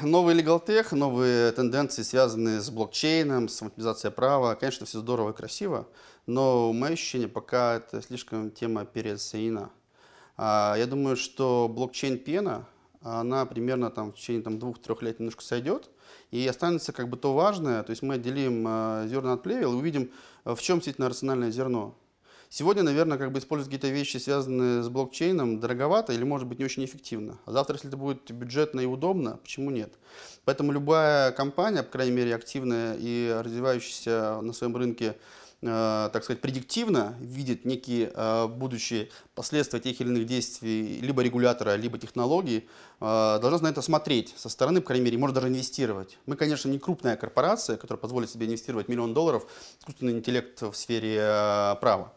Новый 0.01 0.35
legal 0.35 0.63
tech, 0.63 0.93
новые 0.93 1.51
тенденции, 1.53 2.03
связанные 2.03 2.61
с 2.61 2.69
блокчейном, 2.69 3.49
с 3.49 3.55
автоматизацией 3.55 4.11
права, 4.11 4.53
конечно, 4.53 4.85
все 4.85 4.99
здорово 4.99 5.31
и 5.31 5.35
красиво, 5.35 5.87
но 6.27 6.71
мое 6.71 6.93
ощущение, 6.93 7.27
пока 7.27 7.77
это 7.77 8.03
слишком 8.03 8.51
тема 8.51 8.85
переоценена. 8.85 9.71
А, 10.35 10.75
Я 10.77 10.85
думаю, 10.85 11.15
что 11.15 11.67
блокчейн-пена, 11.67 12.65
она 13.01 13.45
примерно 13.47 13.89
там 13.89 14.11
в 14.11 14.15
течение 14.17 14.43
там, 14.43 14.59
двух-трех 14.59 15.01
лет 15.01 15.19
немножко 15.19 15.43
сойдет, 15.43 15.89
и 16.31 16.45
останется 16.47 16.93
как 16.93 17.09
бы 17.09 17.17
то 17.17 17.33
важное, 17.33 17.83
то 17.83 17.91
есть 17.91 18.01
мы 18.01 18.15
отделим 18.15 18.65
э, 18.67 19.07
зерна 19.07 19.33
от 19.33 19.43
плевел 19.43 19.73
и 19.73 19.75
увидим, 19.75 20.11
э, 20.45 20.55
в 20.55 20.61
чем 20.61 20.77
действительно 20.77 21.09
рациональное 21.09 21.51
зерно. 21.51 21.95
Сегодня, 22.49 22.83
наверное, 22.83 23.17
как 23.17 23.33
бы 23.33 23.39
использовать 23.39 23.73
какие-то 23.73 23.93
вещи, 23.93 24.17
связанные 24.17 24.81
с 24.81 24.87
блокчейном, 24.87 25.59
дороговато 25.59 26.13
или, 26.13 26.23
может 26.23 26.47
быть, 26.47 26.59
не 26.59 26.65
очень 26.65 26.85
эффективно. 26.85 27.39
А 27.45 27.51
завтра, 27.51 27.75
если 27.75 27.89
это 27.89 27.97
будет 27.97 28.31
бюджетно 28.31 28.79
и 28.79 28.85
удобно, 28.85 29.37
почему 29.43 29.69
нет? 29.69 29.93
Поэтому 30.45 30.71
любая 30.71 31.33
компания, 31.33 31.83
по 31.83 31.91
крайней 31.91 32.13
мере, 32.13 32.33
активная 32.33 32.95
и 32.97 33.37
развивающаяся 33.43 34.39
на 34.41 34.53
своем 34.53 34.77
рынке, 34.77 35.17
так 35.61 36.23
сказать, 36.23 36.39
предиктивно 36.39 37.15
видит 37.19 37.65
некие 37.65 38.11
э, 38.13 38.47
будущие 38.47 39.09
последствия 39.33 39.79
тех 39.79 39.99
или 39.99 40.07
иных 40.07 40.27
действий 40.27 40.99
либо 41.01 41.23
регулятора, 41.23 41.75
либо 41.75 41.97
технологий, 41.97 42.67
э, 42.99 43.39
должна 43.41 43.59
на 43.59 43.71
это 43.71 43.81
смотреть 43.81 44.35
со 44.37 44.49
стороны, 44.49 44.81
по 44.81 44.87
крайней 44.87 45.05
мере, 45.05 45.17
может 45.17 45.33
даже 45.33 45.47
инвестировать. 45.47 46.19
Мы, 46.27 46.35
конечно, 46.35 46.69
не 46.69 46.77
крупная 46.77 47.15
корпорация, 47.15 47.77
которая 47.77 47.99
позволит 47.99 48.29
себе 48.29 48.45
инвестировать 48.45 48.87
миллион 48.87 49.15
долларов 49.15 49.47
в 49.79 49.81
искусственный 49.81 50.13
интеллект 50.13 50.61
в 50.61 50.73
сфере 50.73 51.17
э, 51.19 51.75
права. 51.81 52.13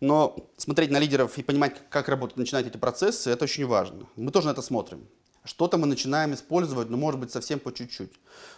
Но 0.00 0.36
смотреть 0.58 0.90
на 0.90 0.98
лидеров 0.98 1.38
и 1.38 1.42
понимать, 1.42 1.76
как 1.88 2.10
работают, 2.10 2.36
начинать 2.36 2.66
эти 2.66 2.76
процессы, 2.76 3.30
это 3.30 3.44
очень 3.44 3.66
важно. 3.66 4.06
Мы 4.16 4.30
тоже 4.30 4.48
на 4.48 4.50
это 4.52 4.60
смотрим. 4.60 5.06
Что-то 5.46 5.76
мы 5.76 5.86
начинаем 5.86 6.32
использовать, 6.32 6.88
но 6.88 6.96
может 6.96 7.20
быть 7.20 7.30
совсем 7.30 7.60
по 7.60 7.70
чуть-чуть. 7.70 8.12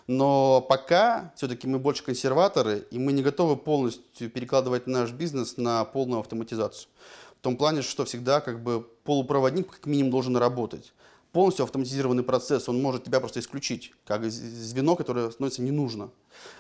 Но 0.07 0.61
пока 0.61 1.33
все-таки 1.35 1.67
мы 1.67 1.81
больше 1.81 2.05
консерваторы, 2.05 2.87
и 2.93 2.99
мы 3.01 3.13
не 3.13 3.23
готовы 3.23 3.57
полностью 3.57 4.31
перекладывать 4.31 4.87
наш 4.87 5.11
бизнес 5.11 5.57
на 5.57 5.85
полную 5.85 6.21
автоматизацию. 6.21 6.89
В 7.41 7.43
том 7.43 7.57
плане, 7.57 7.83
что 7.83 8.05
всегда 8.05 8.41
как 8.41 8.63
бы 8.63 8.83
полупроводник 9.03 9.69
как 9.69 9.87
минимум 9.87 10.13
должен 10.13 10.37
работать. 10.37 10.93
Полностью 11.33 11.65
автоматизированный 11.65 12.23
процесс, 12.23 12.69
он 12.69 12.81
может 12.81 13.03
тебя 13.03 13.19
просто 13.19 13.41
исключить, 13.41 13.93
как 14.05 14.25
звено, 14.31 14.95
которое 14.95 15.31
становится 15.33 15.63
не 15.63 15.73
нужно. 15.73 16.11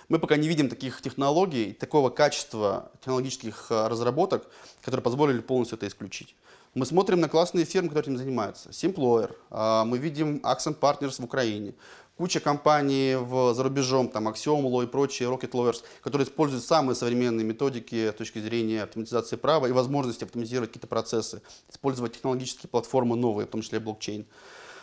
Мы 0.09 0.19
пока 0.19 0.37
не 0.37 0.49
видим 0.49 0.69
таких 0.69 1.01
технологий, 1.03 1.73
такого 1.73 2.11
качества 2.11 2.91
технологических 2.99 3.69
а, 3.71 3.89
разработок, 3.89 4.47
которые 4.83 5.03
позволили 5.03 5.41
полностью 5.41 5.79
это 5.79 5.87
исключить. 5.87 6.35
Мы 6.77 6.85
смотрим 6.85 7.21
на 7.21 7.29
классные 7.31 7.65
фирмы, 7.65 7.89
которые 7.89 8.13
этим 8.13 8.19
занимаются. 8.19 8.69
Simployer, 8.69 9.35
а, 9.49 9.87
мы 9.87 9.97
видим 9.97 10.43
Accent 10.45 10.79
Partners 10.79 11.19
в 11.19 11.25
Украине, 11.25 11.73
куча 12.19 12.39
компаний 12.39 13.17
в, 13.17 13.55
за 13.55 13.63
рубежом, 13.63 14.11
там 14.11 14.29
Axiom 14.29 14.61
Law 14.65 14.85
и 14.85 14.87
прочие, 14.87 15.31
Rocket 15.31 15.53
Lawyers, 15.53 15.83
которые 16.03 16.29
используют 16.29 16.63
самые 16.65 16.95
современные 16.95 17.47
методики 17.47 18.11
с 18.11 18.15
точки 18.15 18.41
зрения 18.41 18.83
автоматизации 18.83 19.37
права 19.37 19.65
и 19.69 19.73
возможности 19.73 20.25
автоматизировать 20.25 20.69
какие-то 20.69 20.87
процессы, 20.87 21.41
использовать 21.71 22.13
технологические 22.13 22.69
платформы 22.69 23.17
новые, 23.17 23.47
в 23.47 23.51
том 23.51 23.63
числе 23.63 23.81
блокчейн. 23.81 24.27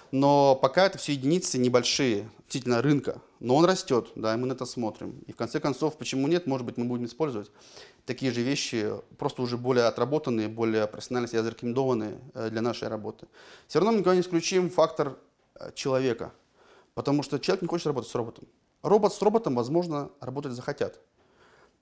Но 0.10 0.56
пока 0.56 0.88
это 0.88 0.98
все 0.98 1.14
единицы 1.14 1.60
небольшие, 1.60 2.28
действительно 2.46 2.82
рынка. 2.82 3.22
Но 3.40 3.56
он 3.56 3.66
растет, 3.66 4.08
да, 4.16 4.34
и 4.34 4.38
мы 4.38 4.48
на 4.48 4.54
это 4.54 4.66
смотрим. 4.66 5.20
И 5.28 5.32
в 5.32 5.36
конце 5.36 5.60
концов, 5.60 5.98
почему 5.98 6.28
нет, 6.28 6.48
может 6.48 6.66
быть, 6.66 6.78
мы 6.78 6.86
будем 6.86 7.06
использовать 7.06 7.52
такие 8.06 8.32
же 8.32 8.42
вещи, 8.42 8.92
просто 9.18 9.42
уже 9.42 9.58
более 9.58 9.86
отработанные, 9.86 10.48
более 10.48 10.88
профессионально 10.88 11.28
себя 11.28 11.44
зарекомендованные 11.44 12.20
э, 12.34 12.50
для 12.50 12.62
нашей 12.62 12.88
работы. 12.88 13.28
Все 13.68 13.80
равно 13.80 13.92
мы 13.92 14.00
никогда 14.00 14.16
не 14.16 14.22
исключим 14.22 14.70
фактор 14.70 15.18
э, 15.56 15.72
человека, 15.74 16.34
потому 16.94 17.24
что 17.24 17.40
человек 17.40 17.62
не 17.62 17.68
хочет 17.68 17.88
работать 17.88 18.10
с 18.10 18.16
роботом. 18.16 18.48
Робот 18.82 19.14
с 19.14 19.22
роботом, 19.22 19.56
возможно, 19.56 20.10
работать 20.20 20.52
захотят. 20.52 21.00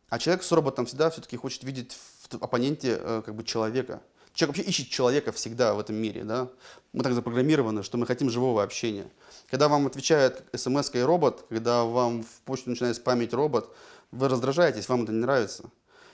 А 0.10 0.20
человек 0.20 0.44
с 0.44 0.52
роботом 0.52 0.86
всегда 0.86 1.10
все-таки 1.10 1.38
хочет 1.38 1.64
видеть 1.64 1.94
в 1.94 2.36
оппоненте 2.36 3.00
э, 3.02 3.22
как 3.26 3.36
бы 3.36 3.44
человека. 3.44 4.02
Человек 4.34 4.58
вообще 4.58 4.70
ищет 4.70 4.90
человека 4.90 5.32
всегда 5.32 5.74
в 5.74 5.80
этом 5.80 5.96
мире. 5.96 6.24
Да? 6.24 6.50
Мы 6.94 7.04
так 7.04 7.14
запрограммированы, 7.14 7.84
что 7.84 7.98
мы 7.98 8.06
хотим 8.06 8.30
живого 8.30 8.64
общения. 8.64 9.08
Когда 9.50 9.68
вам 9.68 9.88
отвечает 9.88 10.44
смс 10.56 10.94
и 10.94 11.00
робот, 11.00 11.46
когда 11.50 11.84
вам 11.84 12.24
в 12.24 12.42
почту 12.46 12.70
начинает 12.70 12.96
спамить 12.96 13.34
робот, 13.34 13.74
вы 14.12 14.30
раздражаетесь, 14.30 14.88
вам 14.88 15.04
это 15.04 15.12
не 15.12 15.20
нравится. 15.20 15.70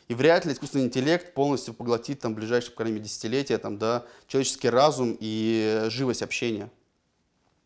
И 0.07 0.13
вряд 0.13 0.45
ли 0.45 0.53
искусственный 0.53 0.85
интеллект 0.85 1.33
полностью 1.33 1.73
поглотит 1.73 2.21
там, 2.21 2.33
ближайшие, 2.33 2.71
по 2.71 2.77
крайней 2.77 2.95
мере, 2.95 3.05
десятилетия 3.05 3.57
там, 3.57 3.77
да, 3.77 4.05
человеческий 4.27 4.69
разум 4.69 5.17
и 5.19 5.81
э, 5.83 5.89
живость 5.89 6.21
общения. 6.21 6.69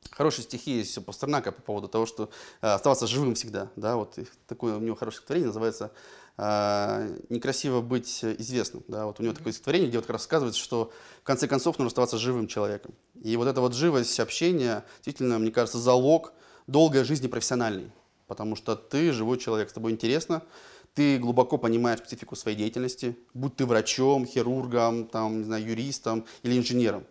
Хорошие 0.10 0.44
стихи 0.44 0.78
есть 0.78 0.98
у 0.98 1.02
Пастернака 1.02 1.52
по 1.52 1.62
поводу 1.62 1.88
того, 1.88 2.08
что 2.08 2.32
э, 2.62 2.68
оставаться 2.68 3.06
живым 3.06 3.36
всегда. 3.36 3.70
Да, 3.76 3.96
вот 3.96 4.18
такое 4.48 4.76
у 4.76 4.80
него 4.80 4.96
хорошее 4.96 5.18
стихотворение 5.18 5.48
называется 5.48 5.92
э, 6.38 7.20
«Некрасиво 7.30 7.82
быть 7.82 8.24
известным». 8.24 8.84
Да, 8.88 9.06
вот 9.06 9.20
у 9.20 9.24
него 9.24 9.36
такое 9.36 9.54
стихотворение, 9.54 9.90
где 9.90 10.00
вот 10.00 10.08
как 10.08 10.14
рассказывается, 10.14 10.60
что 10.60 10.92
в 11.22 11.24
конце 11.24 11.48
концов 11.48 11.78
нужно 11.78 11.90
оставаться 11.90 12.18
живым 12.18 12.48
человеком. 12.48 12.96
И 13.22 13.38
вот 13.38 13.48
эта 13.48 13.62
вот 13.62 13.76
живость 13.76 14.20
общения, 14.20 14.84
действительно, 14.96 15.38
мне 15.38 15.52
кажется, 15.52 15.78
залог 15.78 16.34
долгой 16.66 17.04
жизни 17.04 17.28
профессиональной. 17.28 17.92
Потому 18.26 18.56
что 18.56 18.76
ты 18.76 19.12
живой 19.12 19.38
человек, 19.38 19.70
с 19.70 19.74
тобой 19.74 19.92
интересно, 19.92 20.42
ты 20.94 21.18
глубоко 21.18 21.58
понимаешь 21.58 22.00
специфику 22.00 22.36
своей 22.36 22.58
деятельности, 22.58 23.18
будь 23.34 23.56
ты 23.56 23.66
врачом, 23.66 24.26
хирургом, 24.26 25.08
там, 25.08 25.40
не 25.40 25.44
знаю, 25.46 25.66
юристом 25.66 26.26
или 26.44 26.58
инженером. 26.58 27.06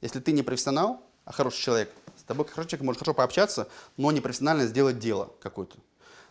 Если 0.00 0.20
ты 0.20 0.32
не 0.32 0.42
профессионал, 0.42 1.02
а 1.24 1.32
хороший 1.32 1.62
человек, 1.62 1.90
с 2.16 2.24
тобой 2.24 2.46
хороший 2.46 2.70
человек 2.70 2.84
может 2.84 2.98
хорошо 2.98 3.14
пообщаться, 3.14 3.68
но 3.96 4.10
не 4.12 4.20
профессионально 4.20 4.66
сделать 4.66 4.98
дело 4.98 5.32
какое-то. 5.40 5.78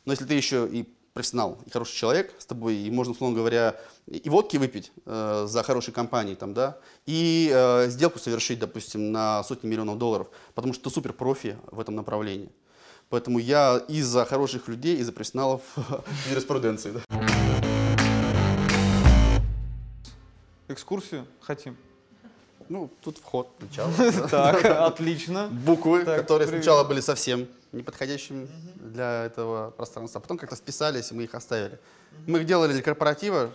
Но 0.06 0.14
если 0.14 0.26
ты 0.26 0.34
еще 0.34 0.68
и 0.68 0.94
профессионал, 1.14 1.60
и 1.66 1.70
хороший 1.70 1.96
человек 1.96 2.34
с 2.38 2.46
тобой, 2.46 2.76
и 2.76 2.92
можно, 2.92 3.14
условно 3.14 3.36
говоря, 3.36 3.80
и 4.08 4.30
водки 4.30 4.58
выпить 4.58 4.92
э, 5.06 5.46
за 5.48 5.64
хорошей 5.64 5.94
компанией, 5.94 6.36
там, 6.36 6.54
да, 6.54 6.80
и 7.06 7.52
э, 7.54 7.90
сделку 7.90 8.20
совершить, 8.20 8.60
допустим, 8.60 9.12
на 9.12 9.44
сотни 9.44 9.68
миллионов 9.68 9.98
долларов, 9.98 10.30
потому 10.54 10.74
что 10.74 10.86
ты 10.86 10.90
супер 10.90 11.14
профи 11.14 11.58
в 11.70 11.80
этом 11.80 11.96
направлении. 11.96 12.50
Поэтому 13.12 13.40
я 13.40 13.84
из-за 13.90 14.24
хороших 14.24 14.70
людей, 14.70 14.96
из-за 14.96 15.12
профессионалов 15.12 15.62
юриспруденции. 16.30 16.94
Да. 16.94 17.02
Экскурсию 20.70 21.28
хотим. 21.42 21.76
Ну, 22.70 22.90
тут 23.04 23.18
вход, 23.18 23.50
начало. 23.60 23.92
Так, 24.32 24.64
отлично. 24.64 25.50
Буквы, 25.50 26.06
которые 26.06 26.48
сначала 26.48 26.86
были 26.86 27.02
совсем 27.02 27.50
неподходящими 27.74 28.48
для 28.76 29.26
этого 29.26 29.72
пространства, 29.72 30.20
а 30.20 30.22
потом 30.22 30.38
как-то 30.38 30.56
вписались, 30.56 31.12
и 31.12 31.14
мы 31.14 31.24
их 31.24 31.36
оставили. 31.36 31.80
Мы 32.28 32.40
их 32.40 32.46
делали 32.46 32.72
для 32.72 32.82
корпоратива, 32.82 33.52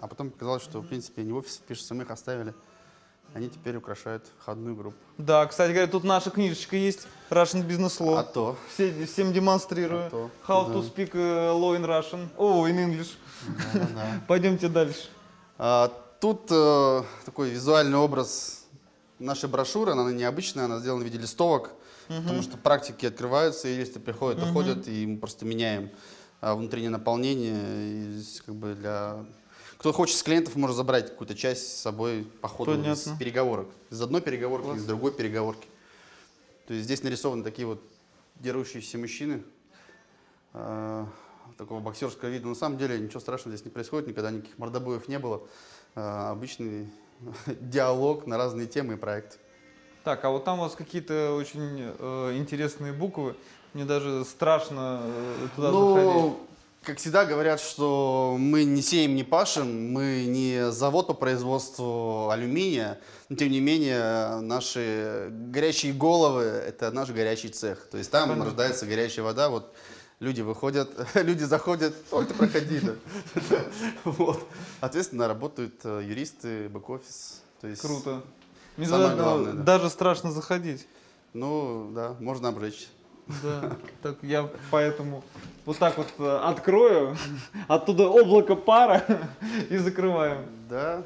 а 0.00 0.06
потом 0.06 0.30
показалось, 0.30 0.62
что, 0.62 0.82
в 0.82 0.86
принципе, 0.86 1.24
не 1.24 1.32
в 1.32 1.36
офисе 1.36 1.58
пишется, 1.66 1.94
мы 1.94 2.04
их 2.04 2.10
оставили. 2.12 2.54
Они 3.32 3.48
теперь 3.48 3.76
украшают 3.76 4.24
входную 4.40 4.74
группу. 4.74 4.98
Да, 5.18 5.46
кстати 5.46 5.70
говоря, 5.70 5.86
тут 5.86 6.04
наша 6.04 6.30
книжечка 6.30 6.76
есть, 6.76 7.06
Russian 7.30 7.66
Business 7.66 8.00
Law. 8.00 8.18
А 8.18 8.22
то. 8.24 8.56
Все, 8.74 9.06
всем 9.06 9.32
демонстрирую. 9.32 10.06
А 10.06 10.10
то, 10.10 10.30
How 10.48 10.68
да. 10.68 10.74
to 10.74 10.82
speak 10.82 11.10
э, 11.14 11.50
law 11.52 11.78
in 11.78 11.84
Russian. 11.84 12.28
О, 12.36 12.66
in 12.68 12.76
English. 12.76 13.10
Да-да-да. 13.72 14.20
Пойдемте 14.28 14.68
дальше. 14.68 15.08
А, 15.58 15.92
Тут 16.20 16.48
э, 16.50 17.02
такой 17.24 17.48
визуальный 17.48 17.96
образ 17.96 18.66
нашей 19.18 19.48
брошюры, 19.48 19.92
она 19.92 20.12
необычная, 20.12 20.66
она 20.66 20.78
сделана 20.78 21.02
в 21.02 21.06
виде 21.06 21.16
листовок, 21.16 21.72
потому 22.08 22.42
что 22.42 22.58
практики 22.58 23.06
открываются, 23.06 23.68
и 23.68 23.74
если 23.74 23.98
приходят, 23.98 24.38
доходят, 24.38 24.86
и 24.86 25.06
мы 25.06 25.16
просто 25.18 25.46
меняем 25.46 25.90
а, 26.42 26.54
внутреннее 26.54 26.90
наполнение. 26.90 27.56
И 27.56 28.12
здесь 28.16 28.42
как 28.44 28.54
бы 28.54 28.74
для... 28.74 29.24
Кто 29.80 29.94
хочет 29.94 30.18
с 30.18 30.22
клиентов, 30.22 30.56
может 30.56 30.76
забрать 30.76 31.08
какую-то 31.08 31.34
часть 31.34 31.66
с 31.66 31.80
собой 31.80 32.26
по 32.42 32.48
ходу 32.48 32.72
Понятно. 32.72 32.92
из 32.92 33.18
переговорок. 33.18 33.66
Из 33.88 34.02
одной 34.02 34.20
переговорки, 34.20 34.66
Класс. 34.66 34.76
из 34.76 34.84
другой 34.84 35.10
переговорки. 35.10 35.66
То 36.66 36.74
есть 36.74 36.84
здесь 36.84 37.02
нарисованы 37.02 37.42
такие 37.42 37.66
вот 37.66 37.82
дерущиеся 38.34 38.98
мужчины 38.98 39.42
а, 40.52 41.08
такого 41.56 41.80
боксерского 41.80 42.28
вида. 42.28 42.46
На 42.46 42.54
самом 42.54 42.76
деле 42.76 42.98
ничего 42.98 43.20
страшного 43.20 43.56
здесь 43.56 43.64
не 43.64 43.70
происходит, 43.70 44.06
никогда 44.06 44.30
никаких 44.30 44.58
мордобоев 44.58 45.08
не 45.08 45.18
было. 45.18 45.40
А, 45.94 46.32
обычный 46.32 46.92
диалог 47.46 48.26
на 48.26 48.36
разные 48.36 48.66
темы 48.66 48.94
и 48.94 48.96
проекты. 48.98 49.38
Так, 50.04 50.22
а 50.26 50.28
вот 50.28 50.44
там 50.44 50.58
у 50.58 50.62
вас 50.64 50.74
какие-то 50.74 51.32
очень 51.32 51.94
э, 51.98 52.36
интересные 52.36 52.92
буквы. 52.92 53.34
Мне 53.72 53.86
даже 53.86 54.26
страшно 54.26 55.00
э, 55.04 55.48
туда 55.56 55.72
заходить. 55.72 56.49
Как 56.82 56.96
всегда 56.96 57.26
говорят, 57.26 57.60
что 57.60 58.36
мы 58.38 58.64
не 58.64 58.80
сеем, 58.80 59.14
не 59.14 59.22
пашем, 59.22 59.92
мы 59.92 60.24
не 60.26 60.72
завод 60.72 61.08
по 61.08 61.12
производству 61.12 62.30
алюминия, 62.30 62.98
но 63.28 63.36
тем 63.36 63.50
не 63.50 63.60
менее 63.60 64.40
наши 64.40 65.28
горячие 65.30 65.92
головы– 65.92 66.42
это 66.44 66.90
наш 66.90 67.10
горячий 67.10 67.50
цех. 67.50 67.86
То 67.90 67.98
есть 67.98 68.10
там 68.10 68.30
Понятно. 68.30 68.46
рождается 68.46 68.86
горячая 68.86 69.26
вода, 69.26 69.50
вот 69.50 69.74
люди 70.20 70.40
выходят, 70.40 70.90
люди 71.14 71.44
заходят, 71.44 71.94
ой, 72.12 72.24
ты 72.24 72.32
проходи, 72.32 72.80
да. 72.80 72.94
Вот. 74.04 74.42
Соответственно, 74.80 75.28
работают 75.28 75.74
э, 75.84 76.02
юристы, 76.02 76.70
бэк-офис. 76.70 77.42
Круто. 77.82 78.22
Самое 78.82 79.16
главное, 79.16 79.52
да. 79.52 79.62
даже 79.62 79.90
страшно 79.90 80.32
заходить. 80.32 80.86
Ну, 81.34 81.90
да, 81.94 82.16
можно 82.20 82.48
обжечь. 82.48 82.88
Да, 83.42 83.76
так 84.02 84.16
я 84.22 84.48
поэтому 84.70 85.22
вот 85.64 85.78
так 85.78 85.98
вот 85.98 86.08
э, 86.18 86.40
открою, 86.44 87.16
оттуда 87.68 88.08
облако 88.08 88.54
пара 88.54 89.04
и 89.68 89.76
закрываем. 89.76 90.46
Да. 90.68 91.02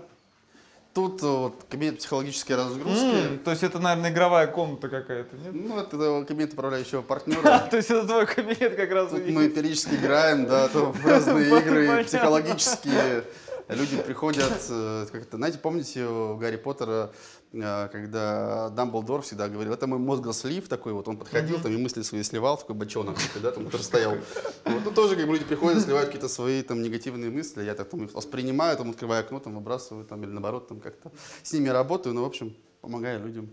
Тут 0.95 1.23
э, 1.25 1.27
вот 1.27 1.65
кабинет 1.69 1.99
психологической 1.99 2.55
разгрузки. 2.55 3.33
М, 3.33 3.39
то 3.41 3.51
есть 3.51 3.65
это, 3.65 3.81
наверное, 3.81 4.11
игровая 4.11 4.47
комната 4.47 4.89
какая-то, 4.89 5.37
нет? 5.37 5.53
Ну, 5.53 5.79
это 5.79 6.25
кабинет 6.27 6.53
управляющего 6.53 7.03
партнера. 7.13 7.67
То 7.71 7.77
есть 7.77 7.91
это 7.91 8.07
твой 8.07 8.27
кабинет 8.27 8.77
как 8.77 8.91
раз. 8.93 9.11
Тут 9.11 9.27
мы 9.27 9.49
периодически 9.49 9.97
играем, 9.97 10.47
да, 10.47 10.69
то 10.69 10.93
в 10.93 11.05
разные 11.07 11.49
игры 11.61 12.05
психологические. 12.05 13.25
Люди 13.69 13.97
приходят, 14.03 14.53
э, 14.69 15.07
как 15.11 15.23
это, 15.23 15.37
знаете, 15.39 15.59
помните 15.59 16.05
у 16.05 16.37
Гарри 16.37 16.57
Поттера, 16.57 17.13
э, 17.53 17.89
когда 17.91 18.69
Дамблдор 18.71 19.23
всегда 19.23 19.49
говорил, 19.49 19.73
это 19.73 19.87
мой 19.87 19.99
мозгослив 19.99 20.69
такой, 20.69 20.93
вот 20.93 21.09
он 21.09 21.17
подходил, 21.17 21.59
там 21.61 21.73
и 21.73 21.77
мысли 21.79 22.03
свои 22.03 22.23
сливал, 22.23 22.59
такой 22.59 22.75
бочонок, 22.75 23.17
да, 23.43 23.53
там, 23.53 23.65
который 23.65 23.83
стоял. 23.83 24.17
Вот, 24.65 24.85
ну, 24.85 24.91
тоже 24.91 25.17
как 25.17 25.27
бы 25.27 25.33
люди 25.33 25.45
приходят, 25.47 25.83
сливают 25.83 26.07
какие-то 26.09 26.29
свои 26.29 26.63
там 26.63 26.83
негативные 26.83 27.31
мысли, 27.31 27.63
я 27.65 27.75
так 27.75 27.89
там 27.89 28.05
их 28.05 28.13
воспринимаю, 28.13 28.77
там, 28.77 28.91
открываю 28.91 29.25
окно, 29.25 29.41
там, 29.41 29.55
выбрасываю, 29.55 30.05
там, 30.05 30.23
или 30.25 30.31
наоборот, 30.31 30.69
там, 30.69 30.81
как-то 30.81 31.11
с 31.43 31.53
ними 31.53 31.71
работаю, 31.71 32.15
ну, 32.15 32.23
в 32.23 32.27
общем, 32.27 32.55
помогаю 32.83 33.25
людям 33.25 33.49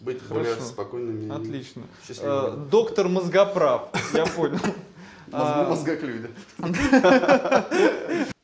быть 0.00 0.22
более 0.28 0.54
спокойными. 0.60 1.34
Отлично. 1.34 1.82
счастливыми. 2.06 2.66
Э, 2.66 2.70
Доктор 2.70 3.08
мозгоправ, 3.08 3.90
я 4.14 4.24
понял. 4.26 4.60
А, 5.32 5.68
Мозгоклюй, 5.68 6.20
да. 6.58 7.66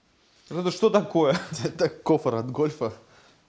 Это 0.50 0.70
что 0.70 0.90
такое? 0.90 1.38
Это 1.64 1.88
кофр 1.88 2.36
от 2.36 2.50
гольфа. 2.50 2.92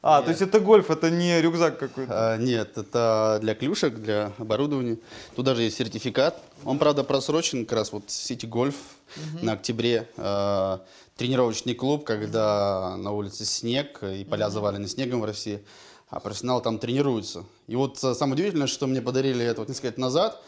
А, 0.07 0.21
то 0.21 0.29
есть 0.29 0.39
это 0.43 0.59
гольф, 0.59 0.91
это 0.91 1.09
не 1.09 1.41
рюкзак 1.41 1.79
какой-то. 1.79 2.33
А, 2.33 2.37
нет, 2.37 2.77
это 2.77 3.39
для 3.41 3.55
клюшек, 3.55 3.95
для 3.95 4.33
оборудования. 4.37 4.99
Тут 5.35 5.45
даже 5.45 5.63
есть 5.63 5.77
сертификат. 5.77 6.39
Он, 6.63 6.77
правда, 6.77 7.03
просрочен 7.03 7.65
как 7.65 7.79
раз 7.79 7.91
вот 7.91 8.03
City 8.05 8.47
Golf 8.47 8.75
на 9.41 9.53
октябре. 9.53 10.07
А, 10.17 10.85
тренировочный 11.17 11.73
клуб, 11.73 12.05
когда 12.05 12.95
на 12.97 13.13
улице 13.13 13.45
снег 13.45 14.03
и 14.03 14.23
поля 14.25 14.51
завалены 14.51 14.87
снегом 14.87 15.21
в 15.21 15.25
России, 15.25 15.63
а 16.09 16.19
профессионалы 16.19 16.61
там 16.61 16.77
тренируются. 16.77 17.43
И 17.65 17.75
вот 17.75 17.97
а, 18.03 18.13
самое 18.13 18.35
удивительное, 18.35 18.67
что 18.67 18.85
мне 18.85 19.01
подарили 19.01 19.43
это 19.43 19.61
вот 19.61 19.69
несколько 19.69 19.87
лет 19.87 19.97
назад. 19.97 20.39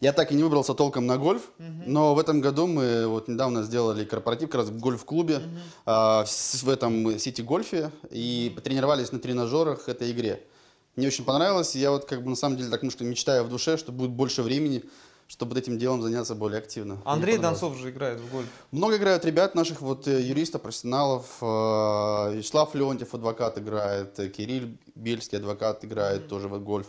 Я 0.00 0.12
так 0.14 0.32
и 0.32 0.34
не 0.34 0.42
выбрался 0.42 0.72
толком 0.72 1.06
на 1.06 1.18
гольф, 1.18 1.50
но 1.86 2.14
в 2.14 2.18
этом 2.18 2.40
году 2.40 2.66
мы 2.66 3.06
вот 3.06 3.28
недавно 3.28 3.62
сделали 3.62 4.04
корпоратив 4.06 4.48
как 4.48 4.62
раз 4.62 4.68
в 4.70 4.78
гольф-клубе 4.80 5.42
а, 5.84 6.24
в, 6.24 6.30
с- 6.30 6.62
в 6.62 6.68
этом 6.70 7.18
сити-гольфе 7.18 7.90
и 8.10 8.50
потренировались 8.54 9.12
на 9.12 9.18
тренажерах 9.18 9.88
этой 9.90 10.10
игре. 10.10 10.42
Мне 10.96 11.08
очень 11.08 11.24
понравилось, 11.24 11.76
и 11.76 11.80
я 11.80 11.90
вот 11.90 12.06
как 12.06 12.22
бы 12.24 12.30
на 12.30 12.36
самом 12.36 12.56
деле 12.56 12.70
так 12.70 12.82
немножко 12.82 13.04
мечтаю 13.04 13.44
в 13.44 13.50
душе, 13.50 13.76
что 13.76 13.92
будет 13.92 14.10
больше 14.10 14.42
времени, 14.42 14.84
чтобы 15.30 15.56
этим 15.56 15.78
делом 15.78 16.02
заняться 16.02 16.34
более 16.34 16.58
активно. 16.58 16.98
Андрей. 17.04 17.38
Донцов 17.38 17.78
же 17.78 17.90
играет 17.90 18.18
в 18.18 18.28
гольф. 18.32 18.48
Много 18.72 18.96
играют 18.96 19.24
ребят 19.24 19.54
наших 19.54 19.80
вот 19.80 20.08
э, 20.08 20.20
юристов, 20.20 20.62
профессионалов. 20.62 21.24
э, 21.40 22.34
Вячеслав 22.34 22.74
Леонтьев, 22.74 23.14
адвокат, 23.14 23.56
играет. 23.56 24.18
э, 24.18 24.28
Кирилл 24.28 24.70
Бельский, 24.96 25.38
адвокат, 25.38 25.84
играет 25.84 26.26
тоже 26.26 26.48
в 26.48 26.58
гольф. 26.64 26.88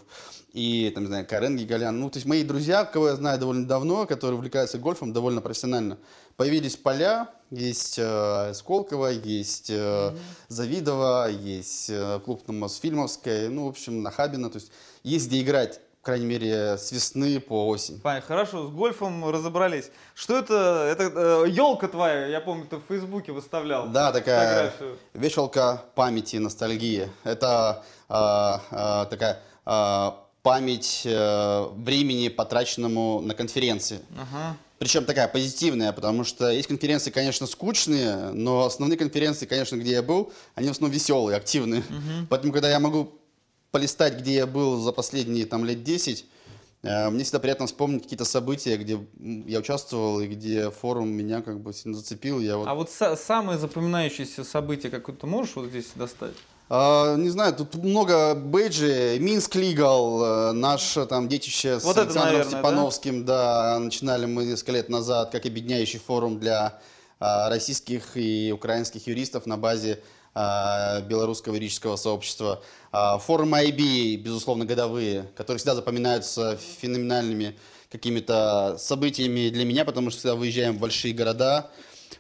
И, 0.54 0.90
там, 0.90 1.04
не 1.04 1.08
знаю, 1.08 1.28
Карен 1.28 1.56
Гигалян. 1.56 2.00
Ну, 2.00 2.10
то 2.10 2.18
есть 2.18 2.26
мои 2.26 2.44
друзья, 2.44 2.84
кого 2.84 3.10
я 3.10 3.16
знаю 3.16 3.40
довольно 3.40 3.68
давно, 3.68 4.08
которые 4.08 4.38
увлекаются 4.38 4.80
гольфом 4.80 5.14
довольно 5.14 5.42
профессионально. 5.42 6.00
Появились 6.36 6.76
поля, 6.76 7.30
есть 7.52 8.00
э, 8.00 8.54
Сколково, 8.56 9.12
есть 9.12 9.70
э, 9.70 10.16
Завидово, 10.48 11.30
есть 11.30 11.92
э, 11.92 12.20
клуб 12.26 12.48
на 12.48 12.54
Мосфильмовской, 12.54 13.50
ну, 13.50 13.66
в 13.66 13.70
общем, 13.70 14.02
Нахабино. 14.02 14.50
То 14.50 14.58
есть 14.58 14.72
есть 15.04 15.28
где 15.28 15.42
играть, 15.42 15.80
крайней 16.02 16.26
мере, 16.26 16.78
с 16.78 16.92
весны 16.92 17.40
по 17.40 17.68
осень. 17.68 18.00
Понятно, 18.02 18.28
хорошо, 18.28 18.68
с 18.68 18.72
гольфом 18.72 19.30
разобрались. 19.30 19.92
Что 20.16 20.40
это? 20.40 20.88
Это 20.90 21.46
елка 21.46 21.88
твоя, 21.88 22.28
я 22.28 22.42
помню, 22.42 22.66
ты 22.66 22.78
в 22.78 22.84
Фейсбуке 22.88 23.32
выставлял. 23.32 23.88
Да, 23.88 24.12
такая 24.12 24.72
фотографию. 24.72 24.98
вешалка 25.14 25.84
памяти, 25.96 26.38
ностальгии. 26.38 27.10
Это 27.24 27.84
а, 28.10 28.62
а, 28.72 29.06
такая 29.06 29.40
а, 29.66 30.26
память 30.42 31.04
э, 31.06 31.68
времени, 31.76 32.28
потраченному 32.30 33.22
на 33.22 33.36
конференции. 33.36 34.00
Ага. 34.16 34.58
Причем 34.80 35.06
такая 35.06 35.28
позитивная, 35.28 35.92
потому 35.92 36.24
что 36.24 36.50
есть 36.50 36.68
конференции, 36.68 37.12
конечно, 37.12 37.46
скучные, 37.46 38.32
но 38.32 38.66
основные 38.66 38.98
конференции, 38.98 39.46
конечно, 39.46 39.76
где 39.76 39.92
я 39.92 40.02
был, 40.02 40.34
они 40.56 40.70
в 40.70 40.72
основном 40.72 40.92
веселые, 40.92 41.38
активные. 41.38 41.84
Поэтому, 42.30 42.52
когда 42.52 42.72
я 42.72 42.80
могу 42.80 43.21
полистать, 43.76 44.20
где 44.20 44.34
я 44.36 44.48
был 44.48 44.80
за 44.82 44.92
последние 44.92 45.46
там, 45.46 45.66
лет 45.66 45.84
10, 45.84 46.26
э, 46.84 47.10
мне 47.10 47.24
всегда 47.24 47.40
приятно 47.40 47.68
вспомнить 47.68 48.04
какие-то 48.04 48.26
события, 48.26 48.78
где 48.78 49.00
я 49.20 49.60
участвовал 49.60 50.20
и 50.20 50.28
где 50.28 50.70
форум 50.70 51.10
меня 51.10 51.42
как 51.42 51.60
бы 51.62 51.74
сильно 51.74 51.98
зацепил. 51.98 52.40
Я 52.40 52.58
вот 52.58 52.68
А 52.68 52.76
вот 52.76 52.90
са- 52.90 53.16
самое 53.16 53.58
запоминающееся 53.58 54.44
событие 54.44 54.92
какое-то 54.92 55.26
можешь 55.26 55.56
вот 55.56 55.68
здесь 55.68 55.88
достать? 55.96 56.34
А, 56.74 57.16
не 57.16 57.30
знаю, 57.30 57.54
тут 57.54 57.76
много 57.76 58.34
бейджи. 58.36 59.18
Минск 59.20 59.56
Лигал, 59.56 60.24
э, 60.24 60.52
наше 60.54 61.06
там 61.06 61.28
детище 61.28 61.80
с 61.80 61.84
Вот 61.84 61.98
это, 61.98 62.04
Александром 62.04 62.34
наверное, 62.34 62.52
Степановским, 62.52 63.26
да? 63.26 63.80
начинали 63.80 64.26
мы 64.26 64.46
несколько 64.46 64.74
лет 64.74 64.90
назад 64.90 65.32
как 65.32 65.46
объединяющий 65.46 66.00
форум 66.00 66.40
для 66.40 66.80
а, 67.20 67.50
российских 67.50 68.16
и 68.16 68.52
украинских 68.54 69.06
юристов 69.06 69.46
на 69.46 69.58
базе 69.58 70.02
а, 70.34 71.02
белорусского 71.02 71.56
юридического 71.56 71.98
сообщества. 71.98 72.64
А, 72.94 73.18
форумы 73.20 73.58
IB, 73.64 74.18
безусловно, 74.18 74.66
годовые, 74.66 75.30
которые 75.36 75.60
всегда 75.60 75.76
запоминаются 75.76 76.58
феноменальными 76.58 77.56
какими-то 77.90 78.76
событиями 78.78 79.50
для 79.50 79.64
меня, 79.64 79.86
потому 79.86 80.10
что 80.10 80.20
всегда 80.20 80.36
выезжаем 80.36 80.76
в 80.76 80.80
большие 80.80 81.14
города, 81.14 81.72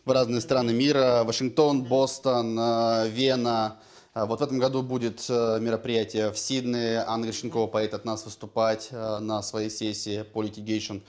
в 0.06 0.12
разные 0.12 0.40
страны 0.40 0.72
мира, 0.72 1.24
Вашингтон, 1.26 1.84
Бостон, 1.84 2.58
э, 2.58 3.10
Вена. 3.10 3.80
А 4.14 4.26
Вот 4.26 4.40
в 4.40 4.44
этом 4.44 4.60
году 4.60 4.82
будет 4.82 5.26
э, 5.30 5.60
мероприятие 5.60 6.32
в 6.32 6.38
Сиднее. 6.38 7.04
Анна 7.06 7.26
Грищенкова 7.26 7.68
поедет 7.68 7.94
от 7.94 8.06
нас 8.06 8.24
выступать 8.26 8.90
э, 8.92 9.20
на 9.20 9.44
своей 9.44 9.70
сессии 9.70 10.24
по 10.24 10.42
litigation. 10.42 11.02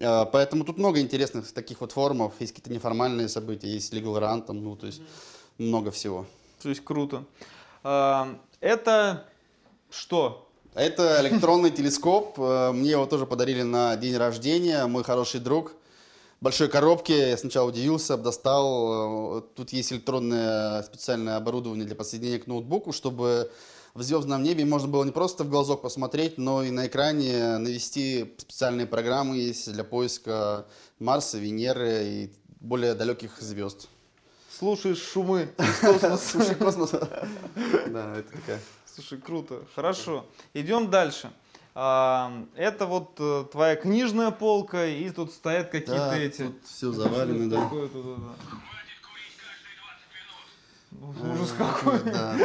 Э, 0.00 0.24
Поэтому 0.32 0.64
тут 0.64 0.78
много 0.78 1.00
интересных 1.00 1.50
таких 1.52 1.80
вот 1.80 1.92
форумов. 1.92 2.34
Есть 2.38 2.52
какие-то 2.52 2.72
неформальные 2.72 3.28
события, 3.28 3.68
есть 3.68 3.92
Legal 3.92 4.20
Run, 4.20 4.42
там, 4.46 4.62
ну, 4.62 4.76
то 4.76 4.86
есть 4.86 5.02
много 5.58 5.90
всего. 5.90 6.26
То 6.62 6.68
есть 6.68 6.84
круто. 6.84 7.24
А, 7.82 8.38
Это 8.60 9.26
что? 9.90 10.46
Это 10.74 11.20
электронный 11.20 11.70
телескоп. 11.70 12.38
Э, 12.38 12.72
Мне 12.72 12.92
его 12.92 13.06
тоже 13.06 13.26
подарили 13.26 13.62
на 13.62 13.96
день 13.96 14.16
рождения. 14.16 14.86
Мой 14.86 15.02
хороший 15.02 15.40
друг. 15.40 15.72
Большой 16.40 16.68
коробке. 16.68 17.30
Я 17.30 17.36
сначала 17.36 17.68
удивился, 17.68 18.16
достал. 18.16 19.38
Э, 19.38 19.42
Тут 19.56 19.70
есть 19.72 19.92
электронное 19.92 20.82
специальное 20.82 21.36
оборудование 21.36 21.86
для 21.86 21.96
подсоединения 21.96 22.38
к 22.38 22.46
ноутбуку, 22.46 22.92
чтобы 22.92 23.50
в 23.94 24.02
звездном 24.02 24.42
небе 24.42 24.64
можно 24.64 24.86
было 24.86 25.02
не 25.02 25.10
просто 25.10 25.42
в 25.42 25.48
глазок 25.50 25.82
посмотреть, 25.82 26.38
но 26.38 26.62
и 26.62 26.70
на 26.70 26.86
экране 26.86 27.58
навести 27.58 28.34
специальные 28.38 28.86
программы 28.86 29.36
есть 29.38 29.72
для 29.72 29.82
поиска 29.82 30.66
Марса, 31.00 31.38
Венеры 31.38 32.04
и 32.04 32.32
более 32.60 32.94
далеких 32.94 33.40
звезд. 33.40 33.88
Слушаешь 34.60 34.98
шумы 35.02 35.48
из 35.58 35.78
космоса. 35.80 36.18
Слушай, 36.18 36.54
космос. 36.54 36.90
Да, 36.90 38.14
это 38.18 38.30
такая. 38.30 38.60
Слушай, 38.84 39.16
круто. 39.18 39.62
Хорошо. 39.74 40.26
Идем 40.52 40.90
дальше. 40.90 41.30
А, 41.74 42.30
это 42.56 42.84
вот 42.84 43.12
э, 43.20 43.46
твоя 43.50 43.74
книжная 43.76 44.30
полка, 44.32 44.84
и 44.84 45.08
тут 45.08 45.32
стоят 45.32 45.70
какие-то 45.70 46.12
эти. 46.14 46.42
тут 46.42 46.62
все 46.66 46.92
завалено, 46.92 47.48
да. 47.48 47.70
Да. 47.72 47.76
Э, 50.92 51.32
Ужас 51.32 51.54
какой. 51.56 52.00
Да. 52.00 52.36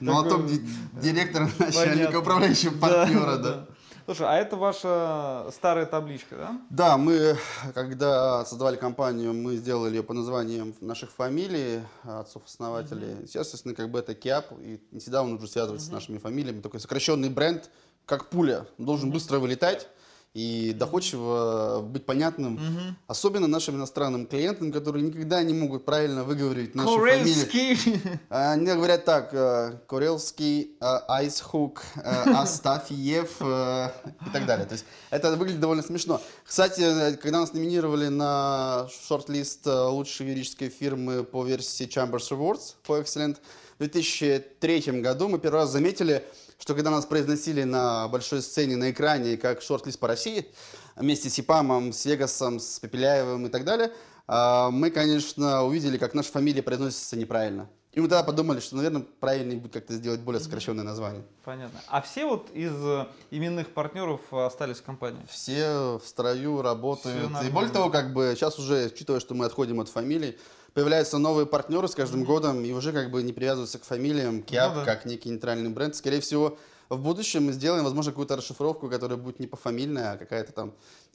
Молоток 0.00 0.46
ди- 0.46 0.62
директора, 0.94 1.50
начальника, 1.58 1.90
Понятно. 2.06 2.18
управляющего 2.20 2.78
партнера, 2.78 3.36
да. 3.36 3.66
Слушай, 4.10 4.26
а 4.28 4.38
это 4.38 4.56
ваша 4.56 5.46
старая 5.52 5.86
табличка, 5.86 6.34
да? 6.34 6.60
Да, 6.68 6.96
мы, 6.96 7.36
когда 7.74 8.44
создавали 8.44 8.74
компанию, 8.74 9.32
мы 9.32 9.54
сделали 9.54 9.98
ее 9.98 10.02
по 10.02 10.12
названиям 10.12 10.74
наших 10.80 11.12
фамилий, 11.12 11.78
отцов-основателей. 12.02 13.24
Сейчас, 13.28 13.46
естественно, 13.46 13.72
как 13.72 13.88
бы 13.88 14.00
это 14.00 14.16
КИАП, 14.16 14.46
и 14.58 14.80
не 14.90 14.98
всегда 14.98 15.22
он 15.22 15.34
уже 15.34 15.46
связывается 15.46 15.86
с 15.86 15.92
нашими 15.92 16.18
фамилиями. 16.18 16.60
Такой 16.60 16.80
сокращенный 16.80 17.28
бренд, 17.28 17.70
как 18.04 18.30
пуля, 18.30 18.66
должен 18.78 19.12
быстро 19.12 19.38
вылетать 19.38 19.86
и 20.32 20.72
доходчиво 20.78 21.82
быть 21.82 22.06
понятным, 22.06 22.96
особенно 23.08 23.48
нашим 23.48 23.76
иностранным 23.76 24.26
клиентам, 24.26 24.70
которые 24.70 25.02
никогда 25.04 25.42
не 25.42 25.52
могут 25.52 25.84
правильно 25.84 26.22
выговорить 26.22 26.74
наши 26.74 26.88
фамилии. 26.88 27.44
Курельский. 27.44 28.00
А, 28.28 28.52
Они 28.52 28.66
говорят 28.66 29.04
так, 29.04 29.34
э, 29.34 29.78
Курельский, 29.88 30.76
э, 30.80 30.98
Айсхук, 31.08 31.82
э, 31.96 32.32
Астафьев 32.32 33.40
и 33.40 34.30
так 34.32 34.46
далее. 34.46 34.66
То 34.66 34.74
есть 34.74 34.84
это 35.10 35.34
выглядит 35.36 35.60
довольно 35.60 35.82
смешно. 35.82 36.20
Кстати, 36.44 37.16
когда 37.16 37.40
нас 37.40 37.52
номинировали 37.52 38.08
на 38.08 38.86
шорт-лист 39.08 39.66
лучшей 39.66 40.26
юридической 40.26 40.68
фирмы 40.68 41.24
по 41.24 41.44
версии 41.44 41.88
Chambers 41.88 42.30
Rewards 42.30 42.74
for 42.86 43.02
Excellent, 43.02 43.38
в 43.74 43.78
2003 43.78 45.00
году 45.00 45.28
мы 45.28 45.38
первый 45.38 45.62
раз 45.62 45.70
заметили, 45.70 46.22
что 46.60 46.74
когда 46.74 46.90
нас 46.90 47.06
произносили 47.06 47.64
на 47.64 48.06
большой 48.08 48.42
сцене 48.42 48.76
на 48.76 48.90
экране 48.90 49.36
как 49.38 49.62
шорт-лист 49.62 49.98
по 49.98 50.06
России, 50.06 50.46
вместе 50.94 51.30
с 51.30 51.40
Ипамом, 51.40 51.92
с 51.92 52.04
Вегасом, 52.04 52.60
с 52.60 52.78
Пепеляевым 52.78 53.46
и 53.46 53.48
так 53.48 53.64
далее, 53.64 53.90
а, 54.26 54.70
мы, 54.70 54.90
конечно, 54.90 55.64
увидели, 55.64 55.96
как 55.96 56.14
наша 56.14 56.30
фамилия 56.30 56.62
произносится 56.62 57.16
неправильно. 57.16 57.68
И 57.92 58.00
мы 58.00 58.06
тогда 58.06 58.22
подумали, 58.22 58.60
что, 58.60 58.76
наверное, 58.76 59.04
правильнее 59.18 59.58
будет 59.58 59.72
как-то 59.72 59.94
сделать 59.94 60.20
более 60.20 60.40
сокращенное 60.40 60.84
название. 60.84 61.24
Понятно. 61.44 61.80
А 61.88 62.00
все 62.02 62.24
вот 62.24 62.48
из 62.50 62.72
э, 62.72 63.06
именных 63.32 63.70
партнеров 63.70 64.20
остались 64.32 64.76
в 64.76 64.84
компании? 64.84 65.26
Все 65.28 65.98
в 65.98 66.06
строю 66.06 66.62
работают. 66.62 67.32
И 67.44 67.50
более 67.50 67.72
того, 67.72 67.90
как 67.90 68.12
бы 68.12 68.34
сейчас 68.36 68.60
уже, 68.60 68.86
учитывая, 68.94 69.18
что 69.18 69.34
мы 69.34 69.46
отходим 69.46 69.80
от 69.80 69.88
фамилий, 69.88 70.38
появляются 70.74 71.18
новые 71.18 71.46
партнеры 71.46 71.88
с 71.88 71.94
каждым 71.94 72.24
годом 72.24 72.64
и 72.64 72.72
уже 72.72 72.92
как 72.92 73.10
бы 73.10 73.22
не 73.22 73.32
привязываются 73.32 73.78
к 73.78 73.84
фамилиям, 73.84 74.42
КИАП, 74.42 74.74
Ну 74.74 74.80
да. 74.80 74.84
как 74.84 75.04
некий 75.04 75.28
нейтральный 75.30 75.70
бренд. 75.70 75.94
Скорее 75.96 76.20
всего, 76.20 76.58
в 76.88 76.98
будущем 76.98 77.46
мы 77.46 77.52
сделаем, 77.52 77.84
возможно, 77.84 78.12
какую-то 78.12 78.36
расшифровку, 78.36 78.88
которая 78.88 79.18
будет 79.18 79.40
не 79.40 79.46
пофамильная, 79.46 80.12
а 80.12 80.16
какая-то 80.16 80.52
там 80.52 80.72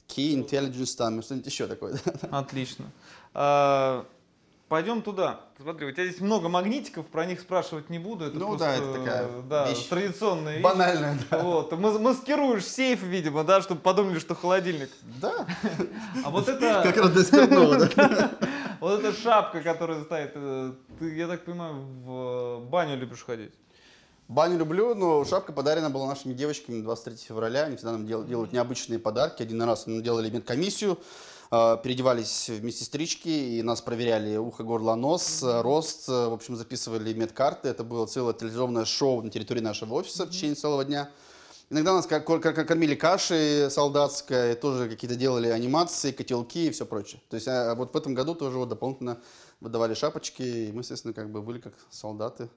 Key 0.08 0.34
Intelligence, 0.34 0.96
там, 0.96 1.22
что-нибудь 1.22 1.46
еще 1.46 1.66
такое. 1.66 1.98
Отлично. 2.30 2.86
А, 3.34 4.06
Пойдем 4.68 5.00
туда. 5.00 5.42
Смотри, 5.62 5.86
у 5.86 5.92
тебя 5.92 6.06
здесь 6.08 6.20
много 6.20 6.48
магнитиков, 6.48 7.06
про 7.06 7.24
них 7.24 7.40
спрашивать 7.40 7.88
не 7.88 8.00
буду. 8.00 8.24
Это 8.24 8.36
Ну 8.36 8.48
просто, 8.48 8.64
да, 8.66 8.74
это 8.74 8.92
такая 8.94 9.28
да, 9.48 9.70
вещь 9.70 9.86
традиционная 9.86 10.54
вещь. 10.54 10.62
Банальная, 10.64 11.16
да. 11.30 11.38
Вот. 11.38 11.70
Мас- 11.78 12.00
Маскируешь 12.00 12.64
сейф, 12.66 13.00
видимо, 13.04 13.44
да, 13.44 13.62
чтобы 13.62 13.80
подумали, 13.80 14.18
что 14.18 14.34
холодильник. 14.34 14.90
Да, 15.20 15.46
А 16.24 16.30
вот 16.30 16.46
как 16.46 16.56
это, 16.84 17.00
раз 17.02 17.10
для 17.12 17.22
спиртного, 17.22 17.86
да. 17.94 18.30
вот 18.80 19.00
эта 19.00 19.12
шапка, 19.12 19.60
которая 19.62 20.04
стоит, 20.04 20.32
э, 20.34 20.72
ты, 20.98 21.14
я 21.16 21.26
так 21.28 21.44
понимаю, 21.44 21.74
в 22.04 22.60
баню 22.68 22.96
любишь 22.96 23.24
ходить? 23.24 23.52
Баню 24.28 24.58
люблю, 24.58 24.94
но 24.94 25.24
шапка 25.24 25.52
подарена 25.52 25.88
была 25.88 26.06
нашими 26.08 26.32
девочками 26.34 26.82
23 26.82 27.16
февраля. 27.16 27.64
Они 27.64 27.76
всегда 27.76 27.92
нам 27.92 28.06
дел- 28.06 28.24
делают 28.24 28.52
необычные 28.52 28.98
подарки. 28.98 29.42
Один 29.42 29.62
раз 29.62 29.86
мы 29.86 30.02
делали 30.02 30.28
медкомиссию, 30.30 30.98
э, 31.52 31.76
переодевались 31.82 32.48
в 32.48 32.64
медсестрички, 32.64 33.28
и 33.28 33.62
нас 33.62 33.80
проверяли 33.80 34.36
ухо, 34.36 34.64
горло, 34.64 34.96
нос, 34.96 35.42
э, 35.44 35.60
рост. 35.62 36.08
Э, 36.08 36.28
В 36.28 36.32
общем, 36.32 36.56
записывали 36.56 37.12
медкарты. 37.12 37.68
Это 37.68 37.84
было 37.84 38.06
целое 38.06 38.34
телевизионное 38.34 38.84
шоу 38.84 39.22
на 39.22 39.30
территории 39.30 39.60
нашего 39.60 39.94
офиса 39.94 40.26
в 40.26 40.30
течение 40.30 40.56
целого 40.56 40.84
дня. 40.84 41.08
Иногда 41.68 41.94
нас 41.94 42.06
кормили 42.06 42.94
кашей 42.94 43.68
солдатской, 43.72 44.54
тоже 44.54 44.88
какие-то 44.88 45.16
делали 45.16 45.48
анимации, 45.48 46.12
котелки 46.12 46.68
и 46.68 46.70
все 46.70 46.86
прочее. 46.86 47.20
То 47.28 47.34
есть 47.34 47.48
а, 47.48 47.74
вот 47.74 47.92
в 47.92 47.96
этом 47.96 48.14
году 48.14 48.36
тоже 48.36 48.56
вот 48.56 48.68
дополнительно 48.68 49.18
выдавали 49.60 49.94
шапочки, 49.94 50.42
и 50.42 50.72
мы, 50.72 50.82
естественно, 50.82 51.12
как 51.12 51.28
бы 51.28 51.42
были 51.42 51.58
как 51.58 51.72
солдаты. 51.90 52.48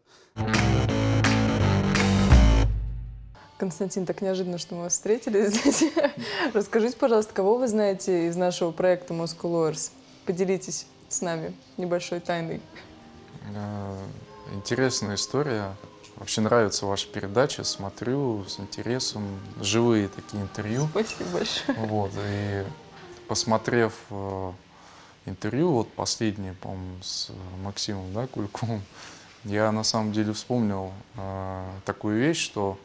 Константин, 3.58 4.06
так 4.06 4.22
неожиданно, 4.22 4.60
что 4.60 4.76
мы 4.76 4.84
вас 4.84 4.94
встретили 4.94 5.48
здесь. 5.48 5.86
Расскажите, 6.54 6.96
пожалуйста, 6.96 7.34
кого 7.34 7.58
вы 7.58 7.68
знаете 7.68 8.28
из 8.28 8.36
нашего 8.36 8.72
проекта 8.72 9.16
Moscow 9.16 9.46
Lawyers? 9.46 9.90
Поделитесь 10.26 10.86
с 11.10 11.22
нами 11.22 11.56
небольшой 11.78 12.20
тайной. 12.20 12.62
Э, 13.56 13.98
Интересная 14.54 15.16
история. 15.16 15.76
Вообще 16.20 16.42
нравится 16.42 16.86
ваша 16.86 17.08
передача, 17.08 17.64
смотрю 17.64 18.44
с 18.44 18.60
интересом. 18.60 19.40
Живые 19.62 20.10
такие 20.10 20.44
интервью. 20.44 20.90
Спасибо 20.92 21.30
большое. 21.30 21.78
Вот, 21.88 22.12
и 22.18 22.66
посмотрев 23.30 23.94
э, 24.10 24.52
интервью, 25.26 25.72
вот 25.72 25.94
последнее, 25.94 26.56
по-моему, 26.56 27.02
с 27.02 27.30
э, 27.30 27.34
Максимом, 27.64 28.12
да, 28.12 28.28
Кульковым, 28.28 28.82
я 29.46 29.72
на 29.72 29.84
самом 29.86 30.12
деле 30.12 30.34
вспомнил 30.34 30.92
э, 31.16 31.70
такую 31.86 32.20
вещь, 32.20 32.44
что 32.44 32.78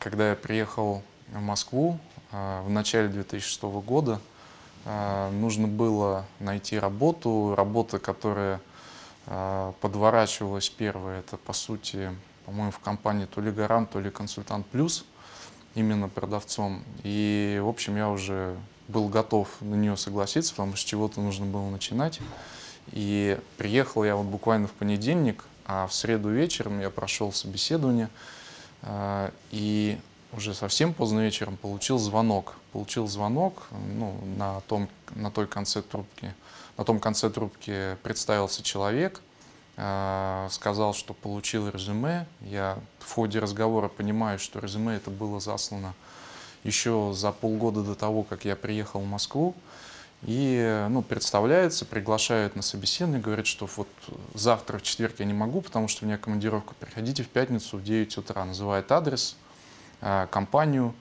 когда 0.00 0.30
я 0.30 0.34
приехал 0.34 1.04
в 1.28 1.40
Москву 1.40 2.00
э, 2.32 2.62
в 2.66 2.70
начале 2.70 3.06
2006 3.06 3.62
года, 3.62 4.20
э, 4.86 5.30
нужно 5.30 5.68
было 5.68 6.24
найти 6.40 6.80
работу, 6.80 7.54
работа, 7.56 8.00
которая 8.00 8.60
э, 9.26 9.72
подворачивалась 9.80 10.68
первая, 10.68 11.20
это 11.20 11.36
по 11.36 11.52
сути, 11.52 12.10
по-моему, 12.46 12.70
в 12.70 12.78
компании 12.78 13.26
то 13.26 13.40
ли 13.40 13.50
Гарант, 13.50 13.90
то 13.90 14.00
ли 14.00 14.10
Консультант 14.10 14.66
Плюс, 14.66 15.04
именно 15.74 16.08
продавцом. 16.08 16.82
И, 17.02 17.60
в 17.62 17.68
общем, 17.68 17.96
я 17.96 18.08
уже 18.08 18.56
был 18.88 19.08
готов 19.08 19.48
на 19.60 19.74
нее 19.74 19.96
согласиться, 19.96 20.52
потому 20.52 20.74
что 20.76 20.86
с 20.86 20.88
чего-то 20.88 21.20
нужно 21.20 21.46
было 21.46 21.68
начинать. 21.70 22.20
И 22.92 23.38
приехал 23.56 24.04
я 24.04 24.16
вот 24.16 24.26
буквально 24.26 24.66
в 24.66 24.72
понедельник, 24.72 25.44
а 25.64 25.86
в 25.86 25.94
среду 25.94 26.30
вечером 26.30 26.80
я 26.80 26.90
прошел 26.90 27.32
собеседование, 27.32 28.08
а, 28.82 29.30
и 29.50 29.98
уже 30.32 30.54
совсем 30.54 30.94
поздно 30.94 31.20
вечером 31.20 31.56
получил 31.56 31.98
звонок. 31.98 32.54
Получил 32.72 33.06
звонок, 33.06 33.64
ну, 33.94 34.16
на, 34.36 34.60
том, 34.62 34.88
на 35.14 35.30
той 35.30 35.46
конце 35.46 35.82
трубки. 35.82 36.34
На 36.76 36.84
том 36.84 37.00
конце 37.00 37.30
трубки 37.30 37.96
представился 38.02 38.62
человек, 38.62 39.20
сказал, 40.50 40.92
что 40.92 41.14
получил 41.14 41.68
резюме. 41.68 42.26
Я 42.42 42.78
в 42.98 43.12
ходе 43.12 43.38
разговора 43.38 43.88
понимаю, 43.88 44.38
что 44.38 44.58
резюме 44.58 44.96
это 44.96 45.10
было 45.10 45.40
заслано 45.40 45.94
еще 46.64 47.12
за 47.14 47.32
полгода 47.32 47.82
до 47.82 47.94
того, 47.94 48.22
как 48.22 48.44
я 48.44 48.56
приехал 48.56 49.00
в 49.00 49.06
Москву. 49.06 49.54
И 50.22 50.86
ну, 50.90 51.00
представляется, 51.00 51.86
приглашают 51.86 52.54
на 52.54 52.62
собеседование, 52.62 53.22
говорят, 53.22 53.46
что 53.46 53.68
вот 53.76 53.88
завтра 54.34 54.78
в 54.78 54.82
четверг 54.82 55.14
я 55.18 55.24
не 55.24 55.32
могу, 55.32 55.62
потому 55.62 55.88
что 55.88 56.04
у 56.04 56.08
меня 56.08 56.18
командировка, 56.18 56.74
приходите 56.74 57.22
в 57.22 57.28
пятницу 57.28 57.78
в 57.78 57.82
9 57.82 58.18
утра. 58.18 58.44
Называет 58.44 58.92
адрес, 58.92 59.36
а, 60.02 60.26
компанию 60.26 60.94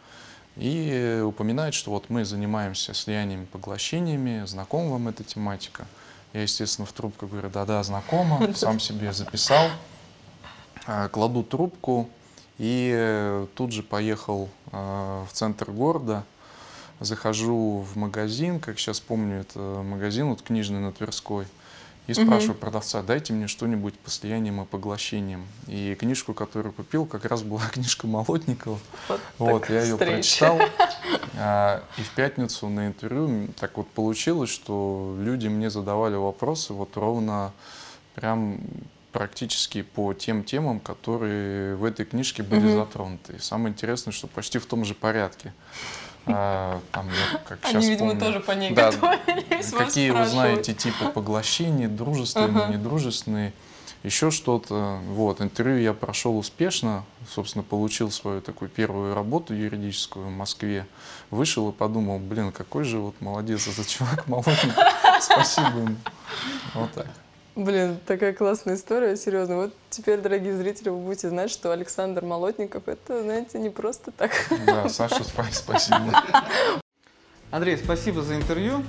и 0.56 1.22
упоминает, 1.26 1.74
что 1.74 1.92
вот 1.92 2.10
мы 2.10 2.24
занимаемся 2.24 2.94
слияниями, 2.94 3.46
поглощениями, 3.46 4.46
знакома 4.46 4.92
вам 4.92 5.10
эта 5.10 5.24
тематика. 5.26 5.86
Я, 6.34 6.44
естественно, 6.44 6.86
в 6.86 6.94
трубку 6.94 7.28
говорю, 7.28 7.50
да-да, 7.50 7.82
знакома, 7.84 8.54
сам 8.54 8.80
себе 8.80 9.14
записал, 9.14 9.70
А, 10.86 11.08
кладу 11.10 11.44
трубку 11.44 12.10
и 12.58 12.92
э, 12.96 13.48
тут 13.56 13.72
же 13.72 13.84
поехал 13.84 14.50
э, 14.72 15.26
в 15.28 15.32
центр 15.34 15.72
города, 15.72 16.24
захожу 17.00 17.80
в 17.80 17.96
магазин, 17.96 18.60
как 18.60 18.80
сейчас 18.80 19.00
помню, 19.00 19.42
это 19.42 19.60
магазин 19.60 20.30
вот 20.30 20.42
книжный 20.42 20.80
на 20.80 20.92
Тверской, 20.92 21.48
и 22.10 22.14
спрашиваю 22.16 22.56
продавца, 22.56 23.04
дайте 23.04 23.34
мне 23.34 23.48
что-нибудь 23.48 23.94
по 24.00 24.10
слияниям 24.10 24.62
и 24.62 24.66
поглощениям. 24.66 25.46
И 25.68 25.94
книжку, 25.94 26.34
которую 26.34 26.74
купил, 26.74 27.06
как 27.06 27.26
раз 27.26 27.44
была 27.44 27.62
книжка 27.72 28.08
Молотникова. 28.08 28.80
Вот, 29.08 29.22
Вот, 29.38 29.70
я 29.70 29.84
ее 29.84 29.94
встреча. 29.94 30.16
прочитал. 30.16 30.60
А, 31.42 31.84
И 31.98 32.02
в 32.02 32.10
пятницу 32.16 32.68
на 32.68 32.88
интервью 32.88 33.48
так 33.58 33.78
вот 33.78 33.88
получилось, 33.92 34.50
что 34.50 35.16
люди 35.20 35.48
мне 35.48 35.70
задавали 35.70 36.16
вопросы 36.16 36.74
вот 36.74 36.98
ровно 36.98 37.54
прям 38.16 38.60
практически 39.12 39.82
по 39.84 40.14
тем 40.14 40.44
темам, 40.44 40.80
которые 40.80 41.76
в 41.76 41.86
этой 41.86 42.06
книжке 42.06 42.44
были 42.44 42.74
затронуты. 42.74 43.38
И 43.38 43.40
самое 43.40 43.72
интересное, 43.74 44.12
что 44.12 44.28
почти 44.28 44.60
в 44.60 44.66
том 44.66 44.84
же 44.84 44.94
порядке. 44.94 45.54
А, 46.32 46.80
там, 46.92 47.08
я 47.08 47.40
как 47.40 47.60
Они, 47.64 47.88
видимо, 47.88 48.10
помню, 48.12 48.22
тоже 48.26 48.40
по 48.40 48.52
ней 48.52 48.72
да, 48.72 48.92
готовились. 48.92 49.72
Какие 49.72 50.12
вы 50.12 50.26
знаете 50.26 50.74
типы 50.74 51.06
поглощений, 51.06 51.88
дружественные, 51.88 52.66
Ага. 52.66 52.74
недружественные. 52.74 53.54
еще 54.04 54.32
что-то. 54.32 55.00
Вот, 55.10 55.42
интервью 55.42 55.80
я 55.80 55.94
прошел 55.94 56.38
успешно, 56.38 57.04
собственно, 57.30 57.64
получил 57.64 58.12
свою 58.12 58.40
такую 58.42 58.70
первую 58.70 59.14
работу 59.14 59.54
юридическую 59.54 60.28
в 60.28 60.32
Москве. 60.32 60.86
Вышел 61.32 61.70
и 61.70 61.74
подумал, 61.74 62.18
блин, 62.20 62.52
какой 62.52 62.86
же 62.86 63.00
вот 63.00 63.20
молодец 63.20 63.68
этот 63.68 63.88
чувак, 63.88 64.26
молодец, 64.28 64.56
спасибо 65.22 65.80
ему. 65.80 65.96
Вот 66.76 66.92
так. 66.94 67.08
Блин, 67.60 68.00
такая 68.08 68.32
классная 68.32 68.76
история, 68.76 69.18
серьезно. 69.18 69.58
Вот 69.58 69.74
теперь, 69.90 70.22
дорогие 70.22 70.56
зрители, 70.56 70.88
вы 70.88 71.00
будете 71.00 71.28
знать, 71.28 71.52
что 71.52 71.74
Александр 71.74 72.24
Молотников, 72.24 72.88
это, 72.88 73.22
знаете, 73.22 73.60
не 73.60 73.70
просто 73.70 74.12
так. 74.12 74.32
Да, 74.66 74.88
Саша, 74.88 75.24
спа- 75.24 75.52
спасибо. 75.52 76.24
Андрей, 77.52 77.76
спасибо 77.76 78.22
за 78.22 78.38
интервью. 78.38 78.82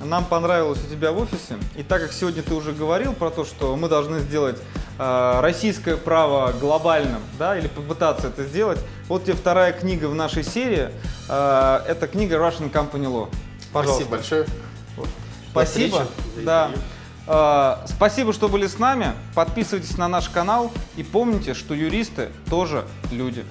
Нам 0.00 0.24
понравилось 0.24 0.78
у 0.86 0.88
тебя 0.88 1.10
в 1.10 1.18
офисе. 1.18 1.58
И 1.76 1.82
так 1.82 2.00
как 2.00 2.12
сегодня 2.12 2.44
ты 2.44 2.54
уже 2.54 2.70
говорил 2.70 3.12
про 3.12 3.30
то, 3.30 3.44
что 3.44 3.74
мы 3.74 3.88
должны 3.88 4.20
сделать 4.20 4.58
э, 5.00 5.40
российское 5.40 5.96
право 5.96 6.52
глобальным, 6.52 7.22
да, 7.40 7.58
или 7.58 7.66
попытаться 7.66 8.28
это 8.28 8.44
сделать, 8.44 8.78
вот 9.08 9.24
тебе 9.24 9.34
вторая 9.34 9.72
книга 9.72 10.06
в 10.06 10.14
нашей 10.14 10.44
серии. 10.44 10.90
Э, 11.28 11.80
это 11.88 12.06
книга 12.06 12.36
Russian 12.36 12.70
Company 12.70 13.06
Law. 13.06 13.28
Пожалуйста. 13.72 14.04
Спасибо 14.04 14.10
большое. 14.10 14.46
Спасибо. 15.50 16.04
встречи, 16.04 16.10
за 16.36 16.42
Да. 16.44 16.70
Э, 17.26 17.76
Спасибо, 17.86 18.32
что 18.32 18.48
были 18.48 18.66
с 18.66 18.78
нами. 18.78 19.12
Подписывайтесь 19.34 19.96
на 19.96 20.08
наш 20.08 20.28
канал 20.28 20.72
и 20.96 21.02
помните, 21.02 21.54
что 21.54 21.74
юристы 21.74 22.30
тоже 22.50 22.84
люди. 23.10 23.44